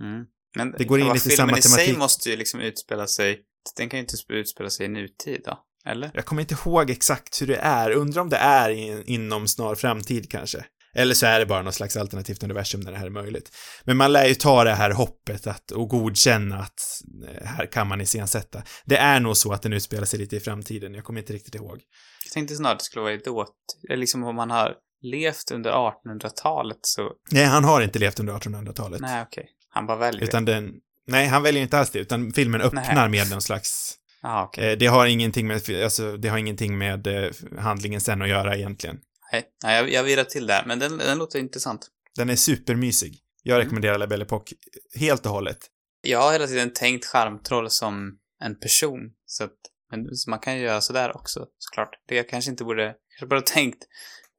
Mm. 0.00 0.24
Men 0.56 0.72
Det 0.78 0.84
går 0.84 1.00
in 1.00 1.12
lite 1.12 1.28
i 1.28 1.36
samma 1.36 1.46
filmen 1.48 1.58
i 1.58 1.62
sig 1.62 1.76
tematik. 1.76 1.98
måste 1.98 2.30
ju 2.30 2.36
liksom 2.36 2.60
utspela 2.60 3.06
sig, 3.06 3.40
den 3.76 3.88
kan 3.88 3.98
ju 3.98 4.00
inte 4.00 4.14
utspela 4.28 4.70
sig 4.70 4.86
i 4.86 4.88
nutid 4.88 5.40
då. 5.44 5.64
Eller? 5.86 6.10
Jag 6.14 6.24
kommer 6.24 6.42
inte 6.42 6.54
ihåg 6.54 6.90
exakt 6.90 7.42
hur 7.42 7.46
det 7.46 7.56
är, 7.56 7.90
undrar 7.90 8.22
om 8.22 8.28
det 8.28 8.36
är 8.36 8.70
in, 8.70 9.02
inom 9.06 9.48
snar 9.48 9.74
framtid 9.74 10.30
kanske. 10.30 10.64
Eller 10.94 11.14
så 11.14 11.26
är 11.26 11.38
det 11.38 11.46
bara 11.46 11.62
något 11.62 11.74
slags 11.74 11.96
alternativt 11.96 12.42
universum 12.42 12.84
där 12.84 12.92
det 12.92 12.98
här 12.98 13.06
är 13.06 13.10
möjligt. 13.10 13.56
Men 13.84 13.96
man 13.96 14.12
lär 14.12 14.26
ju 14.26 14.34
ta 14.34 14.64
det 14.64 14.74
här 14.74 14.90
hoppet 14.90 15.46
att, 15.46 15.70
och 15.70 15.88
godkänna 15.88 16.58
att 16.58 16.80
eh, 17.28 17.46
här 17.46 17.66
kan 17.66 17.86
man 17.86 18.00
iscensätta. 18.00 18.62
Det 18.84 18.96
är 18.96 19.20
nog 19.20 19.36
så 19.36 19.52
att 19.52 19.62
den 19.62 19.72
utspelar 19.72 20.04
sig 20.04 20.18
lite 20.18 20.36
i 20.36 20.40
framtiden, 20.40 20.94
jag 20.94 21.04
kommer 21.04 21.20
inte 21.20 21.32
riktigt 21.32 21.54
ihåg. 21.54 21.80
Jag 22.24 22.32
tänkte 22.32 22.54
snarare 22.54 22.72
att 22.72 22.78
det 22.78 22.84
skulle 22.84 23.02
vara 23.02 23.12
i 23.12 23.16
dåt, 23.18 23.54
eller 23.88 23.96
liksom 23.96 24.24
om 24.24 24.36
man 24.36 24.50
har 24.50 24.74
levt 25.02 25.50
under 25.50 25.70
1800-talet 25.70 26.78
så, 26.82 27.10
Nej, 27.30 27.44
han 27.44 27.64
har 27.64 27.82
inte 27.82 27.98
levt 27.98 28.20
under 28.20 28.34
1800-talet. 28.34 29.00
nej 29.00 29.22
okej. 29.22 29.46
Han 29.68 29.86
bara 29.86 29.96
väljer. 29.98 30.22
Utan 30.22 30.44
den, 30.44 30.72
nej, 31.06 31.26
han 31.26 31.42
väljer 31.42 31.62
inte 31.62 31.78
alls 31.78 31.90
det, 31.90 31.98
utan 31.98 32.32
filmen 32.32 32.60
öppnar 32.60 32.94
Nej. 32.94 33.08
med 33.08 33.30
någon 33.30 33.42
slags, 33.42 33.94
Ja, 34.22 34.44
okej. 34.44 34.72
eh, 34.72 34.78
det 34.78 34.86
har 34.86 35.06
ingenting 35.06 35.46
med, 35.46 35.70
alltså, 35.84 36.16
det 36.16 36.28
har 36.28 36.38
ingenting 36.38 36.78
med 36.78 37.06
eh, 37.06 37.30
handlingen 37.58 38.00
sen 38.00 38.22
att 38.22 38.28
göra 38.28 38.56
egentligen. 38.56 39.00
Nej, 39.32 39.44
nej 39.64 39.76
jag, 39.76 39.92
jag 39.92 40.04
virrar 40.04 40.24
till 40.24 40.46
där, 40.46 40.64
men 40.66 40.78
den, 40.78 40.98
den 40.98 41.18
låter 41.18 41.38
intressant. 41.38 41.86
Den 42.16 42.30
är 42.30 42.36
supermysig. 42.36 43.18
Jag 43.42 43.58
rekommenderar 43.58 43.98
La 43.98 44.06
Belle 44.06 44.24
Époque 44.24 44.54
helt 44.94 45.26
och 45.26 45.32
hållet. 45.32 45.58
Jag 46.02 46.20
har 46.22 46.32
hela 46.32 46.46
tiden 46.46 46.72
tänkt 46.72 47.06
charmtroll 47.06 47.70
som 47.70 48.18
en 48.40 48.58
person, 48.58 49.00
så 49.26 49.44
att 49.44 49.56
men 49.90 50.16
så 50.16 50.30
man 50.30 50.38
kan 50.38 50.56
ju 50.56 50.62
göra 50.62 50.80
sådär 50.80 51.16
också, 51.16 51.46
såklart. 51.58 51.90
Det 52.08 52.14
jag 52.14 52.28
kanske 52.28 52.50
inte 52.50 52.64
borde, 52.64 52.94
kanske 53.08 53.26
borde 53.26 53.42
tänkt 53.42 53.84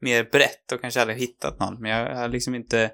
mer 0.01 0.23
brett 0.23 0.71
och 0.71 0.81
kanske 0.81 1.01
aldrig 1.01 1.19
hittat 1.19 1.59
någon, 1.59 1.81
men 1.81 1.91
jag 1.91 2.15
har 2.15 2.27
liksom 2.27 2.55
inte, 2.55 2.91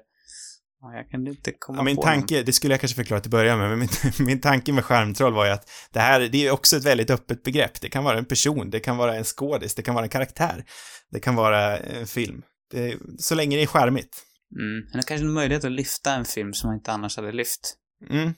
jag 0.94 1.10
kan 1.10 1.26
inte 1.26 1.52
komma 1.52 1.78
Ja, 1.78 1.82
min 1.82 1.96
på 1.96 2.02
tanke, 2.02 2.42
det 2.42 2.52
skulle 2.52 2.74
jag 2.74 2.80
kanske 2.80 2.96
förklara 2.96 3.20
till 3.20 3.28
att 3.28 3.30
börja 3.30 3.56
med, 3.56 3.68
men 3.68 3.78
min, 3.78 3.88
min 4.26 4.40
tanke 4.40 4.72
med 4.72 4.84
skärmtroll 4.84 5.32
var 5.32 5.46
ju 5.46 5.52
att 5.52 5.70
det 5.92 6.00
här, 6.00 6.20
det 6.20 6.46
är 6.46 6.50
också 6.50 6.76
ett 6.76 6.84
väldigt 6.84 7.10
öppet 7.10 7.42
begrepp. 7.42 7.80
Det 7.80 7.88
kan 7.88 8.04
vara 8.04 8.18
en 8.18 8.24
person, 8.24 8.70
det 8.70 8.80
kan 8.80 8.96
vara 8.96 9.16
en 9.16 9.24
skådis, 9.24 9.74
det 9.74 9.82
kan 9.82 9.94
vara 9.94 10.04
en 10.04 10.10
karaktär, 10.10 10.64
det 11.10 11.20
kan 11.20 11.34
vara 11.34 11.78
en 11.78 12.06
film. 12.06 12.42
Det, 12.70 12.96
så 13.18 13.34
länge 13.34 13.56
det 13.56 13.62
är 13.62 13.66
skärmigt. 13.66 14.22
Mm, 14.56 14.80
men 14.80 14.92
det 14.92 14.98
är 14.98 15.02
kanske 15.02 15.26
en 15.26 15.32
möjlighet 15.32 15.64
att 15.64 15.72
lyfta 15.72 16.14
en 16.14 16.24
film 16.24 16.52
som 16.52 16.68
man 16.68 16.76
inte 16.76 16.92
annars 16.92 17.16
hade 17.16 17.32
lyft. 17.32 17.76
Mm, 18.10 18.34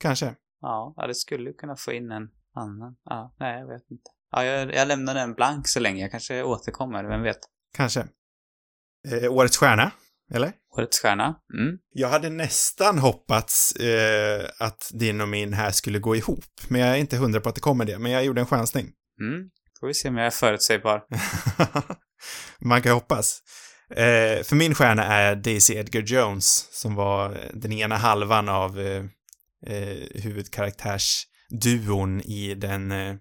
kanske. 0.00 0.34
Ja, 0.60 1.04
det 1.06 1.14
skulle 1.14 1.52
kunna 1.52 1.76
få 1.76 1.92
in 1.92 2.10
en 2.10 2.28
annan. 2.54 2.96
Ja, 3.04 3.34
nej, 3.38 3.60
jag 3.60 3.68
vet 3.68 3.90
inte. 3.90 4.10
Ja, 4.30 4.44
jag, 4.44 4.74
jag 4.74 4.88
lämnar 4.88 5.14
den 5.14 5.34
blank 5.34 5.68
så 5.68 5.80
länge. 5.80 6.02
Jag 6.02 6.10
kanske 6.10 6.42
återkommer, 6.42 7.04
vem 7.04 7.22
vet? 7.22 7.38
Kanske. 7.76 8.08
Eh, 9.08 9.32
årets 9.32 9.56
stjärna, 9.56 9.90
eller? 10.34 10.52
Årets 10.78 11.00
stjärna? 11.00 11.34
Mm. 11.58 11.78
Jag 11.92 12.08
hade 12.08 12.30
nästan 12.30 12.98
hoppats 12.98 13.72
eh, 13.76 14.48
att 14.58 14.90
din 14.92 15.20
och 15.20 15.28
min 15.28 15.52
här 15.52 15.70
skulle 15.70 15.98
gå 15.98 16.16
ihop, 16.16 16.44
men 16.68 16.80
jag 16.80 16.90
är 16.90 16.96
inte 16.96 17.16
hundra 17.16 17.40
på 17.40 17.48
att 17.48 17.54
det 17.54 17.60
kommer 17.60 17.84
det, 17.84 17.98
men 17.98 18.12
jag 18.12 18.24
gjorde 18.24 18.40
en 18.40 18.46
chansning. 18.46 18.92
Mm. 19.20 19.50
Får 19.80 19.86
vi 19.86 19.94
se 19.94 20.08
om 20.08 20.16
jag 20.16 20.26
är 20.26 20.30
förutsägbar. 20.30 21.02
Man 22.60 22.82
kan 22.82 22.92
hoppas. 22.92 23.42
Eh, 23.90 24.42
för 24.42 24.54
min 24.56 24.74
stjärna 24.74 25.04
är 25.04 25.36
Daisy 25.36 25.74
Edgar 25.74 26.00
Jones, 26.00 26.68
som 26.72 26.94
var 26.94 27.38
den 27.52 27.72
ena 27.72 27.96
halvan 27.96 28.48
av 28.48 28.80
eh, 28.80 29.04
eh, 29.66 29.96
huvudkaraktärsduon 30.22 32.20
i 32.20 32.54
den 32.54 32.92
eh, 32.92 33.14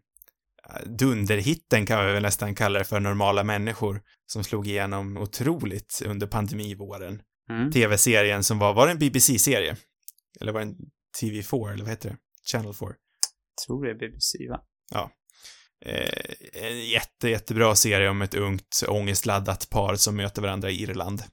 dunderhitten 0.86 1.86
kan 1.86 2.06
vi 2.06 2.14
väl 2.14 2.24
nästan 2.24 2.56
kalla 2.56 2.80
det 2.80 2.86
för, 2.86 2.99
Normala 2.99 3.43
människor, 3.43 4.01
som 4.26 4.43
slog 4.43 4.68
igenom 4.68 5.18
otroligt 5.18 6.01
under 6.06 6.28
pandemivåren. 6.28 7.22
Mm. 7.50 7.72
TV-serien 7.72 8.44
som 8.44 8.60
var, 8.60 8.74
var 8.74 8.86
det 8.88 8.91
en 8.91 9.00
BBC-serie? 9.00 9.76
Eller 10.41 10.52
var 10.52 10.60
det 10.60 10.66
en 10.66 10.76
TV4, 11.22 11.74
eller 11.74 11.84
vad 11.84 11.89
heter 11.89 12.10
det? 12.10 12.18
Channel 12.52 12.74
4? 12.74 12.89
Tror 13.66 13.86
det 13.86 13.91
är 13.91 13.96
BBC, 13.96 14.38
va? 14.50 14.60
Ja. 14.91 15.12
Eh, 15.86 16.70
en 16.70 16.86
jätte, 16.86 17.30
jättebra 17.30 17.76
serie 17.76 18.10
om 18.10 18.22
ett 18.22 18.34
ungt 18.34 18.84
ångestladdat 18.88 19.70
par 19.70 19.96
som 19.96 20.16
möter 20.16 20.41
varandra 20.41 20.70
i 20.70 20.82
Irland. 20.82 21.24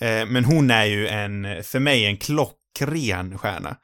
Eh, 0.00 0.26
men 0.26 0.44
hon 0.44 0.70
är 0.70 0.84
ju 0.84 1.08
en, 1.08 1.64
för 1.64 1.78
mig, 1.78 2.06
en 2.06 2.16
klockren 2.16 3.38
stjärna. 3.38 3.76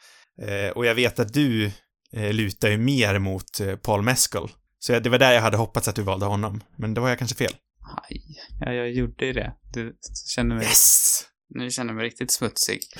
Eh, 0.42 0.70
och 0.70 0.86
jag 0.86 0.94
vet 0.94 1.18
att 1.18 1.32
du 1.32 1.70
eh, 2.12 2.32
lutar 2.32 2.68
ju 2.68 2.78
mer 2.78 3.18
mot 3.18 3.60
Paul 3.82 4.02
Mescal. 4.02 4.50
Så 4.78 4.92
jag, 4.92 5.02
det 5.02 5.10
var 5.10 5.18
där 5.18 5.32
jag 5.32 5.42
hade 5.42 5.56
hoppats 5.56 5.88
att 5.88 5.96
du 5.96 6.02
valde 6.02 6.26
honom. 6.26 6.60
Men 6.76 6.94
då 6.94 7.00
var 7.00 7.08
jag 7.08 7.18
kanske 7.18 7.36
fel. 7.36 7.52
Aj, 7.86 8.22
ja, 8.60 8.72
jag 8.72 8.90
gjorde 8.90 9.26
ju 9.26 9.32
det. 9.32 9.52
Du 9.72 9.96
känner 10.34 10.56
mig... 10.56 10.64
Yes! 10.64 11.22
Nu 11.54 11.70
känner 11.70 11.88
jag 11.88 11.96
mig 11.96 12.06
riktigt 12.06 12.30
smutsig. 12.30 12.80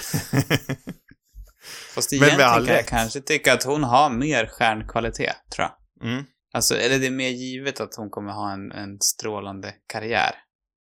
Fast 1.95 2.13
egentligen 2.13 2.67
kan 2.67 2.67
jag 2.67 2.87
kanske 2.87 3.21
tycka 3.21 3.53
att 3.53 3.63
hon 3.63 3.85
har 3.85 4.11
mer 4.11 4.47
stjärnkvalitet, 4.47 5.37
tror 5.55 5.69
jag. 5.69 6.09
Mm. 6.11 6.25
Alltså, 6.53 6.79
eller 6.79 6.99
det 6.99 7.07
är 7.07 7.11
mer 7.11 7.29
givet 7.29 7.81
att 7.81 7.95
hon 7.95 8.11
kommer 8.11 8.33
ha 8.33 8.53
en, 8.53 8.73
en 8.73 9.01
strålande 9.01 9.75
karriär. 9.87 10.35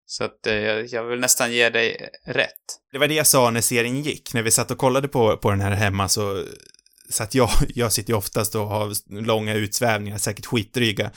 Så 0.05 0.23
att 0.23 0.47
eh, 0.47 0.53
jag, 0.53 0.87
jag 0.87 1.03
vill 1.03 1.19
nästan 1.19 1.51
ge 1.51 1.69
dig 1.69 2.09
rätt. 2.25 2.79
Det 2.91 2.97
var 2.97 3.07
det 3.07 3.13
jag 3.13 3.27
sa 3.27 3.49
när 3.49 3.61
serien 3.61 4.01
gick. 4.01 4.33
När 4.33 4.41
vi 4.41 4.51
satt 4.51 4.71
och 4.71 4.77
kollade 4.77 5.07
på, 5.07 5.37
på 5.37 5.51
den 5.51 5.61
här 5.61 5.71
hemma 5.71 6.09
så 6.09 6.45
satt 7.09 7.35
jag, 7.35 7.49
jag 7.67 7.93
sitter 7.93 8.13
ju 8.13 8.17
oftast 8.17 8.55
och 8.55 8.67
har 8.67 9.21
långa 9.21 9.53
utsvävningar, 9.53 10.17
säkert 10.17 10.45
skitdryga. 10.45 11.11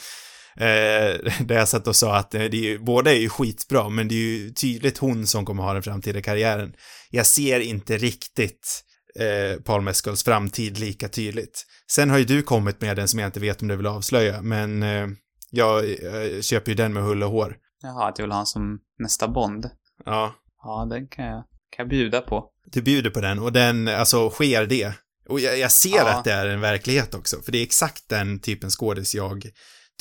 Eh, 0.57 1.32
där 1.46 1.55
jag 1.55 1.68
satt 1.68 1.86
och 1.86 1.96
sa 1.96 2.16
att 2.16 2.34
eh, 2.34 2.40
det 2.40 2.57
är 2.57 2.62
ju, 2.62 2.78
båda 2.78 3.12
är 3.12 3.18
ju 3.20 3.28
skitbra, 3.28 3.88
men 3.88 4.09
det 4.09 4.14
är 4.14 4.18
ju 4.18 4.50
tydligt 4.50 4.98
hon 4.98 5.26
som 5.26 5.44
kommer 5.44 5.62
ha 5.62 5.72
den 5.72 5.82
framtida 5.82 6.22
karriären. 6.22 6.72
Jag 7.11 7.26
ser 7.26 7.61
inte 7.61 7.98
riktigt 7.98 8.82
eh, 9.18 9.61
Paul 9.62 9.80
Mescals 9.82 10.24
framtid 10.24 10.78
lika 10.78 11.09
tydligt. 11.09 11.64
Sen 11.90 12.11
har 12.11 12.18
ju 12.18 12.24
du 12.24 12.42
kommit 12.42 12.80
med 12.80 12.96
den 12.96 13.09
som 13.09 13.18
jag 13.20 13.28
inte 13.28 13.40
vet 13.40 13.62
om 13.62 13.68
du 13.68 13.76
vill 13.76 13.86
avslöja, 13.86 14.42
men 14.42 14.82
eh, 14.82 15.07
jag 15.50 15.78
eh, 15.90 16.40
köper 16.40 16.70
ju 16.70 16.74
den 16.74 16.92
med 16.92 17.03
hull 17.03 17.22
och 17.22 17.30
hår. 17.30 17.57
Jaha, 17.82 18.09
att 18.09 18.18
jag 18.18 18.24
vill 18.26 18.32
ha 18.32 18.40
en 18.40 18.46
som 18.46 18.78
nästa 18.98 19.28
Bond. 19.28 19.70
Ja, 20.05 20.34
Ja, 20.64 20.86
den 20.90 21.09
kan 21.09 21.24
jag, 21.24 21.44
kan 21.76 21.82
jag 21.84 21.88
bjuda 21.88 22.20
på. 22.20 22.44
du 22.72 22.82
bjuder 22.82 23.11
på 23.11 23.20
den 23.20 23.38
och 23.38 23.53
den, 23.53 23.88
alltså 23.88 24.30
sker 24.30 24.66
det. 24.66 24.92
Och 25.28 25.40
jag, 25.40 25.59
jag 25.59 25.72
ser 25.72 25.96
Ja. 25.96 26.09
att 26.12 26.24
det 26.24 26.32
är 26.32 26.46
en 26.46 26.61
verklighet 26.61 27.14
också, 27.14 27.42
för 27.42 27.53
det 27.53 27.59
är 27.59 27.62
exakt 27.62 28.09
den 28.09 28.40
typen 28.40 28.70
skådis 28.70 29.14
jag 29.14 29.44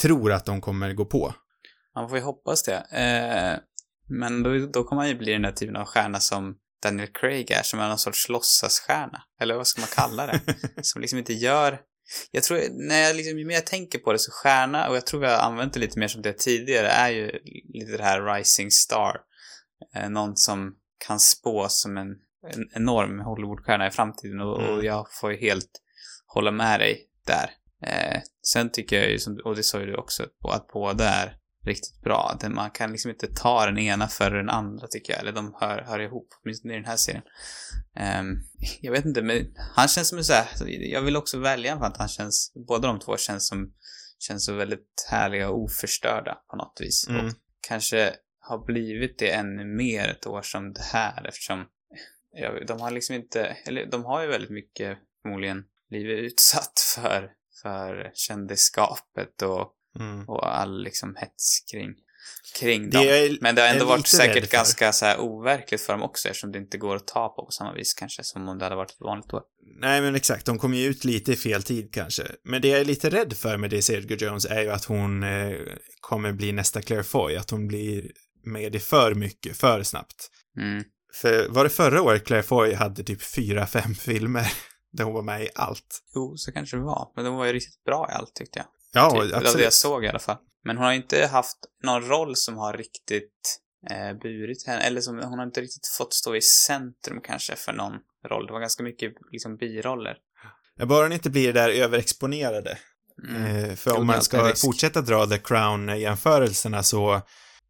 tror 0.01 0.31
att 0.31 0.45
de 0.45 0.61
kommer 0.61 0.93
gå 0.93 1.05
på. 1.05 1.33
Man 1.95 2.09
får 2.09 2.17
ju 2.17 2.23
hoppas 2.23 2.63
det. 2.63 2.77
Eh, 2.77 3.59
men 4.09 4.43
då, 4.43 4.67
då 4.73 4.83
kommer 4.83 5.01
han 5.01 5.09
ju 5.09 5.17
bli 5.17 5.31
den 5.31 5.41
där 5.41 5.51
typen 5.51 5.75
av 5.75 5.85
stjärna 5.85 6.19
som 6.19 6.55
Daniel 6.83 7.07
Craig 7.07 7.51
är, 7.51 7.63
som 7.63 7.79
är 7.79 7.87
någon 7.87 7.97
sorts 7.97 8.29
låtsasstjärna. 8.29 9.23
Eller 9.41 9.55
vad 9.55 9.67
ska 9.67 9.81
man 9.81 9.89
kalla 9.95 10.27
det? 10.27 10.41
som 10.81 11.01
liksom 11.01 11.19
inte 11.19 11.33
gör... 11.33 11.79
Jag 12.31 12.43
tror, 12.43 12.61
när 12.87 13.01
jag 13.01 13.15
liksom, 13.15 13.39
ju 13.39 13.45
mer 13.45 13.55
jag 13.55 13.65
tänker 13.65 13.99
på 13.99 14.11
det 14.11 14.19
så 14.19 14.31
stjärna, 14.31 14.89
och 14.89 14.95
jag 14.95 15.05
tror 15.05 15.19
vi 15.19 15.27
har 15.27 15.37
använt 15.37 15.73
det 15.73 15.79
lite 15.79 15.99
mer 15.99 16.07
som 16.07 16.21
det 16.21 16.33
tidigare, 16.33 16.87
är 16.87 17.09
ju 17.09 17.31
lite 17.73 17.97
det 17.97 18.03
här 18.03 18.35
rising 18.35 18.71
star. 18.71 19.17
Eh, 19.95 20.09
någon 20.09 20.37
som 20.37 20.75
kan 21.07 21.19
spås 21.19 21.81
som 21.81 21.97
en, 21.97 22.07
en 22.53 22.69
enorm 22.75 23.19
Hollywoodstjärna 23.19 23.87
i 23.87 23.91
framtiden 23.91 24.39
och, 24.39 24.69
och 24.69 24.85
jag 24.85 25.07
får 25.21 25.31
ju 25.31 25.37
helt 25.37 25.81
hålla 26.25 26.51
med 26.51 26.79
dig 26.79 27.07
där. 27.27 27.49
Eh, 27.87 28.21
sen 28.43 28.71
tycker 28.71 28.95
jag 29.01 29.11
ju, 29.11 29.19
och 29.43 29.55
det 29.55 29.63
sa 29.63 29.79
ju 29.79 29.85
du 29.85 29.95
också, 29.95 30.25
att 30.49 30.67
båda 30.67 31.09
är 31.09 31.37
riktigt 31.65 32.01
bra. 32.01 32.37
Man 32.49 32.71
kan 32.71 32.91
liksom 32.91 33.11
inte 33.11 33.27
ta 33.27 33.65
den 33.65 33.77
ena 33.77 34.07
före 34.07 34.37
den 34.37 34.49
andra 34.49 34.87
tycker 34.87 35.13
jag, 35.13 35.21
eller 35.21 35.31
de 35.31 35.55
hör, 35.59 35.81
hör 35.81 35.99
ihop, 35.99 36.27
åtminstone 36.43 36.73
i 36.73 36.77
den 36.77 36.85
här 36.85 36.95
serien. 36.95 37.23
Ehm, 37.95 38.35
jag 38.81 38.91
vet 38.91 39.05
inte, 39.05 39.21
men 39.21 39.53
han 39.75 39.87
känns 39.87 40.09
som 40.09 40.17
en 40.17 40.23
så 40.23 40.33
här, 40.33 40.47
jag 40.67 41.01
vill 41.01 41.17
också 41.17 41.39
välja 41.39 41.77
för 41.77 41.85
att 41.85 41.97
han 41.97 42.07
känns, 42.07 42.53
båda 42.67 42.87
de 42.87 42.99
två 42.99 43.17
känns 43.17 43.47
som, 43.47 43.73
känns 44.19 44.45
så 44.45 44.53
väldigt 44.53 45.07
härliga 45.09 45.49
och 45.49 45.59
oförstörda 45.59 46.37
på 46.49 46.55
något 46.55 46.77
vis. 46.81 47.07
Mm. 47.09 47.25
Och 47.25 47.31
kanske 47.67 48.13
har 48.39 48.65
blivit 48.65 49.19
det 49.19 49.31
ännu 49.31 49.65
mer 49.65 50.07
ett 50.07 50.27
år 50.27 50.41
som 50.41 50.73
det 50.73 50.83
här 50.83 51.27
eftersom 51.27 51.65
ja, 52.31 52.51
de 52.67 52.81
har 52.81 52.91
liksom 52.91 53.15
inte, 53.15 53.57
eller 53.65 53.85
de 53.85 54.05
har 54.05 54.21
ju 54.21 54.27
väldigt 54.27 54.49
mycket 54.49 54.97
förmodligen 55.21 55.63
blivit 55.89 56.19
utsatt 56.19 56.79
för, 56.95 57.31
för 57.61 58.11
kändisskapet 58.13 59.41
och, 59.41 59.73
Mm. 59.99 60.29
och 60.29 60.57
all 60.57 60.83
liksom 60.83 61.15
hets 61.15 61.59
kring, 61.71 61.93
kring 62.59 62.89
Det 62.89 63.27
dem. 63.27 63.37
Men 63.41 63.55
det 63.55 63.61
har 63.61 63.69
ändå 63.69 63.85
varit 63.85 64.07
säkert 64.07 64.51
ganska 64.51 64.93
så 64.93 65.05
här 65.05 65.19
overkligt 65.19 65.81
för 65.81 65.93
dem 65.93 66.03
också 66.03 66.29
eftersom 66.29 66.51
det 66.51 66.57
inte 66.57 66.77
går 66.77 66.95
att 66.95 67.07
ta 67.07 67.29
på 67.29 67.45
på 67.45 67.51
samma 67.51 67.73
vis 67.73 67.93
kanske 67.93 68.23
som 68.23 68.49
om 68.49 68.57
det 68.57 68.65
hade 68.65 68.75
varit 68.75 68.91
ett 68.91 68.99
vanligt 68.99 69.33
år. 69.33 69.41
Nej, 69.79 70.01
men 70.01 70.15
exakt, 70.15 70.45
de 70.45 70.59
kom 70.59 70.73
ju 70.73 70.85
ut 70.87 71.03
lite 71.03 71.31
i 71.31 71.35
fel 71.35 71.63
tid 71.63 71.93
kanske. 71.93 72.23
Men 72.43 72.61
det 72.61 72.67
jag 72.67 72.79
är 72.79 72.85
lite 72.85 73.09
rädd 73.09 73.33
för 73.33 73.57
med 73.57 73.69
Daisy 73.69 73.93
Edgar 73.93 74.17
Jones 74.17 74.45
är 74.45 74.61
ju 74.61 74.69
att 74.69 74.85
hon 74.85 75.23
eh, 75.23 75.57
kommer 76.01 76.31
bli 76.31 76.51
nästa 76.51 76.81
Claire 76.81 77.03
Foy, 77.03 77.35
att 77.35 77.49
hon 77.49 77.67
blir 77.67 78.11
med 78.43 78.75
i 78.75 78.79
för 78.79 79.13
mycket, 79.13 79.57
för 79.57 79.83
snabbt. 79.83 80.29
Mm. 80.57 80.83
För 81.13 81.47
var 81.47 81.63
det 81.63 81.69
förra 81.69 82.01
året 82.01 82.25
Claire 82.25 82.43
Foy 82.43 82.73
hade 82.73 83.03
typ 83.03 83.21
fyra, 83.23 83.67
fem 83.67 83.95
filmer 83.95 84.51
där 84.91 85.03
hon 85.03 85.13
var 85.13 85.21
med 85.21 85.43
i 85.43 85.49
allt? 85.55 86.03
Jo, 86.15 86.37
så 86.37 86.51
kanske 86.51 86.77
det 86.77 86.83
var. 86.83 87.11
Men 87.15 87.25
de 87.25 87.35
var 87.35 87.45
ju 87.45 87.53
riktigt 87.53 87.83
bra 87.83 88.07
i 88.09 88.13
allt 88.13 88.35
tyckte 88.35 88.59
jag. 88.59 88.67
Ja, 88.93 89.09
typ, 89.09 89.19
Av 89.19 89.27
det 89.27 89.37
absolut. 89.37 89.63
jag 89.63 89.73
såg 89.73 90.05
i 90.05 90.07
alla 90.07 90.19
fall. 90.19 90.37
Men 90.63 90.77
hon 90.77 90.85
har 90.85 90.93
inte 90.93 91.25
haft 91.25 91.57
någon 91.83 92.01
roll 92.01 92.35
som 92.35 92.57
har 92.57 92.73
riktigt 92.73 93.59
eh, 93.89 94.13
burit 94.21 94.67
henne, 94.67 94.81
eller 94.81 95.01
som, 95.01 95.19
hon 95.19 95.39
har 95.39 95.45
inte 95.45 95.61
riktigt 95.61 95.87
fått 95.87 96.13
stå 96.13 96.35
i 96.35 96.41
centrum 96.41 97.21
kanske 97.23 97.55
för 97.55 97.73
någon 97.73 97.93
roll. 98.29 98.47
Det 98.47 98.53
var 98.53 98.59
ganska 98.59 98.83
mycket 98.83 99.13
liksom 99.31 99.57
biroller. 99.57 100.17
Ja, 100.77 100.85
Bara 100.85 101.03
hon 101.03 101.13
inte 101.13 101.29
blir 101.29 101.53
det 101.53 101.59
där 101.61 101.69
överexponerade. 101.69 102.77
Mm. 103.29 103.45
Eh, 103.45 103.75
för 103.75 103.97
om 103.97 104.07
man 104.07 104.21
ska 104.21 104.53
fortsätta 104.55 105.01
dra 105.01 105.25
The 105.25 105.37
Crown-jämförelserna 105.37 106.83
så 106.83 107.21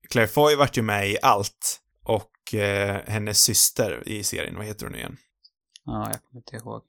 Claire 0.09 0.27
Foy 0.27 0.55
vart 0.55 0.77
ju 0.77 0.81
med 0.81 1.09
i 1.09 1.17
allt 1.21 1.79
och 2.03 2.55
eh, 2.55 3.01
hennes 3.07 3.41
syster 3.41 4.03
i 4.05 4.23
serien, 4.23 4.57
vad 4.57 4.65
heter 4.65 4.85
hon 4.85 4.91
nu 4.91 4.97
igen? 4.97 5.17
Ja, 5.85 6.07
jag 6.11 6.23
kommer 6.23 6.39
inte 6.39 6.55
ihåg. 6.55 6.81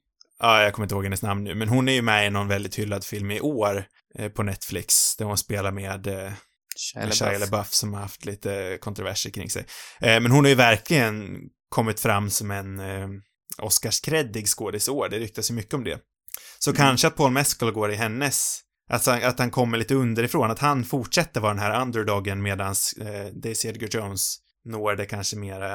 Ja, 0.43 0.63
jag 0.63 0.73
kommer 0.73 0.85
inte 0.85 0.95
ihåg 0.95 1.03
hennes 1.03 1.21
namn 1.21 1.43
nu, 1.43 1.55
men 1.55 1.69
hon 1.69 1.89
är 1.89 1.93
ju 1.93 2.01
med 2.01 2.27
i 2.27 2.29
någon 2.29 2.47
väldigt 2.47 2.75
hyllad 2.79 3.03
film 3.03 3.31
i 3.31 3.41
år 3.41 3.85
eh, 4.15 4.29
på 4.29 4.43
Netflix, 4.43 5.15
där 5.15 5.25
hon 5.25 5.37
spelar 5.37 5.71
med 5.71 6.07
eh, 6.07 6.31
Shia 6.77 7.05
LaBeouf. 7.05 7.39
LaBeouf 7.39 7.73
som 7.73 7.93
har 7.93 8.01
haft 8.01 8.25
lite 8.25 8.77
kontroverser 8.81 9.29
kring 9.29 9.49
sig. 9.49 9.65
Eh, 10.01 10.19
men 10.19 10.31
hon 10.31 10.43
har 10.45 10.49
ju 10.49 10.55
verkligen 10.55 11.39
kommit 11.69 11.99
fram 11.99 12.29
som 12.29 12.51
en 12.51 12.79
eh, 12.79 13.07
Oscarskreddig 13.57 14.47
skådis 14.47 14.87
i 14.87 14.91
år, 14.91 15.09
det 15.09 15.19
ryktas 15.19 15.51
ju 15.51 15.55
mycket 15.55 15.73
om 15.73 15.83
det. 15.83 15.99
Så 16.59 16.69
Mm. 16.69 16.77
kanske 16.77 17.07
att 17.07 17.15
Paul 17.15 17.31
Mescal 17.31 17.71
går 17.71 17.91
i 17.91 17.95
hennes 17.95 18.59
Att 18.89 19.05
han, 19.05 19.23
att 19.23 19.39
han 19.39 19.51
kommer 19.51 19.77
lite 19.77 19.95
underifrån, 19.95 20.51
att 20.51 20.59
han 20.59 20.83
fortsätter 20.83 21.41
vara 21.41 21.53
den 21.53 21.63
här 21.63 21.81
underdogen 21.81 22.41
medan 22.41 22.75
eh, 23.01 23.25
Daisy 23.33 23.67
Edgar 23.67 23.87
Jones 23.91 24.35
når 24.65 24.95
det 24.95 25.05
kanske 25.05 25.35
mera 25.37 25.73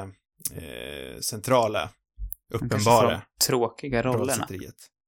eh, 0.54 1.20
centrala, 1.20 1.90
uppenbara. 2.54 3.22
tråkiga 3.46 4.02
rollerna. 4.02 4.48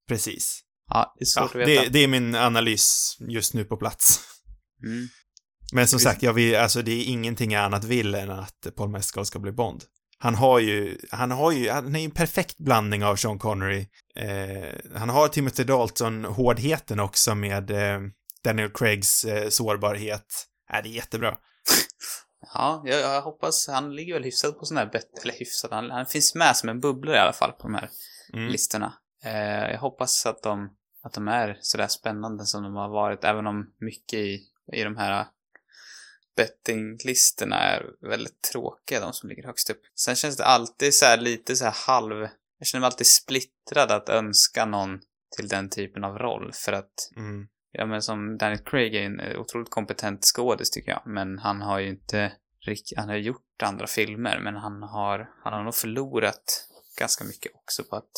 Precis. 0.08 0.60
Ja, 0.88 1.14
det 1.18 1.22
är 1.22 1.26
svårt 1.26 1.54
Ja, 1.54 1.62
att 1.62 1.68
veta. 1.68 1.82
det, 1.82 1.88
det 1.88 1.98
är 1.98 2.08
min 2.08 2.34
analys 2.34 3.16
just 3.20 3.54
nu 3.54 3.64
på 3.64 3.76
plats. 3.76 4.20
Mm. 4.84 5.08
Men 5.72 5.86
som 5.88 5.98
sagt, 6.00 6.22
jag 6.22 6.32
vill, 6.32 6.56
alltså 6.56 6.82
det 6.82 6.92
är 6.92 7.04
ingenting 7.04 7.50
jag 7.52 7.64
annat 7.64 7.84
vill 7.84 8.14
än 8.14 8.30
att 8.30 8.66
Paul 8.76 8.90
Mescal 8.90 9.26
ska 9.26 9.38
bli 9.38 9.52
Bond. 9.52 9.84
Han 10.18 10.34
har 10.34 10.58
ju, 10.58 10.98
han 11.10 11.30
har 11.30 11.52
ju, 11.52 11.70
han 11.70 11.94
är 11.94 11.98
ju 11.98 12.04
en 12.04 12.10
perfekt 12.10 12.56
blandning 12.58 13.04
av 13.04 13.16
Sean 13.16 13.38
Connery. 13.38 13.86
Eh, 14.16 14.74
han 14.94 15.08
har 15.08 15.28
Timothy 15.28 15.64
Dalton-hårdheten 15.64 17.00
också 17.00 17.34
med 17.34 17.70
eh, 17.70 18.00
Daniel 18.44 18.70
Craigs 18.70 19.24
eh, 19.24 19.48
sårbarhet. 19.48 20.46
Äh, 20.72 20.82
det 20.82 20.88
är 20.88 20.92
jättebra. 20.92 21.36
Ja, 22.54 22.82
jag, 22.86 23.00
jag 23.00 23.22
hoppas, 23.22 23.68
han 23.68 23.94
ligger 23.94 24.14
väl 24.14 24.24
hyfsat 24.24 24.58
på 24.58 24.64
sån 24.64 24.76
här 24.76 24.86
bett, 24.86 25.18
eller 25.22 25.34
hyfsat, 25.34 25.70
han, 25.70 25.90
han 25.90 26.06
finns 26.06 26.34
med 26.34 26.56
som 26.56 26.68
en 26.68 26.80
bubblare 26.80 27.16
i 27.16 27.20
alla 27.20 27.32
fall 27.32 27.52
på 27.52 27.62
de 27.62 27.74
här 27.74 27.90
Mm. 28.32 28.48
listorna. 28.48 28.92
Eh, 29.24 29.70
jag 29.70 29.78
hoppas 29.78 30.26
att 30.26 30.42
de, 30.42 30.76
att 31.02 31.12
de 31.12 31.28
är 31.28 31.58
sådär 31.60 31.88
spännande 31.88 32.46
som 32.46 32.62
de 32.62 32.74
har 32.74 32.88
varit, 32.88 33.24
även 33.24 33.46
om 33.46 33.72
mycket 33.80 34.18
i, 34.18 34.40
i 34.72 34.82
de 34.84 34.96
här 34.96 35.26
bettinglistorna 36.36 37.56
är 37.56 37.86
väldigt 38.00 38.42
tråkiga, 38.42 39.00
de 39.00 39.12
som 39.12 39.28
ligger 39.28 39.42
högst 39.46 39.70
upp. 39.70 39.80
Sen 39.94 40.16
känns 40.16 40.36
det 40.36 40.44
alltid 40.44 40.94
så 40.94 41.16
lite 41.16 41.56
så 41.56 41.64
halv, 41.66 42.28
jag 42.58 42.66
känner 42.66 42.80
mig 42.80 42.86
alltid 42.86 43.06
splittrad 43.06 43.90
att 43.90 44.08
önska 44.08 44.64
någon 44.64 45.00
till 45.36 45.48
den 45.48 45.70
typen 45.70 46.04
av 46.04 46.18
roll, 46.18 46.52
för 46.54 46.72
att 46.72 46.92
Mm. 47.16 47.48
Ja, 47.72 47.86
men 47.86 48.02
som 48.02 48.38
Daniel 48.38 48.64
Craig 48.64 48.94
är 48.94 49.02
en 49.02 49.20
eh, 49.20 49.40
otroligt 49.40 49.70
kompetent 49.70 50.24
skådis 50.24 50.70
tycker 50.70 50.90
jag, 50.90 51.02
men 51.06 51.38
han 51.38 51.60
har 51.62 51.78
ju 51.78 51.88
inte 51.88 52.32
rikt- 52.66 52.92
han 52.96 53.08
har 53.08 53.16
gjort 53.16 53.62
andra 53.62 53.86
filmer, 53.86 54.40
men 54.40 54.56
han 54.56 54.82
har, 54.82 55.30
han 55.44 55.52
har 55.52 55.64
nog 55.64 55.74
förlorat 55.74 56.66
ganska 56.98 57.24
mycket 57.24 57.52
också 57.54 57.84
på 57.84 57.96
att 57.96 58.10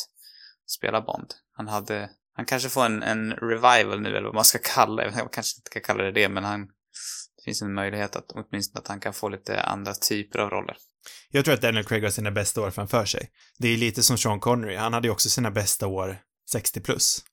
spela 0.66 1.00
Bond. 1.00 1.34
Han 1.56 1.68
hade, 1.68 2.10
han 2.36 2.44
kanske 2.46 2.68
får 2.68 2.84
en, 2.84 3.02
en 3.02 3.32
revival 3.32 4.00
nu, 4.00 4.08
eller 4.08 4.22
vad 4.22 4.34
man 4.34 4.44
ska 4.44 4.58
kalla 4.58 5.02
det, 5.02 5.14
jag 5.16 5.32
kanske 5.32 5.58
inte 5.58 5.70
ska 5.70 5.80
kalla 5.80 6.02
det 6.04 6.12
det, 6.12 6.28
men 6.28 6.44
han, 6.44 6.60
det 7.36 7.42
finns 7.44 7.62
en 7.62 7.74
möjlighet 7.74 8.16
att 8.16 8.32
åtminstone 8.32 8.80
att 8.80 8.88
han 8.88 9.00
kan 9.00 9.12
få 9.14 9.28
lite 9.28 9.60
andra 9.62 9.94
typer 9.94 10.38
av 10.38 10.50
roller. 10.50 10.76
Jag 11.30 11.44
tror 11.44 11.54
att 11.54 11.62
Daniel 11.62 11.84
Craig 11.84 12.02
har 12.02 12.10
sina 12.10 12.30
bästa 12.30 12.60
år 12.60 12.70
framför 12.70 13.04
sig. 13.04 13.30
Det 13.58 13.68
är 13.68 13.76
lite 13.76 14.02
som 14.02 14.18
Sean 14.18 14.40
Connery, 14.40 14.76
han 14.76 14.92
hade 14.92 15.08
ju 15.08 15.12
också 15.12 15.28
sina 15.28 15.50
bästa 15.50 15.86
år 15.86 16.18
60 16.50 16.80
plus. 16.80 17.24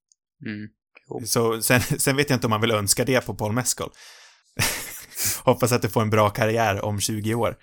Mm. 0.46 0.70
Jo. 1.10 1.22
Så 1.26 1.62
sen, 1.62 1.82
sen 2.00 2.16
vet 2.16 2.30
jag 2.30 2.38
inte 2.38 2.48
om 2.48 2.52
man 2.52 2.62
vill 2.62 2.72
önska 2.72 3.06
det 3.06 3.26
på 3.26 3.36
Paul 3.36 3.52
Mescal. 3.54 3.90
Hoppas 5.44 5.72
att 5.72 5.82
du 5.82 5.90
får 5.90 6.02
en 6.02 6.10
bra 6.10 6.30
karriär 6.30 6.86
om 6.86 7.00
20 7.00 7.36
år. 7.36 7.58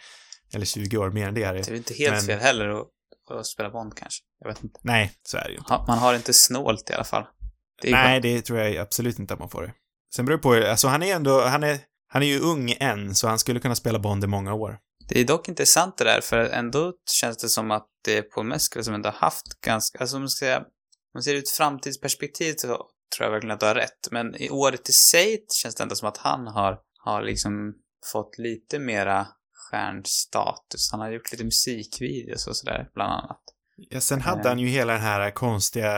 Eller 0.55 0.67
20 0.67 0.99
år, 0.99 1.11
mer 1.11 1.29
än 1.29 1.35
det 1.35 1.43
är 1.43 1.55
Det 1.55 1.69
är 1.69 1.71
ju 1.71 1.77
inte 1.77 1.95
helt 1.95 2.15
Men- 2.15 2.27
fel 2.27 2.39
heller 2.39 2.69
att, 2.69 2.87
att 3.31 3.47
spela 3.47 3.71
Bond 3.71 3.97
kanske. 3.97 4.23
Jag 4.41 4.49
vet 4.49 4.65
inte. 4.65 4.81
Nej, 4.83 5.13
så 5.23 5.37
är 5.37 5.45
det 5.45 5.51
ju 5.51 5.59
inte. 5.59 5.73
Man 5.89 5.99
har 5.99 6.15
inte 6.15 6.33
snålt 6.35 6.91
i 6.91 6.93
alla 6.93 7.05
fall. 7.05 7.25
Det 7.83 7.89
är 7.89 7.93
Nej, 7.93 8.21
det 8.21 8.43
tror 8.43 8.59
jag 8.59 8.77
absolut 8.77 9.19
inte 9.19 9.35
att 9.35 9.41
man 9.41 9.49
får 9.51 9.63
det. 9.63 9.73
Sen 10.17 10.25
beror 10.25 10.37
det 10.37 10.43
på, 10.43 10.71
alltså 10.71 10.89
han 10.89 11.03
är 11.03 11.15
ändå, 11.17 11.41
han 11.45 11.63
är, 11.65 11.79
han 12.09 12.23
är 12.23 12.27
ju 12.27 12.41
ung 12.41 12.71
än, 12.81 13.15
så 13.15 13.29
han 13.29 13.39
skulle 13.39 13.61
kunna 13.61 13.75
spela 13.75 13.99
Bond 13.99 14.25
i 14.25 14.27
många 14.27 14.55
år. 14.55 14.79
Det 15.09 15.21
är 15.21 15.25
dock 15.25 15.49
intressant 15.49 15.99
det 15.99 16.05
där, 16.05 16.21
för 16.21 16.39
ändå 16.39 16.93
känns 17.11 17.37
det 17.37 17.49
som 17.49 17.71
att 17.71 17.87
det 18.05 18.19
är 18.19 18.23
Paul 18.23 18.47
Mescal 18.47 18.85
som 18.85 18.95
ändå 18.95 19.09
har 19.09 19.17
haft 19.17 19.61
ganska, 19.61 19.99
alltså 19.99 20.17
om 20.17 20.23
man 20.23 20.31
ska 20.31 20.45
säga, 20.47 20.59
om 20.59 20.65
man 21.15 21.23
ser 21.23 21.33
det 21.33 21.39
ur 21.39 21.43
ett 21.43 21.51
framtidsperspektiv 21.51 22.55
så 22.57 22.87
tror 23.17 23.25
jag 23.27 23.33
verkligen 23.33 23.55
att 23.55 23.61
du 23.61 23.67
har 23.67 23.75
rätt. 23.75 24.09
Men 24.11 24.35
i 24.35 24.51
året 24.51 24.89
i 24.89 24.93
sig 24.93 25.45
känns 25.63 25.75
det 25.75 25.83
ändå 25.83 25.95
som 25.95 26.09
att 26.09 26.17
han 26.19 26.47
har, 26.47 26.79
har 27.05 27.23
liksom 27.23 27.75
fått 28.13 28.39
lite 28.39 28.79
mera 28.79 29.27
stjärnstatus. 29.71 30.89
Han 30.93 31.01
har 31.01 31.11
gjort 31.11 31.33
lite 31.33 31.45
musikvideos 31.45 32.47
och 32.47 32.57
sådär, 32.57 32.91
bland 32.95 33.13
annat. 33.13 33.41
Ja, 33.91 34.01
sen 34.01 34.21
hade 34.21 34.41
Eh. 34.41 34.49
han 34.49 34.59
ju 34.59 34.69
hela 34.69 34.93
den 34.93 35.03
här 35.03 35.31
konstiga, 35.31 35.91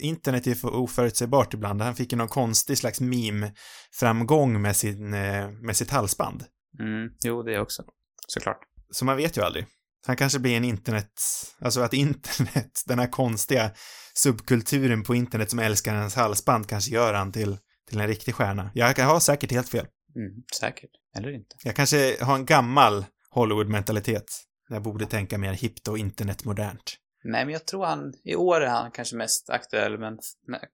internet 0.00 0.46
är 0.46 0.50
ju 0.50 0.56
för 0.56 0.74
oförutsägbart 0.74 1.54
ibland. 1.54 1.82
Han 1.82 1.94
fick 1.94 2.12
ju 2.12 2.18
någon 2.18 2.28
konstig 2.28 2.78
slags 2.78 3.00
meme-framgång 3.00 4.62
med 4.62 4.76
sin, 4.76 5.14
eh, 5.14 5.50
med 5.50 5.76
sitt 5.76 5.90
halsband. 5.90 6.44
Mm, 6.80 7.08
jo, 7.24 7.42
det 7.42 7.60
också. 7.60 7.82
Såklart. 8.26 8.58
Så 8.90 9.04
man 9.04 9.16
vet 9.16 9.36
ju 9.38 9.42
aldrig. 9.42 9.66
Han 10.06 10.16
kanske 10.16 10.38
blir 10.38 10.56
en 10.56 10.64
internet, 10.64 11.12
alltså 11.60 11.80
att 11.80 11.92
internet, 11.94 12.82
den 12.86 12.98
här 12.98 13.06
konstiga 13.10 13.70
subkulturen 14.14 15.02
på 15.02 15.14
internet 15.14 15.50
som 15.50 15.58
älskar 15.58 15.94
hans 15.94 16.14
halsband 16.14 16.68
kanske 16.68 16.90
gör 16.90 17.14
han 17.14 17.32
till, 17.32 17.58
till 17.88 18.00
en 18.00 18.06
riktig 18.06 18.34
stjärna. 18.34 18.70
Jag 18.74 18.98
har 18.98 19.20
säkert 19.20 19.52
helt 19.52 19.68
fel. 19.68 19.86
Mm, 20.16 20.42
säkert. 20.60 20.90
Eller 21.16 21.34
inte. 21.34 21.56
Jag 21.64 21.76
kanske 21.76 22.24
har 22.24 22.34
en 22.34 22.46
gammal 22.46 23.04
Hollywood-mentalitet. 23.30 24.24
Jag 24.68 24.82
borde 24.82 25.06
tänka 25.06 25.38
mer 25.38 25.52
hippt 25.52 25.88
och 25.88 25.98
internetmodernt. 25.98 26.96
Nej, 27.24 27.44
men 27.44 27.52
jag 27.52 27.66
tror 27.66 27.84
han, 27.84 28.12
i 28.24 28.34
år 28.36 28.60
är 28.60 28.68
han 28.70 28.90
kanske 28.90 29.16
mest 29.16 29.50
aktuell, 29.50 29.98
men 29.98 30.18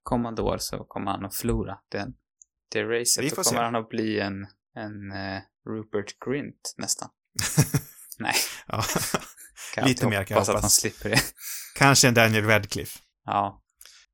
kommande 0.02 0.42
år 0.42 0.56
så 0.60 0.84
kommer 0.84 1.10
han 1.10 1.24
att 1.24 1.34
förlora 1.34 1.78
den, 1.90 2.12
det 2.72 2.84
Vi 2.84 3.00
racet. 3.00 3.30
får 3.30 3.36
Då 3.36 3.44
se. 3.44 3.48
kommer 3.50 3.62
han 3.64 3.76
att 3.76 3.88
bli 3.88 4.20
en, 4.20 4.46
en 4.76 5.12
eh, 5.12 5.40
Rupert 5.68 6.16
Grint 6.26 6.74
nästan. 6.76 7.08
Nej, 8.18 8.34
Ja. 8.66 8.84
kan 9.74 9.88
Lite 9.88 10.06
mer 10.06 10.24
kan 10.24 10.34
jag 10.34 10.40
hoppas 10.40 10.48
att 10.48 10.60
han 10.60 10.70
slipper 10.70 11.08
det. 11.10 11.20
Kanske 11.78 12.08
en 12.08 12.14
Daniel 12.14 12.44
Radcliffe. 12.44 12.98
Ja. 13.24 13.62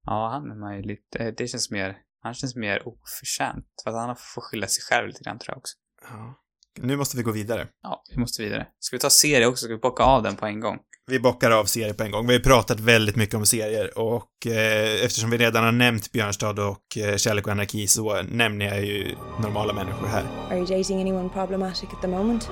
Ja, 0.04 0.30
han 0.32 0.50
är 0.50 0.54
man 0.54 0.76
ju 0.76 0.82
lite, 0.82 1.30
det 1.30 1.48
känns 1.48 1.70
mer, 1.70 1.96
han 2.22 2.34
känns 2.34 2.56
mer 2.56 2.88
oförtjänt. 2.88 3.64
För 3.84 3.90
att 3.90 3.96
han 4.06 4.16
får 4.34 4.40
skylla 4.40 4.66
sig 4.66 4.82
själv 4.82 5.08
lite 5.08 5.24
grann 5.24 5.38
tror 5.38 5.52
jag 5.52 5.58
också. 5.58 5.74
Ja. 6.02 6.34
Nu 6.80 6.96
måste 6.96 7.16
vi 7.16 7.22
gå 7.22 7.32
vidare. 7.32 7.66
Ja, 7.82 8.02
vi 8.10 8.20
måste 8.20 8.42
vidare. 8.42 8.66
Ska 8.80 8.96
vi 8.96 9.00
ta 9.00 9.10
serie 9.10 9.46
också? 9.46 9.64
Ska 9.64 9.72
vi 9.74 9.78
bocka 9.78 10.02
av 10.02 10.22
den 10.22 10.36
på 10.36 10.46
en 10.46 10.60
gång? 10.60 10.78
Vi 11.06 11.20
bockar 11.20 11.50
av 11.50 11.64
serier 11.64 11.92
på 11.92 12.02
en 12.02 12.10
gång. 12.10 12.26
Vi 12.26 12.32
har 12.32 12.40
pratat 12.40 12.80
väldigt 12.80 13.16
mycket 13.16 13.34
om 13.34 13.46
serier 13.46 13.98
och 13.98 14.46
eh, 14.46 15.04
eftersom 15.04 15.30
vi 15.30 15.38
redan 15.38 15.64
har 15.64 15.72
nämnt 15.72 16.12
Björnstad 16.12 16.50
och 16.68 16.96
eh, 16.96 17.16
Kärlek 17.16 17.46
och 17.46 17.52
anarki 17.52 17.88
så 17.88 18.22
nämner 18.22 18.66
jag 18.66 18.84
ju 18.84 19.16
normala 19.40 19.72
människor 19.72 20.06
här. 20.06 20.24
Are 20.48 20.56
you 20.56 20.66
dating 20.66 21.00
anyone 21.00 21.28
problematic 21.28 21.88
at 21.92 22.00
the 22.00 22.08
moment? 22.08 22.50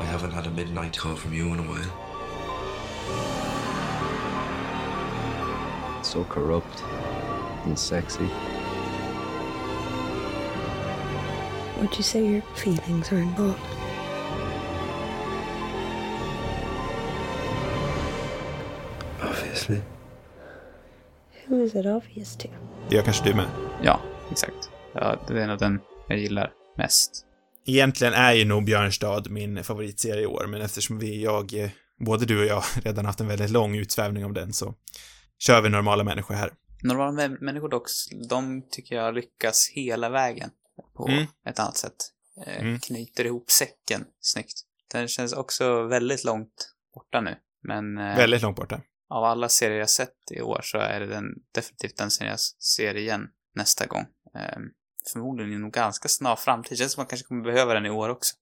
I 0.00 0.04
haven't 0.04 0.32
had 0.32 0.46
a 0.46 0.50
midnight 0.50 0.96
call 0.98 1.14
from 1.14 1.34
you 1.34 1.52
in 1.54 1.58
a 1.60 1.62
while. 1.62 1.90
So 6.02 6.24
corrupt 6.24 6.82
and 7.64 7.78
sexy. 7.78 8.28
Would 11.80 11.96
you 11.96 12.02
say 12.02 12.26
your 12.26 12.42
feelings 12.54 13.12
are 13.12 13.18
involved? 13.18 13.60
Obviously. 19.22 19.82
Who 21.46 21.62
is 21.62 21.74
it 21.74 21.86
obvious 21.86 22.36
to? 22.36 22.48
Det 22.88 22.96
gör 22.96 23.02
kanske 23.02 23.24
du 23.24 23.34
med. 23.34 23.46
Ja, 23.82 24.00
exakt. 24.30 24.70
Ja, 24.92 25.16
det 25.28 25.42
är 25.42 25.46
nog 25.46 25.58
den 25.58 25.80
jag 26.08 26.18
gillar 26.18 26.52
mest. 26.76 27.26
Egentligen 27.66 28.12
är 28.14 28.32
ju 28.32 28.44
nog 28.44 28.64
Björnstad 28.64 29.22
min 29.30 29.64
favoritserie 29.64 30.22
i 30.22 30.26
år, 30.26 30.46
men 30.48 30.60
eftersom 30.62 30.98
vi, 30.98 31.22
jag, 31.22 31.70
både 32.06 32.26
du 32.26 32.40
och 32.40 32.46
jag, 32.46 32.62
redan 32.84 33.04
haft 33.04 33.20
en 33.20 33.28
väldigt 33.28 33.50
lång 33.50 33.76
utsvävning 33.76 34.24
om 34.24 34.34
den 34.34 34.52
så 34.52 34.74
kör 35.38 35.60
vi 35.62 35.68
normala 35.68 36.04
människor 36.04 36.34
här. 36.34 36.52
Normala 36.82 37.12
mä- 37.22 37.36
människor 37.40 37.68
dock, 37.68 37.86
de 38.28 38.62
tycker 38.70 38.96
jag 38.96 39.14
lyckas 39.14 39.70
hela 39.74 40.08
vägen 40.08 40.50
på 40.96 41.08
Mm. 41.08 41.26
ett 41.46 41.58
annat 41.58 41.76
sätt. 41.76 41.94
Eh, 42.46 42.60
Mm. 42.62 42.80
Knyter 42.80 43.24
ihop 43.24 43.50
säcken 43.50 44.04
snyggt. 44.20 44.60
Den 44.92 45.08
känns 45.08 45.32
också 45.32 45.82
väldigt 45.86 46.24
långt 46.24 46.72
borta 46.94 47.20
nu. 47.20 47.36
Men 47.62 47.98
eh, 47.98 48.16
Väldigt 48.16 48.42
långt 48.42 48.56
borta. 48.56 48.80
av 49.10 49.24
alla 49.24 49.48
serier 49.48 49.78
jag 49.78 49.90
sett 49.90 50.16
i 50.30 50.40
år 50.40 50.60
så 50.62 50.78
är 50.78 51.00
det 51.00 51.06
den, 51.06 51.24
definitivt 51.54 51.96
den 51.96 52.10
serien 52.10 52.30
jag 52.30 52.40
ser 52.40 52.96
igen 52.96 53.28
nästa 53.54 53.86
gång. 53.86 54.04
Eh, 54.36 54.58
förmodligen 55.12 55.52
inom 55.52 55.70
ganska 55.70 56.08
snar 56.08 56.36
framtid. 56.36 56.72
Det 56.72 56.76
känns 56.76 56.92
som 56.92 57.00
man 57.00 57.06
kanske 57.06 57.26
kommer 57.26 57.44
behöva 57.44 57.74
den 57.74 57.86
i 57.86 57.90
år 57.90 58.08
också. 58.08 58.34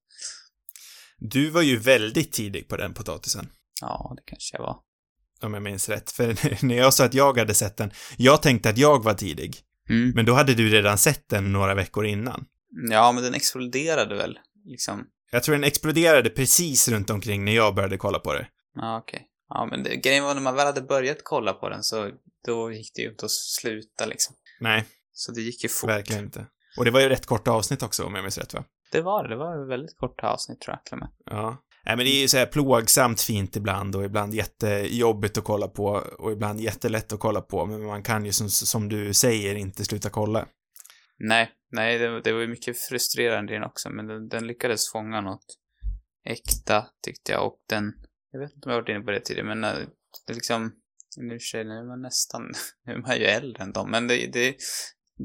Du 1.18 1.50
var 1.50 1.62
ju 1.62 1.76
väldigt 1.76 2.32
tidig 2.32 2.68
på 2.68 2.76
den 2.76 2.94
potatisen. 2.94 3.48
Ja, 3.80 4.12
det 4.16 4.22
kanske 4.26 4.56
jag 4.56 4.62
var. 4.62 4.76
Om 5.42 5.54
jag 5.54 5.62
minns 5.62 5.88
rätt. 5.88 6.10
För 6.10 6.64
när 6.66 6.76
jag 6.76 6.94
sa 6.94 7.04
att 7.04 7.14
jag 7.14 7.38
hade 7.38 7.54
sett 7.54 7.76
den, 7.76 7.90
jag 8.16 8.42
tänkte 8.42 8.68
att 8.68 8.78
jag 8.78 9.04
var 9.04 9.14
tidig. 9.14 9.56
Mm. 9.88 10.12
Men 10.14 10.24
då 10.24 10.34
hade 10.34 10.54
du 10.54 10.68
redan 10.68 10.98
sett 10.98 11.28
den 11.28 11.52
några 11.52 11.74
veckor 11.74 12.06
innan. 12.06 12.44
Ja, 12.90 13.12
men 13.12 13.24
den 13.24 13.34
exploderade 13.34 14.14
väl, 14.14 14.38
liksom. 14.64 15.06
Jag 15.30 15.42
tror 15.42 15.54
den 15.54 15.64
exploderade 15.64 16.30
precis 16.30 16.88
runt 16.88 17.10
omkring 17.10 17.44
när 17.44 17.52
jag 17.52 17.74
började 17.74 17.96
kolla 17.96 18.18
på 18.18 18.34
det. 18.34 18.48
Ja, 18.74 18.98
okej. 18.98 19.26
Ja, 19.48 19.68
men 19.70 19.82
det, 19.82 19.96
grejen 19.96 20.24
var 20.24 20.34
när 20.34 20.40
man 20.40 20.54
väl 20.54 20.66
hade 20.66 20.82
börjat 20.82 21.18
kolla 21.22 21.52
på 21.52 21.68
den 21.68 21.82
så 21.82 22.10
då 22.46 22.72
gick 22.72 22.94
det 22.94 23.02
ju 23.02 23.10
inte 23.10 23.24
att 23.24 23.30
sluta 23.30 24.06
liksom. 24.06 24.36
Nej, 24.60 24.84
Så 25.18 25.32
det 25.32 25.40
gick 25.40 25.62
ju 25.62 25.68
fort. 25.68 25.90
verkligen 25.90 26.24
inte. 26.24 26.46
Och 26.76 26.84
det 26.84 26.90
var 26.90 27.00
ju 27.00 27.08
rätt 27.08 27.26
korta 27.26 27.50
avsnitt 27.50 27.82
också 27.82 28.04
om 28.04 28.14
jag 28.14 28.22
minns 28.22 28.38
rätt 28.38 28.54
va? 28.54 28.64
Det 28.92 29.00
var 29.00 29.22
det. 29.22 29.28
Det 29.28 29.36
var 29.36 29.68
väldigt 29.68 29.96
korta 29.96 30.28
avsnitt 30.28 30.60
tror 30.60 30.74
jag 30.74 30.84
till 30.84 30.92
och 30.92 30.98
med. 30.98 31.08
Ja. 31.24 31.64
Nej 31.84 31.96
men 31.96 32.04
det 32.04 32.10
är 32.10 32.20
ju 32.20 32.28
så 32.28 32.36
här 32.36 32.46
plågsamt 32.46 33.20
fint 33.20 33.56
ibland 33.56 33.96
och 33.96 34.04
ibland 34.04 34.34
jättejobbigt 34.34 35.38
att 35.38 35.44
kolla 35.44 35.68
på 35.68 35.84
och 36.18 36.32
ibland 36.32 36.60
jättelätt 36.60 37.12
att 37.12 37.20
kolla 37.20 37.40
på 37.40 37.66
men 37.66 37.86
man 37.86 38.02
kan 38.02 38.24
ju 38.24 38.32
som, 38.32 38.50
som 38.50 38.88
du 38.88 39.14
säger 39.14 39.54
inte 39.54 39.84
sluta 39.84 40.10
kolla. 40.10 40.46
Nej, 41.18 41.50
nej, 41.70 41.98
det, 41.98 42.20
det 42.20 42.32
var 42.32 42.40
ju 42.40 42.46
mycket 42.46 42.78
frustrerande 42.78 43.52
i 43.52 43.56
den 43.56 43.64
också, 43.64 43.90
men 43.90 44.06
den, 44.06 44.28
den 44.28 44.46
lyckades 44.46 44.92
fånga 44.92 45.20
något 45.20 45.46
äkta, 46.24 46.86
tyckte 47.02 47.32
jag, 47.32 47.46
och 47.46 47.58
den, 47.68 47.92
jag 48.32 48.40
vet 48.40 48.54
inte 48.54 48.66
om 48.66 48.70
jag 48.70 48.76
har 48.76 48.82
varit 48.82 48.88
inne 48.88 49.04
på 49.04 49.10
det 49.10 49.20
tidigare, 49.20 49.46
men 49.54 49.64
äh, 49.64 49.86
det 50.26 50.34
liksom, 50.34 50.72
nu 51.16 51.38
sig, 51.38 51.64
nu 51.64 51.74
är 51.74 51.84
man 51.84 52.02
nästan, 52.02 52.42
nu 52.86 52.92
är 52.92 52.98
man 52.98 53.16
ju 53.16 53.24
äldre 53.24 53.62
än 53.62 53.72
dem, 53.72 53.90
men 53.90 54.08
det, 54.08 54.30
det, 54.32 54.56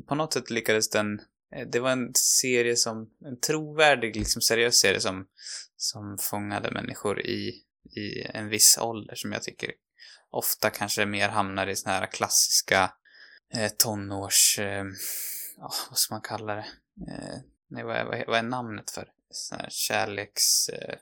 på 0.08 0.16
något 0.16 0.34
sätt 0.34 0.50
lyckades 0.50 0.90
den, 0.90 1.20
eh, 1.56 1.68
det 1.72 1.80
var 1.80 1.92
en 1.92 2.12
serie 2.16 2.76
som, 2.76 3.10
en 3.26 3.40
trovärdig, 3.40 4.16
liksom 4.16 4.42
seriös 4.42 4.80
serie 4.80 5.00
som, 5.00 5.28
som 5.78 6.18
fångade 6.22 6.72
människor 6.72 7.22
i, 7.22 7.64
i 7.96 8.22
en 8.34 8.50
viss 8.50 8.78
ålder 8.82 9.16
som 9.16 9.32
jag 9.32 9.44
tycker 9.44 9.72
ofta 10.34 10.70
kanske 10.70 11.06
mer 11.06 11.30
hamnar 11.30 11.68
i 11.68 11.76
såna 11.76 11.96
här 11.96 12.06
klassiska 12.06 12.94
eh, 13.54 13.72
tonårs, 13.78 14.60
eh, 14.60 14.84
oh, 15.58 15.76
vad 15.90 15.98
ska 15.98 16.14
man 16.14 16.22
kalla 16.22 16.56
det? 16.56 16.66
Eh, 17.08 17.38
nej, 17.70 17.84
vad 17.84 17.96
är, 17.96 18.06
vad, 18.06 18.18
är, 18.18 18.26
vad 18.26 18.38
är 18.38 18.44
namnet 18.44 18.92
för? 18.92 19.08
Såna 19.30 19.62
här 19.62 19.70
kärleks, 19.72 20.70
eh, 20.70 20.96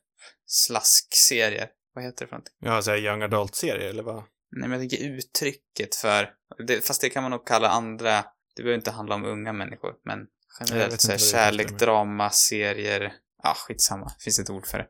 slaskserier. 0.45 1.69
Vad 1.93 2.03
heter 2.03 2.25
det 2.25 2.29
för 2.29 2.35
någonting? 2.35 2.53
Ja, 2.59 2.81
såhär 2.81 2.97
young 2.97 3.21
adult-serie, 3.21 3.89
eller 3.89 4.03
vad? 4.03 4.23
Nej, 4.51 4.69
men 4.69 4.71
jag 4.71 4.79
tänker 4.79 5.05
uttrycket 5.07 5.95
för, 5.95 6.33
det, 6.67 6.87
fast 6.87 7.01
det 7.01 7.09
kan 7.09 7.23
man 7.23 7.31
nog 7.31 7.47
kalla 7.47 7.69
andra, 7.69 8.25
det 8.55 8.63
behöver 8.63 8.77
inte 8.77 8.91
handla 8.91 9.15
om 9.15 9.25
unga 9.25 9.53
människor, 9.53 9.93
men 10.05 10.19
generellt 10.59 11.01
såhär 11.01 11.17
kärlek, 11.17 11.79
drama, 11.79 12.29
serier, 12.29 13.13
ja, 13.43 13.53
skitsamma, 13.57 14.11
finns 14.19 14.39
ett 14.39 14.49
ord 14.49 14.67
för 14.67 14.77
det. 14.77 14.87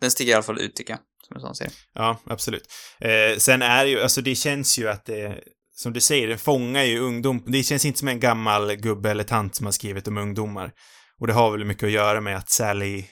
Den 0.00 0.10
sticker 0.10 0.30
i 0.30 0.34
alla 0.34 0.42
fall 0.42 0.60
ut, 0.60 0.76
tycker 0.76 0.92
jag, 0.92 1.00
som 1.26 1.36
en 1.36 1.40
sån 1.40 1.54
serie. 1.54 1.72
Ja, 1.94 2.20
absolut. 2.24 2.68
Eh, 3.00 3.38
sen 3.38 3.62
är 3.62 3.84
det 3.84 3.90
ju, 3.90 4.00
alltså 4.00 4.20
det 4.20 4.34
känns 4.34 4.78
ju 4.78 4.88
att 4.88 5.04
det, 5.04 5.44
som 5.74 5.92
du 5.92 6.00
säger, 6.00 6.28
den 6.28 6.38
fångar 6.38 6.82
ju 6.82 6.98
ungdom. 6.98 7.44
Det 7.46 7.62
känns 7.62 7.84
inte 7.84 7.98
som 7.98 8.08
en 8.08 8.20
gammal 8.20 8.74
gubbe 8.76 9.10
eller 9.10 9.24
tant 9.24 9.54
som 9.54 9.66
har 9.66 9.72
skrivit 9.72 10.08
om 10.08 10.18
ungdomar. 10.18 10.72
Och 11.20 11.26
det 11.26 11.32
har 11.32 11.50
väl 11.50 11.64
mycket 11.64 11.84
att 11.84 11.90
göra 11.90 12.20
med 12.20 12.36
att 12.36 12.50
Sally 12.50 13.04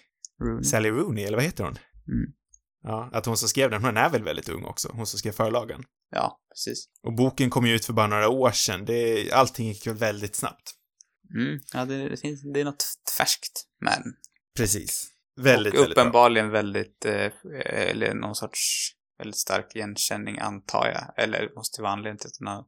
Rooney, 0.43 0.65
Sally 0.65 0.91
Rooney 0.91 1.25
eller 1.25 1.37
vad 1.37 1.45
heter 1.45 1.65
hon? 1.65 1.79
Mm. 2.09 2.33
Ja, 2.83 3.11
att 3.13 3.27
hon 3.27 3.37
som 3.37 3.49
skrev 3.49 3.71
den, 3.71 3.85
hon 3.85 3.97
är 3.97 4.11
väl 4.11 4.25
väldigt 4.25 4.49
ung 4.49 4.65
också, 4.65 4.91
hon 4.95 5.07
som 5.07 5.19
skrev 5.19 5.33
förlagen. 5.33 5.85
Ja, 6.11 6.41
precis. 6.51 6.89
Och 7.03 7.13
boken 7.13 7.51
kom 7.51 7.67
ju 7.67 7.75
ut 7.75 7.85
för 7.85 7.93
bara 7.93 8.07
några 8.07 8.29
år 8.29 8.51
sedan. 8.51 8.85
Det, 8.85 9.33
allting 9.33 9.69
gick 9.69 9.87
väl 9.87 9.95
väldigt 9.95 10.37
snabbt. 10.37 10.75
Mm, 11.35 11.61
ja, 11.73 11.85
det, 11.85 12.09
det, 12.09 12.17
finns, 12.17 12.43
det 12.55 12.61
är 12.61 12.65
något 12.65 12.85
färskt 13.19 13.67
med 13.81 13.93
den. 14.05 14.15
Precis. 14.57 15.11
Väldigt, 15.37 15.75
och 15.75 15.81
väldigt 15.81 15.99
uppenbarligen 15.99 16.51
väldigt, 16.51 17.05
eh, 17.05 17.33
eller 17.65 18.15
någon 18.15 18.35
sorts 18.35 18.91
väldigt 19.19 19.39
stark 19.39 19.77
igenkänning 19.77 20.39
antar 20.39 20.87
jag. 20.87 21.25
Eller 21.25 21.53
måste 21.55 21.83
vara 21.83 21.93
anledningen 21.93 22.19
till 22.19 22.29
att 22.29 22.39
den 22.39 22.47
har, 22.47 22.65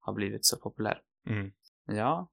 har 0.00 0.14
blivit 0.14 0.46
så 0.46 0.56
populär. 0.56 0.98
Mm. 1.30 1.50
Ja. 1.86 2.30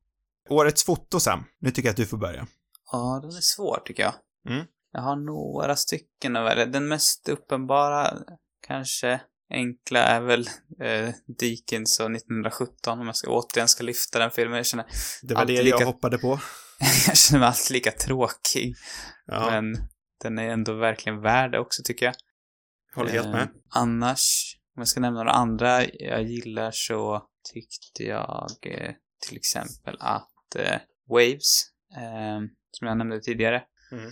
Årets 0.50 0.84
foto, 0.84 1.20
Sam. 1.20 1.44
Nu 1.60 1.72
tycker 1.72 1.88
jag 1.88 1.94
att 1.94 1.98
du 1.98 2.06
får 2.06 2.18
börja. 2.18 2.48
Ja, 2.92 3.20
den 3.22 3.30
är 3.30 3.42
svår 3.42 3.82
tycker 3.86 4.04
jag. 4.04 4.14
Mm. 4.50 4.66
Jag 4.92 5.02
har 5.02 5.16
några 5.16 5.76
stycken 5.76 6.36
av 6.36 6.46
det. 6.46 6.66
Den 6.66 6.88
mest 6.88 7.30
uppenbara, 7.30 8.18
kanske 8.68 9.22
enkla, 9.50 10.00
är 10.00 10.22
väl 10.22 10.48
eh, 10.82 11.10
Dickens 11.40 12.00
och 12.00 12.12
1917, 12.12 13.00
om 13.00 13.06
jag 13.06 13.16
ska, 13.16 13.32
återigen 13.32 13.68
ska 13.68 13.84
lyfta 13.84 14.20
den 14.20 14.32
filmen. 14.32 14.58
Jag 14.58 14.66
känner 14.66 14.86
Det 15.22 15.34
var 15.34 15.46
det 15.46 15.54
jag 15.54 15.66
lika, 15.66 15.86
hoppade 15.86 16.18
på. 16.18 16.40
jag 17.08 17.18
känner 17.18 17.40
mig 17.40 17.48
alltid 17.48 17.74
lika 17.74 17.92
tråkig. 17.92 18.76
Ja. 19.26 19.52
Men 19.52 19.78
den 20.22 20.40
är 20.40 20.50
ändå 20.50 20.74
verkligen 20.74 21.22
värd 21.22 21.52
det 21.52 21.60
också, 21.60 21.84
tycker 21.86 22.06
jag. 22.06 22.16
Håller 22.96 23.12
helt 23.12 23.28
med. 23.28 23.42
Eh, 23.42 23.48
annars, 23.70 24.56
om 24.76 24.82
jag 24.82 24.88
ska 24.88 25.00
nämna 25.00 25.20
några 25.20 25.32
andra 25.32 25.86
jag 25.86 26.24
gillar 26.24 26.72
så 26.74 27.28
tyckte 27.54 28.04
jag 28.04 28.50
eh, 28.62 28.92
till 29.28 29.38
exempel 29.38 29.98
att 30.00 30.56
eh, 30.56 30.78
Waves, 31.10 31.64
eh, 31.98 32.40
som 32.72 32.88
jag 32.88 32.98
nämnde 32.98 33.20
tidigare, 33.20 33.64
Mm. 33.92 34.12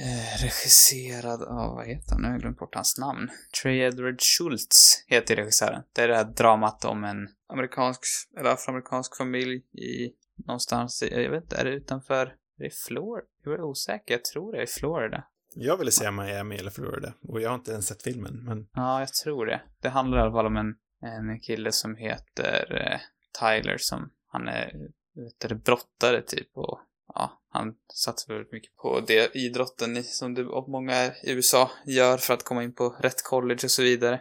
Eh, 0.00 0.42
regisserad 0.42 1.42
av, 1.42 1.74
vad 1.74 1.86
heter 1.86 2.12
han 2.12 2.22
nu? 2.22 2.28
Jag 2.28 2.32
har 2.34 2.40
glömt 2.40 2.58
bort 2.58 2.74
hans 2.74 2.98
namn. 2.98 3.30
Trey 3.62 3.78
Edward 3.78 4.20
Schultz 4.22 5.04
heter 5.06 5.36
regissören. 5.36 5.82
Det 5.92 6.02
är 6.02 6.08
det 6.08 6.16
här 6.16 6.24
dramat 6.24 6.84
om 6.84 7.04
en 7.04 7.28
amerikansk, 7.48 8.00
eller 8.38 8.50
afroamerikansk 8.50 9.16
familj 9.16 9.56
i 9.72 10.12
någonstans, 10.46 11.02
i- 11.02 11.22
jag 11.22 11.30
vet 11.30 11.42
inte, 11.42 11.56
är 11.56 11.64
det 11.64 11.70
utanför, 11.70 12.26
är 12.26 12.64
det 12.64 12.74
Florida? 12.74 13.26
Jag 13.44 13.54
är 13.54 13.62
osäker, 13.62 14.14
jag 14.14 14.24
tror 14.24 14.52
det 14.52 14.62
är 14.62 14.66
Florida. 14.66 15.24
Jag 15.54 15.76
ville 15.76 15.90
säga 15.90 16.10
Miami 16.10 16.56
eller 16.56 16.70
Florida. 16.70 17.12
Och 17.22 17.40
jag 17.40 17.48
har 17.50 17.54
inte 17.54 17.72
ens 17.72 17.86
sett 17.86 18.02
filmen, 18.02 18.44
men... 18.44 18.68
Ja, 18.74 19.00
jag 19.00 19.12
tror 19.12 19.46
det. 19.46 19.60
Det 19.80 19.88
handlar 19.88 20.18
i 20.18 20.20
alla 20.20 20.32
fall 20.32 20.46
om 20.46 20.56
en, 20.56 20.74
en 21.02 21.40
kille 21.40 21.72
som 21.72 21.96
heter 21.96 22.82
eh, 22.92 23.00
Tyler 23.40 23.76
som, 23.78 24.10
han 24.28 24.48
är, 24.48 24.72
vet 25.14 25.48
du, 25.48 25.54
brottare 25.54 26.22
typ 26.22 26.48
och 26.54 26.78
ja, 27.14 27.42
han 27.52 27.74
satsar 27.94 28.34
väldigt 28.34 28.52
mycket 28.52 28.76
på 28.76 29.00
det 29.00 29.36
idrotten 29.36 30.04
som 30.04 30.34
det, 30.34 30.44
och 30.44 30.68
många 30.68 31.06
i 31.06 31.30
USA 31.30 31.70
gör 31.86 32.18
för 32.18 32.34
att 32.34 32.44
komma 32.44 32.62
in 32.62 32.74
på 32.74 32.88
rätt 32.88 33.22
college 33.22 33.60
och 33.64 33.70
så 33.70 33.82
vidare. 33.82 34.20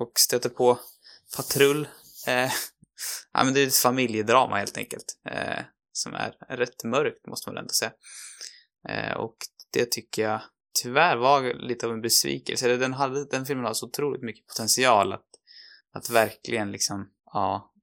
Och 0.00 0.12
stöter 0.14 0.48
på 0.48 0.78
patrull. 1.36 1.88
Eh, 2.26 2.50
ja, 3.32 3.44
men 3.44 3.54
det 3.54 3.60
är 3.60 3.66
ett 3.66 3.74
familjedrama 3.74 4.56
helt 4.56 4.78
enkelt. 4.78 5.18
Eh, 5.30 5.64
som 5.92 6.14
är 6.14 6.56
rätt 6.56 6.84
mörkt, 6.84 7.26
måste 7.26 7.50
man 7.50 7.56
ändå 7.56 7.70
säga. 7.72 7.92
Eh, 8.88 9.16
och 9.16 9.36
det 9.72 9.90
tycker 9.90 10.22
jag 10.22 10.40
tyvärr 10.82 11.16
var 11.16 11.54
lite 11.54 11.86
av 11.86 11.92
en 11.92 12.00
besvikelse. 12.00 12.76
Den, 12.76 12.92
hade, 12.92 13.24
den 13.24 13.46
filmen 13.46 13.64
har 13.64 13.74
så 13.74 13.86
otroligt 13.86 14.22
mycket 14.22 14.46
potential 14.46 15.12
att, 15.12 15.26
att 15.92 16.10
verkligen 16.10 16.72
liksom, 16.72 17.10
ja, 17.24 17.74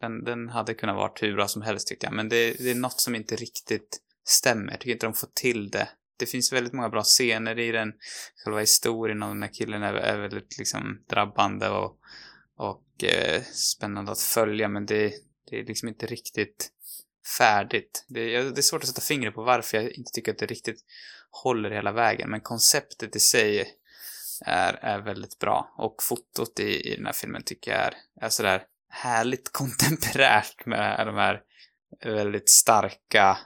den, 0.00 0.24
den 0.24 0.48
hade 0.48 0.74
kunnat 0.74 0.96
vara 0.96 1.12
hur 1.20 1.34
bra 1.34 1.48
som 1.48 1.62
helst 1.62 1.88
tyckte 1.88 2.06
jag. 2.06 2.14
Men 2.14 2.28
det, 2.28 2.52
det 2.52 2.70
är 2.70 2.74
något 2.74 3.00
som 3.00 3.14
inte 3.14 3.36
riktigt 3.36 4.00
stämmer. 4.24 4.70
Jag 4.70 4.80
tycker 4.80 4.92
inte 4.92 5.06
de 5.06 5.14
får 5.14 5.28
till 5.34 5.70
det. 5.70 5.88
Det 6.18 6.26
finns 6.26 6.52
väldigt 6.52 6.72
många 6.72 6.88
bra 6.88 7.02
scener 7.02 7.58
i 7.58 7.72
den. 7.72 7.92
Själva 8.44 8.60
historien 8.60 9.22
om 9.22 9.28
den 9.28 9.42
här 9.42 9.54
killen 9.54 9.82
är, 9.82 9.94
är 9.94 10.18
väldigt 10.18 10.58
liksom 10.58 11.04
drabbande 11.10 11.68
och, 11.68 11.98
och 12.56 13.04
eh, 13.04 13.42
spännande 13.42 14.12
att 14.12 14.20
följa. 14.20 14.68
Men 14.68 14.86
det, 14.86 15.14
det 15.50 15.60
är 15.60 15.64
liksom 15.64 15.88
inte 15.88 16.06
riktigt 16.06 16.70
färdigt. 17.38 18.04
Det, 18.08 18.42
det 18.50 18.58
är 18.58 18.62
svårt 18.62 18.82
att 18.82 18.88
sätta 18.88 19.00
fingret 19.00 19.34
på 19.34 19.42
varför 19.42 19.76
jag 19.76 19.90
inte 19.92 20.12
tycker 20.12 20.32
att 20.32 20.38
det 20.38 20.46
riktigt 20.46 20.80
håller 21.30 21.70
hela 21.70 21.92
vägen. 21.92 22.30
Men 22.30 22.40
konceptet 22.40 23.16
i 23.16 23.20
sig 23.20 23.74
är, 24.40 24.72
är 24.74 24.98
väldigt 24.98 25.38
bra. 25.38 25.74
Och 25.78 26.02
fotot 26.02 26.60
i, 26.60 26.92
i 26.92 26.96
den 26.96 27.06
här 27.06 27.12
filmen 27.12 27.42
tycker 27.42 27.70
jag 27.70 27.80
är, 27.80 27.94
är 28.20 28.28
sådär 28.28 28.62
härligt 28.96 29.52
kontemporärt 29.52 30.66
med 30.66 31.06
de 31.06 31.14
här 31.14 31.42
väldigt 32.04 32.50
starka 32.50 33.38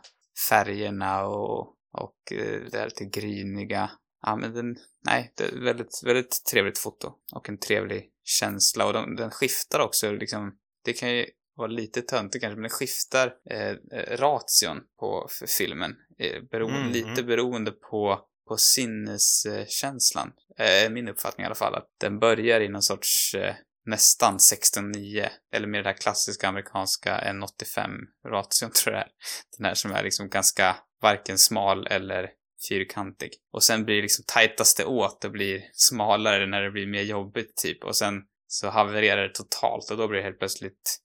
färgerna 0.48 1.26
och, 1.26 1.60
och 1.92 2.32
eh, 2.32 2.60
det 2.70 2.78
här 2.78 2.84
lite 2.84 3.04
gryniga. 3.04 3.90
Ja, 4.22 4.36
men 4.36 4.54
den, 4.54 4.76
nej, 5.06 5.32
det 5.36 5.44
är 5.44 5.64
väldigt, 5.64 6.00
väldigt 6.04 6.44
trevligt 6.50 6.78
foto 6.78 7.12
och 7.34 7.48
en 7.48 7.58
trevlig 7.58 8.10
känsla 8.24 8.86
och 8.86 8.92
de, 8.92 9.16
den 9.16 9.30
skiftar 9.30 9.80
också 9.80 10.12
liksom, 10.12 10.56
det 10.84 10.92
kan 10.92 11.10
ju 11.10 11.26
vara 11.56 11.68
lite 11.68 12.02
töntigt 12.02 12.42
kanske, 12.42 12.56
men 12.56 12.62
den 12.62 12.70
skiftar 12.70 13.34
eh, 13.50 13.70
eh, 13.70 14.16
ration 14.16 14.80
på 15.00 15.26
för 15.30 15.46
filmen, 15.46 15.96
eh, 16.18 16.42
beroende, 16.50 16.80
Mm, 16.80 16.92
lite 16.92 17.08
mm. 17.08 17.26
beroende 17.26 17.70
på, 17.70 18.20
på 18.48 18.56
sinneskänslan. 18.56 20.32
Eh, 20.58 20.90
min 20.90 21.08
uppfattning 21.08 21.44
i 21.44 21.46
alla 21.46 21.54
fall, 21.54 21.74
att 21.74 21.88
den 22.00 22.18
börjar 22.18 22.60
i 22.60 22.68
någon 22.68 22.82
sorts 22.82 23.34
eh, 23.34 23.54
nästan 23.86 24.38
16-9, 24.38 25.28
eller 25.52 25.66
med 25.66 25.84
det 25.84 25.88
här 25.88 25.96
klassiska 25.96 26.48
amerikanska 26.48 27.20
1,85 27.20 27.90
ration 28.26 28.70
tror 28.84 28.94
jag 28.96 29.04
det 29.04 29.06
är. 29.06 29.10
Den 29.58 29.66
här 29.66 29.74
som 29.74 29.92
är 29.92 30.02
liksom 30.02 30.28
ganska 30.28 30.76
varken 31.02 31.38
smal 31.38 31.86
eller 31.86 32.30
fyrkantig. 32.68 33.30
Och 33.52 33.62
sen 33.62 33.84
blir 33.84 33.96
det 33.96 34.02
liksom 34.02 34.24
tajtas 34.28 34.74
det 34.74 34.84
åt 34.84 35.24
och 35.24 35.30
blir 35.30 35.62
smalare 35.72 36.46
när 36.46 36.62
det 36.62 36.70
blir 36.70 36.86
mer 36.86 37.02
jobbigt 37.02 37.56
typ. 37.56 37.84
Och 37.84 37.96
sen 37.96 38.22
så 38.46 38.68
havererar 38.70 39.22
det 39.22 39.34
totalt 39.34 39.90
och 39.90 39.96
då 39.96 40.08
blir 40.08 40.18
det 40.18 40.24
helt 40.24 40.38
plötsligt 40.38 40.98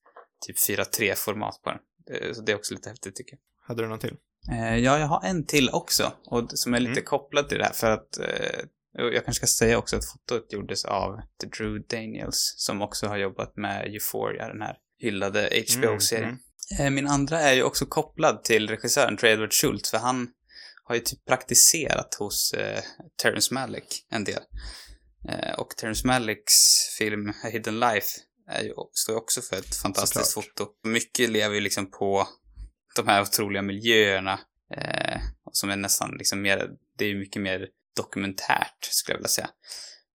typ 0.47 0.57
4-3-format 0.69 1.61
på 1.63 1.69
den. 1.69 1.79
Eh, 2.21 2.33
Så 2.33 2.41
det 2.41 2.51
är 2.51 2.55
också 2.55 2.73
lite 2.73 2.89
häftigt 2.89 3.15
tycker 3.15 3.33
jag. 3.33 3.67
Hade 3.67 3.83
du 3.83 3.89
någon 3.89 3.99
till? 3.99 4.15
Eh, 4.51 4.77
ja, 4.77 4.99
jag 4.99 5.07
har 5.07 5.21
en 5.23 5.45
till 5.45 5.69
också. 5.69 6.13
Och 6.25 6.51
som 6.53 6.73
är 6.73 6.79
lite 6.79 6.91
Mm. 6.91 7.03
kopplad 7.05 7.49
till 7.49 7.57
det 7.57 7.63
här 7.63 7.73
för 7.73 7.91
att 7.91 8.17
eh, 8.19 8.59
jag 8.97 9.25
kanske 9.25 9.33
ska 9.33 9.47
säga 9.47 9.77
också 9.77 9.95
att 9.95 10.05
fotot 10.05 10.53
gjordes 10.53 10.85
av 10.85 11.19
The 11.41 11.47
Drew 11.47 11.81
Daniels 11.87 12.53
som 12.57 12.81
också 12.81 13.07
har 13.07 13.17
jobbat 13.17 13.57
med 13.57 13.85
Euphoria, 13.87 14.47
den 14.47 14.61
här 14.61 14.77
hyllade 14.99 15.63
HBO-serien. 15.67 16.23
Mm, 16.29 16.39
Eh, 16.79 16.89
Min 16.89 17.07
andra 17.07 17.39
är 17.39 17.53
ju 17.53 17.63
också 17.63 17.85
kopplad 17.85 18.43
till 18.43 18.69
regissören 18.69 19.17
Trey 19.17 19.31
Edward 19.33 19.53
Schultz 19.53 19.91
för 19.91 19.97
han 19.97 20.27
har 20.83 20.95
ju 20.95 21.01
typ 21.01 21.25
praktiserat 21.25 22.15
hos 22.19 22.53
eh, 22.53 22.81
Terrence 23.21 23.53
Malick 23.53 24.05
en 24.09 24.23
del. 24.23 24.41
Eh, 25.29 25.59
och 25.59 25.69
Terrence 25.77 26.07
Malicks 26.07 26.53
film 26.97 27.29
A 27.29 27.47
Hidden 27.51 27.79
Life 27.79 28.07
är 28.49 28.63
ju, 28.63 28.73
står 28.93 29.13
ju 29.15 29.17
också 29.17 29.41
för 29.41 29.55
ett 29.57 29.75
fantastiskt 29.75 30.25
Såklart. 30.31 30.45
foto. 30.57 30.71
Mycket 30.89 31.29
lever 31.29 31.55
ju 31.55 31.61
liksom 31.61 31.91
på 31.91 32.27
de 32.95 33.07
här 33.07 33.21
otroliga 33.21 33.61
miljöerna 33.61 34.39
eh, 34.77 35.21
som 35.51 35.69
är 35.69 35.75
nästan 35.75 36.15
liksom 36.17 36.41
mer, 36.41 36.69
det 36.97 37.05
är 37.05 37.09
ju 37.09 37.19
mycket 37.19 37.41
mer 37.41 37.67
dokumentärt 37.95 38.77
skulle 38.81 39.13
jag 39.13 39.19
vilja 39.19 39.29
säga. 39.29 39.49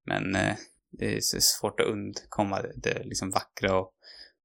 Men 0.06 0.34
eh, 0.34 0.56
det 0.98 1.16
är 1.16 1.20
svårt 1.40 1.80
att 1.80 1.86
undkomma 1.86 2.62
det, 2.62 2.72
det 2.76 3.04
liksom 3.04 3.30
vackra 3.30 3.78
och, 3.78 3.92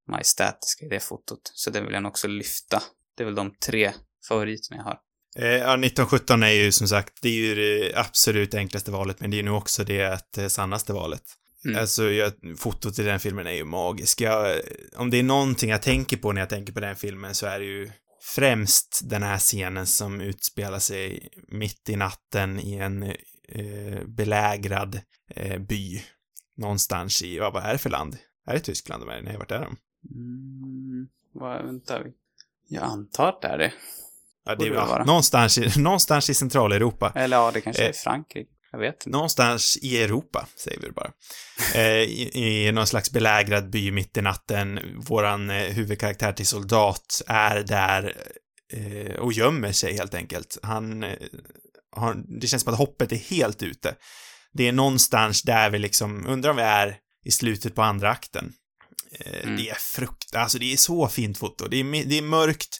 majestätiska 0.07 0.85
i 0.85 0.89
det 0.89 0.99
fotot. 0.99 1.51
Så 1.53 1.69
det 1.69 1.81
vill 1.81 1.93
jag 1.93 2.03
nog 2.03 2.09
också 2.09 2.27
lyfta. 2.27 2.83
Det 3.17 3.23
är 3.23 3.25
väl 3.25 3.35
de 3.35 3.55
tre 3.65 3.91
favoriterna 4.27 4.77
jag 4.77 4.83
har. 4.83 4.99
Eh, 5.37 5.57
ja, 5.57 5.73
1917 5.73 6.43
är 6.43 6.49
ju 6.49 6.71
som 6.71 6.87
sagt, 6.87 7.13
det 7.21 7.29
är 7.29 7.33
ju 7.33 7.55
det 7.55 7.95
absolut 7.95 8.53
enklaste 8.53 8.91
valet, 8.91 9.19
men 9.19 9.31
det 9.31 9.35
är 9.35 9.37
ju 9.37 9.43
nu 9.43 9.51
också 9.51 9.83
det 9.83 10.37
eh, 10.37 10.47
sannaste 10.47 10.93
valet. 10.93 11.23
Mm. 11.65 11.79
Alltså, 11.79 12.11
jag, 12.11 12.33
fotot 12.57 12.99
i 12.99 13.03
den 13.03 13.19
filmen 13.19 13.47
är 13.47 13.51
ju 13.51 13.65
magisk. 13.65 14.21
Jag, 14.21 14.61
om 14.95 15.09
det 15.09 15.19
är 15.19 15.23
någonting 15.23 15.69
jag 15.69 15.81
tänker 15.81 16.17
på 16.17 16.31
när 16.31 16.41
jag 16.41 16.49
tänker 16.49 16.73
på 16.73 16.79
den 16.79 16.95
filmen 16.95 17.35
så 17.35 17.45
är 17.45 17.59
det 17.59 17.65
ju 17.65 17.91
främst 18.25 19.01
den 19.03 19.23
här 19.23 19.37
scenen 19.37 19.87
som 19.87 20.21
utspelar 20.21 20.79
sig 20.79 21.29
mitt 21.47 21.89
i 21.89 21.95
natten 21.95 22.59
i 22.59 22.73
en 22.73 23.03
eh, 23.49 24.05
belägrad 24.07 25.01
eh, 25.29 25.59
by. 25.59 26.01
Någonstans 26.57 27.23
i, 27.23 27.37
ja, 27.37 27.51
vad 27.51 27.63
är 27.63 27.71
det 27.71 27.77
för 27.77 27.89
land? 27.89 28.17
Är 28.47 28.53
det 28.53 28.59
Tyskland 28.59 29.03
de 29.03 29.09
är? 29.09 29.21
Nej, 29.21 29.37
vart 29.37 29.51
är 29.51 29.61
de? 29.61 29.77
Mm, 30.15 31.07
vad, 31.33 31.65
vänta. 31.65 32.01
Jag 32.67 32.83
antar 32.83 33.29
att 33.29 33.41
det 33.41 33.47
är 33.47 33.57
det. 33.57 33.73
Ja, 34.45 34.55
det 34.55 34.65
är, 34.65 34.69
det 34.69 34.75
ja, 34.75 35.03
någonstans, 35.05 35.57
i, 35.57 35.79
någonstans 35.81 36.29
i 36.29 36.33
Centraleuropa. 36.33 37.11
Eller 37.15 37.37
ja, 37.37 37.51
det 37.51 37.61
kanske 37.61 37.83
är 37.83 37.89
Eh, 37.89 37.93
Frankrike. 37.93 38.54
Jag 38.75 38.79
vet. 38.79 39.05
Någonstans 39.05 39.77
i 39.81 40.03
Europa, 40.03 40.47
säger 40.55 40.79
vi 40.79 40.91
bara. 40.91 41.11
Eh, 41.75 42.01
i, 42.01 42.31
I 42.33 42.71
någon 42.71 42.87
slags 42.87 43.11
belägrad 43.11 43.69
by 43.69 43.91
mitt 43.91 44.17
i 44.17 44.21
natten. 44.21 44.79
Våran 44.97 45.49
eh, 45.49 45.73
huvudkaraktär 45.73 46.33
till 46.33 46.47
soldat 46.47 47.21
är 47.27 47.63
där 47.63 48.15
eh, 48.73 49.15
och 49.15 49.33
gömmer 49.33 49.71
sig 49.71 49.93
helt 49.97 50.13
enkelt. 50.13 50.57
Han 50.63 51.03
eh, 51.03 51.17
har, 51.91 52.39
det 52.41 52.47
känns 52.47 52.63
som 52.63 52.73
att 52.73 52.79
hoppet 52.79 53.11
är 53.11 53.15
helt 53.15 53.63
ute. 53.63 53.95
Det 54.53 54.67
är 54.67 54.71
någonstans 54.71 55.41
där 55.41 55.69
vi 55.69 55.79
liksom, 55.79 56.27
undrar 56.27 56.49
om 56.49 56.57
vi 56.57 56.63
är 56.63 56.97
i 57.25 57.31
slutet 57.31 57.75
på 57.75 57.81
andra 57.81 58.09
akten. 58.09 58.53
Eh, 59.19 59.43
Mm. 59.43 59.57
Det 59.57 59.69
är 59.69 59.75
frukt, 59.75 60.35
alltså 60.35 60.59
det 60.59 60.73
är 60.73 60.77
så 60.77 61.07
fint 61.07 61.37
foto. 61.37 61.67
Det 61.67 61.77
är, 61.77 62.05
det 62.05 62.17
är 62.17 62.21
mörkt, 62.21 62.79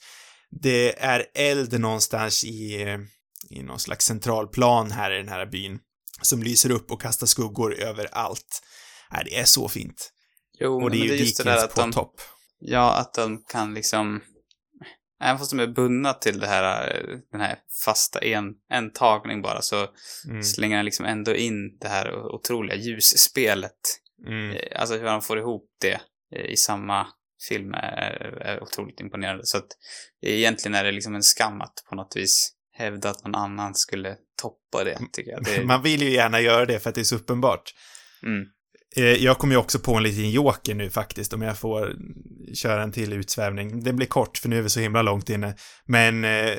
det 0.61 1.03
är 1.03 1.25
eld 1.33 1.79
någonstans 1.79 2.43
i, 2.43 2.81
eh, 2.81 2.99
i 3.49 3.63
någon 3.63 3.79
slags 3.79 4.05
centralplan 4.05 4.91
här 4.91 5.11
i 5.11 5.17
den 5.17 5.29
här 5.29 5.45
byn 5.45 5.79
som 6.21 6.43
lyser 6.43 6.71
upp 6.71 6.91
och 6.91 7.01
kastar 7.01 7.27
skuggor 7.27 7.73
över 7.73 8.05
allt. 8.11 8.61
Nej, 9.11 9.23
det 9.25 9.39
är 9.39 9.45
så 9.45 9.67
fint. 9.69 10.11
Jo, 10.59 10.83
och 10.83 10.91
det 10.91 10.97
är 10.97 10.99
men 10.99 11.07
ju 11.07 11.15
just 11.15 11.37
det 11.37 11.43
där 11.43 11.63
att 11.63 11.75
de, 11.75 11.91
topp. 11.91 12.21
Ja, 12.59 12.95
att 12.95 13.13
de 13.13 13.43
kan 13.47 13.73
liksom... 13.73 14.21
Även 15.21 15.37
fast 15.39 15.51
de 15.51 15.59
är 15.59 15.67
bundna 15.67 16.13
till 16.13 16.39
det 16.39 16.47
här, 16.47 17.01
den 17.31 17.41
här 17.41 17.59
fasta 17.85 18.19
en, 18.19 18.45
en 18.69 18.91
tagning 18.93 19.41
bara, 19.41 19.61
så 19.61 19.87
Mm. 20.29 20.43
slänger 20.43 20.75
han 20.75 20.85
liksom 20.85 21.05
ändå 21.05 21.35
in 21.35 21.77
det 21.81 21.87
här 21.87 22.15
otroliga 22.35 22.75
ljusspelet. 22.75 23.71
Mm. 24.27 24.51
Eh, 24.51 24.79
Alltså 24.81 24.97
hur 24.97 25.07
han 25.07 25.21
får 25.21 25.37
ihop 25.39 25.69
det 25.81 25.99
eh, 26.35 26.45
i 26.45 26.57
samma 26.57 27.07
film 27.49 27.73
är, 27.73 28.37
är 28.41 28.63
otroligt 28.63 28.99
imponerande. 28.99 29.45
Så 29.45 29.57
att 29.57 29.67
egentligen 30.21 30.75
är 30.75 30.83
det 30.83 30.91
liksom 30.91 31.15
en 31.15 31.23
skam 31.23 31.61
att 31.61 31.83
på 31.89 31.95
något 31.95 32.15
vis 32.15 32.51
hävda 32.75 33.09
att 33.09 33.23
någon 33.23 33.35
annan 33.35 33.75
skulle 33.75 34.15
toppa 34.41 34.83
det, 34.83 34.99
tycker 35.11 35.31
jag. 35.31 35.43
Det, 35.43 35.65
Man 35.65 35.81
vill 35.81 36.01
ju 36.01 36.09
gärna 36.09 36.41
göra 36.41 36.65
det 36.65 36.79
för 36.79 36.89
att 36.89 36.95
det 36.95 37.01
är 37.01 37.05
så 37.05 37.15
uppenbart. 37.15 37.73
mm, 38.23 38.45
Eh, 38.97 39.03
Jag 39.23 39.37
kommer 39.37 39.53
ju 39.53 39.59
också 39.59 39.79
på 39.79 39.95
en 39.95 40.03
liten 40.03 40.31
joker 40.31 40.75
nu 40.75 40.89
faktiskt, 40.89 41.33
om 41.33 41.41
jag 41.41 41.57
får 41.57 41.93
köra 42.53 42.83
en 42.83 42.91
till 42.91 43.13
utsvävning. 43.13 43.83
Det 43.83 43.93
blir 43.93 44.07
kort, 44.07 44.37
för 44.37 44.49
nu 44.49 44.57
är 44.57 44.61
vi 44.61 44.69
så 44.69 44.79
himla 44.79 45.01
långt 45.01 45.29
inne. 45.29 45.55
Men 45.85 46.25
eh, 46.25 46.57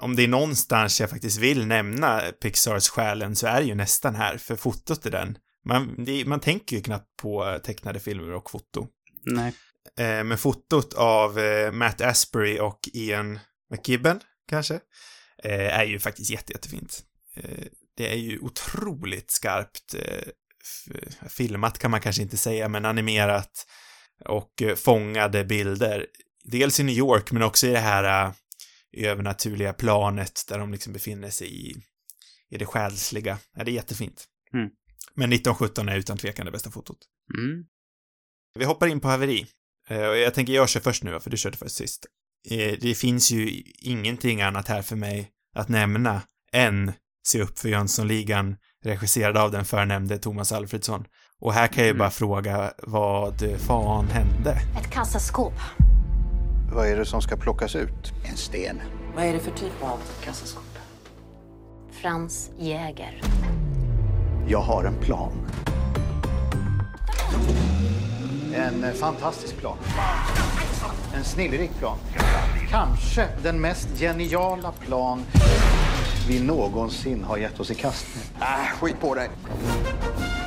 om 0.00 0.16
det 0.16 0.22
är 0.22 0.28
någonstans 0.28 1.00
jag 1.00 1.10
faktiskt 1.10 1.38
vill 1.38 1.66
nämna 1.66 2.20
Pixars 2.42 2.88
själen 2.88 3.36
så 3.36 3.46
är 3.46 3.60
det 3.60 3.66
ju 3.66 3.74
nästan 3.74 4.14
här, 4.14 4.38
för 4.38 4.56
fotot 4.56 5.06
är 5.06 5.10
den. 5.10 5.38
Man, 5.64 6.04
det, 6.04 6.24
man 6.24 6.40
tänker 6.40 6.76
ju 6.76 6.82
knappt 6.82 7.16
på 7.22 7.58
tecknade 7.64 8.00
filmer 8.00 8.32
och 8.34 8.50
foto. 8.50 8.86
nej. 9.24 9.52
Eh, 9.98 10.24
men 10.24 10.38
fotot 10.38 10.94
av 10.94 11.38
eh, 11.38 11.72
Matt 11.72 12.00
Asbury 12.00 12.58
och 12.58 12.78
Ian 12.92 13.38
McKibben, 13.70 14.20
kanske, 14.48 14.80
är 15.44 15.84
ju 15.84 15.98
faktiskt 15.98 16.30
jätte, 16.30 16.52
jättefint. 16.52 17.02
Eh, 17.34 17.66
det 17.96 18.12
är 18.12 18.16
ju 18.16 18.38
otroligt 18.38 19.30
skarpt 19.30 19.94
eh, 19.94 20.28
filmat 21.28 21.78
kan 21.78 21.90
man 21.90 22.00
kanske 22.00 22.22
inte 22.22 22.36
säga, 22.36 22.68
men 22.68 22.84
animerat 22.84 23.66
och 24.24 24.62
eh, 24.62 24.74
fångade 24.74 25.44
bilder. 25.44 26.06
Dels 26.44 26.80
i 26.80 26.82
New 26.82 26.96
York, 26.96 27.32
men 27.32 27.42
också 27.42 27.66
i 27.66 27.70
det 27.70 27.78
här 27.78 28.26
eh, 28.26 28.32
övernaturliga 28.92 29.72
planet 29.72 30.44
där 30.48 30.58
de 30.58 30.72
liksom 30.72 30.92
befinner 30.92 31.30
sig 31.30 31.68
i, 31.68 31.76
i 32.50 32.58
det 32.58 32.66
själsliga. 32.66 33.38
Ja, 33.54 33.64
det 33.64 33.70
är 33.70 33.74
jättefint. 33.74 34.24
Mm. 34.54 34.68
Men 35.14 35.32
1917 35.32 35.88
är 35.88 35.96
utan 35.96 36.18
tvekan 36.18 36.46
det 36.46 36.52
bästa 36.52 36.70
fotot. 36.70 36.98
Mm. 37.38 37.64
Vi 38.54 38.64
hoppar 38.64 38.86
in 38.86 39.00
på 39.00 39.08
haveri. 39.08 39.46
Eh, 39.88 39.98
jag 39.98 40.34
tänker 40.34 40.52
jag 40.52 40.68
kör 40.68 40.80
först 40.80 41.02
nu, 41.02 41.20
för 41.20 41.30
du 41.30 41.36
körde 41.36 41.56
först 41.56 41.76
sist. 41.76 42.06
Eh, 42.50 42.74
det 42.80 42.94
finns 42.94 43.30
ju 43.30 43.62
ingenting 43.78 44.42
annat 44.42 44.68
här 44.68 44.82
för 44.82 44.96
mig 44.96 45.28
att 45.56 45.68
nämna 45.68 46.22
än 46.52 46.92
Se 47.28 47.42
upp 47.42 47.58
för 47.58 47.68
Jönssonligan, 47.68 48.56
regisserad 48.84 49.36
av 49.36 49.50
den 49.50 49.64
förnämnde 49.64 50.18
Thomas 50.18 50.52
Alfredsson. 50.52 51.04
Och 51.40 51.52
här 51.52 51.66
kan 51.66 51.84
jag 51.84 51.92
ju 51.92 51.98
bara 51.98 52.10
fråga, 52.10 52.72
vad 52.82 53.42
fan 53.58 54.06
hände? 54.06 54.50
Ett 54.80 54.90
kassaskåp. 54.90 55.52
Vad 56.72 56.88
är 56.88 56.96
det 56.96 57.04
som 57.04 57.22
ska 57.22 57.36
plockas 57.36 57.76
ut? 57.76 58.12
En 58.30 58.36
sten. 58.36 58.80
Vad 59.14 59.24
är 59.24 59.32
det 59.32 59.38
för 59.38 59.50
typ 59.50 59.82
av 59.82 59.98
kassaskåp? 60.24 60.64
Frans 62.02 62.50
Jäger. 62.58 63.22
Jag 64.48 64.60
har 64.60 64.84
en 64.84 65.00
plan. 65.00 65.32
En 68.58 68.84
eh, 68.84 68.92
fantastisk 68.94 69.56
plan. 69.56 69.76
En 71.14 71.24
snillrik 71.24 71.70
plan. 71.78 71.98
Kanske 72.70 73.28
den 73.42 73.60
mest 73.60 73.88
geniala 73.98 74.72
plan 74.72 75.22
vi 76.28 76.40
någonsin 76.40 77.24
har 77.24 77.36
gett 77.36 77.60
oss 77.60 77.70
i 77.70 77.74
kast 77.74 78.06
med. 78.14 78.48
Äh, 78.48 78.78
skit 78.80 79.00
på 79.00 79.14
dig. 79.14 79.30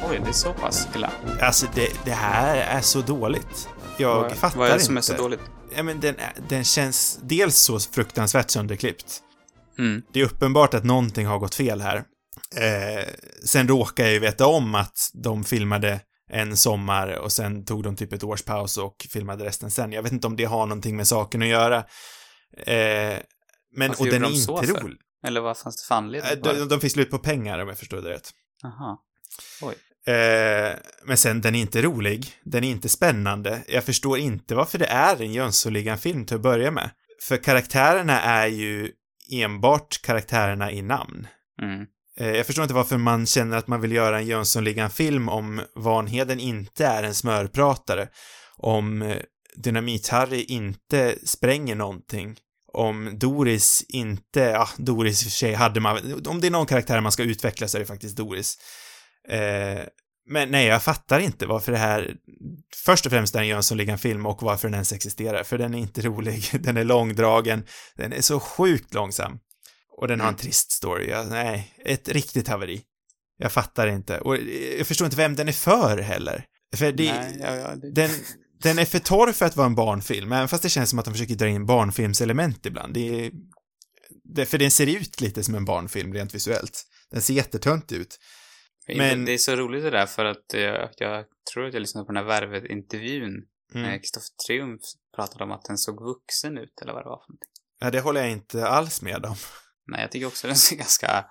Oj, 0.09 0.19
det 0.23 0.29
är 0.29 0.33
så 0.33 0.53
pass 0.53 0.87
illa. 0.95 1.11
Alltså, 1.41 1.65
det, 1.75 1.87
det 2.05 2.11
här 2.11 2.55
är 2.57 2.81
så 2.81 3.01
dåligt. 3.01 3.69
Jag 3.97 4.21
Vad- 4.21 4.31
fattar 4.31 4.57
vad 4.59 4.69
är 4.69 4.73
det 4.73 4.79
som 4.79 4.97
är 4.97 4.99
inte. 5.01 5.07
så 5.15 5.21
dåligt? 5.21 5.39
Ja, 5.75 5.83
men 5.83 5.99
den, 5.99 6.15
är- 6.15 6.33
den 6.49 6.63
känns 6.63 7.19
dels 7.23 7.55
så 7.57 7.79
fruktansvärt 7.79 8.49
sönderklippt. 8.49 9.19
Mm. 9.79 10.01
Det 10.13 10.19
är 10.21 10.25
uppenbart 10.25 10.73
att 10.73 10.83
någonting 10.83 11.25
har 11.27 11.39
gått 11.39 11.55
fel 11.55 11.81
här. 11.81 12.03
Eh, 12.55 13.05
sen 13.45 13.67
råkar 13.67 14.03
jag 14.03 14.13
ju 14.13 14.19
veta 14.19 14.45
om 14.47 14.75
att 14.75 15.09
de 15.13 15.43
filmade 15.43 15.99
en 16.31 16.57
sommar 16.57 17.07
och 17.19 17.31
sen 17.31 17.65
tog 17.65 17.83
de 17.83 17.95
typ 17.95 18.13
ett 18.13 18.23
års 18.23 18.43
paus 18.43 18.77
och 18.77 19.07
filmade 19.09 19.45
resten 19.45 19.71
sen. 19.71 19.91
Jag 19.91 20.03
vet 20.03 20.11
inte 20.11 20.27
om 20.27 20.35
det 20.35 20.45
har 20.45 20.65
någonting 20.65 20.95
med 20.95 21.07
saken 21.07 21.41
att 21.41 21.47
göra. 21.47 21.77
Eh, 22.57 23.17
men, 23.75 23.87
Varför 23.87 24.03
och 24.03 24.09
den 24.09 24.23
är 24.23 24.29
de 24.29 24.35
inte 24.35 24.81
rolig. 24.83 24.97
Eller 25.27 25.41
vad 25.41 25.57
fanns 25.57 25.81
det 25.81 25.87
för 25.87 25.95
anledning? 25.95 26.31
Eh, 26.31 26.37
De, 26.59 26.69
de 26.69 26.79
fick 26.79 26.91
slut 26.91 27.11
på 27.11 27.17
pengar 27.17 27.59
om 27.59 27.67
jag 27.67 27.77
förstod 27.77 28.03
det 28.03 28.09
rätt. 28.09 28.31
Aha. 28.63 29.03
Oj. 29.61 29.75
Eh, 30.13 30.73
men 31.05 31.17
sen, 31.17 31.41
den 31.41 31.55
är 31.55 31.59
inte 31.59 31.81
rolig. 31.81 32.27
Den 32.43 32.63
är 32.63 32.69
inte 32.69 32.89
spännande. 32.89 33.63
Jag 33.67 33.83
förstår 33.83 34.17
inte 34.17 34.55
varför 34.55 34.77
det 34.77 34.85
är 34.85 35.21
en 35.21 35.33
Jönssonligan-film 35.33 36.25
till 36.25 36.35
att 36.35 36.41
börja 36.41 36.71
med. 36.71 36.89
För 37.27 37.37
karaktärerna 37.37 38.21
är 38.21 38.47
ju 38.47 38.91
enbart 39.31 40.01
karaktärerna 40.01 40.71
i 40.71 40.81
namn. 40.81 41.27
Mm. 41.61 41.85
Eh, 42.17 42.31
jag 42.31 42.45
förstår 42.45 42.63
inte 42.63 42.73
varför 42.73 42.97
man 42.97 43.25
känner 43.25 43.57
att 43.57 43.67
man 43.67 43.81
vill 43.81 43.91
göra 43.91 44.19
en 44.19 44.25
Jönssonligan-film 44.25 45.29
om 45.29 45.61
Vanheden 45.75 46.39
inte 46.39 46.85
är 46.85 47.03
en 47.03 47.15
smörpratare. 47.15 48.07
Om 48.57 49.01
eh, 49.01 49.17
Dynamit-Harry 49.55 50.45
inte 50.47 51.15
spränger 51.23 51.75
någonting. 51.75 52.37
Om 52.73 53.17
Doris 53.19 53.85
inte, 53.89 54.39
ja, 54.39 54.69
Doris 54.77 55.21
i 55.21 55.27
och 55.27 55.31
för 55.31 55.37
sig 55.37 55.53
hade 55.53 55.79
man, 55.79 56.23
om 56.27 56.41
det 56.41 56.47
är 56.47 56.51
någon 56.51 56.65
karaktär 56.65 57.01
man 57.01 57.11
ska 57.11 57.23
utveckla 57.23 57.67
så 57.67 57.77
är 57.77 57.79
det 57.79 57.85
faktiskt 57.85 58.17
Doris. 58.17 58.57
Eh, 59.29 59.79
men 60.29 60.49
nej, 60.49 60.67
jag 60.67 60.83
fattar 60.83 61.19
inte 61.19 61.45
varför 61.45 61.71
det 61.71 61.77
här, 61.77 62.15
först 62.85 63.05
och 63.05 63.11
främst 63.11 63.35
är 63.35 63.39
en 63.39 63.47
Jönssonligan-film 63.47 64.25
och 64.25 64.43
varför 64.43 64.67
den 64.67 64.73
ens 64.73 64.93
existerar, 64.93 65.43
för 65.43 65.57
den 65.57 65.73
är 65.73 65.79
inte 65.79 66.01
rolig, 66.01 66.43
den 66.59 66.77
är 66.77 66.83
långdragen, 66.83 67.63
den 67.95 68.13
är 68.13 68.21
så 68.21 68.39
sjukt 68.39 68.93
långsam. 68.93 69.39
Och 70.01 70.07
den 70.07 70.19
har 70.19 70.27
en 70.27 70.35
trist 70.35 70.71
story, 70.71 71.09
ja, 71.09 71.23
nej, 71.29 71.73
ett 71.85 72.09
riktigt 72.09 72.47
haveri. 72.47 72.81
Jag 73.37 73.51
fattar 73.51 73.87
inte, 73.87 74.19
och 74.19 74.37
jag 74.77 74.87
förstår 74.87 75.05
inte 75.05 75.17
vem 75.17 75.35
den 75.35 75.47
är 75.47 75.51
för 75.51 75.97
heller. 75.97 76.45
För 76.75 76.91
det, 76.91 77.13
Nej, 77.13 77.37
ja, 77.41 77.55
ja, 77.55 77.75
det- 77.75 77.91
den, 77.91 78.09
den 78.63 78.79
är 78.79 78.85
för 78.85 78.99
torr 78.99 79.31
för 79.31 79.45
att 79.45 79.55
vara 79.55 79.65
en 79.67 79.75
barnfilm, 79.75 80.31
även 80.31 80.47
fast 80.47 80.63
det 80.63 80.69
känns 80.69 80.89
som 80.89 80.99
att 80.99 81.05
de 81.05 81.13
försöker 81.13 81.35
dra 81.35 81.47
in 81.47 81.65
barnfilmselement 81.65 82.65
ibland. 82.65 82.93
Det 82.93 83.25
är, 83.25 83.31
det, 84.23 84.45
för 84.45 84.57
den 84.57 84.71
ser 84.71 84.87
ut 84.87 85.21
lite 85.21 85.43
som 85.43 85.55
en 85.55 85.65
barnfilm 85.65 86.13
rent 86.13 86.35
visuellt. 86.35 86.83
Den 87.11 87.21
ser 87.21 87.33
jättetönt 87.33 87.91
ut. 87.91 88.17
Men... 88.87 88.97
Men- 88.97 89.25
Det 89.25 89.31
är 89.31 89.37
så 89.37 89.55
roligt 89.55 89.83
det 89.83 89.89
där 89.89 90.05
för 90.05 90.25
att 90.25 90.45
jag, 90.53 90.89
jag 90.97 91.25
tror 91.53 91.67
att 91.67 91.73
jag 91.73 91.81
lyssnade 91.81 92.05
på 92.05 92.11
den 92.13 92.23
här 92.23 92.29
Värvet-intervjun 92.41 93.45
Mm. 93.75 93.87
när 93.89 93.97
Kristoffer 93.97 94.27
Triumf 94.47 94.81
pratade 95.15 95.43
om 95.43 95.51
att 95.51 95.63
den 95.65 95.77
såg 95.77 96.03
vuxen 96.03 96.57
ut, 96.57 96.81
eller 96.81 96.93
vad 96.93 97.03
det 97.03 97.09
var 97.09 97.17
för 97.17 97.31
någonting. 97.31 97.49
Ja, 97.79 97.91
det 97.91 97.99
håller 98.01 98.21
jag 98.21 98.31
inte 98.31 98.67
alls 98.67 99.01
med 99.01 99.25
om. 99.25 99.35
Nej, 99.87 100.01
jag 100.01 100.11
tycker 100.11 100.27
också 100.27 100.47
den 100.47 100.55
ser 100.55 100.75
ganska... 100.75 101.25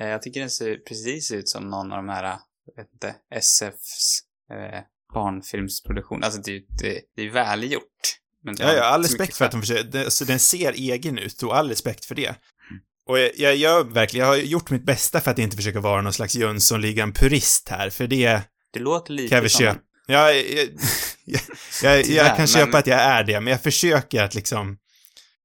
Eh, 0.00 0.08
jag 0.08 0.22
tycker 0.22 0.40
den 0.40 0.50
ser 0.50 0.76
precis 0.76 1.32
ut 1.32 1.48
som 1.48 1.70
någon 1.70 1.92
av 1.92 1.96
de 1.96 2.08
här, 2.08 2.24
jag 2.24 2.82
vet 2.82 2.92
inte, 2.92 3.14
SFs 3.34 4.20
eh, 4.52 4.80
barnfilmsproduktion. 5.14 6.24
Alltså 6.24 6.40
det, 6.40 6.58
det, 6.82 7.00
det 7.16 7.22
är 7.22 7.30
välgjort. 7.30 8.16
Men 8.44 8.56
Ja, 8.58 8.72
ja, 8.72 8.84
all 8.84 9.04
så 9.04 9.08
respekt 9.10 9.36
för 9.36 9.44
att 9.44 9.50
de 9.52 9.60
försöker, 9.60 9.84
det- 9.84 10.04
alltså, 10.04 10.24
den 10.24 10.38
ser 10.38 10.72
egen 10.72 11.18
ut 11.18 11.42
och 11.42 11.56
all 11.56 11.68
respekt 11.68 12.04
för 12.04 12.14
det. 12.14 12.34
Och 13.06 13.18
jag, 13.18 13.30
jag 13.36 13.56
gör 13.56 13.84
verkligen, 13.84 14.26
jag 14.26 14.32
har 14.32 14.38
gjort 14.38 14.70
mitt 14.70 14.84
bästa 14.84 15.20
för 15.20 15.30
att 15.30 15.38
inte 15.38 15.56
försöka 15.56 15.80
vara 15.80 16.02
någon 16.02 16.12
slags 16.12 16.34
Jönssonligan-purist 16.36 17.70
här, 17.70 17.90
för 17.90 18.06
det 18.06 18.40
Det 18.72 18.80
låter 18.80 19.12
lite 19.12 19.28
kan 19.28 19.42
jag 19.42 19.50
som... 19.50 19.58
köpa. 19.60 19.80
Ja, 20.06 20.32
jag, 20.32 20.68
jag, 21.24 21.40
jag, 21.82 22.04
jag 22.06 22.26
kan 22.26 22.36
men- 22.38 22.46
köpa 22.46 22.78
att 22.78 22.86
jag 22.86 23.00
är 23.00 23.24
det, 23.24 23.40
men 23.40 23.50
jag 23.50 23.62
försöker 23.62 24.22
att 24.22 24.34
liksom 24.34 24.78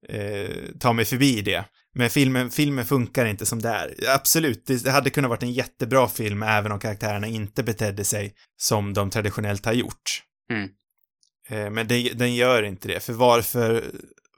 eh, 0.09 0.49
ta 0.79 0.93
mig 0.93 1.05
förbi 1.05 1.41
det. 1.41 1.65
Men 1.97 2.09
filmen, 2.09 2.51
filmen 2.51 2.85
funkar 2.85 3.25
inte 3.25 3.45
som 3.45 3.61
det 3.61 3.69
är. 3.69 3.95
Absolut, 4.15 4.65
det 4.67 4.91
hade 4.91 5.09
kunnat 5.09 5.29
varit 5.29 5.43
en 5.43 5.53
jättebra 5.53 6.07
film 6.07 6.43
även 6.43 6.71
om 6.71 6.79
karaktärerna 6.79 7.27
inte 7.27 7.63
betedde 7.63 8.03
sig 8.03 8.33
som 8.57 8.93
de 8.93 9.09
traditionellt 9.09 9.65
har 9.65 9.73
gjort. 9.73 10.23
Mm. 10.51 10.69
Eh, 11.49 11.69
Men 11.71 11.87
det, 11.87 12.13
den 12.13 12.35
gör 12.35 12.63
inte 12.63 12.87
det, 12.87 12.99
för 12.99 13.13
varför, 13.13 13.83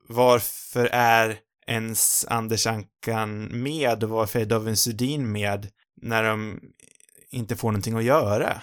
varför 0.07 0.85
är 0.91 1.37
ens 1.67 2.25
Anders 2.29 2.67
Ankan 2.67 3.43
med 3.63 4.03
och 4.03 4.09
varför 4.09 4.39
är 4.39 4.45
David 4.45 4.79
Sundin 4.79 5.31
med 5.31 5.67
när 6.01 6.23
de 6.23 6.59
inte 7.29 7.55
får 7.55 7.71
någonting 7.71 7.97
att 7.97 8.03
göra? 8.03 8.61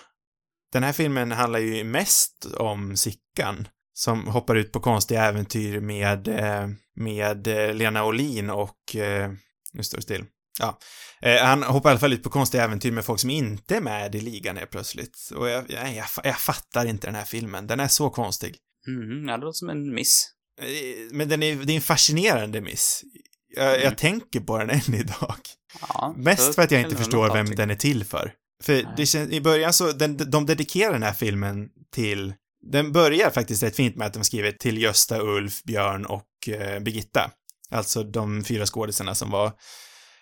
Den 0.73 0.83
här 0.83 0.93
filmen 0.93 1.33
handlar 1.33 1.59
ju 1.59 1.85
mest 1.85 2.47
om 2.57 2.97
Sickan 2.97 3.69
som 3.93 4.29
hoppar 4.29 4.55
ut 4.55 4.73
på 4.73 4.81
konstiga 4.81 5.25
äventyr 5.25 5.81
med, 5.81 6.29
eh, 6.29 6.69
med 6.97 7.47
eh, 7.47 7.75
Lena 7.75 8.05
Olin 8.05 8.51
och, 8.51 8.97
eh, 8.97 9.33
nu 9.73 9.83
står 9.83 9.99
det 9.99 10.03
still. 10.03 10.25
Ja, 10.59 10.79
eh, 11.23 11.43
han 11.43 11.63
hoppar 11.63 11.91
i 11.91 11.93
alla 11.93 12.01
fall 12.01 12.13
ut 12.13 12.23
på 12.23 12.31
konstiga 12.31 12.65
äventyr 12.65 12.93
med 12.93 13.05
folk 13.05 13.21
som 13.21 13.31
inte 13.31 13.77
är 13.77 13.81
med 13.81 14.15
i 14.15 14.21
ligan 14.21 14.57
helt 14.57 14.71
plötsligt. 14.71 15.31
Och 15.35 15.49
jag, 15.49 15.65
jag, 15.69 15.95
jag, 15.95 16.07
jag 16.25 16.39
fattar 16.39 16.87
inte 16.87 17.07
den 17.07 17.15
här 17.15 17.25
filmen. 17.25 17.67
Den 17.67 17.81
är 17.81 17.89
så 17.89 18.11
konstig. 18.11 18.57
Mm, 18.87 19.29
ja, 19.29 19.37
det 19.37 19.45
låter 19.45 19.57
som 19.57 19.71
en 19.71 19.95
miss. 19.95 20.31
Eh, 20.61 20.67
Men 21.11 21.29
den 21.29 21.43
är, 21.43 21.57
det 21.57 21.73
är 21.73 21.77
en 21.77 21.81
fascinerande 21.81 22.61
miss. 22.61 23.03
Jag, 23.57 23.83
jag 23.83 23.99
tänker 23.99 24.41
på 24.41 24.59
den 24.59 24.71
än 24.71 24.95
idag. 24.95 25.37
Ja, 25.81 26.15
Mest 26.17 26.55
för 26.55 26.63
att 26.63 26.71
jag 26.71 26.81
inte 26.81 26.97
förstår 26.97 27.33
vem 27.33 27.47
den 27.47 27.71
är 27.71 27.75
till 27.75 28.05
för. 28.05 28.33
För 28.63 28.95
det 28.97 29.07
känns, 29.07 29.31
i 29.31 29.41
början 29.41 29.73
så, 29.73 29.93
den, 29.93 30.31
de 30.31 30.47
dedikerar 30.47 30.93
den 30.93 31.03
här 31.03 31.13
filmen 31.13 31.69
till, 31.95 32.35
den 32.73 32.93
börjar 32.93 33.31
faktiskt 33.31 33.63
rätt 33.63 33.77
fint 33.77 33.97
med 33.97 34.07
att 34.07 34.15
de 34.15 34.25
skriver 34.25 34.53
till 34.53 34.79
Gösta, 34.83 35.21
Ulf, 35.21 35.63
Björn 35.63 36.07
och 36.07 36.25
eh, 36.49 36.81
Birgitta. 36.81 37.31
Alltså 37.71 38.03
de 38.03 38.45
fyra 38.45 38.67
skådisarna 38.67 39.15
som 39.15 39.31
var 39.31 39.53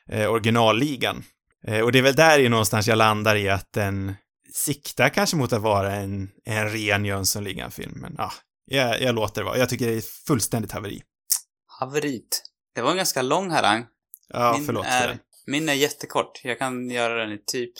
eh, 0.08 0.30
originalligan. 0.30 1.24
Eh, 1.66 1.80
och 1.80 1.92
det 1.92 1.98
är 1.98 2.02
väl 2.02 2.14
där 2.14 2.38
i 2.38 2.48
någonstans 2.48 2.88
jag 2.88 2.98
landar 2.98 3.36
i 3.36 3.48
att 3.48 3.72
den 3.72 4.14
siktar 4.54 5.08
kanske 5.08 5.36
mot 5.36 5.52
att 5.52 5.62
vara 5.62 5.94
en, 5.94 6.30
en 6.44 6.70
ren 6.70 7.04
Jönssonligan-film, 7.04 7.92
men 8.00 8.14
ja, 8.18 8.32
jag, 8.64 9.02
jag 9.02 9.14
låter 9.14 9.40
det 9.40 9.44
vara. 9.44 9.58
Jag 9.58 9.68
tycker 9.68 9.86
det 9.86 9.96
är 9.96 10.26
fullständigt 10.26 10.72
haveri. 10.72 11.02
Haverit. 11.66 12.42
Det 12.74 12.82
var 12.82 12.90
en 12.90 12.96
ganska 12.96 13.22
lång 13.22 13.50
harang. 13.50 13.86
Ja, 14.28 14.52
Min 14.56 14.66
förlåt 14.66 14.86
för 14.86 14.92
är, 14.92 15.08
det. 15.08 15.18
Min 15.46 15.68
är 15.68 15.74
jättekort. 15.74 16.40
Jag 16.44 16.58
kan 16.58 16.90
göra 16.90 17.14
den 17.14 17.32
i 17.32 17.42
typ, 17.46 17.72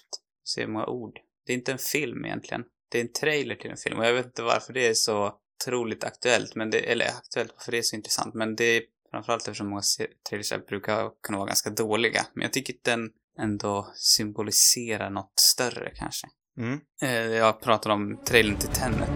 se 0.44 0.66
många 0.66 0.86
ord. 0.86 1.18
Det 1.46 1.52
är 1.52 1.56
inte 1.56 1.72
en 1.72 1.78
film 1.78 2.24
egentligen. 2.24 2.64
Det 2.90 2.98
är 2.98 3.02
en 3.02 3.12
trailer 3.12 3.54
till 3.54 3.70
en 3.70 3.76
film 3.76 3.98
och 3.98 4.06
jag 4.06 4.12
vet 4.12 4.26
inte 4.26 4.42
varför 4.42 4.72
det 4.72 4.86
är 4.86 4.94
så 4.94 5.34
otroligt 5.66 6.04
aktuellt, 6.04 6.54
men 6.54 6.70
det, 6.70 6.78
eller 6.92 7.06
aktuellt, 7.06 7.52
varför 7.56 7.72
det 7.72 7.78
är 7.78 7.82
så 7.82 7.96
intressant, 7.96 8.34
men 8.34 8.56
det 8.56 8.64
är 8.64 8.82
framförallt 9.10 9.42
eftersom 9.48 9.68
många 9.68 9.82
trailers 10.28 10.52
brukar 10.68 11.10
kunna 11.22 11.38
vara 11.38 11.46
ganska 11.46 11.70
dåliga. 11.70 12.26
Men 12.34 12.42
jag 12.42 12.52
tycker 12.52 12.72
att 12.72 12.84
den 12.84 13.10
ändå 13.38 13.86
symboliserar 13.94 15.10
något 15.10 15.32
större 15.40 15.92
kanske. 15.94 16.26
Mm. 16.58 16.80
Eh, 17.02 17.10
Jag 17.36 17.60
pratar 17.60 17.90
om 17.90 18.18
trailern 18.24 18.56
till 18.56 18.68
Tenet. 18.68 19.08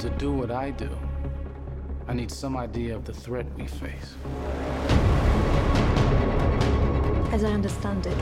To 0.00 0.08
do 0.20 0.32
what 0.36 0.66
I 0.68 0.84
do, 0.84 0.90
I 2.12 2.14
need 2.14 2.30
some 2.30 2.64
idea 2.64 2.98
of 2.98 3.04
the 3.06 3.12
threat 3.14 3.46
we 3.56 3.68
face. 3.68 4.14
As 7.34 7.42
I 7.42 7.46
understand 7.46 8.06
it, 8.06 8.16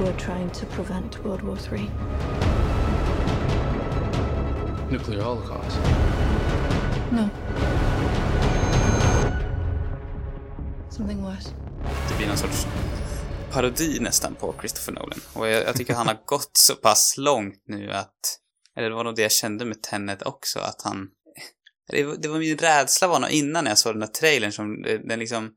we're 0.00 0.16
trying 0.18 0.50
to 0.50 0.66
prevent 0.66 1.24
World 1.24 1.42
War 1.42 1.58
III. 1.72 1.90
Nuclear 4.92 5.22
holocaust. 5.22 5.76
No. 7.12 7.28
Something 10.90 11.22
worse. 11.22 11.48
Det 12.08 12.16
blir 12.16 12.26
någon 12.26 12.36
sorts 12.36 12.66
parodi 13.52 13.98
nästan 14.00 14.34
på 14.34 14.54
Christopher 14.60 14.92
Nolan. 14.92 15.20
Och 15.34 15.48
jag, 15.48 15.62
jag 15.64 15.76
tycker 15.76 15.94
han 15.94 16.06
har 16.06 16.18
gått 16.26 16.50
så 16.52 16.74
pass 16.74 17.14
långt 17.18 17.62
nu 17.66 17.90
att, 17.92 18.38
eller 18.76 18.88
det 18.90 18.94
var 18.96 19.04
nog 19.04 19.16
det 19.16 19.22
jag 19.22 19.32
kände 19.32 19.64
med 19.64 19.82
Tenet 19.82 20.22
också, 20.22 20.58
att 20.58 20.82
han, 20.84 21.08
det, 21.90 22.04
var- 22.04 22.16
det 22.16 22.28
var 22.28 22.38
min 22.38 22.58
rädsla 22.58 23.08
var 23.08 23.20
nog 23.20 23.30
innan 23.30 23.66
jag 23.66 23.78
såg 23.78 23.92
den 23.94 24.00
där 24.00 24.06
trailern 24.06 24.52
som, 24.52 24.82
det- 24.82 25.08
den 25.08 25.18
liksom, 25.18 25.50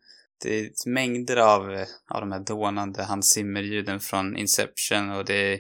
det 0.44 0.60
är 0.60 0.70
mängder 0.90 1.38
av, 1.38 1.72
eh, 1.74 1.88
av 2.10 2.22
de 2.22 2.32
här 2.32 2.40
dånande 2.40 3.04
Hans 3.04 3.30
Zimmer-ljuden 3.32 4.00
från 4.00 4.38
Inception 4.38 5.10
och 5.12 5.26
det 5.26 5.54
är 5.54 5.60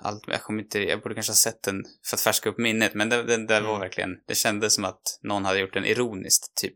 allt, 0.00 0.24
jag 0.26 0.42
kommer 0.42 0.62
inte, 0.62 0.78
jag 0.78 1.02
borde 1.02 1.14
kanske 1.14 1.30
ha 1.30 1.36
sett 1.36 1.62
den 1.62 1.84
för 2.06 2.16
att 2.16 2.20
färska 2.20 2.48
upp 2.48 2.58
minnet, 2.58 2.94
men 2.94 3.08
den, 3.08 3.26
den 3.26 3.46
där 3.46 3.60
var 3.62 3.78
verkligen, 3.80 4.10
det 4.28 4.34
kändes 4.34 4.74
som 4.74 4.84
att 4.84 5.18
någon 5.22 5.44
hade 5.44 5.58
gjort 5.58 5.74
den 5.74 5.84
ironiskt, 5.84 6.54
typ. 6.56 6.74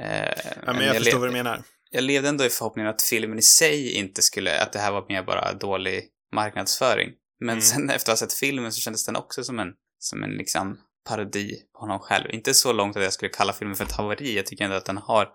Eh, 0.00 0.52
Ja, 0.66 0.72
men 0.72 0.86
jag 0.86 0.96
förstår 0.96 1.12
le- 1.12 1.18
vad 1.20 1.28
du 1.28 1.32
menar. 1.32 1.62
jag 1.90 2.04
levde 2.04 2.28
ändå 2.28 2.44
i 2.44 2.48
förhoppningen 2.48 2.90
att 2.90 3.02
filmen 3.02 3.38
i 3.38 3.42
sig 3.42 3.92
inte 3.92 4.22
skulle, 4.22 4.62
att 4.62 4.72
det 4.72 4.78
här 4.78 4.92
var 4.92 5.06
mer 5.08 5.22
bara 5.22 5.52
dålig 5.52 6.04
marknadsföring. 6.34 7.10
Men 7.40 7.48
Mm. 7.48 7.62
sen 7.62 7.90
efter 7.96 8.12
att 8.12 8.20
ha 8.20 8.26
sett 8.26 8.38
filmen 8.38 8.72
så 8.72 8.80
kändes 8.80 9.06
den 9.06 9.16
också 9.16 9.44
som 9.44 9.58
en, 9.58 9.68
som 9.98 10.22
en 10.22 10.30
liksom 10.30 10.78
parodi 11.08 11.56
på 11.72 11.78
honom 11.80 11.98
själv. 12.00 12.30
Inte 12.30 12.54
så 12.54 12.72
långt 12.72 12.96
att 12.96 13.02
jag 13.02 13.12
skulle 13.12 13.28
kalla 13.28 13.52
filmen 13.52 13.76
för 13.76 13.84
ett 13.84 13.92
haveri. 13.92 14.36
Jag 14.36 14.46
tycker 14.46 14.64
ändå 14.64 14.76
att 14.76 14.84
den 14.86 14.96
har 14.98 15.28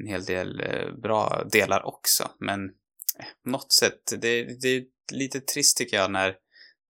en 0.00 0.06
hel 0.06 0.24
del 0.24 0.60
eh, 0.60 0.92
bra 1.02 1.44
delar 1.52 1.86
också. 1.86 2.30
Men 2.40 2.64
eh, 3.18 3.24
på 3.44 3.50
något 3.50 3.72
sätt, 3.72 4.12
det, 4.20 4.44
det 4.62 4.84
lite 5.12 5.40
trist 5.40 5.76
tycker 5.76 5.96
jag 5.96 6.10
när, 6.10 6.34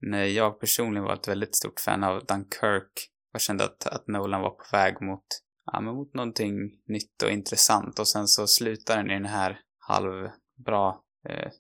när 0.00 0.24
jag 0.24 0.60
personligen 0.60 1.04
var 1.04 1.14
ett 1.14 1.28
väldigt 1.28 1.56
stort 1.56 1.80
fan 1.80 2.04
av 2.04 2.26
Dunkirk 2.26 3.08
och 3.34 3.40
kände 3.40 3.64
att, 3.64 3.86
att 3.86 4.08
Nolan 4.08 4.40
var 4.40 4.50
på 4.50 4.64
väg 4.72 5.02
mot 5.02 5.24
ja, 5.72 5.80
men 5.80 5.94
mot 5.94 6.14
någonting 6.14 6.54
nytt 6.88 7.22
och 7.22 7.30
intressant 7.30 7.98
och 7.98 8.08
sen 8.08 8.28
så 8.28 8.46
slutar 8.46 8.96
den 8.96 9.10
i 9.10 9.14
den 9.14 9.24
här 9.24 9.60
halvbra, 9.78 10.94
eh, 11.28 11.50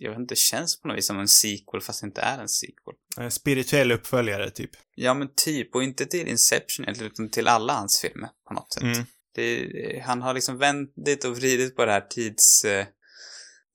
jag 0.00 0.10
vet 0.10 0.18
inte, 0.18 0.34
det 0.34 0.38
känns 0.38 0.80
på 0.80 0.88
något 0.88 0.96
vis 0.96 1.06
som 1.06 1.20
en 1.20 1.28
sequel 1.28 1.80
fast 1.80 2.00
det 2.00 2.06
inte 2.06 2.20
är 2.20 2.38
en 2.38 2.48
sequel. 2.48 2.94
En 3.16 3.30
spirituell 3.30 3.92
uppföljare, 3.92 4.50
typ. 4.50 4.70
Ja 4.94 5.14
men 5.14 5.28
typ, 5.34 5.74
och 5.74 5.82
inte 5.82 6.06
till 6.06 6.28
Inception 6.28 6.84
egentligen, 6.84 7.12
utan 7.12 7.30
till 7.30 7.48
alla 7.48 7.72
hans 7.72 8.00
filmer 8.00 8.28
på 8.48 8.54
något 8.54 8.72
sätt. 8.72 8.82
Mm. 8.82 9.04
Det, 9.34 10.02
han 10.06 10.22
har 10.22 10.34
liksom 10.34 10.58
vändit 10.58 11.24
och 11.24 11.36
vridit 11.36 11.76
på 11.76 11.84
det 11.84 11.92
här 11.92 12.06
tids... 12.10 12.64
Eh, 12.64 12.86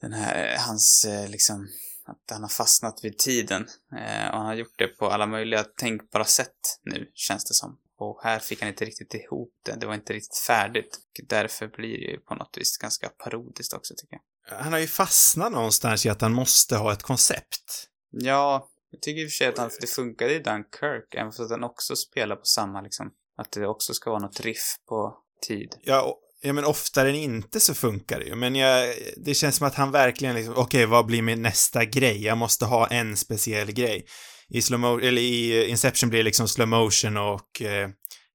den 0.02 0.14
här, 0.14 0.58
hans 0.58 1.06
eh, 1.06 1.30
liksom, 1.30 1.68
att 2.06 2.32
han 2.32 2.42
har 2.42 2.50
fastnat 2.50 3.00
vid 3.04 3.18
tiden. 3.18 3.68
Eh, 3.92 4.32
och 4.32 4.38
han 4.38 4.46
har 4.46 4.54
gjort 4.54 4.78
det 4.78 4.88
på 4.88 5.10
alla 5.10 5.28
möjliga 5.28 5.64
tänkbara 5.64 6.26
sätt 6.26 6.80
nu, 6.84 7.12
känns 7.14 7.46
det 7.46 7.54
som. 7.54 7.80
Och 7.98 8.22
här 8.24 8.40
fick 8.40 8.62
han 8.62 8.70
inte 8.70 8.86
riktigt 8.86 9.14
ihop 9.14 9.54
det, 9.66 9.76
det 9.80 9.86
var 9.86 9.94
inte 9.94 10.14
riktigt 10.14 10.38
färdigt. 10.38 10.96
Och 10.96 11.26
därför 11.28 11.68
blir 11.68 11.98
det 11.98 12.12
ju 12.12 12.20
på 12.20 12.36
något 12.36 12.58
vis 12.58 12.78
ganska 12.78 13.10
parodiskt 13.10 13.74
också, 13.74 13.94
tycker 13.98 14.16
jag. 14.16 14.58
Han 14.58 14.74
har 14.74 14.80
ju 14.80 14.88
fastnat 14.88 15.52
någonstans 15.52 16.06
i 16.06 16.10
att 16.10 16.22
han 16.22 16.34
måste 16.34 16.76
ha 16.76 16.94
ett 16.94 17.04
koncept. 17.04 17.90
Ja, 18.12 18.70
jag 18.92 19.02
tycker 19.02 19.22
i 19.22 19.26
och 19.26 19.30
för 19.30 19.36
sig 19.36 19.48
att 19.48 19.58
han, 19.58 19.70
det 19.82 19.88
funkade 19.88 20.34
i 20.34 20.40
Dunkirk, 20.40 21.16
även 21.16 21.32
fast 21.32 21.40
att 21.40 21.50
den 21.50 21.64
också 21.64 21.96
spelar 21.96 22.36
på 22.36 22.46
samma 22.46 22.82
liksom, 22.82 23.12
att 23.38 23.52
det 23.52 23.68
också 23.68 23.94
ska 23.94 24.10
vara 24.10 24.22
något 24.22 24.40
riff 24.40 24.76
på 24.88 25.18
tid. 25.48 25.76
Ja, 25.82 26.20
ja 26.46 26.54
men 26.54 26.66
oftare 26.66 27.10
än 27.10 27.16
inte 27.16 27.60
så 27.60 27.74
funkar 27.74 28.20
det 28.20 28.26
ju. 28.26 28.36
Men 28.36 28.56
jag, 28.56 28.96
det 29.18 29.34
känns 29.34 29.56
som 29.56 29.68
att 29.68 29.76
han 29.76 29.92
verkligen 29.92 30.36
liksom, 30.36 30.54
okej, 30.58 30.86
vad 30.86 31.06
blir 31.06 31.22
min 31.22 31.42
nästa 31.42 31.86
grej? 31.86 32.24
Jag 32.24 32.38
måste 32.38 32.66
ha 32.66 32.88
en 32.88 33.18
speciell 33.18 33.72
grej. 33.72 34.06
I 34.50 34.62
slow 34.62 34.80
mo- 34.80 35.02
eller 35.04 35.22
i 35.22 35.68
Inception 35.70 36.10
blir 36.10 36.20
det 36.20 36.24
liksom 36.24 36.48
slow 36.48 36.68
motion 36.68 37.18
och 37.18 37.62
eh, 37.62 37.90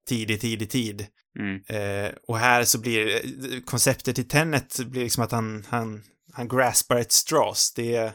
tid 0.09 0.31
i 0.31 0.67
tid. 0.67 1.07
Mm. 1.39 1.61
Eh, 1.69 2.11
och 2.29 2.39
här 2.39 2.65
så 2.65 2.79
blir 2.79 3.07
det- 3.07 3.61
konceptet 3.61 4.19
i 4.19 4.25
Tenet 4.25 4.79
blir 4.79 5.03
liksom 5.03 5.25
att 5.25 5.33
han, 5.33 5.65
han, 5.69 6.03
han 6.33 6.49
graspar 6.49 6.97
ett 6.97 7.13
straws. 7.13 7.73
Det 7.77 7.95
är 7.97 8.13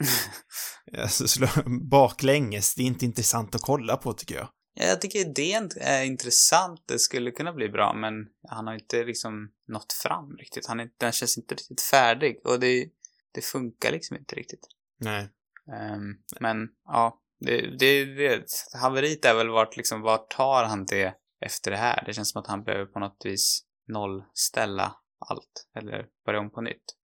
alltså, 1.01 1.27
slå- 1.27 1.89
baklänges. 1.89 2.75
Det 2.75 2.81
är 2.81 2.87
inte 2.87 3.05
intressant 3.05 3.55
att 3.55 3.61
kolla 3.61 3.97
på 3.97 4.13
tycker 4.13 4.35
jag. 4.35 4.47
Ja, 4.77 4.85
jag 4.85 5.01
tycker 5.01 5.19
idén 5.19 5.69
är 5.77 6.03
intressant, 6.03 6.83
det 6.85 6.99
skulle 6.99 7.31
kunna 7.31 7.53
bli 7.53 7.69
bra, 7.69 7.93
men 7.93 8.13
han 8.49 8.67
har 8.67 8.73
inte 8.73 9.03
liksom 9.03 9.51
nått 9.67 9.93
fram 9.93 10.37
riktigt. 10.37 10.67
Han 10.67 10.79
är, 10.79 10.89
den 10.97 11.11
känns 11.11 11.37
inte 11.37 11.55
riktigt 11.55 11.81
färdig 11.81 12.41
och 12.43 12.59
det, 12.59 12.89
det 13.31 13.41
funkar 13.41 13.91
liksom 13.91 14.17
inte 14.17 14.35
riktigt. 14.35 14.67
Nej. 14.97 15.29
Ehm, 15.73 16.17
men 16.39 16.69
ja, 16.85 17.21
det, 17.39 17.77
det, 17.77 18.05
det, 18.05 18.45
haveriet 18.73 19.25
är 19.25 19.35
väl 19.35 19.49
vart 19.49 19.77
liksom, 19.77 20.01
vart 20.01 20.29
tar 20.29 20.63
han 20.63 20.85
det 20.85 21.13
efter 21.41 21.71
det 21.71 21.77
här? 21.77 22.03
Det 22.05 22.13
känns 22.13 22.31
som 22.31 22.41
att 22.41 22.47
han 22.47 22.63
behöver 22.63 22.85
på 22.85 22.99
något 22.99 23.21
vis 23.25 23.65
nollställa 23.87 24.95
allt, 25.29 25.67
eller 25.75 26.05
börja 26.25 26.39
om 26.39 26.51
på 26.51 26.61
nytt. 26.61 26.95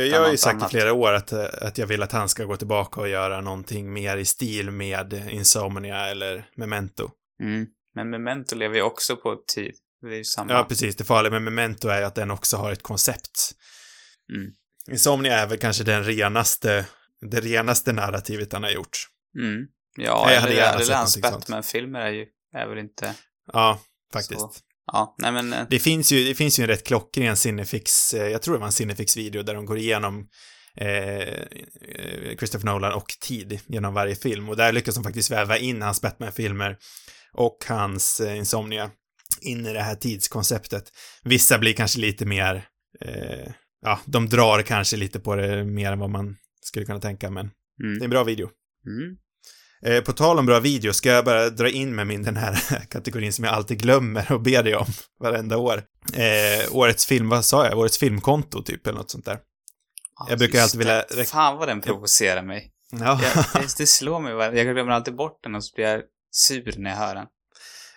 Hitta 0.00 0.16
Jag, 0.16 0.20
har 0.24 0.30
ju 0.30 0.36
sagt 0.36 0.54
annat. 0.54 0.68
i 0.68 0.76
flera 0.76 0.92
år 0.92 1.12
att, 1.12 1.32
eh, 1.32 1.44
att 1.60 1.78
jag 1.78 1.86
vill 1.86 2.02
att 2.02 2.12
han 2.12 2.28
ska 2.28 2.44
gå 2.44 2.56
tillbaka 2.56 3.00
och 3.00 3.08
göra 3.08 3.40
någonting 3.40 3.92
mer 3.92 4.16
i 4.16 4.24
stil 4.24 4.70
med 4.70 5.12
Insomnia 5.30 6.06
eller 6.06 6.48
Memento. 6.56 7.10
Mm. 7.42 7.66
Men 7.94 8.10
Memento 8.10 8.56
lever 8.56 8.76
ju 8.76 8.82
också 8.82 9.16
på 9.16 9.36
tid. 9.54 9.74
Det 10.00 10.08
är 10.08 10.16
ju 10.18 10.24
samma. 10.24 10.52
Ja, 10.52 10.64
precis. 10.68 10.96
Det 10.96 11.04
farliga 11.04 11.30
med 11.30 11.42
Memento 11.42 11.88
är 11.88 11.98
ju 11.98 12.04
att 12.04 12.14
den 12.14 12.30
också 12.30 12.56
har 12.56 12.72
ett 12.72 12.82
koncept. 12.82 13.52
Mm. 14.34 14.52
Insomnia 14.90 15.34
är 15.38 15.46
väl 15.46 15.58
kanske 15.58 15.84
den 15.84 16.04
renaste, 16.04 16.86
det 17.20 17.40
renaste 17.40 17.92
narrativet 17.92 18.52
han 18.52 18.62
har 18.62 18.70
gjort. 18.70 18.98
Mm. 19.38 19.66
Ja, 19.96 20.30
Jag 20.32 20.42
eller, 20.42 20.80
eller 20.80 20.94
hans. 20.94 21.20
Batman-filmer 21.20 22.00
är 22.00 22.10
ju, 22.10 22.26
är 22.54 22.66
väl 22.66 22.78
inte 22.78 23.14
Ja, 23.52 23.80
faktiskt. 24.12 24.40
så... 24.40 24.52
Ja, 24.86 25.14
nej 25.18 25.32
men... 25.32 25.52
eh, 25.52 25.66
Det 25.70 25.78
finns 25.78 26.12
ju, 26.12 26.24
det 26.24 26.34
finns 26.34 26.58
ju 26.58 26.62
en 26.62 26.68
rätt 26.68 26.86
klockren 26.86 27.36
Cinefix, 27.36 28.14
eh, 28.14 28.28
jag 28.28 28.42
tror 28.42 28.54
det 28.54 28.60
var 28.60 28.66
en 28.66 28.72
Cinefix-video 28.72 29.42
där 29.42 29.54
de 29.54 29.66
går 29.66 29.78
igenom 29.78 30.26
eh, 30.76 30.88
eh, 30.88 32.36
Christopher 32.38 32.66
Nolan 32.66 32.92
och 32.92 33.06
tid 33.20 33.60
genom 33.66 33.94
varje 33.94 34.14
film 34.14 34.48
och 34.48 34.56
där 34.56 34.72
lyckas 34.72 34.94
de 34.94 35.04
faktiskt 35.04 35.30
väva 35.30 35.58
in 35.58 35.82
hans 35.82 36.00
Batman-filmer 36.02 36.76
och 37.32 37.58
hans 37.68 38.20
eh, 38.20 38.36
Insomnia 38.38 38.90
in 39.40 39.66
i 39.66 39.72
det 39.72 39.82
här 39.82 39.94
tidskonceptet. 39.94 40.84
Vissa 41.24 41.58
blir 41.58 41.72
kanske 41.72 42.00
lite 42.00 42.26
mer, 42.26 42.64
eh, 43.00 43.52
ja, 43.82 44.00
de 44.04 44.28
drar 44.28 44.62
kanske 44.62 44.96
lite 44.96 45.20
på 45.20 45.36
det 45.36 45.64
mer 45.64 45.92
än 45.92 45.98
vad 45.98 46.10
man 46.10 46.36
skulle 46.62 46.86
kunna 46.86 47.00
tänka, 47.00 47.30
men 47.30 47.50
Mm. 47.82 47.98
det 47.98 48.02
är 48.02 48.04
en 48.04 48.10
bra 48.10 48.24
video. 48.24 48.48
Mm. 48.86 49.16
Eh, 49.86 50.00
på 50.00 50.12
tal 50.12 50.38
om 50.38 50.46
bra 50.46 50.60
video 50.60 50.92
ska 50.92 51.08
jag 51.10 51.24
bara 51.24 51.50
dra 51.50 51.68
in 51.68 51.94
med 51.94 52.06
min 52.06 52.22
den 52.22 52.36
här 52.36 52.84
kategorin 52.90 53.32
som 53.32 53.44
jag 53.44 53.54
alltid 53.54 53.78
glömmer 53.82 54.32
och 54.32 54.40
ber 54.40 54.62
dig 54.62 54.76
om 54.76 54.86
varenda 55.20 55.56
år. 55.56 55.82
Eh, 56.14 56.76
årets 56.76 57.06
film, 57.06 57.28
vad 57.28 57.44
sa 57.44 57.66
jag? 57.66 57.78
Årets 57.78 57.98
filmkonto 57.98 58.62
typ 58.62 58.86
eller 58.86 58.98
något 58.98 59.10
sånt 59.10 59.24
där. 59.24 59.38
Ja, 60.18 60.26
jag 60.30 60.38
brukar 60.38 60.62
alltid 60.62 60.78
vilja... 60.78 61.04
det. 61.16 61.24
Fan 61.24 61.56
vad 61.56 61.68
den 61.68 61.80
provocerar 61.80 62.42
mig. 62.42 62.70
Ja. 63.00 63.20
Jag, 63.54 63.62
det, 63.78 63.86
slår 63.86 64.20
mig. 64.20 64.34
var- 64.34 64.52
Jag 64.52 64.74
glömmer 64.74 64.92
alltid 64.92 65.16
bort 65.16 65.40
den 65.42 65.54
och 65.54 65.64
så 65.64 65.74
blir 65.74 65.84
jag 65.86 66.02
sur 66.32 66.74
när 66.76 66.90
jag 66.90 66.96
hör 66.96 67.14
den. 67.14 67.26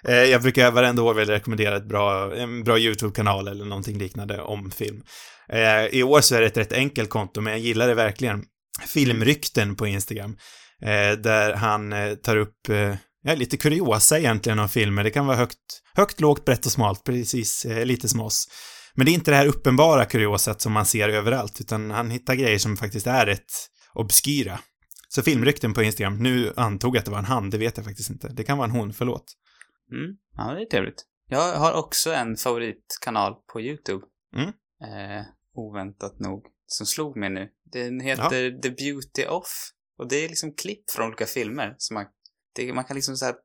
Eh, 0.08 0.16
jag 0.32 0.42
brukar 0.42 0.72
varenda 0.72 1.02
år 1.02 1.14
vilja 1.14 1.34
rekommendera 1.36 1.78
ett 1.78 1.88
bra, 1.88 2.36
en 2.36 2.64
bra 2.64 2.80
YouTube-kanal 2.80 3.48
eller 3.48 3.66
någonting 3.66 3.98
liknande 3.98 4.42
om 4.42 4.72
film. 4.72 5.04
Eh, 5.50 5.86
I 5.86 6.04
år 6.04 6.22
så 6.22 6.36
är 6.36 6.42
det 6.42 6.48
ett 6.48 6.58
rätt 6.58 6.74
enkelt 6.74 7.10
konto, 7.10 7.42
men 7.42 7.54
jag 7.54 7.60
gillar 7.60 7.88
det 7.88 7.94
verkligen. 7.96 8.44
Filmrykten 8.88 9.76
på 9.76 9.88
Instagram. 9.88 10.38
Eh, 10.82 11.12
där 11.12 11.54
han 11.54 11.94
eh, 11.94 12.16
tar 12.16 12.38
upp, 12.38 12.70
eh, 12.70 12.96
ja, 13.22 13.36
lite 13.36 13.58
kuriosa 13.58 14.20
egentligen 14.20 14.60
om 14.60 14.70
filmer. 14.70 15.04
Det 15.04 15.12
kan 15.12 15.26
vara 15.26 15.38
högt, 15.38 15.82
högt, 15.94 16.22
lågt, 16.22 16.46
brett 16.46 16.66
och 16.66 16.72
smalt, 16.72 17.04
precis, 17.04 17.66
lite 17.66 18.10
som 18.10 18.22
oss. 18.22 18.48
Men 18.94 19.06
det 19.06 19.12
är 19.12 19.14
inte 19.14 19.32
det 19.32 19.38
här 19.38 19.48
uppenbara 19.48 20.06
kuriosat 20.06 20.62
som 20.62 20.74
man 20.74 20.86
ser 20.86 21.10
överallt, 21.10 21.62
utan 21.62 21.92
han 21.92 22.12
hittar 22.12 22.36
grejer 22.36 22.58
som 22.58 22.78
faktiskt 22.78 23.08
är 23.08 23.26
rätt 23.26 23.52
obskyra. 23.94 24.60
Så 25.10 25.22
filmrykten 25.22 25.74
på 25.74 25.84
Instagram, 25.84 26.18
nu 26.18 26.54
antog 26.56 26.96
jag 26.96 27.00
att 27.00 27.06
det 27.06 27.12
var 27.12 27.20
en 27.20 27.26
han, 27.26 27.50
det 27.50 27.58
vet 27.58 27.78
jag 27.78 27.86
faktiskt 27.86 28.10
inte. 28.10 28.28
Det 28.28 28.44
kan 28.44 28.58
vara 28.58 28.70
en 28.70 28.76
hon, 28.76 28.94
förlåt. 28.94 29.34
Mm. 29.92 30.16
Ja, 30.38 30.54
det 30.54 30.62
är 30.62 30.66
trevligt. 30.66 31.06
Jag 31.30 31.58
har 31.60 31.74
också 31.74 32.14
en 32.14 32.38
favoritkanal 32.38 33.34
på 33.54 33.62
YouTube. 33.62 34.06
Mm. 34.36 34.48
Eh, 34.48 35.26
oväntat 35.56 36.20
nog. 36.20 36.46
Som 36.68 36.86
slog 36.86 37.18
mig 37.18 37.30
nu. 37.30 37.50
Den 37.72 38.00
heter 38.00 38.62
The 38.62 38.70
Beauty 38.70 39.26
Of. 39.30 39.75
Och 39.98 40.08
det 40.08 40.16
är 40.16 40.30
liksom 40.30 40.54
klipp 40.56 40.92
från 40.92 41.08
olika 41.08 41.26
filmer. 41.26 41.76
Så 41.78 41.94
man, 41.94 42.06
det, 42.56 42.74
man 42.74 42.84
kan 42.84 42.96
liksom 42.96 43.18
så 43.18 43.26
här, 43.26 43.36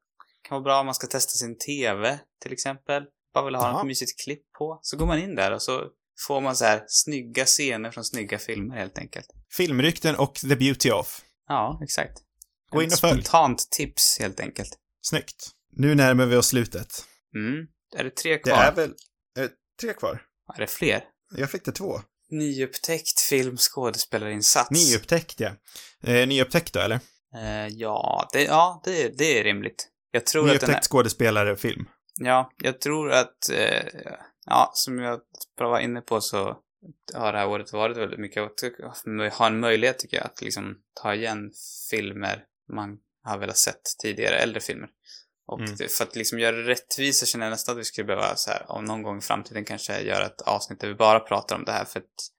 kan 0.49 0.55
vara 0.55 0.63
bra 0.63 0.81
om 0.81 0.87
man 0.87 0.95
ska 0.95 1.07
testa 1.07 1.31
sin 1.31 1.59
TV, 1.59 2.21
till 2.43 2.53
exempel. 2.53 3.03
Bara 3.35 3.45
vill 3.45 3.55
ha 3.55 3.73
något 3.73 3.87
mysigt 3.87 4.23
klipp 4.25 4.53
på. 4.59 4.79
Så 4.83 4.97
går 4.97 5.07
man 5.07 5.19
in 5.19 5.35
där 5.35 5.53
och 5.53 5.63
så 5.63 5.89
får 6.27 6.41
man 6.41 6.57
så 6.57 6.65
här 6.65 6.85
snygga 6.87 7.45
scener 7.45 7.91
från 7.91 8.05
snygga 8.05 8.39
filmer 8.39 8.77
helt 8.77 8.99
enkelt. 8.99 9.27
Filmrykten 9.57 10.17
och 10.17 10.35
The 10.35 10.57
Beauty 10.57 10.91
of. 10.91 11.21
Ja, 11.49 11.81
exakt. 11.83 12.19
Gå 12.71 12.83
in 12.83 12.93
och 12.93 12.99
följ. 12.99 13.13
spontant 13.23 13.71
tips 13.71 14.17
helt 14.21 14.41
enkelt. 14.41 14.79
Snyggt. 15.03 15.51
Nu 15.73 15.95
närmar 15.95 16.27
vi 16.27 16.37
oss 16.37 16.47
slutet. 16.47 17.05
Mm. 17.35 17.67
Är 17.97 18.05
det 18.05 18.11
tre 18.11 18.33
Det 18.33 18.39
kvar? 18.39 18.63
är 18.65 18.73
väl 18.73 18.95
eh, 19.39 19.49
tre 19.81 19.93
kvar? 19.93 20.23
Är 20.57 20.61
det 20.61 20.67
fler? 20.67 21.05
Jag 21.37 21.51
fick 21.51 21.65
det 21.65 21.73
två. 21.73 22.01
Nyupptäckt 22.31 23.21
film 23.21 23.57
skådespelarinsats. 23.57 24.71
Nyupptäckt, 24.71 25.41
ja. 25.41 25.51
Eh, 26.03 26.29
nyupptäckt 26.29 26.73
då, 26.73 26.81
eller? 26.81 27.01
Eh, 27.35 27.67
ja, 27.69 28.29
det, 28.33 28.43
ja 28.43 28.83
det, 28.85 29.19
det 29.19 29.39
är 29.39 29.45
rimligt. 29.45 29.89
Jag 30.11 30.27
tror 30.27 30.43
att 30.43 30.47
den 30.47 30.55
Nyupptäckt 30.55 30.85
är, 30.85 30.89
skådespelare, 30.89 31.57
film. 31.57 31.89
Ja, 32.21 32.53
jag 32.63 32.81
tror 32.81 33.13
att, 33.13 33.51
eh, 33.51 33.87
ja, 34.47 34.71
som 34.75 34.99
jag 34.99 35.21
bara 35.59 35.69
var 35.69 35.81
inne 35.81 36.01
på 36.01 36.21
så 36.21 36.57
har 37.15 37.33
det 37.33 37.39
här 37.39 37.49
året 37.49 37.73
varit 37.73 37.97
väldigt 37.97 38.21
mycket 38.21 38.43
att 38.43 39.35
ha 39.39 39.47
en 39.47 39.61
möjlighet 39.61 39.99
tycker 39.99 40.17
jag 40.17 40.27
att 40.27 40.43
liksom 40.43 40.77
ta 41.03 41.15
igen 41.15 41.51
filmer 41.91 42.45
man 42.73 42.99
har 43.25 43.39
velat 43.39 43.59
sett 43.59 43.83
tidigare, 43.99 44.37
äldre 44.37 44.61
filmer. 44.61 44.89
Och 45.51 45.61
Mm. 45.61 45.77
det, 45.77 45.93
för 45.93 46.05
att 46.05 46.17
liksom 46.17 46.39
göra 46.39 46.57
det 46.57 46.63
rättvisa 46.63 47.27
känner 47.27 47.47
jag 47.47 47.51
nästan 47.51 47.73
att 47.73 47.81
vi 47.81 47.85
skulle 47.85 48.05
behöva 48.05 48.37
så 48.37 48.51
här, 48.51 48.71
om 48.71 48.85
någon 48.85 49.03
gång 49.03 49.19
i 49.19 49.21
framtiden 49.21 49.65
kanske 49.65 50.01
göra 50.01 50.27
ett 50.27 50.41
avsnitt 50.41 50.81
där 50.81 50.89
vi 50.89 50.95
bara 50.95 51.21
pratar 51.21 51.57
om 51.57 51.65
det 51.65 51.73
här 51.73 51.85
för 51.85 52.01
att 52.01 52.31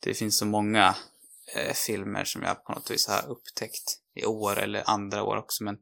det 0.00 0.14
finns 0.14 0.38
så 0.38 0.46
många 0.46 0.94
eh, 1.56 1.74
filmer 1.74 2.24
som 2.24 2.42
jag 2.42 2.64
på 2.64 2.72
något 2.72 2.90
vis 2.90 3.08
har 3.08 3.28
upptäckt 3.28 3.98
i 4.14 4.24
år 4.24 4.58
eller 4.58 4.82
andra 4.90 5.22
år 5.22 5.36
också 5.36 5.64
men 5.64 5.76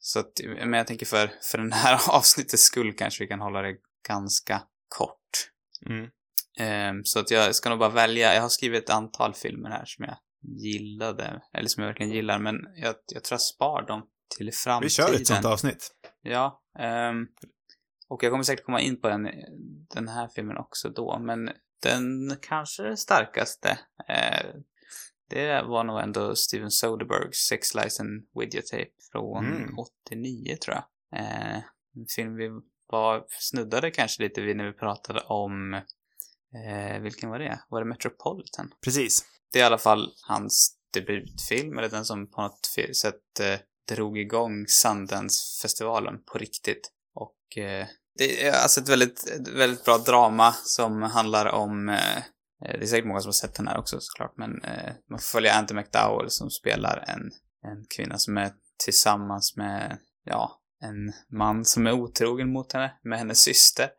så 0.00 0.18
att, 0.18 0.32
men 0.44 0.72
jag 0.72 0.86
tänker 0.86 1.06
för, 1.06 1.32
för 1.42 1.58
den 1.58 1.72
här 1.72 2.00
avsnittets 2.08 2.62
skull 2.62 2.92
kanske 2.92 3.24
vi 3.24 3.28
kan 3.28 3.40
hålla 3.40 3.62
det 3.62 3.76
ganska 4.08 4.62
kort. 4.88 5.50
Mm. 5.86 6.10
Ehm, 6.58 7.04
så 7.04 7.18
att 7.20 7.30
jag 7.30 7.54
ska 7.54 7.70
nog 7.70 7.78
bara 7.78 7.88
välja, 7.88 8.34
jag 8.34 8.42
har 8.42 8.48
skrivit 8.48 8.84
ett 8.84 8.90
antal 8.90 9.34
filmer 9.34 9.70
här 9.70 9.84
som 9.84 10.04
jag 10.04 10.16
gillade, 10.58 11.42
eller 11.52 11.68
som 11.68 11.82
jag 11.82 11.88
verkligen 11.88 12.12
gillar, 12.12 12.38
men 12.38 12.56
jag, 12.76 12.94
jag 13.06 13.24
tror 13.24 13.34
jag 13.34 13.40
spar 13.40 13.86
dem 13.86 14.02
till 14.36 14.52
framtiden. 14.52 14.86
Vi 14.86 14.90
kör 14.90 15.14
ett 15.20 15.26
sånt 15.26 15.44
avsnitt. 15.44 15.90
Ja. 16.22 16.62
ehm, 16.78 17.26
och 18.08 18.22
jag 18.22 18.32
kommer 18.32 18.44
säkert 18.44 18.64
komma 18.64 18.80
in 18.80 19.00
på 19.00 19.08
den, 19.08 19.28
den 19.94 20.08
här 20.08 20.28
filmen 20.34 20.56
också 20.56 20.88
då, 20.88 21.18
men 21.18 21.50
den 21.82 22.36
kanske 22.42 22.96
starkaste, 22.96 23.78
eh, 24.08 24.46
det 25.30 25.62
var 25.62 25.84
nog 25.84 26.00
ändå 26.00 26.36
Steven 26.36 26.70
Soderberghs 26.70 27.36
Sex 27.48 27.74
Lies 27.74 28.00
and 28.00 28.26
Videotape 28.40 28.90
från 29.12 29.46
Mm. 29.46 29.78
89 29.78 30.56
tror 30.56 30.76
jag. 30.76 30.84
Eh, 31.20 31.56
en 31.96 32.06
film 32.16 32.34
vi 32.36 32.48
var, 32.86 33.24
snuddade 33.28 33.90
kanske 33.90 34.22
lite 34.22 34.40
vid 34.40 34.56
när 34.56 34.64
vi 34.66 34.72
pratade 34.72 35.20
om, 35.20 35.74
eh, 36.54 37.00
vilken 37.00 37.30
var 37.30 37.38
det? 37.38 37.60
Var 37.68 37.80
det 37.80 37.86
Metropolitan? 37.88 38.74
Precis. 38.84 39.24
Det 39.52 39.58
är 39.58 39.62
i 39.62 39.66
alla 39.66 39.78
fall 39.78 40.12
hans 40.28 40.76
debutfilm, 40.94 41.78
eller 41.78 41.88
den 41.88 42.04
som 42.04 42.30
på 42.30 42.42
något 42.42 42.66
sätt 42.96 43.40
eh, 43.40 43.60
drog 43.88 44.18
igång 44.18 44.66
Sundance-festivalen 44.68 46.14
på 46.32 46.38
riktigt. 46.38 46.90
Och 47.14 47.58
eh, 47.58 47.86
det 48.18 48.46
är 48.46 48.52
alltså 48.52 48.80
ett 48.80 48.88
väldigt, 48.88 49.32
väldigt 49.56 49.84
bra 49.84 49.98
drama 49.98 50.52
som 50.52 51.02
handlar 51.02 51.46
om, 51.46 51.88
eh, 51.88 52.16
eh, 52.16 52.22
det 52.60 52.82
är 52.82 52.86
säkert 52.86 53.06
många 53.06 53.20
som 53.20 53.28
har 53.28 53.32
sett 53.32 53.54
den 53.54 53.68
här 53.68 53.78
också 53.78 53.96
såklart, 54.00 54.32
men 54.36 54.64
eh, 54.64 54.92
man 55.10 55.18
får 55.18 55.26
följa 55.26 55.52
Andy 55.52 55.74
McDowell 55.74 56.30
som 56.30 56.50
spelar 56.50 57.04
en, 57.08 57.30
en 57.70 57.84
kvinna 57.96 58.18
som 58.18 58.36
är 58.36 58.52
tillsammans 58.84 59.56
med, 59.56 59.98
ja, 60.24 60.60
en 60.80 61.12
man 61.38 61.64
som 61.64 61.86
är 61.86 61.92
otrogen 61.92 62.52
mot 62.52 62.72
henne, 62.72 62.92
med 63.02 63.18
hennes 63.18 63.38
syster. 63.38 63.90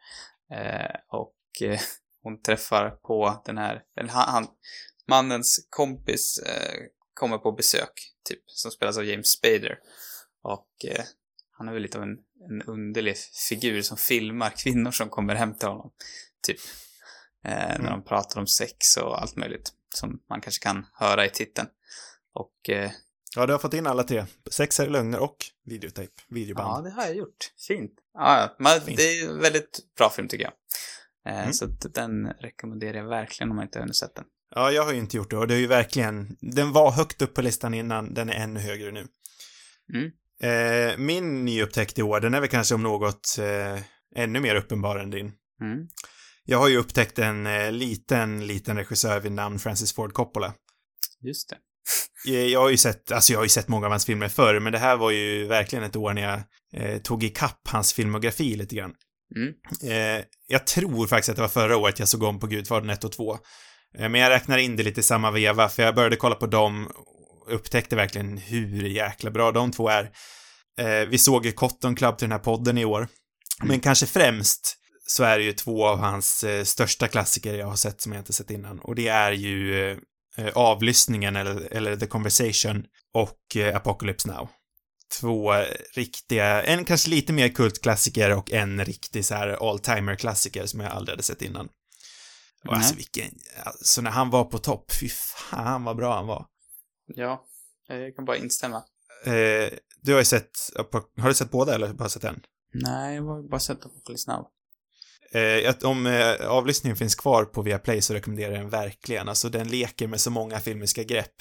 Eh, 0.52 0.95
och 1.07 1.36
eh, 1.61 1.80
hon 2.24 2.41
träffar 2.41 2.90
på 2.90 3.41
den 3.45 3.57
här, 3.57 3.82
eller 3.99 4.10
han, 4.10 4.30
han 4.30 4.48
mannens 5.07 5.68
kompis 5.70 6.40
eh, 6.45 6.80
kommer 7.14 7.38
på 7.38 7.52
besök, 7.52 7.94
typ, 8.30 8.43
som 8.45 8.72
spelas 8.72 8.97
av 8.97 9.06
James 9.06 9.27
Spader. 9.27 9.80
Och 10.41 10.85
eh, 10.85 11.03
han 11.51 11.68
är 11.68 11.73
väl 11.73 11.81
lite 11.81 11.97
av 11.97 12.03
en, 12.03 12.18
en 12.49 12.61
underlig 12.61 13.18
figur 13.49 13.81
som 13.81 13.97
filmar 13.97 14.49
kvinnor 14.57 14.91
som 14.91 15.10
kommer 15.10 15.35
hem 15.35 15.53
till 15.57 15.68
honom. 15.68 15.91
Typ. 16.47 16.60
Eh, 17.45 17.51
När 17.51 17.76
Mm. 17.80 17.91
de 17.91 18.03
pratar 18.03 18.39
om 18.39 18.47
sex 18.47 18.97
och 18.97 19.22
allt 19.22 19.35
möjligt. 19.35 19.72
Som 19.95 20.19
man 20.30 20.41
kanske 20.41 20.64
kan 20.64 20.85
höra 20.93 21.26
i 21.26 21.30
titeln. 21.30 21.68
Och 22.34 22.69
eh, 22.69 22.91
Ja, 23.35 23.45
du 23.45 23.51
har 23.53 23.60
fått 23.60 23.73
in 23.73 23.88
alla 23.88 24.03
tre. 24.03 24.26
Sex 24.51 24.80
är 24.80 24.89
lögner 24.89 25.19
och 25.19 25.38
videotape. 25.65 26.11
Videoband. 26.27 26.77
ja, 26.88 26.89
det 26.89 26.95
har 26.95 27.03
jag 27.03 27.15
gjort. 27.15 27.53
Fint. 27.68 27.91
Ja. 28.14 28.56
Men 28.60 28.81
Fint. 28.81 28.97
det 28.97 29.03
är 29.03 29.30
en 29.30 29.39
väldigt 29.41 29.80
bra 29.97 30.10
film 30.10 30.27
tycker 30.27 30.43
jag. 30.43 30.53
Eh, 31.34 31.39
Mm. 31.39 31.53
Så 31.53 31.65
den 31.65 32.27
rekommenderar 32.27 32.97
jag 32.97 33.07
verkligen 33.07 33.49
om 33.49 33.56
man 33.56 33.65
inte 33.65 33.77
har 33.80 33.84
hunnit 33.84 33.95
sett 33.95 34.15
den. 34.15 34.26
Ja, 34.55 34.71
jag 34.71 34.84
har 34.84 34.93
ju 34.93 34.99
inte 34.99 35.17
gjort 35.17 35.30
det 35.30 35.38
och 35.38 35.47
det 35.47 35.53
är 35.53 35.59
ju 35.59 35.67
verkligen, 35.67 36.38
den 36.41 36.71
var 36.71 36.91
högt 36.91 37.21
upp 37.21 37.34
på 37.34 37.41
listan 37.41 37.73
innan, 37.73 38.13
den 38.13 38.30
är 38.30 38.34
ännu 38.34 38.59
högre 38.59 38.91
nu. 38.91 39.07
Mm. 39.93 40.11
Eh, 40.41 40.97
min 40.97 41.45
nyupptäckt 41.45 41.99
i 41.99 42.01
år, 42.01 42.19
den 42.19 42.34
är 42.34 42.39
väl 42.39 42.49
kanske 42.49 42.76
om 42.76 42.84
något 42.84 43.38
eh, 43.39 43.81
ännu 44.15 44.39
mer 44.39 44.55
uppenbar 44.55 44.97
än 44.97 45.09
din. 45.09 45.31
Mm. 45.61 45.88
Jag 46.45 46.57
har 46.57 46.67
ju 46.67 46.77
upptäckt 46.77 47.19
en 47.19 47.47
eh, 47.47 47.71
liten, 47.71 48.47
liten 48.47 48.77
regissör 48.77 49.19
vid 49.19 49.31
namn 49.31 49.59
Francis 49.59 49.93
Ford 49.93 50.13
Coppola. 50.13 50.53
Just 51.21 51.49
det. 51.49 51.57
Eh, 52.27 52.45
Jag 52.45 52.59
har 52.59 52.69
ju 52.69 52.77
sett, 52.77 53.11
alltså 53.11 53.34
jag 53.34 53.39
har 53.39 53.45
ju 53.45 53.49
sett 53.49 53.67
många 53.67 53.85
av 53.85 53.91
hans 53.91 54.05
filmer 54.05 54.27
förr, 54.27 54.59
men 54.59 54.73
det 54.73 54.80
här 54.80 54.97
var 54.97 55.11
ju 55.11 55.47
verkligen 55.47 55.85
ett 55.85 55.95
år 55.95 56.13
när 56.13 56.21
jag 56.21 56.41
eh, 56.73 57.01
tog 57.01 57.23
ikapp 57.23 57.67
hans 57.67 57.93
filmografi 57.93 58.55
lite 58.55 58.76
grann. 58.76 58.93
Mm. 59.35 59.53
Eh, 59.91 60.26
jag 60.47 60.67
tror 60.67 61.07
faktiskt 61.07 61.30
att 61.30 61.35
det 61.35 61.41
var 61.41 61.49
förra 61.49 61.77
året 61.77 61.99
jag 61.99 62.07
såg 62.07 62.23
om 62.23 62.39
på 62.39 62.47
Gudfadern 62.47 62.89
1 62.89 63.03
och 63.03 63.11
2. 63.11 63.38
Eh, 63.98 64.10
Men 64.10 64.22
jag 64.22 64.30
räknar 64.30 64.57
in 64.57 64.76
det 64.76 64.84
lite 64.84 64.99
i 64.99 65.03
samma 65.03 65.32
veva, 65.32 65.70
för 65.70 65.84
jag 65.84 65.95
började 65.95 66.16
kolla 66.16 66.36
på 66.36 66.48
dem 66.48 66.88
och 67.45 67.56
upptäckte 67.56 67.95
verkligen 67.95 68.38
hur 68.38 68.84
jäkla 68.84 69.32
bra 69.32 69.52
de 69.52 69.72
två 69.72 69.90
är. 69.90 70.11
Eh, 70.80 71.07
vi 71.10 71.18
såg 71.18 71.45
ju 71.45 71.52
Cotton 71.52 71.95
Club 71.95 72.18
till 72.18 72.26
den 72.26 72.32
här 72.32 72.44
podden 72.44 72.78
i 72.78 72.86
år. 72.86 73.07
Men 73.64 73.80
kanske 73.80 74.06
främst 74.06 74.76
så 75.07 75.24
är 75.24 75.38
det 75.38 75.44
ju 75.44 75.53
två 75.53 75.88
av 75.88 75.99
hans 75.99 76.44
eh, 76.44 76.64
största 76.64 77.07
klassiker 77.07 77.53
jag 77.53 77.68
har 77.68 77.76
sett 77.76 78.02
som 78.02 78.11
jag 78.11 78.22
inte 78.22 78.34
sett 78.34 78.52
innan. 78.52 78.80
Och 78.80 78.95
det 78.95 79.07
är 79.07 79.32
ju 79.32 79.98
Avlyssningen 80.53 81.36
eller, 81.36 81.74
eller 81.74 81.95
The 81.95 82.07
Conversation 82.07 82.84
och 83.14 83.57
Apocalypse 83.74 84.28
Now. 84.28 84.49
Två 85.20 85.53
riktiga, 85.95 86.64
en 86.64 86.86
kanske 86.86 87.10
lite 87.10 87.34
mer 87.34 87.49
kultklassiker 87.49 88.38
och 88.38 88.52
en 88.52 88.86
riktig 88.86 89.26
så 89.26 89.36
här 89.36 89.70
all-timer-klassiker 89.70 90.66
som 90.66 90.80
jag 90.80 90.91
aldrig 90.91 91.14
hade 91.14 91.24
sett 91.24 91.41
innan. 91.41 91.70
Och 92.68 92.76
alltså 92.76 92.95
vilken, 92.95 93.31
alltså 93.64 94.02
när 94.02 94.11
han 94.11 94.30
var 94.30 94.44
på 94.44 94.57
topp, 94.57 94.91
fy 95.02 95.10
fan 95.10 95.84
vad 95.84 95.98
bra 95.98 96.15
han 96.15 96.27
var. 96.27 96.45
Ja, 97.06 97.45
jag 97.88 98.15
kan 98.15 98.26
bara 98.26 98.38
instämma. 98.38 98.84
Eh, 99.26 99.73
du 100.02 100.11
har 100.11 100.19
ju 100.19 100.26
sett, 100.26 100.52
har 101.18 101.27
du 101.27 101.34
sett 101.34 101.52
båda 101.52 101.76
eller 101.76 101.94
bara 101.94 102.10
sett 102.10 102.23
en? 102.23 102.41
Nej, 102.73 103.15
jag 103.15 103.23
har 103.23 103.49
bara 103.49 103.60
sett 103.60 103.86
Apocalypse 103.86 104.31
Now. 104.31 104.48
Eh, 105.31 105.69
att 105.69 105.84
om 105.84 106.06
eh, 106.07 106.48
avlyssningen 106.48 106.98
finns 106.98 107.15
kvar 107.15 107.45
på 107.45 107.61
Viaplay 107.61 108.02
så 108.02 108.14
rekommenderar 108.14 108.52
jag 108.52 108.61
den 108.61 108.69
verkligen. 108.69 109.30
Alltså 109.30 109.49
den 109.49 109.68
leker 109.68 110.07
med 110.07 110.22
så 110.22 110.31
många 110.31 110.60
filmiska 110.60 111.03
grepp. 111.03 111.34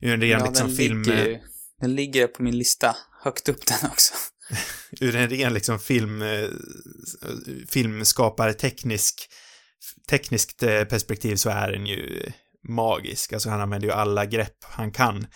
Ur 0.00 0.12
en 0.12 0.20
ren 0.20 0.30
Ja, 0.30 0.46
liksom 0.46 0.66
den 0.66 0.76
film... 0.76 1.02
ligger 1.02 1.40
Den 1.80 1.94
ligger 1.94 2.26
på 2.26 2.42
min 2.42 2.58
lista. 2.58 2.96
Högt 3.22 3.48
upp 3.48 3.66
den 3.66 3.90
också. 3.90 4.14
ur 5.00 5.16
en 5.16 5.28
ren 5.30 5.54
liksom 5.54 5.78
film... 5.78 6.22
Eh, 6.22 6.48
filmskapare 7.68 8.54
teknisk... 8.54 9.28
Tekniskt 10.08 10.62
eh, 10.62 10.84
perspektiv 10.84 11.36
så 11.36 11.50
är 11.50 11.72
den 11.72 11.86
ju 11.86 12.30
magisk. 12.68 13.32
Alltså 13.32 13.50
han 13.50 13.60
använder 13.60 13.88
ju 13.88 13.94
alla 13.94 14.26
grepp 14.26 14.64
han 14.64 14.92
kan. 14.92 15.26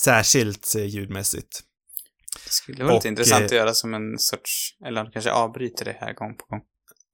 Särskilt 0.00 0.74
eh, 0.76 0.84
ljudmässigt. 0.84 1.60
Det 2.44 2.52
skulle 2.52 2.84
vara 2.84 2.94
lite 2.94 3.08
Och, 3.08 3.10
intressant 3.10 3.40
eh, 3.40 3.46
att 3.46 3.52
göra 3.52 3.74
som 3.74 3.94
en 3.94 4.18
sorts, 4.18 4.76
eller 4.86 5.10
kanske 5.12 5.30
avbryter 5.32 5.84
det 5.84 5.96
här 6.00 6.14
gång 6.14 6.36
på 6.36 6.44
gång. 6.48 6.60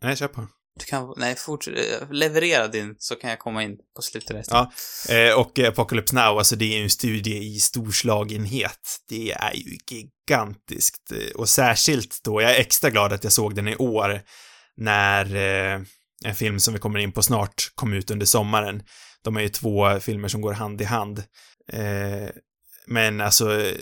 Nej, 0.02 0.16
kör 0.16 0.28
på. 0.28 0.48
Du 0.78 0.84
kan, 0.84 1.14
nej, 1.16 1.36
fortsätt, 1.36 1.74
eh, 2.02 2.10
leverera 2.10 2.68
din 2.68 2.94
så 2.98 3.14
kan 3.16 3.30
jag 3.30 3.38
komma 3.38 3.62
in 3.62 3.76
på 3.96 4.02
slutet. 4.02 4.46
Ja, 4.50 4.72
eh, 5.08 5.38
och 5.38 5.58
Apocalypse 5.58 6.14
Now, 6.14 6.38
alltså 6.38 6.56
det 6.56 6.64
är 6.64 6.76
ju 6.78 6.82
en 6.82 6.90
studie 6.90 7.54
i 7.54 7.58
storslagenhet. 7.58 9.00
Det 9.08 9.32
är 9.32 9.52
ju 9.54 9.78
gigantiskt. 9.90 11.12
Eh, 11.12 11.34
Och 11.34 11.48
särskilt 11.48 12.20
då, 12.24 12.42
jag 12.42 12.50
är 12.54 12.60
extra 12.60 12.90
glad 12.90 13.12
att 13.12 13.24
jag 13.24 13.32
såg 13.32 13.54
den 13.54 13.68
i 13.68 13.76
år 13.76 14.22
när 14.76 15.24
eh, 15.36 15.80
en 16.24 16.34
film 16.34 16.60
som 16.60 16.74
vi 16.74 16.80
kommer 16.80 16.98
in 16.98 17.12
på 17.12 17.22
snart 17.22 17.72
kom 17.74 17.92
ut 17.92 18.10
under 18.10 18.26
sommaren. 18.26 18.82
De 19.22 19.36
är 19.36 19.40
ju 19.40 19.48
två 19.48 20.00
filmer 20.00 20.28
som 20.28 20.40
går 20.40 20.52
hand 20.52 20.80
i 20.80 20.84
hand. 20.84 21.18
Eh, 21.72 22.28
men 22.86 23.20
alltså, 23.20 23.72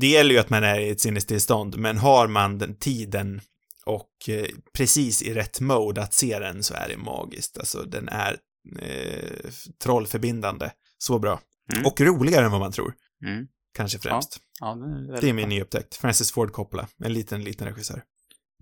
det 0.00 0.06
gäller 0.06 0.30
ju 0.30 0.40
att 0.40 0.50
man 0.50 0.64
är 0.64 0.80
i 0.80 0.90
ett 0.90 1.00
sinnestillstånd, 1.00 1.78
men 1.78 1.98
har 1.98 2.28
man 2.28 2.58
den 2.58 2.78
tiden 2.78 3.40
och 3.84 4.28
eh, 4.28 4.46
precis 4.72 5.22
i 5.22 5.34
rätt 5.34 5.60
mode 5.60 6.02
att 6.02 6.14
se 6.14 6.38
den 6.38 6.62
så 6.62 6.74
är 6.74 6.88
det 6.88 6.96
magiskt. 6.96 7.58
Alltså 7.58 7.82
den 7.82 8.08
är 8.08 8.36
eh, 8.80 9.50
trollförbindande. 9.82 10.70
Så 10.98 11.18
bra. 11.18 11.40
Mm. 11.72 11.86
Och 11.86 12.00
roligare 12.00 12.44
än 12.44 12.50
vad 12.50 12.60
man 12.60 12.72
tror. 12.72 12.94
Mm. 13.26 13.46
Kanske 13.74 13.98
främst. 13.98 14.38
Ja, 14.60 14.74
det 14.74 15.16
är, 15.16 15.20
det 15.20 15.28
är 15.28 15.32
min 15.32 15.48
nyupptäckt. 15.48 15.94
Francis 15.94 16.32
Ford 16.32 16.52
Coppola. 16.52 16.88
En 17.04 17.12
liten, 17.12 17.44
liten 17.44 17.68
regissör. 17.68 18.02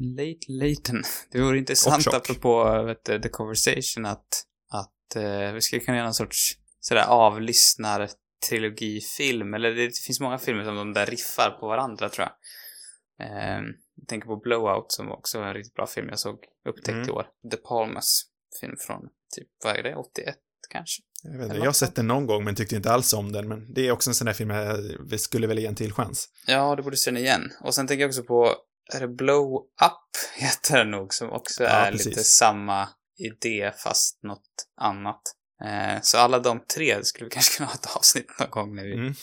Late 0.01 0.47
Layton. 0.49 1.03
Det 1.33 1.41
vore 1.41 1.59
intressant 1.59 2.07
apropå 2.07 2.83
vet 2.87 3.05
du, 3.05 3.21
The 3.21 3.29
Conversation 3.29 4.07
att, 4.07 4.45
att 4.73 5.17
eh, 5.17 5.53
vi 5.53 5.61
skulle 5.61 5.81
kunna 5.81 5.97
göra 5.97 6.07
någon 6.07 6.15
sorts 6.15 6.53
sådär 6.81 7.05
avlyssnar-trilogifilm. 7.09 9.55
Eller 9.55 9.71
det 9.75 9.99
finns 9.99 10.21
många 10.21 10.39
filmer 10.39 10.65
som 10.65 10.77
de 10.77 10.93
där 10.93 11.07
riffar 11.07 11.51
på 11.61 11.67
varandra 11.67 12.09
tror 12.09 12.27
jag. 12.29 12.33
Eh, 13.29 13.61
jag 13.97 14.09
tänker 14.09 14.27
på 14.27 14.37
Blowout 14.37 14.93
som 14.93 15.13
också 15.13 15.39
är 15.39 15.43
en 15.43 15.55
riktigt 15.55 15.75
bra 15.75 15.87
film 15.87 16.09
jag 16.09 16.19
såg 16.19 16.39
upptäckt 16.69 16.89
Mm. 16.89 17.09
i 17.09 17.11
år. 17.11 17.27
De 17.51 17.57
Palmas 17.57 18.23
film 18.61 18.77
från 18.79 19.03
typ, 19.37 19.49
vad 19.65 19.77
är 19.77 19.83
det, 19.83 19.97
81 19.97 20.35
kanske? 20.71 21.03
Jag, 21.23 21.39
vet 21.39 21.45
inte, 21.45 21.57
jag 21.57 21.65
har 21.65 21.73
sett 21.73 21.95
den 21.95 22.07
någon 22.07 22.27
gång 22.27 22.45
men 22.45 22.55
tyckte 22.55 22.77
inte 22.77 22.93
alls 22.93 23.13
om 23.13 23.33
den. 23.33 23.49
Men 23.49 23.73
det 23.73 23.87
är 23.87 23.93
också 23.93 24.11
en 24.11 24.15
sån 24.15 24.27
där 24.27 24.33
film 24.33 24.51
jag 24.51 25.21
skulle 25.21 25.47
väl 25.47 25.59
ge 25.59 25.67
en 25.67 25.75
till 25.75 25.93
chans. 25.93 26.29
Ja, 26.47 26.77
du 26.77 26.83
borde 26.83 26.97
se 26.97 27.11
den 27.11 27.21
igen. 27.21 27.53
Och 27.61 27.75
sen 27.75 27.87
tänker 27.87 28.01
jag 28.01 28.09
också 28.09 28.23
på, 28.23 28.55
är 28.93 29.01
det 29.01 29.09
Blow 29.09 29.55
Up 29.83 30.17
heter 30.37 30.79
den 30.79 30.91
nog, 30.91 31.15
som 31.15 31.31
också 31.31 31.63
Ja, 31.63 31.69
är 31.71 31.91
precis. 31.93 32.07
lite 32.07 32.25
samma 32.25 32.89
idé 33.19 33.73
fast 33.79 34.23
något 34.23 34.67
annat. 34.81 35.23
Eh, 35.65 36.01
så 36.03 36.19
alla 36.19 36.39
de 36.39 36.61
tre 36.75 37.05
skulle 37.05 37.25
vi 37.25 37.31
kanske 37.35 37.57
kunna 37.57 37.67
ha 37.67 37.75
ett 37.75 37.97
avsnitt 37.97 38.27
någon 38.39 38.51
gång 38.51 38.75
när 38.77 38.85
vi 38.85 38.93
Mm. 38.95 39.15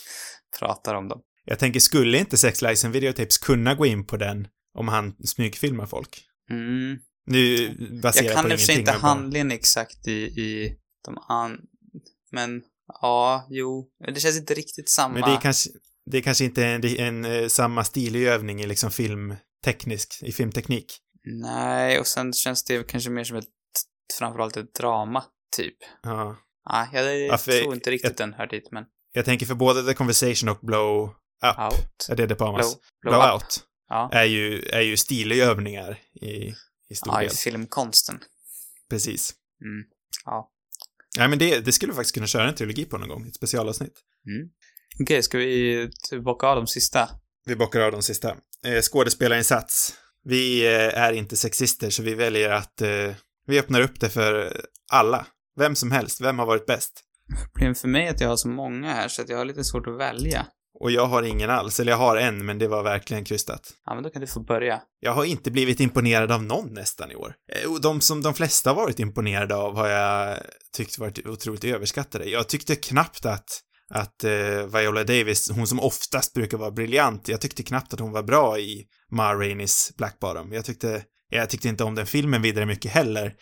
pratar 0.60 0.96
om 0.96 1.08
dem. 1.08 1.22
Jag 1.46 1.60
tänker, 1.60 1.80
skulle 1.80 2.18
inte 2.18 2.38
Sex 2.38 2.62
Lies 2.62 2.86
and 2.86 2.94
Videotapes 2.94 3.38
kunna 3.38 3.76
gå 3.76 3.86
in 3.86 4.06
på 4.08 4.18
den 4.18 4.48
om 4.78 4.88
han 4.88 5.16
smygfilmar 5.26 5.86
folk? 5.86 6.24
Mm. 6.50 6.98
Nu 7.26 7.70
baserat 8.02 8.26
Jag 8.26 8.36
kan 8.36 8.52
i 8.52 8.56
och 8.56 8.60
för 8.60 8.66
sig 8.66 8.80
inte 8.80 8.92
handlingen 8.92 9.52
exakt 9.52 10.08
i, 10.08 10.12
i 10.22 10.78
de 11.06 11.18
an... 11.18 11.58
Men, 12.32 12.62
ja, 13.02 13.48
jo. 13.50 13.90
Det 14.14 14.20
känns 14.20 14.38
inte 14.38 14.54
riktigt 14.54 14.90
samma. 14.90 15.14
Men 15.14 15.22
det 15.30 15.36
är 15.36 15.42
kanske, 15.42 15.70
det 16.06 16.18
är 16.18 16.22
kanske 16.22 16.44
inte 16.46 16.66
en, 16.66 16.86
en, 16.86 17.26
eh, 17.26 17.48
samma 17.48 17.84
stilig 17.84 18.24
övning 18.28 18.62
i 18.62 18.68
liksom 18.68 18.92
filmteknisk, 19.64 20.20
i 20.24 20.32
filmteknik. 20.32 20.98
Nej, 21.24 22.00
och 22.00 22.08
sen 22.08 22.34
känns 22.34 22.64
det 22.64 22.88
kanske 22.88 23.10
mer 23.10 23.24
som 23.24 23.38
ett, 23.38 23.46
framförallt 24.20 24.58
ett 24.58 24.74
drama, 24.74 25.24
typ. 25.58 25.76
Ja. 26.04 26.38
Nej, 26.70 26.88
jag, 26.94 27.20
Ja, 27.28 27.38
tror 27.38 27.74
inte 27.74 27.92
riktigt 27.92 28.18
den 28.18 28.34
hör 28.34 28.48
dit, 28.48 28.72
men... 28.72 28.84
Jag 29.12 29.26
tänker 29.26 29.46
för 29.46 29.56
både 29.56 29.84
The 29.84 29.94
Conversation 29.94 30.50
och 30.50 30.60
Blow 30.62 31.10
Up, 31.44 31.60
Out. 31.60 32.10
är 32.10 32.16
det 32.16 32.26
De 32.28 32.36
Palmas? 32.36 32.66
Blow- 32.76 32.80
Blow 33.02 33.14
Blow 33.14 33.26
Up. 33.28 33.34
Out, 33.34 33.64
Ja. 33.90 34.10
är 34.14 34.24
ju, 34.24 34.62
är 34.62 34.82
ju 34.82 34.98
stiliga 34.98 35.46
övningar 35.46 36.00
i, 36.22 36.54
i 36.90 36.96
stor 36.96 37.14
Ja, 37.14 37.22
i 37.24 37.28
del. 37.28 37.36
filmkonsten. 37.36 38.20
Precis. 38.90 39.34
Mm. 39.62 39.86
Ja. 40.26 40.52
Nej, 41.18 41.28
men 41.28 41.40
det, 41.40 41.60
det 41.66 41.72
skulle 41.72 41.92
vi 41.92 41.96
faktiskt 41.96 42.14
kunna 42.16 42.28
köra 42.28 42.50
en 42.50 42.56
trilogi 42.56 42.86
på 42.86 42.98
någon 42.98 43.10
gång, 43.10 43.28
ett 43.28 43.36
specialavsnitt. 43.36 44.00
Mm. 44.28 44.50
Okej, 45.04 45.24
ska 45.24 45.38
vi 45.38 45.90
bocka 46.24 46.48
av 46.48 46.56
de 46.56 46.68
sista? 46.68 47.10
Vi 47.46 47.56
bockar 47.56 47.82
av 47.82 47.92
de 47.92 48.02
sista. 48.02 48.36
Eh, 48.66 48.82
skådespelarinsats. 48.82 49.94
Vi 50.24 50.66
eh, 50.66 51.02
är 51.04 51.14
inte 51.14 51.38
sexister, 51.38 51.90
så 51.90 52.04
vi 52.04 52.14
väljer 52.14 52.50
att 52.50 52.82
eh, 52.82 53.12
vi 53.48 53.60
öppnar 53.60 53.82
upp 53.82 54.00
det 54.00 54.10
för 54.10 54.62
alla. 54.92 55.26
Vem 55.60 55.76
som 55.76 55.92
helst. 55.92 56.22
Vem 56.22 56.40
har 56.40 56.46
varit 56.46 56.66
bäst? 56.66 57.04
Problemet 57.54 57.80
för 57.80 57.88
mig 57.88 58.08
är 58.08 58.12
att 58.12 58.22
jag 58.22 58.30
har 58.30 58.38
så 58.38 58.48
många 58.48 58.94
här 58.94 59.08
så 59.08 59.22
att 59.22 59.30
jag 59.30 59.38
har 59.38 59.46
lite 59.46 59.64
svårt 59.64 59.88
att 59.88 59.98
välja. 59.98 60.46
Och 60.80 60.92
jag 60.92 61.06
har 61.06 61.24
ingen 61.24 61.50
alls, 61.50 61.80
eller 61.80 61.92
jag 61.92 61.98
har 61.98 62.18
en, 62.18 62.46
men 62.46 62.60
det 62.60 62.68
var 62.68 62.84
verkligen 62.84 63.26
krystat. 63.26 63.74
Ja, 63.86 63.94
men 63.94 64.04
då 64.04 64.10
kan 64.10 64.22
du 64.22 64.28
få 64.28 64.40
börja. 64.40 64.82
Jag 65.00 65.12
har 65.12 65.26
inte 65.26 65.52
blivit 65.52 65.80
imponerad 65.80 66.32
av 66.32 66.44
någon 66.44 66.74
nästan 66.74 67.12
i 67.12 67.16
år. 67.16 67.34
Och 67.68 67.82
de 67.82 68.02
som 68.02 68.22
de 68.22 68.34
flesta 68.34 68.70
har 68.70 68.76
varit 68.76 69.00
imponerade 69.00 69.56
av 69.56 69.76
har 69.76 69.88
jag 69.88 70.40
tyckt 70.74 70.98
varit 70.98 71.28
otroligt 71.28 71.64
överskattade. 71.64 72.26
Jag 72.26 72.48
tyckte 72.48 72.76
knappt 72.76 73.26
att, 73.26 73.62
att 73.90 74.24
eh, 74.24 74.66
Viola 74.74 75.04
Davis, 75.04 75.52
hon 75.52 75.68
som 75.68 75.80
oftast 75.80 76.34
brukar 76.34 76.58
vara 76.58 76.72
briljant, 76.72 77.28
jag 77.28 77.42
tyckte 77.42 77.64
knappt 77.64 77.94
att 77.94 78.00
hon 78.00 78.12
var 78.12 78.24
bra 78.24 78.60
i 78.60 78.86
Ma 79.12 79.34
Rainey's 79.34 79.98
Black 79.98 80.20
Bottom. 80.20 80.54
Jag 80.54 80.66
tyckte, 80.66 81.04
jag 81.30 81.50
tyckte 81.50 81.68
inte 81.68 81.84
om 81.84 81.96
den 81.96 82.06
filmen 82.06 82.42
vidare 82.42 82.66
mycket 82.66 82.92
heller. 82.92 83.34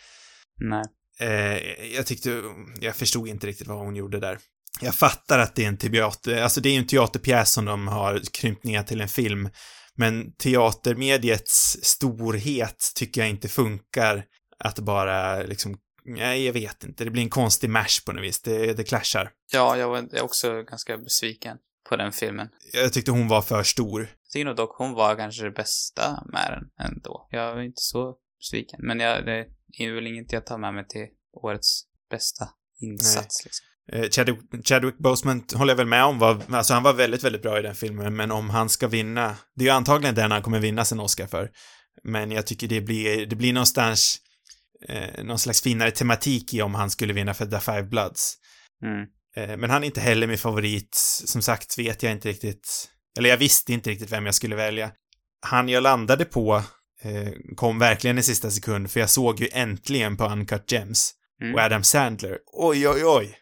Nej. 0.60 0.84
Eh, 1.20 1.86
jag 1.94 2.06
tyckte, 2.06 2.42
jag 2.80 2.96
förstod 2.96 3.28
inte 3.28 3.46
riktigt 3.46 3.68
vad 3.68 3.78
hon 3.78 3.96
gjorde 3.96 4.20
där. 4.20 4.38
Jag 4.80 4.94
fattar 4.94 5.38
att 5.38 5.54
det 5.54 5.64
är 5.64 5.68
en 5.68 5.76
teater, 5.76 6.42
alltså 6.42 6.60
det 6.60 6.68
är 6.68 6.72
ju 6.72 6.78
en 6.78 6.86
teaterpjäs 6.86 7.52
som 7.52 7.64
de 7.64 7.88
har 7.88 8.20
krympt 8.32 8.64
ner 8.64 8.82
till 8.82 9.00
en 9.00 9.08
film, 9.08 9.48
men 9.94 10.32
teatermediets 10.36 11.78
storhet 11.82 12.92
tycker 12.94 13.20
jag 13.20 13.30
inte 13.30 13.48
funkar 13.48 14.24
att 14.58 14.78
bara 14.78 15.42
liksom, 15.42 15.76
nej, 16.06 16.46
jag 16.46 16.52
vet 16.52 16.84
inte, 16.84 17.04
det 17.04 17.10
blir 17.10 17.22
en 17.22 17.30
konstig 17.30 17.70
mash 17.70 18.04
på 18.06 18.12
något 18.12 18.24
vis, 18.24 18.42
det, 18.42 18.72
det 18.72 18.84
clashar. 18.84 19.30
Ja, 19.52 19.76
jag 19.76 19.88
var 19.88 19.98
är 19.98 20.22
också 20.22 20.62
ganska 20.62 20.98
besviken 20.98 21.56
på 21.88 21.96
den 21.96 22.12
filmen. 22.12 22.48
Jag 22.72 22.92
tyckte 22.92 23.10
hon 23.10 23.28
var 23.28 23.42
för 23.42 23.62
stor. 23.62 24.00
Jag 24.00 24.30
tycker 24.32 24.44
nog 24.44 24.56
dock 24.56 24.76
hon 24.78 24.92
var 24.92 25.16
kanske 25.16 25.44
det 25.44 25.50
bästa 25.50 26.24
med 26.32 26.46
den 26.50 26.86
ändå. 26.88 27.28
Jag 27.30 27.54
var 27.54 27.62
inte 27.62 27.82
så 27.82 28.16
besviken. 28.38 28.80
Men 28.82 29.00
jag, 29.00 29.26
det 29.26 29.46
är 29.78 29.94
väl 29.94 30.06
inget 30.06 30.32
jag 30.32 30.46
tar 30.46 30.58
med 30.58 30.74
mig 30.74 30.88
till 30.88 31.06
årets 31.32 31.82
bästa 32.10 32.48
insats 32.80 33.44
liksom. 33.44 33.66
Eh, 33.92 34.10
Chadwick, 34.10 34.66
Chadwick 34.68 34.98
Boseman 34.98 35.44
håller 35.54 35.72
jag 35.72 35.76
väl 35.76 35.86
med 35.86 36.04
om 36.04 36.18
var, 36.18 36.42
alltså 36.50 36.74
han 36.74 36.82
var 36.82 36.92
väldigt, 36.92 37.24
väldigt 37.24 37.42
bra 37.42 37.58
i 37.58 37.62
den 37.62 37.74
filmen, 37.74 38.16
men 38.16 38.30
om 38.30 38.50
han 38.50 38.68
ska 38.68 38.88
vinna, 38.88 39.36
det 39.54 39.64
är 39.64 39.66
ju 39.68 39.74
antagligen 39.74 40.14
den 40.14 40.30
han 40.30 40.42
kommer 40.42 40.60
vinna 40.60 40.84
sin 40.84 41.00
Oscar 41.00 41.26
för. 41.26 41.50
Men 42.04 42.30
jag 42.30 42.46
tycker 42.46 42.68
det 42.68 42.80
blir, 42.80 43.26
det 43.26 43.36
blir 43.36 43.52
någonstans 43.52 44.20
eh, 44.88 45.24
någon 45.24 45.38
slags 45.38 45.62
finare 45.62 45.90
tematik 45.90 46.54
i 46.54 46.62
om 46.62 46.74
han 46.74 46.90
skulle 46.90 47.12
vinna 47.12 47.34
för 47.34 47.46
The 47.46 47.60
Five 47.60 47.82
Bloods. 47.82 48.34
Mm. 48.82 49.06
Eh, 49.36 49.56
men 49.56 49.70
han 49.70 49.82
är 49.82 49.86
inte 49.86 50.00
heller 50.00 50.26
min 50.26 50.38
favorit. 50.38 50.94
Som 51.24 51.42
sagt 51.42 51.78
vet 51.78 52.02
jag 52.02 52.12
inte 52.12 52.28
riktigt, 52.28 52.88
eller 53.18 53.30
jag 53.30 53.36
visste 53.36 53.72
inte 53.72 53.90
riktigt 53.90 54.12
vem 54.12 54.26
jag 54.26 54.34
skulle 54.34 54.56
välja. 54.56 54.90
Han 55.46 55.68
jag 55.68 55.82
landade 55.82 56.24
på 56.24 56.62
eh, 57.02 57.32
kom 57.56 57.78
verkligen 57.78 58.18
i 58.18 58.22
sista 58.22 58.50
sekund, 58.50 58.90
för 58.90 59.00
jag 59.00 59.10
såg 59.10 59.40
ju 59.40 59.48
äntligen 59.52 60.16
på 60.16 60.24
Uncut 60.24 60.72
Gems 60.72 61.12
Mm. 61.42 61.54
och 61.54 61.60
Adam 61.60 61.82
Sandler. 61.82 62.38
Oj, 62.52 62.88
oj, 62.88 63.04
oj. 63.04 63.38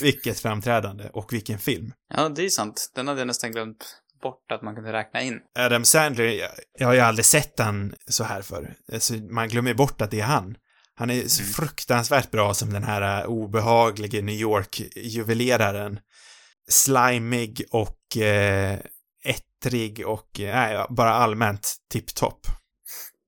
Vilket 0.00 0.40
framträdande 0.40 1.08
och 1.12 1.32
vilken 1.32 1.58
film. 1.58 1.92
Ja, 2.14 2.28
det 2.28 2.44
är 2.44 2.48
sant. 2.48 2.92
Den 2.94 3.08
hade 3.08 3.20
jag 3.20 3.26
nästan 3.26 3.52
glömt 3.52 3.96
bort 4.22 4.52
att 4.52 4.62
man 4.62 4.74
kunde 4.74 4.92
räkna 4.92 5.22
in. 5.22 5.40
Adam 5.58 5.84
Sandler, 5.84 6.24
jag, 6.24 6.50
jag 6.78 6.86
har 6.86 6.94
ju 6.94 7.00
aldrig 7.00 7.24
sett 7.24 7.58
han 7.58 7.94
så 8.06 8.24
här 8.24 8.42
för. 8.42 8.74
Alltså, 8.92 9.14
man 9.14 9.48
glömmer 9.48 9.74
bort 9.74 10.00
att 10.00 10.10
det 10.10 10.20
är 10.20 10.24
han. 10.24 10.56
Han 10.98 11.10
är 11.10 11.28
så 11.28 11.42
fruktansvärt 11.42 12.30
bra 12.30 12.54
som 12.54 12.72
den 12.72 12.84
här 12.84 13.24
uh, 13.24 13.30
obehaglige 13.30 14.22
New 14.22 14.34
York-juveleraren. 14.34 15.98
Slimig 16.68 17.62
och 17.70 18.16
eh, 18.16 18.78
ettrig 19.24 20.06
och, 20.06 20.40
eh, 20.40 20.86
bara 20.90 21.10
allmänt 21.10 21.74
tipptopp. 21.90 22.46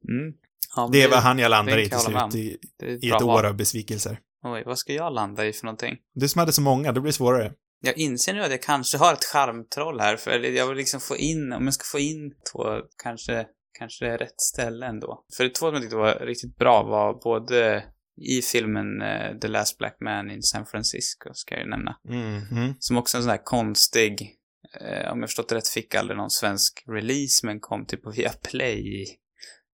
Mm. 0.09 0.35
Ja, 0.77 0.89
det 0.93 1.03
är 1.03 1.11
vad 1.11 1.19
han 1.19 1.39
jag 1.39 1.51
landar 1.51 1.78
i 1.78 1.89
till 1.89 1.99
slut 1.99 2.35
i, 2.35 2.59
i 3.03 3.11
ett 3.11 3.23
år 3.23 3.47
av 3.47 3.57
besvikelser. 3.57 4.19
Oj, 4.45 4.62
vad 4.66 4.78
ska 4.78 4.93
jag 4.93 5.12
landa 5.12 5.47
i 5.47 5.53
för 5.53 5.65
någonting? 5.65 5.97
Du 6.15 6.28
som 6.28 6.39
hade 6.39 6.53
så 6.53 6.62
många, 6.62 6.93
då 6.93 7.01
blir 7.01 7.09
det 7.09 7.16
svårare. 7.16 7.53
Jag 7.81 7.99
inser 7.99 8.35
nu 8.35 8.43
att 8.43 8.51
jag 8.51 8.62
kanske 8.62 8.99
har 8.99 9.12
ett 9.12 9.24
charmtroll 9.24 10.01
här, 10.01 10.16
för 10.16 10.31
jag 10.31 10.66
vill 10.66 10.77
liksom 10.77 11.01
få 11.01 11.16
in, 11.16 11.53
om 11.53 11.65
jag 11.65 11.74
ska 11.74 11.85
få 11.85 11.99
in 11.99 12.32
två, 12.53 12.62
kanske, 13.03 13.47
kanske 13.79 14.05
det 14.05 14.11
är 14.13 14.19
rätt 14.19 14.41
ställe 14.41 14.87
ändå. 14.87 15.25
För 15.37 15.45
det 15.45 15.51
två 15.51 15.67
som 15.67 15.75
jag 15.75 15.83
tyckte 15.83 15.97
var 15.97 16.15
riktigt 16.15 16.57
bra 16.57 16.83
var 16.83 17.15
både 17.23 17.85
i 18.21 18.43
filmen 18.43 19.03
eh, 19.03 19.39
The 19.39 19.49
Last 19.49 19.79
Black 19.79 19.97
Man 20.01 20.31
in 20.31 20.43
San 20.43 20.67
Francisco, 20.67 21.31
ska 21.35 21.55
jag 21.55 21.65
ju 21.65 21.71
nämna. 21.71 21.99
Mhm. 22.05 22.75
Som 22.79 22.97
också 22.97 23.17
är 23.17 23.19
en 23.19 23.23
sån 23.23 23.31
här 23.31 23.45
konstig, 23.45 24.37
eh, 24.81 25.13
om 25.13 25.21
jag 25.21 25.29
förstått 25.29 25.49
det 25.49 25.55
rätt 25.55 25.69
fick 25.69 25.95
aldrig 25.95 26.17
någon 26.19 26.31
svensk 26.31 26.85
release, 26.87 27.47
men 27.47 27.61
kom 27.61 27.87
typ 27.87 28.03
på 28.03 28.11
Viaplay 28.17 29.07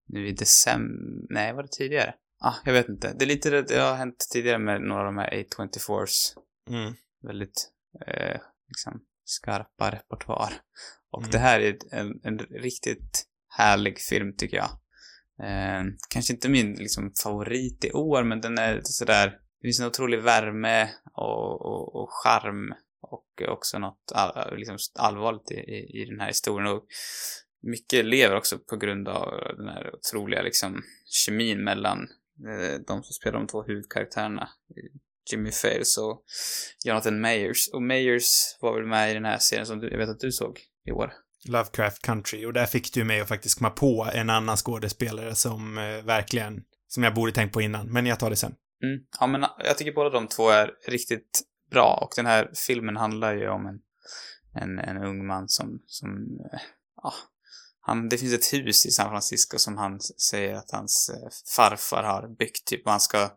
nu 0.07 0.27
i 0.27 0.31
december, 0.31 1.33
nej 1.33 1.53
var 1.53 1.63
det 1.63 1.71
tidigare? 1.71 2.13
Ah, 2.39 2.53
jag 2.65 2.73
vet 2.73 2.89
inte. 2.89 3.13
Det 3.19 3.25
är 3.25 3.27
lite 3.27 3.49
det, 3.49 3.61
det 3.61 3.79
har 3.79 3.95
hänt 3.95 4.27
tidigare 4.33 4.59
med 4.59 4.81
några 4.81 4.99
av 5.01 5.05
de 5.05 5.17
här 5.17 5.29
A24s 5.43 6.33
Mm. 6.69 6.93
väldigt 7.23 7.69
eh, 8.07 8.39
liksom 8.67 9.01
skarpa 9.23 9.91
repertoar. 9.91 10.53
Och 11.11 11.21
Mm. 11.21 11.31
det 11.31 11.37
här 11.39 11.59
är 11.59 11.77
en, 11.91 12.19
en 12.23 12.37
riktigt 12.39 13.25
härlig 13.57 13.99
film 13.99 14.35
tycker 14.37 14.57
jag. 14.57 14.69
Eh, 15.47 15.83
kanske 16.09 16.33
inte 16.33 16.49
min 16.49 16.73
liksom, 16.73 17.13
favorit 17.23 17.85
i 17.85 17.91
år, 17.91 18.23
men 18.23 18.41
den 18.41 18.57
är 18.57 18.75
lite 18.75 18.91
sådär, 18.91 19.27
det 19.61 19.67
finns 19.67 19.79
en 19.79 19.87
otrolig 19.87 20.21
värme 20.21 20.89
och, 21.13 21.61
och, 21.61 21.95
och 21.95 22.09
charm 22.11 22.73
och 23.01 23.41
också 23.47 23.79
något 23.79 24.11
all, 24.11 24.57
liksom 24.57 24.77
allvarligt 24.99 25.51
i, 25.51 25.55
i, 25.55 26.01
i 26.01 26.05
den 26.05 26.19
här 26.19 26.27
historien. 26.27 26.67
Och 26.67 26.85
mycket 27.61 28.05
lever 28.05 28.35
också 28.35 28.59
på 28.59 28.75
grund 28.75 29.07
av 29.07 29.55
den 29.57 29.67
här 29.67 29.95
otroliga 29.95 30.41
liksom 30.41 30.83
kemin 31.05 31.63
mellan 31.63 31.99
eh, 32.47 32.79
de 32.87 33.03
som 33.03 33.13
spelar 33.13 33.39
de 33.39 33.47
två 33.47 33.63
huvudkaraktärerna. 33.63 34.49
Jimmy 35.31 35.51
Fails 35.51 35.97
och 35.97 36.23
Jonathan 36.85 37.21
Mayers. 37.21 37.69
Och 37.73 37.81
Mayers 37.81 38.57
var 38.61 38.73
väl 38.75 38.87
med 38.87 39.11
i 39.11 39.13
den 39.13 39.25
här 39.25 39.37
serien 39.37 39.65
som 39.65 39.79
du, 39.79 39.89
jag 39.89 39.97
vet 39.97 40.09
att 40.09 40.19
du 40.19 40.31
såg 40.31 40.59
i 40.85 40.91
år. 40.91 41.13
Lovecraft 41.47 42.01
Country. 42.01 42.45
Och 42.45 42.53
där 42.53 42.65
fick 42.65 42.93
du 42.93 43.03
mig 43.03 43.21
att 43.21 43.27
faktiskt 43.27 43.57
komma 43.57 43.69
på 43.69 44.09
en 44.13 44.29
annan 44.29 44.57
skådespelare 44.57 45.35
som 45.35 45.77
eh, 45.77 46.05
verkligen, 46.05 46.63
som 46.87 47.03
jag 47.03 47.13
borde 47.13 47.31
tänkt 47.31 47.53
på 47.53 47.61
innan. 47.61 47.87
Men 47.87 48.05
jag 48.05 48.19
tar 48.19 48.29
det 48.29 48.35
sen. 48.35 48.55
Mm. 48.83 48.99
Ja, 49.19 49.27
men 49.27 49.43
eh, 49.43 49.49
jag 49.57 49.77
tycker 49.77 49.93
båda 49.93 50.09
de 50.09 50.27
två 50.27 50.49
är 50.49 50.71
riktigt 50.87 51.41
bra 51.71 51.99
och 52.01 52.13
den 52.15 52.25
här 52.25 52.51
filmen 52.67 52.97
handlar 52.97 53.35
ju 53.35 53.49
om 53.49 53.65
en, 53.65 53.79
en, 54.61 54.79
en 54.79 55.03
ung 55.03 55.27
man 55.27 55.49
som, 55.49 55.81
som 55.85 56.09
eh, 56.53 56.59
ja, 57.03 57.13
han, 57.81 58.09
det 58.09 58.17
finns 58.17 58.33
ett 58.33 58.53
hus 58.53 58.85
i 58.85 58.91
San 58.91 59.09
Francisco 59.09 59.57
som 59.57 59.77
han 59.77 59.99
säger 60.01 60.55
att 60.55 60.71
hans 60.71 61.09
eh, 61.09 61.29
farfar 61.55 62.03
har 62.03 62.27
byggt 62.27 62.65
typ 62.65 62.85
och 62.85 62.91
han 62.91 62.99
ska 62.99 63.29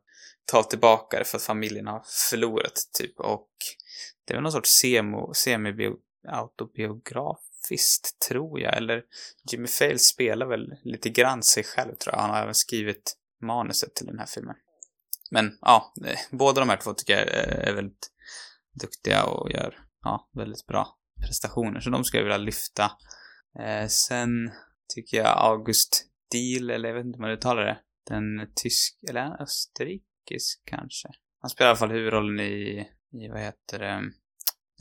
ta 0.45 0.63
tillbaka 0.63 1.19
det 1.19 1.25
för 1.25 1.37
att 1.37 1.43
familjen 1.43 1.87
har 1.87 2.03
förlorat 2.31 2.81
typ 2.99 3.21
och 3.21 3.49
det 4.27 4.33
är 4.33 4.37
väl 4.37 4.43
någon 4.43 4.53
sorts 4.53 4.71
semo, 4.71 5.35
semi-autobiografiskt 7.69 8.19
tror 8.29 8.61
jag 8.61 8.77
eller 8.77 9.03
Jimmy 9.53 9.69
Fails 9.69 10.03
spelar 10.03 10.47
väl 10.47 10.75
lite 10.85 11.09
grann 11.09 11.43
sig 11.43 11.65
själv 11.65 11.95
tror 11.95 12.15
jag. 12.15 12.23
Han 12.23 12.31
har 12.31 12.43
även 12.43 12.55
skrivit 12.55 13.17
manuset 13.43 13.95
till 13.95 14.07
den 14.07 14.19
här 14.19 14.27
filmen. 14.27 14.57
Men 15.31 15.59
ja, 15.61 15.93
eh, 16.07 16.19
båda 16.31 16.61
de 16.61 16.69
här 16.69 16.77
två 16.77 16.95
tycker 16.95 17.13
jag 17.13 17.29
eh, 17.29 17.69
är 17.69 17.75
väldigt 17.75 18.11
duktiga 18.81 19.25
och 19.25 19.51
gör 19.51 19.79
ja, 20.03 20.29
väldigt 20.33 20.67
bra 20.67 20.97
prestationer. 21.27 21.81
Så 21.81 21.91
de 21.91 22.05
skulle 22.05 22.21
jag 22.21 22.25
vilja 22.25 22.39
lyfta. 22.39 22.91
Eh, 23.59 23.87
sen 23.89 24.51
tycker 24.95 25.17
jag 25.17 25.39
August 25.39 26.05
Diehl, 26.31 26.71
eller 26.71 26.89
jag 26.89 26.97
vet 26.97 27.07
inte 27.07 27.17
hur 27.17 27.23
man 27.23 27.31
uttalar 27.31 27.65
det. 27.65 27.79
Den 28.07 28.53
tysk, 28.55 28.99
eller 29.09 29.43
österrikisk 29.43 30.63
kanske? 30.65 31.09
Han 31.41 31.51
spelar 31.51 31.69
i 31.69 31.71
alla 31.71 31.79
fall 31.79 31.91
huvudrollen 31.91 32.41
i, 32.41 32.89
i 33.13 33.29
vad 33.29 33.41
heter 33.41 33.79
det, 33.79 34.11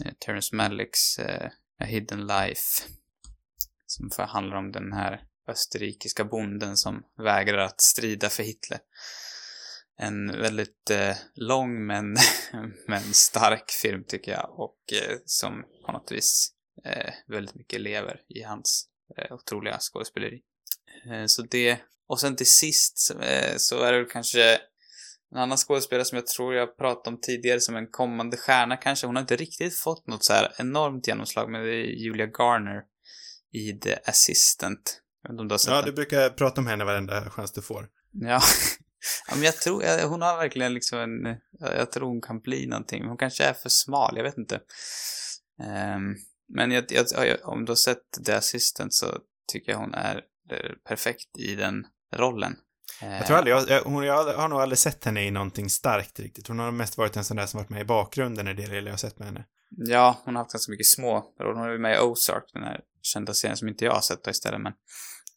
eh, 0.06 0.14
Terrence 0.20 0.56
Malicks 0.56 1.20
eh, 1.20 1.52
A 1.80 1.86
Hidden 1.86 2.28
Life. 2.28 2.84
Som 3.86 4.10
handlar 4.28 4.58
om 4.58 4.72
den 4.72 4.94
här 4.94 5.24
österrikiska 5.48 6.26
bonden 6.26 6.78
som 6.78 7.04
vägrar 7.18 7.58
att 7.58 7.82
strida 7.82 8.30
för 8.30 8.44
Hitler 8.44 8.80
en 9.98 10.42
väldigt 10.42 10.90
eh, 10.90 11.16
lång 11.36 11.86
men, 11.86 12.18
men 12.88 13.14
stark 13.14 13.72
film 13.72 14.04
tycker 14.08 14.32
jag 14.32 14.60
och 14.60 14.94
eh, 14.94 15.18
som 15.26 15.64
på 15.86 15.92
något 15.92 16.12
vis 16.12 16.52
eh, 16.86 17.14
väldigt 17.28 17.56
mycket 17.56 17.82
lever 17.82 18.22
i 18.28 18.44
hans 18.44 18.88
eh, 19.18 19.34
otroliga 19.34 19.78
skådespeleri. 19.80 20.42
Eh, 21.06 21.26
så 21.26 21.42
det, 21.42 21.78
och 22.08 22.20
sen 22.20 22.36
till 22.36 22.52
sist 22.52 23.16
eh, 23.22 23.56
så 23.58 23.84
är 23.84 23.92
det 23.92 24.00
väl 24.00 24.10
kanske 24.10 24.60
en 25.32 25.38
annan 25.38 25.58
skådespelare 25.58 26.06
som 26.06 26.16
jag 26.16 26.28
tror 26.28 26.54
jag 26.54 26.78
pratat 26.78 27.08
om 27.08 27.20
tidigare 27.22 27.62
som 27.62 27.76
en 27.76 27.88
kommande 27.88 28.38
stjärna 28.38 28.78
kanske. 28.78 29.08
Hon 29.08 29.16
har 29.16 29.22
inte 29.22 29.36
riktigt 29.36 29.76
fått 29.76 30.08
något 30.08 30.24
så 30.24 30.34
här 30.34 30.52
enormt 30.58 31.08
genomslag 31.08 31.52
men 31.52 31.62
det 31.62 31.70
är 31.70 31.86
Julia 31.86 32.26
Garner 32.26 32.84
i 33.54 33.80
The 33.80 33.96
Assistant. 34.06 35.02
Jag 35.24 35.30
vet 35.30 35.34
inte 35.34 35.42
om 35.42 35.48
du 35.48 35.54
har 35.54 35.60
sett 35.60 35.72
Ja, 35.72 35.76
den? 35.76 35.86
du 35.86 35.92
brukar 35.92 36.30
prata 36.30 36.62
om 36.62 36.68
henne 36.68 36.86
varenda 36.86 37.30
chans 37.30 37.52
du 37.52 37.62
får. 37.62 37.90
Ja. 38.12 38.42
ja, 39.28 39.36
men 39.36 39.44
jag 39.44 39.56
tror, 39.56 39.84
jag, 39.84 40.08
hon 40.08 40.22
har 40.22 40.38
verkligen 40.38 40.74
liksom 40.74 41.00
en, 41.00 41.38
jag, 41.60 41.92
tror 41.92 42.08
hon 42.08 42.22
kan 42.22 42.40
bli 42.40 42.68
någonting. 42.68 43.06
Hon 43.08 43.18
kanske 43.18 43.44
är 43.44 43.54
för 43.54 43.70
smal, 43.70 44.18
jag 44.18 44.24
vet 44.24 44.38
inte. 44.38 44.62
Ehm, 45.64 46.16
men 46.54 46.72
jag, 46.72 46.86
jag, 46.90 47.28
jag, 47.28 47.38
om 47.44 47.66
du 47.66 47.72
har 47.72 47.76
sett 47.76 48.26
The 48.26 48.34
Assistant 48.34 48.94
så 48.94 49.18
tycker 49.52 49.72
jag 49.72 49.80
hon 49.80 49.94
är 49.94 50.16
eh, 50.52 50.72
perfekt 50.88 51.38
i 51.38 51.56
den 51.56 51.86
rollen. 52.16 52.56
Jag 53.02 53.28
tror 53.28 53.38
aldrig, 53.38 53.56
jag, 53.56 53.70
jag, 53.70 53.82
hon, 53.82 54.04
jag 54.04 54.24
har 54.34 54.48
nog 54.48 54.62
aldrig 54.62 54.80
sett 54.80 55.06
henne 55.06 55.26
i 55.26 55.32
någonting 55.32 55.70
starkt 55.70 56.20
riktigt. 56.20 56.48
Hon 56.48 56.60
har 56.60 56.72
mest 56.72 56.98
varit 56.98 57.18
en 57.18 57.24
sån 57.24 57.38
där 57.38 57.46
som 57.46 57.58
varit 57.58 57.70
med 57.70 57.82
i 57.82 57.86
bakgrunden 57.86 58.46
när 58.46 58.54
det 58.54 58.68
lilla 58.68 58.90
jag 58.90 59.00
sett 59.00 59.20
med 59.20 59.28
henne. 59.28 59.46
Ja, 59.70 60.22
hon 60.26 60.36
har 60.36 60.44
haft 60.44 60.54
ganska 60.54 60.72
mycket 60.72 60.88
små. 60.88 61.34
Hon 61.38 61.58
är 61.58 61.72
ju 61.72 61.80
med 61.80 61.96
i 61.96 62.00
Ozark, 62.00 62.44
den 62.54 62.64
här 62.64 62.80
kända 63.02 63.34
serien 63.34 63.58
som 63.58 63.68
inte 63.68 63.86
jag 63.86 63.94
har 63.94 64.02
sett 64.02 64.24
då 64.24 64.32
istället, 64.32 64.62
men 64.62 64.74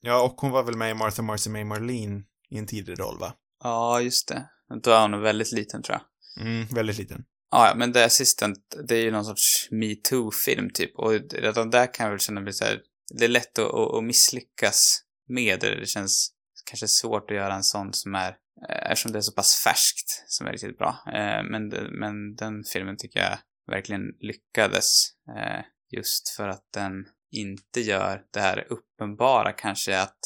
Ja, 0.01 0.23
och 0.23 0.35
hon 0.41 0.51
var 0.51 0.63
väl 0.63 0.77
med 0.77 0.91
i 0.91 0.95
Martha 0.95 1.23
Marcy 1.23 1.51
May 1.51 1.65
Marlene 1.65 2.23
i 2.51 2.59
en 2.59 2.67
tidigare 2.67 3.03
roll, 3.03 3.19
va? 3.19 3.33
ja, 3.63 4.01
just 4.01 4.29
det. 4.29 4.49
Då 4.83 4.91
är 4.91 5.01
hon 5.01 5.21
väldigt 5.21 5.53
liten 5.53 5.83
tror 5.83 5.99
jag. 5.99 6.47
Mm, 6.47 6.67
väldigt 6.67 6.99
liten. 6.99 7.25
Ja, 7.51 7.69
ja, 7.69 7.75
men 7.77 7.93
The 7.93 8.03
Assistant, 8.03 8.59
det 8.89 8.95
är 8.97 9.03
ju 9.03 9.11
någon 9.11 9.25
sorts 9.25 9.69
metoo-film 9.71 10.71
typ. 10.75 10.99
Och 10.99 11.13
redan 11.33 11.71
där 11.71 11.95
kan 11.95 12.05
jag 12.05 12.11
väl 12.11 12.21
känna 12.21 12.41
mig 12.41 12.53
så 12.53 12.65
här, 12.65 12.81
det 13.19 13.25
är 13.25 13.29
lätt 13.29 13.59
att, 13.59 13.75
att, 13.75 13.95
att 13.95 14.05
misslyckas 14.05 15.03
med 15.29 15.61
det. 15.61 15.81
Det 15.81 15.87
känns 15.87 16.33
kanske 16.65 16.89
svårt 16.89 17.31
att 17.31 17.37
göra 17.37 17.55
en 17.55 17.63
sån 17.63 17.93
som 17.93 18.15
är, 18.15 18.37
eh, 18.69 18.91
eftersom 18.91 19.13
det 19.13 19.19
är 19.19 19.23
så 19.23 19.33
pass 19.33 19.63
färskt, 19.65 20.25
som 20.27 20.47
är 20.47 20.53
riktigt 20.53 20.79
bra. 20.79 21.03
Eh, 21.07 21.43
Men, 21.43 21.69
men 21.91 22.35
den 22.35 22.65
filmen 22.73 22.97
tycker 22.97 23.21
jag 23.21 23.39
verkligen 23.67 24.03
lyckades. 24.21 25.07
eh, 25.37 25.65
Just 25.93 26.29
för 26.29 26.49
att 26.49 26.73
den 26.73 27.07
inte 27.31 27.81
gör 27.81 28.23
det 28.31 28.41
här 28.41 28.67
uppenbara 28.73 29.53
kanske 29.53 30.01
att, 30.01 30.19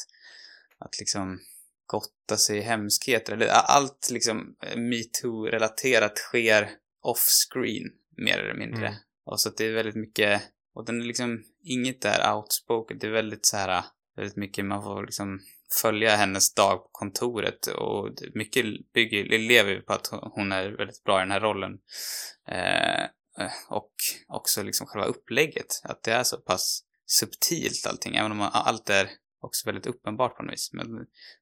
att 0.79 0.99
liksom 0.99 1.41
gotta 1.87 2.37
sig 2.37 2.59
i 2.59 2.63
hemskheter. 2.63 3.33
Eller 3.33 3.49
allt 3.49 4.09
liksom 4.11 4.57
metoo-relaterat 4.77 6.19
sker 6.19 6.71
off-screen, 7.03 7.91
mer 8.17 8.39
eller 8.39 8.55
mindre. 8.55 8.87
Mm. 8.87 9.01
Och 9.25 9.41
så 9.41 9.49
att 9.49 9.57
det 9.57 9.65
är 9.65 9.73
väldigt 9.73 9.95
mycket, 9.97 10.43
och 10.75 10.85
den 10.85 11.01
är 11.01 11.05
liksom, 11.05 11.45
inget 11.63 12.01
där 12.03 12.35
outspoken, 12.35 12.99
det 12.99 13.07
är 13.07 13.11
väldigt 13.11 13.47
så 13.47 13.57
här, 13.57 13.85
väldigt 14.17 14.37
mycket 14.37 14.65
man 14.65 14.83
får 14.83 15.07
liksom 15.07 15.41
följa 15.83 16.17
hennes 16.17 16.55
dag 16.55 16.83
på 16.83 16.89
kontoret 16.93 17.67
och 17.67 18.11
mycket 18.35 18.65
bygger, 18.95 19.39
lever 19.39 19.71
ju 19.71 19.81
på 19.81 19.93
att 19.93 20.07
hon- 20.07 20.53
är 20.53 20.71
väldigt 20.71 21.05
bra 21.05 21.19
i 21.19 21.23
den 21.23 21.31
här 21.31 21.41
rollen. 21.41 21.73
Eh, 22.49 23.05
och 23.69 23.93
också 24.29 24.63
liksom 24.63 24.87
själva 24.87 25.07
upplägget, 25.07 25.81
att 25.85 26.03
det 26.03 26.13
är 26.13 26.23
så 26.23 26.37
pass 26.37 26.85
subtilt 27.07 27.87
allting, 27.87 28.17
även 28.17 28.33
om 28.33 28.41
allt 28.41 28.91
är 28.91 29.11
också 29.41 29.69
väldigt 29.69 29.87
uppenbart 29.87 30.37
på 30.37 30.43
något 30.43 30.53
vis. 30.53 30.71
Men 30.73 30.87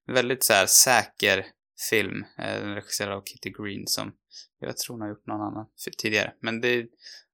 väldigt 0.07 0.45
så 0.45 0.53
här 0.53 0.67
säker 0.67 1.47
film, 1.91 2.25
eh, 2.39 2.61
regisserad 2.61 3.13
av 3.13 3.23
Kitty 3.25 3.51
Green 3.51 3.87
som 3.87 4.13
jag 4.59 4.77
tror 4.77 4.95
hon 4.95 5.01
har 5.01 5.09
gjort 5.09 5.27
någon 5.27 5.41
annan 5.41 5.67
för 5.85 5.91
tidigare. 5.91 6.33
Men 6.41 6.61
det, 6.61 6.87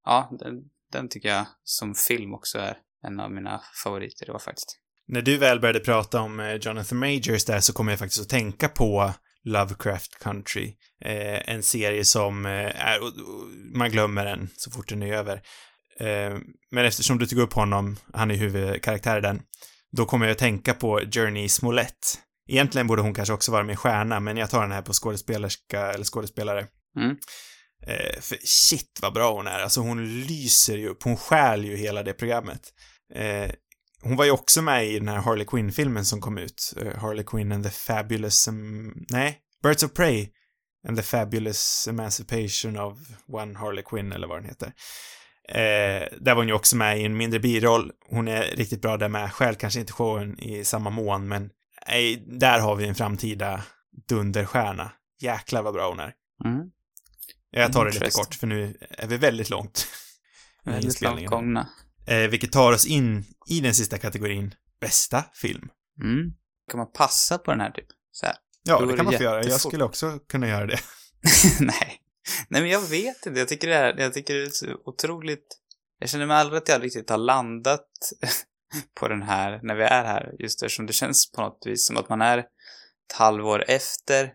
ja, 0.04 0.36
den, 0.40 0.54
den 0.92 1.08
tycker 1.08 1.28
jag 1.28 1.46
som 1.62 1.94
film 1.94 2.34
också 2.34 2.58
är 2.58 2.78
en 3.06 3.20
av 3.20 3.30
mina 3.30 3.62
favoriter 3.84 4.26
det 4.26 4.32
var 4.32 4.38
faktiskt. 4.38 4.80
När 5.08 5.22
du 5.22 5.36
väl 5.36 5.60
började 5.60 5.80
prata 5.80 6.20
om 6.20 6.40
eh, 6.40 6.54
Jonathan 6.54 6.98
Majors 6.98 7.44
där 7.44 7.60
så 7.60 7.72
kom 7.72 7.88
jag 7.88 7.98
faktiskt 7.98 8.20
att 8.20 8.28
tänka 8.28 8.68
på 8.68 9.12
Lovecraft 9.44 10.18
Country. 10.18 10.74
Eh, 11.04 11.50
en 11.50 11.62
serie 11.62 12.04
som 12.04 12.46
eh, 12.46 12.86
är, 12.86 13.00
man 13.78 13.90
glömmer 13.90 14.24
den 14.24 14.48
så 14.56 14.70
fort 14.70 14.88
den 14.88 15.02
är 15.02 15.12
över. 15.12 15.42
Eh, 16.00 16.38
men 16.70 16.84
eftersom 16.84 17.18
du 17.18 17.26
tog 17.26 17.38
upp 17.38 17.52
honom, 17.52 17.96
han 18.12 18.30
är 18.30 18.34
huvudkaraktär 18.34 19.18
i 19.18 19.20
den, 19.20 19.42
då 19.96 20.04
kommer 20.04 20.26
jag 20.26 20.32
att 20.32 20.38
tänka 20.38 20.74
på 20.74 21.00
Journey 21.12 21.48
Smollett. 21.48 22.18
Egentligen 22.48 22.86
borde 22.86 23.02
hon 23.02 23.14
kanske 23.14 23.34
också 23.34 23.52
vara 23.52 23.64
med 23.64 23.78
stjärna, 23.78 24.20
men 24.20 24.36
jag 24.36 24.50
tar 24.50 24.62
den 24.62 24.72
här 24.72 24.82
på 24.82 24.92
skådespelerska 24.92 25.92
eller 25.92 26.04
skådespelare. 26.04 26.66
Mm. 26.96 27.16
Eh, 27.86 28.20
för 28.20 28.38
shit 28.44 28.98
vad 29.02 29.12
bra 29.12 29.32
hon 29.32 29.46
är. 29.46 29.60
Alltså 29.60 29.80
hon 29.80 30.20
lyser 30.20 30.76
ju 30.76 30.88
upp, 30.88 31.02
hon 31.02 31.16
stjäl 31.16 31.64
ju 31.64 31.76
hela 31.76 32.02
det 32.02 32.12
programmet. 32.12 32.60
Eh, 33.14 33.50
hon 34.02 34.16
var 34.16 34.24
ju 34.24 34.30
också 34.30 34.62
med 34.62 34.86
i 34.86 34.98
den 34.98 35.08
här 35.08 35.16
Harley 35.16 35.46
Quinn-filmen 35.46 36.04
som 36.04 36.20
kom 36.20 36.38
ut. 36.38 36.74
Uh, 36.82 36.96
Harley 36.96 37.24
Quinn 37.24 37.52
and 37.52 37.64
the 37.64 37.70
Fabulous... 37.70 38.48
Nej, 39.10 39.38
Birds 39.62 39.82
of 39.82 39.92
Prey 39.92 40.28
and 40.88 40.96
the 40.96 41.02
Fabulous 41.02 41.88
Emancipation 41.88 42.78
of 42.78 42.98
One 43.26 43.58
Harley 43.58 43.82
Quinn, 43.82 44.12
eller 44.12 44.26
vad 44.26 44.38
den 44.38 44.48
heter. 44.48 44.72
Eh, 45.48 46.08
där 46.20 46.34
var 46.34 46.36
hon 46.36 46.48
ju 46.48 46.54
också 46.54 46.76
med 46.76 47.00
i 47.00 47.04
en 47.04 47.16
mindre 47.16 47.40
biroll. 47.40 47.92
Hon 48.10 48.28
är 48.28 48.42
riktigt 48.42 48.82
bra 48.82 48.96
där 48.96 49.08
med. 49.08 49.32
Själv 49.32 49.54
kanske 49.54 49.80
inte 49.80 49.92
showen 49.92 50.40
i 50.40 50.64
samma 50.64 50.90
mån, 50.90 51.28
men 51.28 51.42
eh, 51.86 52.18
där 52.26 52.60
har 52.60 52.76
vi 52.76 52.88
en 52.88 52.94
framtida 52.94 53.62
dunderstjärna. 54.08 54.92
Jäklar 55.20 55.62
vad 55.62 55.74
bra 55.74 55.88
hon 55.88 56.00
är. 56.00 56.12
Mm. 56.44 56.70
Jag 57.50 57.72
tar 57.72 57.84
det 57.84 57.90
lite 57.90 58.10
kort, 58.10 58.34
för 58.34 58.46
nu 58.46 58.76
är 58.90 59.06
vi 59.06 59.16
väldigt 59.16 59.50
långt. 59.50 59.86
Väldigt 60.64 61.00
långt 61.00 61.26
gångna. 61.26 61.68
Eh, 62.08 62.28
vilket 62.28 62.52
tar 62.52 62.72
oss 62.72 62.86
in 62.86 63.24
i 63.48 63.60
den 63.60 63.74
sista 63.74 63.98
kategorin, 63.98 64.54
bästa 64.80 65.24
film. 65.34 65.68
Mm. 66.02 66.32
Kan 66.70 66.78
man 66.78 66.92
passa 66.92 67.38
på 67.38 67.50
den 67.50 67.60
här 67.60 67.70
typ? 67.70 67.86
Så 68.12 68.26
här. 68.26 68.36
Ja, 68.62 68.80
det 68.80 68.96
kan 68.96 69.04
man 69.04 69.14
få 69.14 69.22
göra. 69.22 69.44
Jag 69.44 69.60
skulle 69.60 69.84
också 69.84 70.18
kunna 70.18 70.48
göra 70.48 70.66
det. 70.66 70.78
Nej. 71.60 72.00
Nej, 72.48 72.62
men 72.62 72.70
jag 72.70 72.80
vet 72.80 73.26
inte. 73.26 73.38
Jag 73.38 73.48
tycker 73.48 73.68
det 73.68 73.74
är, 73.74 73.98
jag 73.98 74.14
tycker 74.14 74.34
det 74.34 74.42
är 74.42 74.50
så 74.50 74.66
otroligt... 74.84 75.46
Jag 75.98 76.10
känner 76.10 76.26
mig 76.26 76.36
aldrig 76.36 76.62
att 76.62 76.68
jag 76.68 76.84
riktigt 76.84 77.10
har 77.10 77.18
landat 77.18 77.88
på 79.00 79.08
den 79.08 79.22
här, 79.22 79.60
när 79.62 79.74
vi 79.74 79.82
är 79.82 80.04
här, 80.04 80.34
just 80.38 80.62
eftersom 80.62 80.86
det 80.86 80.92
känns 80.92 81.32
på 81.32 81.40
något 81.40 81.62
vis 81.66 81.86
som 81.86 81.96
att 81.96 82.08
man 82.08 82.22
är 82.22 82.38
ett 82.38 83.12
halvår 83.12 83.64
efter. 83.68 84.32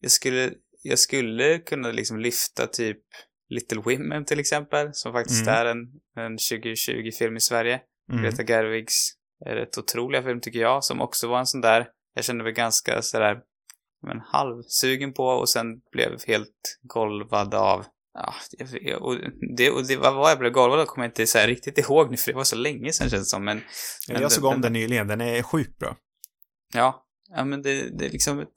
Jag 0.00 0.10
skulle, 0.10 0.50
jag 0.82 0.98
skulle 0.98 1.58
kunna 1.58 1.90
liksom 1.92 2.20
lyfta 2.20 2.66
typ 2.66 3.02
Little 3.48 3.80
Women 3.80 4.24
till 4.24 4.40
exempel, 4.40 4.88
som 4.92 5.12
faktiskt 5.12 5.46
Mm. 5.46 5.54
är 5.54 5.66
en, 5.66 5.78
en 6.16 6.36
2020-film 6.38 7.36
i 7.36 7.40
Sverige. 7.40 7.80
Mm. 8.12 8.22
Greta 8.22 8.42
Gerwigs 8.42 9.14
är 9.46 9.54
rätt 9.56 9.78
otroliga 9.78 10.22
film 10.22 10.40
tycker 10.40 10.58
jag, 10.60 10.84
som 10.84 11.00
också 11.00 11.28
var 11.28 11.38
en 11.38 11.46
sån 11.46 11.60
där, 11.60 11.88
jag 12.14 12.24
kände 12.24 12.44
mig 12.44 12.52
ganska 12.52 13.02
sådär, 13.02 13.38
men 14.06 14.20
halvsugen 14.20 15.12
på 15.12 15.24
och 15.24 15.48
sen 15.48 15.66
blev 15.92 16.24
helt 16.26 16.78
golvad 16.82 17.54
av 17.54 17.84
Ja, 18.14 18.34
och 19.00 19.16
det, 19.56 19.70
och 19.70 19.86
det 19.86 19.96
vad 19.96 20.14
var 20.14 20.28
jag 20.28 20.38
blev 20.38 20.52
golvad 20.52 20.80
av 20.80 20.84
kommer 20.86 21.04
jag 21.04 21.10
inte 21.10 21.26
så 21.26 21.38
riktigt 21.38 21.78
ihåg 21.78 22.10
nu 22.10 22.16
för 22.16 22.32
det 22.32 22.36
var 22.36 22.44
så 22.44 22.56
länge 22.56 22.92
sedan 22.92 23.10
känns 23.10 23.22
det 23.22 23.30
som 23.30 23.44
men... 23.44 23.60
men 24.08 24.22
Jag 24.22 24.32
såg 24.32 24.44
om 24.44 24.60
den 24.60 24.72
nyligen, 24.72 25.08
den 25.08 25.20
är 25.20 25.42
sjukt 25.42 25.78
bra. 25.78 25.96
Ja, 26.74 27.06
ja 27.36 27.44
men 27.44 27.62
det, 27.62 27.98
det 27.98 28.06
är 28.06 28.10
liksom 28.10 28.40
ett, 28.40 28.54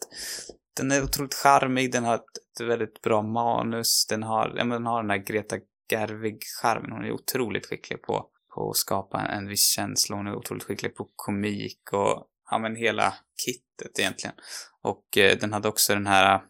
den 0.78 0.92
är 0.92 1.04
otroligt 1.04 1.34
charmig, 1.34 1.92
den 1.92 2.04
har 2.04 2.16
ett, 2.16 2.38
ett 2.60 2.68
väldigt 2.68 3.02
bra 3.02 3.22
manus, 3.22 4.06
den 4.10 4.24
har, 4.24 4.54
ja 4.58 4.64
men 4.64 4.70
den 4.70 4.86
har 4.86 5.02
den 5.02 5.10
här 5.10 5.18
Greta 5.18 5.58
Gerwig-charmen, 5.90 6.92
hon 6.92 7.06
är 7.06 7.12
otroligt 7.12 7.66
skicklig 7.66 8.02
på, 8.02 8.28
på 8.56 8.70
att 8.70 8.78
skapa 8.78 9.20
en, 9.20 9.38
en 9.38 9.48
viss 9.48 9.68
känsla, 9.68 10.16
hon 10.16 10.28
är 10.28 10.36
otroligt 10.36 10.64
skicklig 10.64 10.96
på 10.96 11.10
komik 11.16 11.80
och, 11.92 12.28
ja 12.52 12.58
men 12.58 12.76
hela 12.76 13.14
kittet 13.46 14.00
egentligen. 14.00 14.36
Och 14.82 15.18
eh, 15.18 15.38
den 15.38 15.54
hade 15.54 15.68
också 15.68 15.94
den 15.94 16.08
här, 16.08 16.42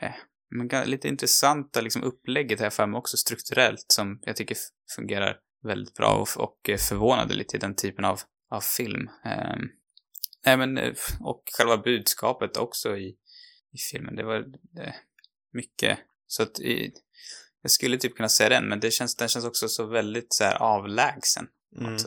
eh, 0.00 0.12
men 0.50 0.90
lite 0.90 1.08
intressanta 1.08 1.80
liksom 1.80 2.02
upplägget 2.02 2.60
här 2.60 2.70
för 2.70 2.86
mig 2.86 2.98
också 2.98 3.16
strukturellt 3.16 3.84
som 3.88 4.20
jag 4.22 4.36
tycker 4.36 4.56
fungerar 4.96 5.36
väldigt 5.62 5.94
bra 5.94 6.14
och, 6.14 6.44
och 6.44 6.70
eh, 6.70 6.78
förvånade 6.78 7.34
lite 7.34 7.56
i 7.56 7.60
den 7.60 7.74
typen 7.74 8.04
av, 8.04 8.20
av 8.50 8.60
film. 8.60 9.08
Eh, 9.24 9.56
Nej 10.46 10.56
men, 10.56 10.78
eh, 10.78 10.94
och 11.20 11.42
själva 11.58 11.76
budskapet 11.76 12.56
också 12.56 12.96
i, 12.96 13.16
i 13.74 13.78
filmen, 13.78 14.16
det 14.16 14.22
var 14.22 14.36
eh, 14.80 14.94
mycket, 15.52 15.98
så 16.26 16.42
att 16.42 16.60
i, 16.60 16.92
jag 17.62 17.70
skulle 17.70 17.98
typ 17.98 18.16
kunna 18.16 18.28
säga 18.28 18.48
den, 18.48 18.68
men 18.68 18.80
det 18.80 18.90
känns, 18.90 19.16
den 19.16 19.28
känns 19.28 19.44
också 19.44 19.68
så 19.68 19.86
väldigt 19.86 20.32
så 20.32 20.44
här 20.44 20.62
avlägsen 20.62 21.48
Mm. 21.80 21.98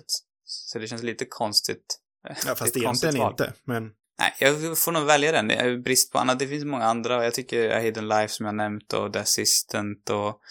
Så 0.46 0.80
det 0.80 0.88
känns 0.88 1.04
lite 1.04 1.26
konstigt. 1.26 2.00
eh, 2.30 2.38
Ja, 2.46 2.56
fast 2.56 2.74
det 2.74 2.80
egentligen 2.80 3.28
inte, 3.28 3.54
men... 3.64 3.92
Nej, 4.20 4.34
jag 4.40 4.78
får 4.78 4.92
nog 4.92 5.04
välja 5.06 5.32
den. 5.32 5.50
Jag 5.50 5.60
är 5.60 5.78
brist 5.78 6.12
på 6.12 6.20
annat. 6.20 6.40
Det 6.40 6.48
finns 6.48 6.66
många 6.66 6.86
andra 6.86 7.24
jag 7.24 7.34
tycker 7.34 7.70
A 7.70 7.80
Hidden 7.80 8.08
Life 8.08 8.28
som 8.28 8.46
jag 8.46 8.56
nämnt 8.56 8.94
och 8.94 9.14
The 9.14 9.20
Assistant 9.20 10.10
och 10.10 10.42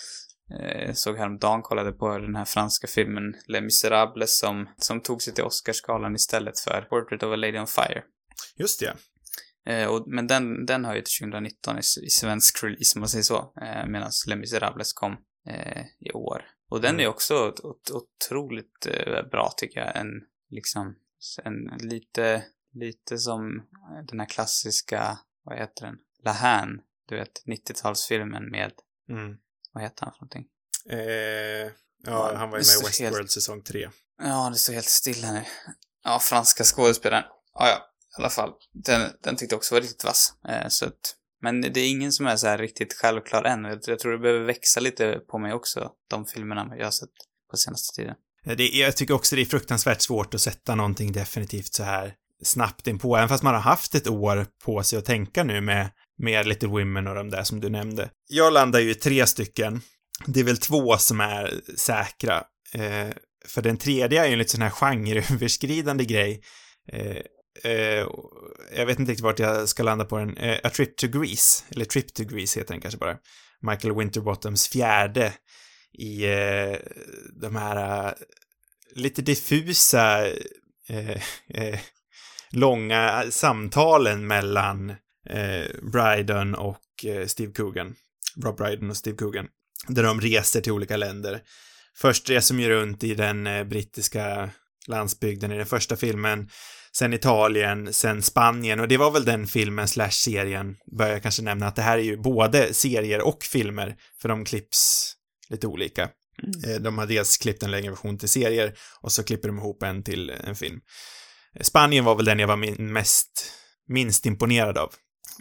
eh, 0.61 0.93
såg 0.93 1.17
häromdagen, 1.17 1.63
kollade 1.63 1.93
på 1.93 2.19
den 2.19 2.37
här 2.37 2.45
franska 2.45 2.87
filmen 2.87 3.35
Les 3.47 3.63
Misérables 3.63 4.39
som, 4.39 4.69
som 4.79 5.01
tog 5.01 5.23
sig 5.23 5.35
till 5.35 5.45
Oscarsgalan 5.45 6.15
istället 6.15 6.59
för 6.59 6.87
Portrait 6.91 7.23
of 7.23 7.33
a 7.33 7.37
Lady 7.37 7.59
on 7.59 7.67
Fire. 7.67 8.03
Just 8.57 8.81
det. 8.81 8.97
Eh, 9.67 9.87
och, 9.89 10.05
men 10.09 10.27
den, 10.27 10.67
den 10.67 10.85
har 10.85 10.95
ju 10.95 11.03
till 11.03 11.19
2019 11.21 11.77
i, 11.79 11.81
i 12.07 12.11
svensk 12.11 12.65
release, 12.65 12.99
om 12.99 13.01
man 13.01 13.09
säger 13.09 13.23
så. 13.23 13.53
Eh, 13.63 13.87
Medan 13.87 14.11
Les 14.27 14.37
Misérables 14.37 14.93
kom 14.93 15.13
eh, 15.49 15.83
i 16.01 16.13
år. 16.13 16.45
Och 16.71 16.81
den 16.81 16.91
Mm. 16.95 17.05
är 17.05 17.09
också 17.09 17.35
ot- 17.49 17.61
ot- 17.61 17.91
otroligt 17.91 18.87
eh, 18.87 19.23
bra 19.31 19.53
tycker 19.57 19.81
jag. 19.81 19.97
En, 19.97 20.09
liksom, 20.51 20.95
en 21.45 21.89
lite, 21.89 22.45
lite 22.75 23.19
som 23.19 23.63
den 24.09 24.21
här 24.21 24.27
klassiska, 24.29 25.19
vad 25.45 25.59
heter 25.59 25.87
den? 25.87 25.97
Lahan, 26.25 26.81
du 27.09 27.17
vet, 27.17 27.43
90-talsfilmen 27.47 28.51
med, 28.51 28.73
Mm. 29.09 29.37
vad 29.73 29.83
heter 29.83 30.05
han 30.05 30.13
för 30.13 30.21
någonting? 30.21 30.47
Eh, 30.91 31.73
ja, 32.05 32.33
han 32.37 32.51
var 32.51 32.59
ju 32.59 32.61
med 32.61 32.61
i 32.61 32.65
står 32.65 32.83
helt- 32.83 33.01
Westworld 33.01 33.31
säsong 33.31 33.63
3. 33.63 33.89
Ja, 34.23 34.49
det 34.53 34.59
står 34.59 34.73
helt 34.73 34.89
stilla 34.89 35.33
nu. 35.33 35.43
Ja, 36.05 36.19
franska 36.23 36.65
skådespelaren. 36.65 37.25
Ja, 37.55 37.69
ja, 37.69 37.87
i 38.19 38.21
alla 38.21 38.31
fall. 38.31 38.51
Den, 38.85 39.11
den 39.23 39.37
tyckte 39.37 39.53
jag 39.53 39.59
också 39.59 39.75
var 39.75 39.81
riktigt 39.81 40.05
vass. 40.05 40.33
Eh, 40.49 40.69
så 40.69 40.87
att, 40.87 41.15
men 41.43 41.61
det 41.61 41.81
är 41.81 41.91
ingen 41.91 42.13
som 42.13 42.27
är 42.27 42.37
så 42.37 42.47
här 42.47 42.59
riktigt 42.59 42.95
självklar 42.95 43.45
än. 43.45 43.65
Jag, 43.65 43.79
jag 43.87 43.99
tror 43.99 44.13
det 44.13 44.19
behöver 44.19 44.45
växa 44.45 44.81
lite 44.81 45.21
på 45.31 45.39
mig 45.39 45.53
också, 45.53 45.91
de 46.11 46.27
filmerna 46.27 46.77
jag 46.79 46.87
har 46.87 46.91
sett 46.91 47.09
på 47.51 47.57
senaste 47.57 47.97
tiden. 47.97 48.15
Eh, 48.47 48.57
det, 48.57 48.69
jag 48.69 48.97
tycker 48.97 49.15
också 49.15 49.37
det 49.37 49.43
är 49.43 49.47
fruktansvärt 49.47 50.01
svårt 50.01 50.35
att 50.35 50.41
sätta 50.41 50.75
någonting 50.75 51.13
definitivt 51.13 51.75
så 51.75 51.83
här 51.83 52.15
snabbt 52.43 52.87
in 52.87 52.99
på, 52.99 53.17
även 53.17 53.29
fast 53.29 53.43
man 53.43 53.55
har 53.55 53.61
haft 53.61 53.95
ett 53.95 54.09
år 54.09 54.47
på 54.65 54.83
sig 54.83 54.99
att 54.99 55.05
tänka 55.05 55.45
nu 55.45 55.61
med, 55.61 55.91
med 56.19 56.47
Little 56.47 56.69
Women 56.69 57.07
och 57.07 57.15
de 57.15 57.31
där 57.31 57.43
som 57.43 57.61
du 57.61 57.69
nämnde. 57.69 58.11
Jag 58.29 58.53
landar 58.53 58.81
ju 58.81 58.91
i 58.91 58.95
tre 58.95 59.27
stycken. 59.27 59.81
Det 60.27 60.41
är 60.41 60.45
väl 60.45 60.59
två 60.59 60.99
som 60.99 61.21
är 61.21 61.61
säkra. 61.77 62.37
Eh, 62.75 63.09
för 63.47 63.63
den 63.63 63.77
tredje 63.77 64.23
är 64.23 64.27
ju 64.27 64.33
en 64.33 64.39
lite 64.39 64.51
sån 64.51 64.63
här 64.63 64.71
genreöverskridande 64.71 66.05
grej. 66.05 66.43
Eh, 66.93 67.23
eh, 67.65 68.07
jag 68.77 68.87
vet 68.87 68.99
inte 68.99 69.13
riktigt 69.13 69.25
vart 69.25 69.39
jag 69.39 69.69
ska 69.69 69.83
landa 69.83 70.05
på 70.05 70.19
den. 70.19 70.37
Eh, 70.37 70.59
A 70.65 70.71
Trip 70.71 70.97
to 70.97 71.07
Greece, 71.07 71.65
eller 71.71 71.85
Trip 71.85 72.15
to 72.15 72.25
Greece 72.25 72.61
heter 72.61 72.75
den 72.75 72.81
kanske 72.81 72.99
bara. 72.99 73.17
Michael 73.61 73.95
Winterbottoms 73.95 74.69
fjärde 74.69 75.33
i 75.99 76.25
eh, 76.25 76.77
de 77.41 77.57
här 77.57 78.07
eh, 78.07 78.13
lite 78.95 79.23
diffusa 79.23 80.27
eh, 80.89 81.21
eh, 81.49 81.81
långa 82.51 83.25
samtalen 83.31 84.27
mellan 84.27 84.91
eh, 85.31 86.55
och 86.57 87.05
eh, 87.05 87.27
Steve 87.27 87.53
Coogan. 87.53 87.95
Rob 88.45 88.57
Bryden 88.57 88.91
och 88.91 88.97
Steve 88.97 89.17
Coogan. 89.17 89.49
Där 89.89 90.03
de 90.03 90.21
reser 90.21 90.61
till 90.61 90.73
olika 90.73 90.97
länder. 90.97 91.41
Först 91.97 92.31
reser 92.31 92.55
de 92.55 92.63
ju 92.63 92.69
runt 92.69 93.05
i 93.05 93.15
den 93.15 93.47
eh, 93.47 93.65
brittiska 93.65 94.51
landsbygden 94.87 95.53
i 95.53 95.57
den 95.57 95.67
första 95.67 95.97
filmen. 95.97 96.49
Sen 96.99 97.13
Italien, 97.13 97.93
sen 97.93 98.23
Spanien 98.23 98.81
och 98.81 98.89
det 98.89 98.97
var 98.97 99.11
väl 99.11 99.25
den 99.25 99.47
filmen 99.47 99.89
slash 99.89 100.11
serien, 100.11 100.77
bör 100.99 101.09
jag 101.09 101.23
kanske 101.23 101.43
nämna 101.43 101.67
att 101.67 101.77
det 101.77 101.83
här 101.83 101.99
är 101.99 102.03
ju 102.03 102.17
både 102.17 102.75
serier 102.75 103.21
och 103.21 103.45
filmer, 103.45 103.97
för 104.23 104.29
de 104.29 104.45
klipps 104.45 105.13
lite 105.49 105.67
olika. 105.67 106.03
Eh, 106.67 106.81
De 106.81 106.99
har 106.99 107.07
dels 107.07 107.37
klippt 107.37 107.63
en 107.63 107.71
längre 107.71 107.91
version 107.91 108.19
till 108.19 108.29
serier 108.29 108.75
och 109.01 109.13
så 109.13 109.25
klipper 109.25 109.49
de 109.49 109.59
ihop 109.59 109.83
en 109.83 110.03
till 110.03 110.31
en 110.31 110.55
film. 110.57 110.81
Spanien 111.61 112.05
var 112.05 112.15
väl 112.15 112.25
den 112.25 112.39
jag 112.39 112.49
var 112.49 112.57
min, 112.57 112.93
mest, 112.93 113.53
minst 113.89 114.27
imponerad 114.27 114.79
av. 114.79 114.93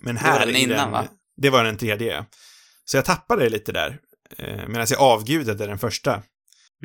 Men 0.01 0.15
Det 0.15 0.21
här 0.21 0.39
var 0.39 0.45
den 0.45 0.55
innan, 0.55 0.91
va? 0.91 1.07
Det 1.37 1.49
var 1.49 1.63
den 1.63 1.77
tredje. 1.77 2.25
Så 2.85 2.97
jag 2.97 3.05
tappade 3.05 3.43
det 3.43 3.49
lite 3.49 3.71
där. 3.71 3.99
Eh, 4.37 4.67
Medan 4.67 4.87
jag 4.89 4.99
avgudade 4.99 5.67
den 5.67 5.79
första. 5.79 6.23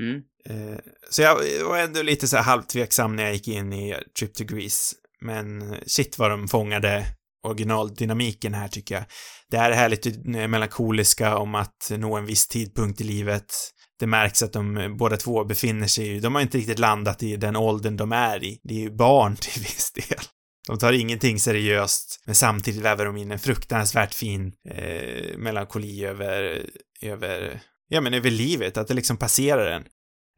Mm. 0.01 0.23
Eh, 0.49 0.79
så 1.11 1.23
jag 1.23 1.65
var 1.65 1.79
ändå 1.79 2.03
lite 2.03 2.29
så 2.29 2.37
här 2.37 2.45
halvtveksam 2.45 3.17
när 3.17 3.23
jag 3.23 3.33
gick 3.33 3.49
in 3.49 3.73
i 3.73 3.97
Trip 4.19 4.35
to 4.35 4.45
Greece. 4.45 4.95
Men 5.21 5.77
shit 5.87 6.19
vad 6.19 6.31
de 6.31 6.49
fångade 6.49 7.07
originaldynamiken 7.47 8.55
här 8.55 8.69
tycker 8.69 8.95
jag. 8.95 9.05
Det 9.51 9.59
här 9.59 9.71
är 9.71 9.75
härligt 9.75 10.27
melankoliska 10.27 11.37
om 11.37 11.55
att 11.55 11.91
nå 11.91 12.17
en 12.17 12.27
viss 12.27 12.49
tidpunkt 12.49 13.01
i 13.01 13.05
livet. 13.05 13.55
Det 13.99 14.07
märks 14.07 14.43
att 14.43 14.53
de 14.53 14.97
båda 14.99 15.17
två 15.17 15.45
befinner 15.45 15.87
sig 15.87 16.09
i, 16.09 16.21
de 16.21 16.35
har 16.35 16.43
inte 16.43 16.59
riktigt 16.59 16.79
landat 16.79 17.23
i 17.23 17.37
den 17.37 17.57
åldern 17.57 17.97
de 17.97 18.13
är 18.13 18.45
i. 18.45 18.61
Det 18.63 18.75
är 18.75 18.79
ju 18.79 18.97
barn 18.97 19.37
till 19.41 19.63
viss 19.63 19.93
del. 19.93 20.25
De 20.69 20.79
tar 20.79 20.93
ingenting 20.93 21.39
seriöst, 21.39 22.23
men 22.27 22.35
samtidigt 22.35 22.83
väver 22.83 23.05
de 23.05 23.17
in 23.17 23.31
en 23.31 23.39
fruktansvärt 23.39 24.15
fin 24.15 24.53
eh, 24.71 25.39
melankoli 25.39 26.05
över, 26.05 26.67
över, 27.03 27.61
ja 27.91 28.01
men 28.01 28.15
över 28.15 28.31
livet, 28.31 28.77
att 28.77 28.89
det 28.89 28.95
liksom 28.95 29.17
passerar 29.17 29.71
en. 29.71 29.85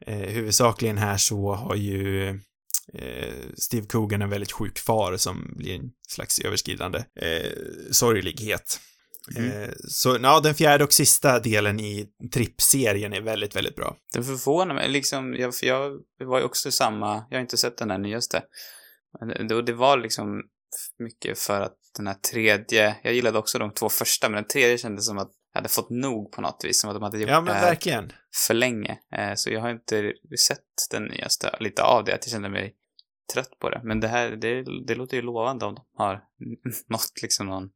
Eh, 0.07 0.31
huvudsakligen 0.33 0.99
här 0.99 1.17
så 1.17 1.53
har 1.53 1.75
ju 1.75 2.29
eh, 2.95 3.35
Steve 3.57 3.87
Coogan 3.87 4.23
en 4.23 4.31
väldigt 4.31 4.53
sjuk 4.53 4.79
far 4.79 5.17
som 5.17 5.55
blir 5.57 5.75
en 5.75 5.91
slags 6.09 6.41
överskridande 6.41 6.99
eh, 6.99 7.53
sorglighet. 7.91 8.81
Mm. 9.37 9.63
Eh, 9.63 9.71
så 9.89 10.19
ja, 10.23 10.41
den 10.41 10.55
fjärde 10.55 10.85
och 10.85 10.93
sista 10.93 11.41
delen 11.41 11.81
i 11.81 12.09
trippserien 12.33 13.13
är 13.13 13.21
väldigt, 13.21 13.57
väldigt 13.57 13.77
bra. 13.77 13.97
Det 14.15 14.23
förvånar 14.23 14.75
mig, 14.75 14.89
liksom, 14.89 15.35
jag, 15.35 15.55
för 15.55 15.67
jag 15.67 15.99
var 16.25 16.39
ju 16.39 16.45
också 16.45 16.71
samma, 16.71 17.25
jag 17.31 17.37
har 17.37 17.43
inte 17.43 17.57
sett 17.57 17.79
den 17.79 17.91
här 17.91 17.99
nyaste. 17.99 18.43
Det, 19.49 19.63
det 19.63 19.73
var 19.73 19.97
liksom 19.97 20.43
mycket 20.99 21.39
för 21.39 21.61
att 21.61 21.77
den 21.97 22.07
här 22.07 22.15
tredje, 22.15 22.97
jag 23.03 23.15
gillade 23.15 23.39
också 23.39 23.59
de 23.59 23.71
två 23.71 23.89
första, 23.89 24.29
men 24.29 24.37
den 24.37 24.49
tredje 24.49 24.79
kändes 24.79 25.07
som 25.07 25.19
att 25.19 25.31
hade 25.55 25.69
fått 25.69 25.91
nog 25.91 26.33
på 26.33 26.41
något 26.41 26.61
vis, 26.65 26.81
som 26.81 26.91
att 26.91 26.97
de 26.97 27.03
hade 27.03 27.19
gjort 27.19 27.31
Ja, 27.31 27.41
det 27.41 27.53
här 27.53 27.63
verkligen. 27.69 28.13
för 28.47 28.55
länge. 28.55 28.99
Eh, 29.17 29.35
Så 29.35 29.51
jag 29.51 29.61
har 29.61 29.71
inte 29.71 30.13
sett 30.49 30.61
den 30.91 31.03
nyaste, 31.05 31.57
lite 31.61 31.83
av 31.83 32.05
det, 32.05 32.15
att 32.15 32.27
jag 32.27 32.33
kände 32.33 32.49
mig 32.49 32.75
trött 33.33 33.59
på 33.61 33.71
det. 33.71 33.81
Men 33.85 34.01
det 34.01 34.09
här, 34.09 34.31
det, 34.31 34.65
det 34.87 34.95
låter 34.95 35.17
ju 35.17 35.23
lovande 35.23 35.65
om 35.67 35.75
de 35.75 35.85
har 35.97 36.21
något, 36.89 37.23
liksom 37.23 37.47
någon, 37.47 37.69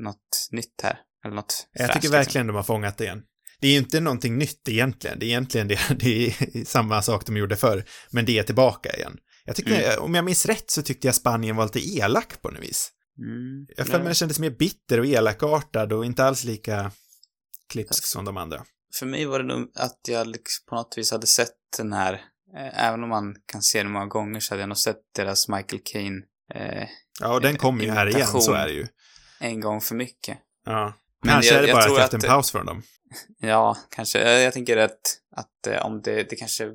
något 0.00 0.48
nytt 0.50 0.80
här. 0.82 0.98
Eller 1.24 1.34
något 1.34 1.68
Jag 1.72 1.86
fräscht, 1.86 2.02
tycker 2.02 2.12
verkligen 2.12 2.46
de 2.46 2.56
har 2.56 2.62
fångat 2.62 2.98
det 2.98 3.04
igen. 3.04 3.22
Det 3.60 3.66
är 3.68 3.72
ju 3.72 3.78
inte 3.78 4.00
någonting 4.00 4.38
nytt 4.38 4.68
egentligen. 4.68 5.18
Det 5.18 5.26
är 5.26 5.28
egentligen 5.28 5.68
det, 5.68 5.78
det 5.98 6.26
är 6.26 6.64
samma 6.64 7.02
sak 7.02 7.26
de 7.26 7.36
gjorde 7.36 7.56
förr, 7.56 7.84
men 8.10 8.24
det 8.24 8.38
är 8.38 8.42
tillbaka 8.42 8.96
igen. 8.96 9.18
Jag 9.44 9.56
tyckte, 9.56 9.74
Mm. 9.84 10.04
om 10.04 10.14
jag 10.14 10.24
minns 10.24 10.46
rätt 10.46 10.70
så 10.70 10.82
tyckte 10.82 11.08
jag 11.08 11.14
Spanien 11.14 11.56
var 11.56 11.64
lite 11.64 11.98
elak 11.98 12.42
på 12.42 12.50
något 12.50 12.62
vis. 12.62 12.92
Mm. 13.18 13.66
Jag 13.76 13.86
för 13.86 13.98
mig 13.98 14.04
den 14.04 14.14
kändes 14.14 14.38
mer 14.38 14.50
bitter 14.50 15.00
och 15.00 15.06
elakartad 15.06 15.92
och 15.92 16.04
inte 16.04 16.24
alls 16.24 16.44
lika 16.44 16.90
klipsk 17.68 18.06
som 18.06 18.24
de 18.24 18.36
andra. 18.36 18.64
För 18.94 19.06
mig 19.06 19.24
var 19.24 19.38
det 19.38 19.44
nog 19.44 19.70
att 19.74 20.00
jag 20.08 20.26
liksom 20.26 20.64
på 20.68 20.74
något 20.74 20.94
vis 20.98 21.10
hade 21.10 21.26
sett 21.26 21.54
den 21.76 21.92
här, 21.92 22.12
eh, 22.56 22.84
även 22.84 23.02
om 23.02 23.08
man 23.08 23.36
kan 23.46 23.62
se 23.62 23.82
den 23.82 23.92
många 23.92 24.06
gånger 24.06 24.40
så 24.40 24.52
hade 24.54 24.62
jag 24.62 24.68
nog 24.68 24.78
sett 24.78 25.00
deras 25.16 25.48
Michael 25.48 25.82
Caine 25.84 26.22
eh, 26.54 26.88
Ja, 27.20 27.32
och 27.34 27.40
den 27.40 27.56
kommer 27.58 27.84
ju 27.84 27.90
här 27.90 28.06
igen, 28.06 28.26
så 28.26 28.52
är 28.52 28.66
det 28.66 28.72
ju. 28.72 28.86
en 29.40 29.60
gång 29.60 29.80
för 29.80 29.94
mycket. 29.94 30.38
Ja. 30.64 30.94
Men 31.22 31.32
Kanske 31.32 31.54
jag- 31.54 31.62
är 31.62 31.66
det 31.66 31.72
bara 31.72 31.84
tror 31.84 32.00
efter 32.00 32.16
en 32.18 32.24
att- 32.24 32.30
paus 32.30 32.50
från 32.50 32.66
dem. 32.66 32.82
Ja, 33.40 33.76
kanske. 33.90 34.18
Jag, 34.30 34.40
jag 34.42 34.52
tänker 34.52 34.76
att, 34.76 35.00
att 35.36 35.66
eh, 35.66 35.86
om 35.86 36.02
det, 36.02 36.22
det 36.30 36.36
kanske 36.36 36.72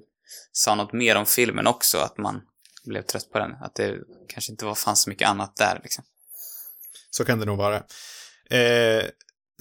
sa 0.52 0.76
något 0.76 0.94
mer 0.94 1.16
om 1.16 1.26
filmen 1.26 1.68
också, 1.68 1.98
att 1.98 2.18
man 2.18 2.42
blev 2.86 3.02
trött 3.02 3.30
på 3.32 3.40
den. 3.40 3.52
Att 3.62 3.76
det 3.76 3.98
kanske 4.28 4.52
inte 4.52 4.66
var, 4.66 4.76
fanns 4.76 5.02
så 5.04 5.10
mycket 5.10 5.28
annat 5.28 5.56
där 5.56 5.80
liksom. 5.84 6.04
Så 7.10 7.26
kan 7.26 7.40
det 7.40 7.46
nog 7.46 7.58
vara. 7.58 7.76
Eh, 8.50 9.04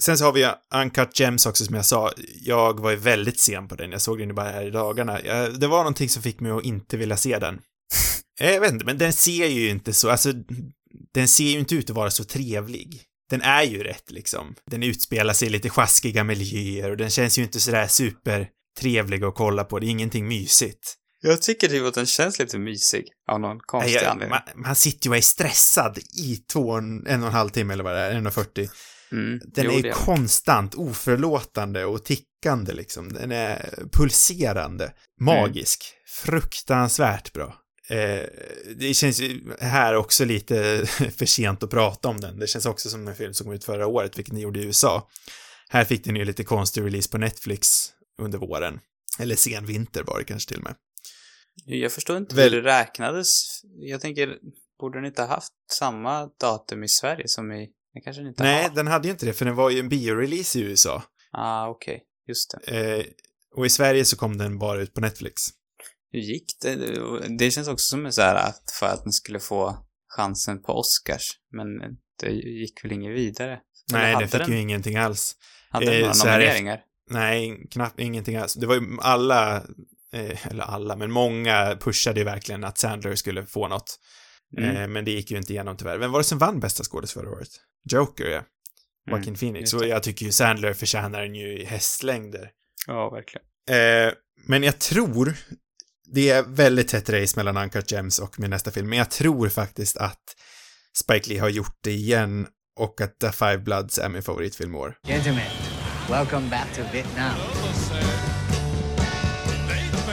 sen 0.01 0.17
så 0.17 0.25
har 0.25 0.31
vi 0.33 0.51
Uncut 0.75 1.19
Gems 1.19 1.45
också 1.45 1.65
som 1.65 1.75
jag 1.75 1.85
sa. 1.85 2.11
Jag 2.41 2.79
var 2.79 2.89
ju 2.91 2.97
väldigt 2.97 3.39
sen 3.39 3.67
på 3.67 3.75
den. 3.75 3.91
Jag 3.91 4.01
såg 4.01 4.19
den 4.19 4.27
ju 4.27 4.33
bara 4.33 4.49
här 4.51 4.67
i 4.67 4.69
dagarna. 4.71 5.21
Jag, 5.25 5.59
det 5.59 5.67
var 5.67 5.77
någonting 5.77 6.09
som 6.09 6.23
fick 6.23 6.39
mig 6.39 6.51
att 6.51 6.63
inte 6.63 6.97
vilja 6.97 7.17
se 7.17 7.39
den. 7.39 7.59
Eh, 8.39 8.51
Jag 8.51 8.61
vet 8.61 8.71
inte, 8.71 8.85
men 8.85 8.97
den 8.97 9.13
ser 9.13 9.47
ju 9.47 9.69
inte 9.69 9.93
så, 9.93 10.09
alltså, 10.09 10.33
den 11.13 11.27
ser 11.27 11.43
ju 11.43 11.59
inte 11.59 11.75
ut 11.75 11.89
att 11.89 11.95
vara 11.95 12.11
så 12.11 12.23
trevlig. 12.23 13.01
Den 13.29 13.41
är 13.41 13.63
ju 13.63 13.83
rätt 13.83 14.11
liksom. 14.11 14.55
Den 14.71 14.83
utspelar 14.83 15.33
sig 15.33 15.47
i 15.47 15.51
lite 15.51 15.69
sjaskiga 15.69 16.23
miljöer 16.23 16.91
och 16.91 16.97
den 16.97 17.09
känns 17.09 17.37
ju 17.39 17.43
inte 17.43 17.59
sådär 17.59 17.87
supertrevlig 17.87 19.23
att 19.23 19.35
kolla 19.35 19.63
på. 19.63 19.79
Det 19.79 19.85
är 19.85 19.89
ingenting 19.89 20.27
mysigt. 20.27 20.95
Jag 21.21 21.41
tycker 21.41 21.67
typ 21.67 21.83
att 21.85 21.93
den 21.93 22.05
känns 22.05 22.39
lite 22.39 22.57
mysig. 22.59 23.05
Av 23.31 23.39
någon 23.39 23.59
konstig 23.59 23.93
Nej, 23.93 24.03
jag, 24.03 24.11
anledning. 24.11 24.29
man, 24.29 24.61
man 24.65 24.75
sitter 24.75 25.05
ju 25.07 25.09
och 25.11 25.17
är 25.17 25.21
stressad 25.21 25.97
i 26.19 26.35
två, 26.35 26.71
en 26.71 27.01
och 27.07 27.07
en 27.09 27.23
halv 27.23 27.49
timme 27.49 27.73
eller 27.73 27.83
vad 27.83 27.93
det 27.95 27.99
är, 27.99 28.13
1.40. 28.13 28.69
Mm, 29.13 29.41
Den 29.45 29.69
är 29.71 29.83
ju 29.83 29.91
konstant, 29.91 30.75
oförlåtande 30.75 31.85
och 31.85 32.03
tickande 32.05 32.73
liksom. 32.73 33.13
Den 33.13 33.31
är 33.31 33.83
pulserande, 33.91 34.93
magisk, 35.21 35.83
fruktansvärt 36.07 37.33
bra. 37.33 37.55
Eh, 37.89 38.21
det 38.75 38.93
känns 38.93 39.19
ju 39.19 39.53
här 39.59 39.95
också 39.95 40.25
lite 40.25 40.85
för 41.17 41.25
sent 41.25 41.63
att 41.63 41.69
prata 41.69 42.09
om 42.09 42.19
den. 42.19 42.39
Det 42.39 42.47
känns 42.47 42.65
också 42.65 42.89
som 42.89 43.07
en 43.07 43.15
film 43.15 43.33
som 43.33 43.45
kom 43.45 43.53
ut 43.53 43.63
förra 43.63 43.87
året, 43.87 44.17
vilket 44.17 44.33
ni 44.33 44.41
gjorde 44.41 44.59
i 44.59 44.63
USA. 44.65 45.09
Här 45.69 45.85
fick 45.85 46.03
den 46.05 46.15
ju 46.15 46.25
lite 46.25 46.43
konstig 46.43 46.81
release 46.83 47.09
på 47.09 47.17
Netflix 47.17 47.67
under 48.21 48.37
våren. 48.39 48.79
Eller 49.19 49.35
sen 49.35 49.65
vinter 49.65 50.03
var 50.03 50.19
det 50.19 50.25
kanske 50.25 50.49
till 50.49 50.57
och 50.57 50.63
med. 50.63 50.75
Jag 51.65 51.91
förstår 51.91 52.17
inte 52.17 52.35
Väl- 52.35 52.53
hur 52.53 52.61
det 52.61 52.69
räknades. 52.79 53.43
Jag 53.79 54.01
tänker, 54.01 54.37
borde 54.79 54.97
den 54.97 55.05
inte 55.05 55.21
ha 55.21 55.29
haft 55.29 55.53
samma 55.71 56.29
datum 56.39 56.83
i 56.83 56.87
Sverige 56.87 57.27
som 57.27 57.51
i... 57.51 57.69
Det 57.93 58.01
kanske 58.01 58.21
den 58.21 58.29
inte 58.29 58.43
Nej, 58.43 58.63
har. 58.63 58.75
den 58.75 58.87
hade 58.87 59.07
ju 59.07 59.11
inte 59.11 59.25
det, 59.25 59.33
för 59.33 59.45
den 59.45 59.55
var 59.55 59.69
ju 59.69 59.79
en 59.79 59.89
biorelease 59.89 60.59
i 60.59 60.61
USA. 60.61 61.03
Ah, 61.31 61.67
okej. 61.67 62.03
Just 62.27 62.55
det. 62.65 62.97
Eh, 62.97 63.05
och 63.55 63.65
i 63.65 63.69
Sverige 63.69 64.05
så 64.05 64.17
kom 64.17 64.37
den 64.37 64.59
bara 64.59 64.81
ut 64.81 64.93
på 64.93 65.01
Netflix. 65.01 65.41
Hur 66.11 66.19
gick 66.19 66.45
det? 66.61 66.75
Det 67.37 67.51
känns 67.51 67.67
också 67.67 67.83
som 67.85 68.11
så 68.11 68.21
här 68.21 68.35
att 68.35 68.71
för 68.79 68.85
att 68.85 69.03
den 69.03 69.13
skulle 69.13 69.39
få 69.39 69.77
chansen 70.17 70.61
på 70.61 70.73
Oscars. 70.73 71.39
Men 71.51 71.67
det 72.19 72.31
gick 72.31 72.85
väl 72.85 72.91
inget 72.91 73.11
vidare? 73.11 73.59
Eller 73.91 74.01
Nej, 74.01 74.15
den 74.19 74.27
fick 74.27 74.39
den, 74.39 74.51
ju 74.51 74.59
ingenting 74.59 74.95
alls. 74.95 75.35
Hade 75.69 75.85
den 75.85 75.95
Eh, 75.95 75.99
några 76.01 76.13
så 76.13 76.27
här 76.27 76.39
nomineringar? 76.39 76.81
Nej, 77.09 77.67
knappt 77.71 77.99
ingenting 77.99 78.35
alls. 78.35 78.53
Det 78.53 78.65
var 78.67 78.75
ju 78.75 78.81
alla, 79.01 79.55
eh, 80.13 80.47
eller 80.47 80.63
alla, 80.63 80.95
men 80.95 81.11
många 81.11 81.77
pushade 81.79 82.19
ju 82.19 82.23
verkligen 82.23 82.63
att 82.63 82.77
Sandler 82.77 83.15
skulle 83.15 83.45
få 83.45 83.67
något. 83.67 83.99
Mm. 84.57 84.75
Eh, 84.75 84.87
men 84.87 85.05
det 85.05 85.11
gick 85.11 85.31
ju 85.31 85.37
inte 85.37 85.53
igenom 85.53 85.77
tyvärr. 85.77 85.97
Vem 85.97 86.11
var 86.11 86.19
det 86.19 86.23
som 86.23 86.37
vann 86.37 86.59
bästa 86.59 86.83
skådis 86.83 87.13
förra 87.13 87.29
året? 87.29 87.49
Joker, 87.91 88.25
ja. 88.25 88.43
Joaquin 89.09 89.27
Mm, 89.27 89.35
Phoenix. 89.39 89.73
Och 89.73 89.87
jag 89.87 90.03
tycker 90.03 90.25
ju 90.25 90.31
Sandler 90.31 90.73
förtjänar 90.73 91.21
den 91.21 91.35
ju 91.35 91.57
i 91.59 91.65
hästlängder. 91.65 92.49
Ja, 92.87 93.09
verkligen. 93.09 93.45
Eh, 93.69 94.13
men 94.47 94.63
jag 94.63 94.79
tror, 94.79 95.35
det 96.13 96.29
är 96.29 96.43
väldigt 96.43 96.87
tätt 96.87 97.09
race 97.09 97.33
mellan 97.39 97.57
Uncut 97.57 97.91
Gems 97.91 98.19
och 98.19 98.39
min 98.39 98.49
nästa 98.49 98.71
film, 98.71 98.89
men 98.89 98.97
jag 98.97 99.11
tror 99.11 99.49
faktiskt 99.49 99.97
att 99.97 100.35
Spike 100.97 101.29
Lee 101.29 101.39
har 101.39 101.49
gjort 101.49 101.77
det 101.81 101.91
igen 101.91 102.47
och 102.79 103.01
att 103.01 103.19
The 103.19 103.31
Five 103.31 103.57
Bloods 103.57 103.97
är 103.97 104.09
min 104.09 104.23
favoritfilm 104.23 104.75
i 104.75 104.77
år. 104.77 104.95
Gentlemen, 105.07 105.49
welcome 106.09 106.49
back 106.49 106.75
to 106.75 106.81
Vietnam. 106.93 107.35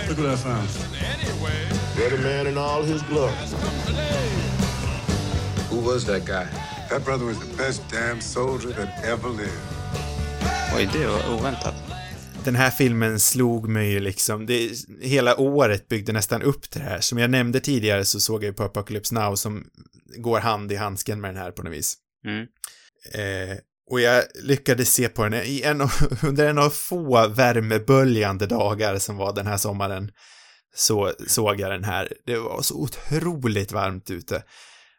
Look 0.09 0.19
what 0.19 0.39
I 0.39 0.43
found. 0.43 0.69
You're 1.97 2.11
the 2.11 2.23
man 2.23 2.47
in 2.47 2.59
all 2.59 2.83
his 2.83 3.03
glory. 3.03 3.33
Who 5.71 5.81
was 5.93 6.05
that 6.05 6.25
guy? 6.27 6.47
That 6.91 7.05
brother 7.05 7.25
was 7.25 7.39
the 7.39 7.57
best 7.57 7.83
damn 7.91 8.21
soldier 8.21 8.73
that 8.73 9.05
ever 9.05 9.29
lived. 9.29 9.51
Oj, 10.77 10.89
det 10.93 11.07
var 11.07 11.35
oväntat. 11.39 11.75
den 12.45 12.57
här 12.57 12.71
filmen 12.71 13.21
slog 13.21 13.69
mig 13.69 13.93
ju 13.93 14.01
liksom, 14.01 14.47
det, 14.47 14.71
hela 15.01 15.41
året 15.41 15.89
byggde 15.89 16.13
nästan 16.13 16.43
upp 16.43 16.71
det 16.71 16.81
här. 16.81 17.01
Som 17.01 17.19
jag 17.19 17.31
nämnde 17.31 17.61
tidigare 17.61 18.05
så 18.05 18.21
såg 18.21 18.43
jag 18.43 18.49
ju 18.49 18.53
på 18.53 18.63
Apocalypse 18.63 19.15
Now 19.15 19.35
som 19.35 19.65
går 20.17 20.41
hand 20.41 20.73
i 20.73 20.77
handsken 20.77 21.21
med 21.21 21.31
den 21.31 21.43
här 21.43 21.51
på 21.51 21.63
något 21.63 21.73
vis. 21.73 21.97
Mm. 22.27 22.47
Eh, 23.15 23.59
och 23.91 24.01
jag 24.01 24.25
lyckades 24.43 24.95
se 24.95 25.09
på 25.09 25.25
den 25.25 25.35
i 25.35 25.63
en 25.63 25.81
av, 25.81 25.93
under 26.23 26.49
en 26.49 26.59
av 26.59 26.71
få 26.71 27.29
värmeböljande 27.29 28.47
dagar 28.47 28.99
som 28.99 29.17
var 29.17 29.35
den 29.35 29.47
här 29.47 29.57
sommaren. 29.57 30.11
Så 30.75 31.13
såg 31.27 31.61
jag 31.61 31.71
den 31.71 31.85
här. 31.85 32.13
Det 32.27 32.37
var 32.37 32.63
så 32.63 32.75
otroligt 32.75 33.73
varmt 33.73 34.11
ute. 34.11 34.43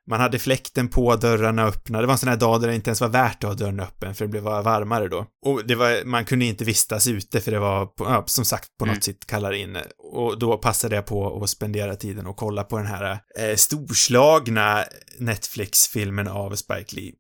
Man 0.09 0.19
hade 0.19 0.39
fläkten 0.39 0.87
på, 0.87 1.15
dörrarna 1.15 1.65
öppna. 1.65 2.01
Det 2.01 2.07
var 2.07 2.13
en 2.13 2.17
sån 2.17 2.29
här 2.29 2.37
dag 2.37 2.61
där 2.61 2.67
det 2.67 2.75
inte 2.75 2.89
ens 2.89 3.01
var 3.01 3.09
värt 3.09 3.43
att 3.43 3.49
ha 3.49 3.53
dörren 3.53 3.79
öppen 3.79 4.15
för 4.15 4.25
det 4.25 4.29
blev 4.29 4.43
varmare 4.43 5.07
då. 5.07 5.25
Och 5.45 5.65
det 5.67 5.75
var, 5.75 6.05
man 6.05 6.25
kunde 6.25 6.45
inte 6.45 6.63
vistas 6.65 7.07
ute 7.07 7.41
för 7.41 7.51
det 7.51 7.59
var, 7.59 7.85
på, 7.85 8.03
ja, 8.03 8.23
som 8.27 8.45
sagt, 8.45 8.67
på 8.79 8.85
något 8.85 8.91
Mm. 8.91 9.01
sätt 9.01 9.25
kallare 9.25 9.57
inne. 9.57 9.83
Och 10.13 10.39
då 10.39 10.57
passade 10.57 10.95
jag 10.95 11.05
på 11.05 11.43
att 11.43 11.49
spendera 11.49 11.95
tiden 11.95 12.27
och 12.27 12.37
kolla 12.37 12.63
på 12.63 12.77
den 12.77 12.87
här 12.87 13.19
eh, 13.39 13.55
storslagna 13.55 14.83
Netflix-filmen 15.19 16.27
av 16.27 16.55
Spike 16.55 16.95
Lee. 16.95 17.11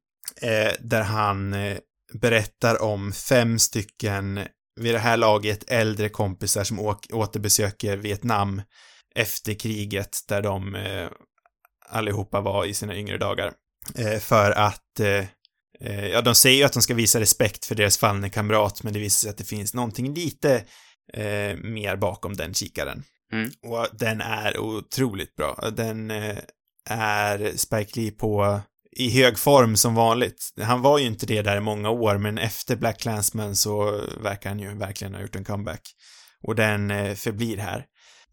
Eh, 0.41 0.71
där 0.79 1.01
han 1.01 1.53
eh, 1.53 1.77
berättar 2.13 2.81
om 2.81 3.11
fem 3.11 3.59
stycken, 3.59 4.39
vid 4.79 4.95
det 4.95 4.99
här 4.99 5.17
laget, 5.17 5.63
äldre 5.71 6.09
kompisar 6.09 6.63
som 6.63 6.79
åk, 6.79 7.05
återbesöker 7.13 7.97
Vietnam 7.97 8.61
efter 9.15 9.53
kriget 9.53 10.17
där 10.27 10.41
de 10.41 10.75
eh, 10.75 11.09
allihopa 11.91 12.41
var 12.41 12.65
i 12.65 12.73
sina 12.73 12.95
yngre 12.95 13.17
dagar. 13.17 13.53
Eh, 13.95 14.19
för 14.19 14.51
att, 14.51 14.99
eh, 14.99 15.25
eh, 15.81 16.07
ja, 16.07 16.21
de 16.21 16.35
säger 16.35 16.57
ju 16.57 16.63
att 16.63 16.73
de 16.73 16.81
ska 16.81 16.93
visa 16.93 17.19
respekt 17.19 17.65
för 17.65 17.75
deras 17.75 17.97
fallne 17.97 18.29
kamrat, 18.29 18.83
men 18.83 18.93
det 18.93 18.99
visar 18.99 19.19
sig 19.21 19.29
att 19.29 19.37
det 19.37 19.43
finns 19.43 19.73
någonting 19.73 20.13
lite 20.13 20.55
eh, 21.13 21.57
mer 21.57 21.95
bakom 21.95 22.33
den 22.33 22.53
kikaren. 22.53 23.03
Mm. 23.33 23.51
Och 23.63 23.87
den 23.91 24.21
är 24.21 24.57
otroligt 24.57 25.35
bra. 25.35 25.69
Den 25.77 26.11
eh, 26.11 26.37
är 26.89 27.57
Spike 27.57 27.99
Lee 27.99 28.11
på 28.11 28.61
i 28.97 29.09
hög 29.09 29.39
form 29.39 29.75
som 29.75 29.95
vanligt. 29.95 30.53
Han 30.61 30.81
var 30.81 30.99
ju 30.99 31.05
inte 31.05 31.25
det 31.25 31.41
där 31.41 31.57
i 31.57 31.61
många 31.61 31.89
år, 31.89 32.17
men 32.17 32.37
efter 32.37 32.75
Black 32.75 32.99
Clansman 32.99 33.55
så 33.55 34.01
verkar 34.21 34.49
han 34.49 34.59
ju 34.59 34.77
verkligen 34.77 35.13
ha 35.13 35.21
gjort 35.21 35.35
en 35.35 35.43
comeback. 35.43 35.81
Och 36.43 36.55
den 36.55 37.15
förblir 37.15 37.57
här. 37.57 37.85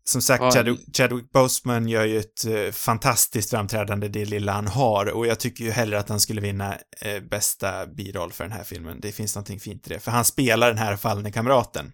Som 0.08 0.22
sagt, 0.22 0.40
Vad- 0.40 0.52
Chadwick, 0.54 0.96
Chadwick 0.96 1.32
Boseman 1.32 1.88
gör 1.88 2.04
ju 2.04 2.18
ett 2.18 2.44
eh, 2.44 2.72
fantastiskt 2.72 3.50
framträdande 3.50 4.08
det 4.08 4.24
lilla 4.24 4.52
han 4.52 4.66
har 4.66 5.06
och 5.06 5.26
jag 5.26 5.40
tycker 5.40 5.64
ju 5.64 5.70
hellre 5.70 5.98
att 5.98 6.08
han 6.08 6.20
skulle 6.20 6.40
vinna 6.40 6.78
eh, 7.00 7.20
bästa 7.20 7.86
biroll 7.86 8.32
för 8.32 8.44
den 8.44 8.52
här 8.52 8.64
filmen. 8.64 9.00
Det 9.00 9.12
finns 9.12 9.34
någonting 9.34 9.60
fint 9.60 9.86
i 9.86 9.90
det, 9.90 10.00
för 10.00 10.10
han 10.10 10.24
spelar 10.24 10.68
den 10.68 10.78
här 10.78 10.96
fallne 10.96 11.32
kamraten 11.32 11.92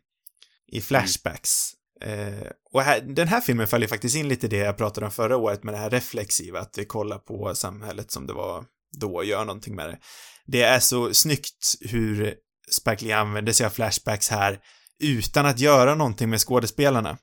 i 0.72 0.80
flashbacks. 0.80 1.70
Eh, 2.00 2.48
och 2.72 2.82
här, 2.82 3.00
den 3.00 3.28
här 3.28 3.40
filmen 3.40 3.66
faller 3.66 3.86
faktiskt 3.86 4.16
in 4.16 4.28
lite 4.28 4.46
i 4.46 4.50
det 4.50 4.56
jag 4.56 4.76
pratade 4.76 5.06
om 5.06 5.12
förra 5.12 5.36
året 5.36 5.64
med 5.64 5.74
det 5.74 5.78
här 5.78 5.90
reflexiva, 5.90 6.60
att 6.60 6.74
vi 6.78 6.84
kollar 6.84 7.18
på 7.18 7.54
samhället 7.54 8.10
som 8.10 8.26
det 8.26 8.32
var 8.32 8.64
då 9.00 9.14
och 9.14 9.24
gör 9.24 9.44
någonting 9.44 9.74
med 9.74 9.86
det. 9.88 9.98
Det 10.46 10.62
är 10.62 10.80
så 10.80 11.14
snyggt 11.14 11.74
hur 11.80 12.34
Spike 12.70 13.04
Lee 13.04 13.16
använder 13.16 13.52
sig 13.52 13.66
av 13.66 13.70
flashbacks 13.70 14.28
här 14.30 14.58
utan 15.02 15.46
att 15.46 15.58
göra 15.58 15.94
någonting 15.94 16.30
med 16.30 16.40
skådespelarna. 16.40 17.18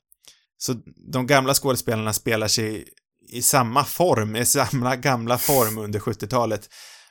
Så 0.64 0.74
de 1.12 1.28
gamla 1.28 1.54
skådespelarna 1.54 2.14
spelar 2.14 2.48
sig 2.48 2.88
i 3.30 3.42
samma 3.42 3.86
form, 3.86 4.36
i 4.36 4.46
samma 4.46 4.96
gamla 4.96 5.38
form 5.38 5.78
under 5.78 6.00
70-talet 6.00 6.70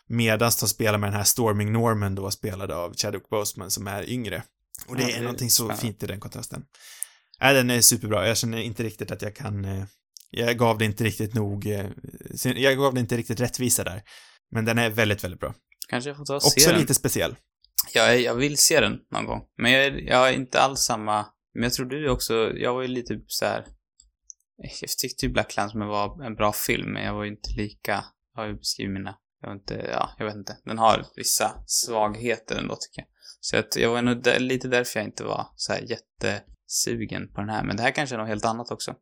medan 0.09 0.39
de 0.60 0.68
spelar 0.68 0.98
med 0.98 1.06
den 1.09 1.16
här 1.16 1.24
Storming 1.24 1.72
Norman 1.72 2.14
då 2.14 2.31
spelad 2.31 2.70
av 2.70 2.94
Chadwick 2.94 3.28
Boseman 3.28 3.70
som 3.70 3.86
är 3.86 4.10
yngre. 4.10 4.43
Och 4.86 4.97
det 4.97 5.02
Ja, 5.02 5.09
är 5.09 5.12
det 5.12 5.18
är 5.18 5.22
någonting 5.22 5.51
så 5.51 5.62
spännande. 5.62 5.81
fint 5.82 6.02
i 6.02 6.06
den 6.06 6.20
kontrasten. 6.20 6.64
Nej, 7.40 7.55
den 7.55 7.70
är 7.70 7.81
superbra. 7.81 8.28
Jag 8.28 8.36
känner 8.36 8.59
inte 8.59 8.82
riktigt 8.82 9.10
att 9.10 9.22
jag 9.22 9.36
kan... 9.36 9.64
eh, 9.64 9.85
Jag 10.31 10.59
gav 10.59 10.78
det 10.78 10.85
inte 10.85 11.05
riktigt 11.05 11.35
nog... 11.35 11.66
eh, 11.66 11.86
Jag 12.44 12.78
gav 12.78 12.94
det 12.94 13.01
inte 13.01 13.16
riktigt 13.16 13.40
rättvisa 13.40 13.85
där. 13.85 14.02
Men 14.51 14.64
den 14.64 14.78
är 14.78 14.90
väldigt, 14.90 15.24
väldigt 15.24 15.40
bra. 15.40 15.55
Kanske 15.89 16.10
jag 16.10 16.16
får 16.16 16.24
ta 16.24 16.35
och 16.35 16.43
se 16.43 16.48
Också 16.60 16.70
den. 16.70 16.81
lite 16.81 16.94
speciell. 16.94 17.36
Jag, 17.94 18.20
jag 18.20 18.35
vill 18.35 18.59
se 18.59 18.81
den 18.81 18.98
någon 19.12 19.27
gång. 19.27 19.40
Men 19.62 19.72
jag, 19.72 19.85
är- 19.85 20.09
jag 20.09 20.16
har 20.18 20.31
inte 20.31 20.60
alls 20.60 20.81
samma... 20.81 21.27
Men 21.55 21.62
jag 21.62 21.72
tror 21.72 21.86
du 21.86 22.10
också... 22.10 22.52
Jag 22.55 22.74
var 22.74 22.82
ju 22.82 22.89
lite 22.89 23.20
så 23.27 23.44
här. 23.44 23.66
Jag 24.56 24.90
tyckte 24.98 25.27
ju 25.27 25.32
Black 25.32 25.51
Klansman 25.51 25.89
var 25.89 26.24
en 26.24 26.35
bra 26.35 26.52
film, 26.52 26.93
men 26.93 27.02
jag 27.02 27.14
var 27.14 27.24
ju 27.24 27.31
inte 27.31 27.51
lika... 27.56 28.05
Jag 28.35 28.43
har 28.43 28.48
ju 28.48 28.55
beskrivit 28.55 28.93
mina... 28.93 29.14
Jag 29.40 29.48
var 29.48 29.55
inte... 29.55 29.74
Ja, 29.93 30.10
jag 30.18 30.27
vet 30.27 30.35
inte. 30.35 30.56
Den 30.64 30.78
har 30.78 31.06
vissa 31.16 31.62
svagheter 31.66 32.59
ändå, 32.59 32.77
tycker 32.77 33.01
jag. 33.01 33.09
Så 33.40 33.56
att 33.56 33.77
jag 33.77 33.90
var 33.90 34.02
nog 34.02 34.22
där, 34.22 34.39
lite 34.39 34.68
därför 34.68 35.01
jag 35.01 35.06
inte 35.06 35.24
var 35.24 35.47
så 35.56 35.72
här 35.72 35.81
jättesugen 35.81 37.32
på 37.32 37.40
den 37.40 37.51
här. 37.51 37.64
Men 37.64 37.77
det 37.77 37.82
här 37.82 37.90
kanske 37.90 38.16
är 38.16 38.18
något 38.18 38.28
helt 38.28 38.44
annat 38.44 38.70
också. 38.70 38.94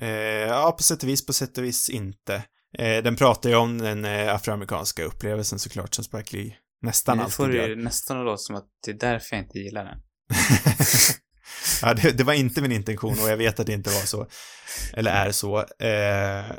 Eh, 0.00 0.08
ja, 0.08 0.74
på 0.76 0.82
sätt 0.82 1.02
och 1.02 1.08
vis, 1.08 1.26
på 1.26 1.32
sätt 1.32 1.58
och 1.58 1.64
vis 1.64 1.90
inte. 1.90 2.34
Eh, 2.78 3.02
den 3.02 3.16
pratar 3.16 3.50
ju 3.50 3.56
om 3.56 3.78
den 3.78 4.04
eh, 4.04 4.34
afroamerikanska 4.34 5.04
upplevelsen 5.04 5.58
såklart, 5.58 5.94
som 5.94 6.04
Spike 6.04 6.36
Lee 6.36 6.56
nästan 6.82 7.16
Nu 7.16 7.22
alltid 7.22 7.34
får 7.34 7.48
det 7.48 7.56
gör. 7.56 7.68
ju 7.68 7.76
nästan 7.76 8.24
låta 8.24 8.38
som 8.38 8.56
att 8.56 8.68
det 8.84 8.90
är 8.90 8.94
därför 8.94 9.36
jag 9.36 9.44
inte 9.44 9.58
gillar 9.58 9.84
den. 9.84 9.98
ja, 11.82 11.94
det, 11.94 12.10
det 12.10 12.24
var 12.24 12.32
inte 12.32 12.62
min 12.62 12.72
intention 12.72 13.18
och 13.22 13.28
jag 13.30 13.36
vet 13.36 13.60
att 13.60 13.66
det 13.66 13.72
inte 13.72 13.90
var 13.90 14.00
så. 14.00 14.26
Eller 14.92 15.10
är 15.10 15.32
så. 15.32 15.58
Eh, 15.58 16.56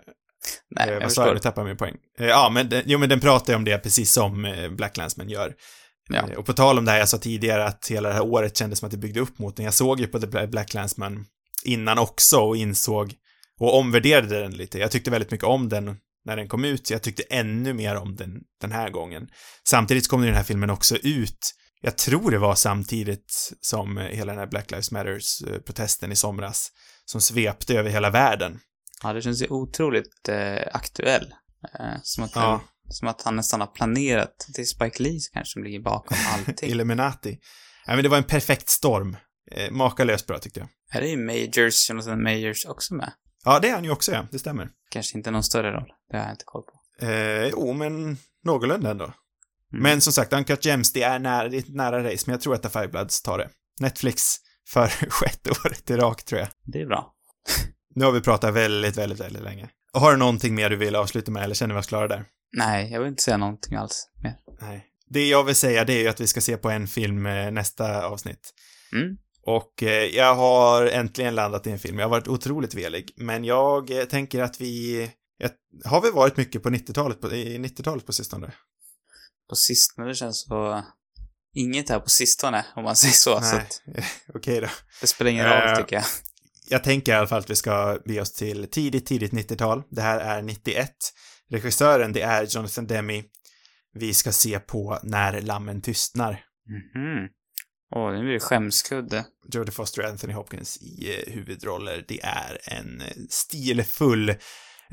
Nej, 0.70 0.88
eh, 0.88 0.94
jag 0.94 1.02
vad 1.02 1.12
sa 1.12 1.26
jag? 1.26 1.34
Nu 1.34 1.40
tappade 1.40 1.62
jag 1.62 1.68
min 1.68 1.78
poäng. 1.78 1.96
Eh, 2.20 2.28
ja, 2.28 2.50
men, 2.54 2.70
den, 2.70 2.84
jo, 2.86 3.00
men 3.00 3.10
den 3.10 3.20
pratar 3.20 3.54
ju 3.54 3.58
om 3.58 3.64
det 3.64 3.78
precis 3.78 4.12
som 4.12 4.46
eh, 4.46 4.70
Black 4.70 4.98
Landsman 4.98 5.30
gör. 5.30 5.54
Ja. 6.10 6.30
Eh, 6.30 6.38
och 6.38 6.46
på 6.46 6.54
tal 6.54 6.78
om 6.78 6.86
det 6.86 6.92
här 6.92 7.00
jag 7.00 7.10
sa 7.10 7.18
tidigare 7.18 7.66
att 7.66 7.88
hela 7.88 8.10
det 8.10 8.16
här 8.16 8.26
året 8.26 8.58
kändes 8.58 8.80
som 8.80 8.86
att 8.86 8.92
det 8.92 8.98
byggde 8.98 9.20
upp 9.20 9.40
mot 9.40 9.56
den. 9.56 9.66
Jag 9.66 9.74
såg 9.74 10.00
ju 10.00 10.08
på 10.08 10.20
The 10.20 10.28
Bla- 10.28 10.48
Black 10.48 10.74
Landsman 10.74 11.26
innan 11.64 11.98
också 11.98 12.38
och 12.38 12.58
insåg 12.58 13.14
och 13.60 13.78
omvärderade 13.78 14.40
den 14.40 14.52
lite. 14.52 14.80
Jag 14.80 14.92
tyckte 14.92 15.12
väldigt 15.12 15.32
mycket 15.32 15.48
om 15.48 15.70
den 15.70 15.98
när 16.26 16.36
den 16.36 16.48
kom 16.48 16.66
ut. 16.66 16.90
Jag 16.90 17.02
tyckte 17.02 17.24
ännu 17.30 17.74
mer 17.74 17.96
om 17.96 18.16
den 18.16 18.32
den 18.62 18.72
här 18.72 18.90
gången. 18.90 19.28
Samtidigt 19.70 20.08
kom 20.08 20.22
den 20.22 20.34
här 20.34 20.44
filmen 20.44 20.70
också 20.70 20.96
ut. 20.98 21.54
Jag 21.82 21.98
tror 21.98 22.32
det 22.32 22.38
var 22.38 22.56
samtidigt 22.56 23.52
som 23.62 23.98
eh, 23.98 24.04
hela 24.04 24.32
den 24.32 24.40
här 24.40 24.48
Black 24.48 24.72
Lives 24.72 24.92
Matters-protesten 24.92 26.12
i 26.12 26.16
somras 26.16 26.72
som 27.06 27.22
svepte 27.22 27.74
över 27.80 27.90
hela 27.90 28.10
världen. 28.10 28.60
Ja, 29.04 29.14
det 29.14 29.22
känns 29.22 29.42
ju 29.42 29.48
otroligt 29.50 30.30
eh, 30.30 30.62
aktuell. 30.74 31.34
Eh, 31.80 31.86
som, 32.04 32.24
att 32.24 32.36
Ja. 32.36 32.62
som 32.90 33.08
att 33.08 33.22
han 33.22 33.36
nästan 33.36 33.60
har 33.60 33.68
planerat. 33.68 34.48
Det 34.56 34.62
är 34.62 34.66
Spike 34.66 35.04
Lee 35.04 35.20
kanske 35.34 35.52
som 35.54 35.64
ligger 35.64 35.80
bakom 35.80 36.18
allting. 36.34 36.70
Illuminati. 36.70 37.40
Ja, 37.86 37.94
men 37.96 38.04
det 38.04 38.10
var 38.10 38.18
en 38.18 38.24
perfekt 38.24 38.70
storm. 38.70 39.18
Eh, 39.52 39.72
makalöst 39.72 40.28
bra 40.28 40.40
tyckte 40.40 40.60
jag. 40.60 40.70
Här 40.90 41.02
är 41.02 41.08
ju 41.08 41.18
Majors, 41.18 41.90
Jonathan 41.90 42.24
Majors 42.24 42.66
också 42.66 42.94
med. 42.94 43.12
Ja, 43.46 43.60
det 43.60 43.70
är 43.70 43.74
han 43.74 43.84
ju 43.84 43.92
också, 43.92 44.12
ja. 44.12 44.28
Det 44.32 44.40
stämmer. 44.40 44.70
Kanske 44.90 45.18
inte 45.18 45.32
någon 45.32 45.44
större 45.44 45.72
roll. 45.72 45.88
Det 46.12 46.18
har 46.18 46.24
jag 46.24 46.34
inte 46.34 46.46
koll 46.46 46.62
på. 46.64 47.06
Eh, 47.06 47.48
jo, 47.48 47.74
men 47.74 48.18
någorlunda 48.44 48.92
ändå. 48.92 49.14
Men 49.72 50.02
som 50.02 50.14
sagt, 50.14 50.34
Uncut 50.34 50.66
Gems, 50.66 50.94
det 50.94 51.04
är, 51.04 51.20
nära, 51.20 51.50
det 51.50 51.58
är 51.58 51.60
ett 51.60 51.76
nära 51.76 52.04
race, 52.04 52.24
men 52.26 52.34
jag 52.34 52.42
tror 52.42 52.56
att 52.56 52.64
The 52.64 52.70
Five 52.70 52.88
Bloods 52.88 53.22
tar 53.22 53.38
det. 53.38 53.50
Netflix 53.80 54.36
för 54.70 54.88
sjätte 55.10 55.50
året 55.50 55.90
i 55.90 55.96
rak, 55.96 56.24
tror 56.24 56.40
jag. 56.40 56.50
Det 56.66 56.82
är 56.82 56.86
bra. 56.86 57.14
Nu 57.96 58.06
har 58.06 58.12
vi 58.12 58.22
pratat 58.22 58.54
väldigt, 58.54 58.98
väldigt, 58.98 59.20
väldigt 59.20 59.44
länge. 59.44 59.70
Har 59.94 60.12
du 60.12 60.18
någonting 60.18 60.56
mer 60.56 60.70
du 60.70 60.76
vill 60.76 60.96
avsluta 60.96 61.32
med, 61.32 61.44
eller 61.44 61.56
känner 61.56 61.74
vi 61.76 61.80
oss 61.80 61.88
klara 61.88 62.08
där? 62.08 62.26
Nej, 62.58 62.92
jag 62.92 63.00
vill 63.00 63.10
inte 63.10 63.24
säga 63.24 63.38
någonting 63.38 63.76
alls 63.78 64.08
mer. 64.24 64.36
Nej. 64.62 64.86
Det 65.10 65.28
jag 65.28 65.44
vill 65.44 65.56
säga, 65.56 65.86
det 65.86 65.94
är 65.94 66.00
ju 66.00 66.08
att 66.08 66.22
vi 66.22 66.28
ska 66.28 66.42
se 66.42 66.58
på 66.58 66.70
en 66.70 66.88
film 66.88 67.26
eh, 67.26 67.52
nästa 67.52 68.06
avsnitt. 68.06 68.54
Mm. 68.94 69.18
Och 69.46 69.84
eh, 69.84 70.06
jag 70.06 70.36
har 70.36 70.86
äntligen 70.86 71.36
landat 71.36 71.68
i 71.68 71.72
en 71.72 71.80
film. 71.80 72.00
Jag 72.00 72.06
har 72.06 72.12
varit 72.12 72.28
otroligt 72.28 72.74
velig, 72.74 73.14
men 73.18 73.44
jag 73.44 73.92
eh, 73.92 74.04
tänker 74.04 74.42
att 74.42 74.62
vi... 74.62 75.10
Jag, 75.38 75.52
har 75.86 76.02
vi 76.02 76.12
varit 76.12 76.38
mycket 76.38 76.64
på 76.64 76.70
90-talet, 76.70 77.22
på, 77.22 77.32
i 77.32 77.58
90-talet 77.58 78.06
på 78.06 78.14
sistone? 78.14 78.52
På 79.50 79.56
sistone, 79.56 80.08
det 80.08 80.16
känns 80.16 80.42
så... 80.42 80.84
Inget 81.54 81.90
här 81.90 82.00
på 82.00 82.10
sistone, 82.10 82.66
om 82.76 82.84
man 82.84 82.96
säger 82.96 83.14
så. 83.14 83.42
så 83.42 83.56
Nej, 83.56 83.62
att 83.62 83.82
okej 84.36 84.62
då. 84.62 84.68
det 85.02 85.08
spelar 85.08 85.32
ingen 85.32 85.46
roll, 85.46 85.70
Eh, 85.70 85.76
tycker 85.76 85.96
jag. 85.96 86.06
Jag 86.70 86.84
tänker 86.84 87.12
i 87.12 87.16
alla 87.16 87.28
fall 87.28 87.40
att 87.40 87.50
vi 87.50 87.56
ska 87.56 88.00
bege 88.06 88.22
oss 88.22 88.34
till 88.34 88.68
tidigt, 88.72 89.06
tidigt 89.06 89.32
90-tal. 89.32 89.84
Det 89.90 90.02
här 90.02 90.20
är 90.20 90.42
91. 90.42 90.92
Regissören, 91.50 92.14
det 92.14 92.22
är 92.22 92.44
Jonathan 92.50 92.88
Demme. 92.88 93.24
Vi 93.94 94.14
ska 94.14 94.32
se 94.32 94.60
på 94.60 95.00
När 95.04 95.42
lammen 95.42 95.82
tystnar. 95.82 96.32
Mhm. 96.70 97.28
Åh, 97.96 98.12
nu 98.12 98.20
blir 98.22 98.34
det 98.34 98.40
skämskudde. 98.40 99.26
Jodie 99.54 99.72
Foster 99.72 100.04
och 100.04 100.10
Anthony 100.10 100.34
Hopkins 100.34 100.78
i 100.78 101.16
eh, 101.28 101.34
huvudroller. 101.34 102.06
Det 102.08 102.22
är 102.24 102.60
en 102.64 103.02
eh, 103.02 103.08
stilfull 103.30 104.36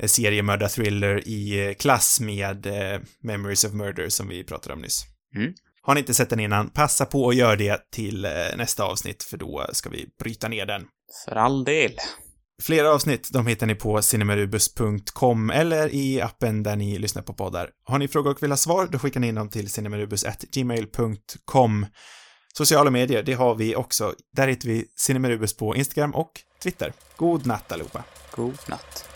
seriemördarthriller 0.03 1.27
i 1.27 1.67
eh, 1.67 1.73
klass 1.73 2.19
med 2.19 2.65
eh, 2.65 2.99
Memories 3.23 3.63
of 3.63 3.73
Murder 3.73 4.09
som 4.09 4.27
vi 4.27 4.43
pratade 4.43 4.73
om 4.73 4.81
nyss. 4.81 5.05
Mm. 5.35 5.53
Har 5.81 5.93
ni 5.93 5.99
inte 5.99 6.13
sett 6.13 6.29
den 6.29 6.39
innan, 6.39 6.69
passa 6.69 7.05
på 7.05 7.29
att 7.29 7.35
göra 7.35 7.55
det 7.55 7.91
till 7.91 8.25
eh, 8.25 8.31
nästa 8.57 8.83
avsnitt, 8.83 9.23
för 9.23 9.37
då 9.37 9.65
ska 9.71 9.89
vi 9.89 10.07
bryta 10.19 10.47
ner 10.47 10.65
den. 10.65 10.85
För 11.25 11.35
all 11.35 11.63
del. 11.63 11.91
Flera 12.61 12.93
avsnitt, 12.93 13.29
de 13.33 13.47
hittar 13.47 13.67
ni 13.67 13.75
på 13.75 14.01
cinemarubus.com 14.01 15.49
eller 15.49 15.95
i 15.95 16.21
appen 16.21 16.63
där 16.63 16.75
ni 16.75 16.99
lyssnar 16.99 17.21
på 17.21 17.33
poddar. 17.33 17.69
Har 17.83 17.99
ni 17.99 18.07
frågor 18.07 18.31
och 18.31 18.43
vill 18.43 18.51
ha 18.51 18.57
svar, 18.57 18.87
då 18.91 18.99
skickar 18.99 19.19
ni 19.19 19.27
in 19.27 19.35
dem 19.35 19.49
till 19.49 19.69
cinemarubus.gmail.com. 19.69 21.85
Sociala 22.57 22.91
medier, 22.91 23.23
det 23.23 23.33
har 23.33 23.55
vi 23.55 23.75
också. 23.75 24.13
Där 24.35 24.47
hittar 24.47 24.69
vi 24.69 24.85
Cinemarubus 24.95 25.57
på 25.57 25.75
Instagram 25.75 26.15
och 26.15 26.31
Twitter. 26.63 26.93
God 27.15 27.45
natt 27.45 27.71
allihopa. 27.71 28.03
God 28.31 28.57
natt. 28.67 29.14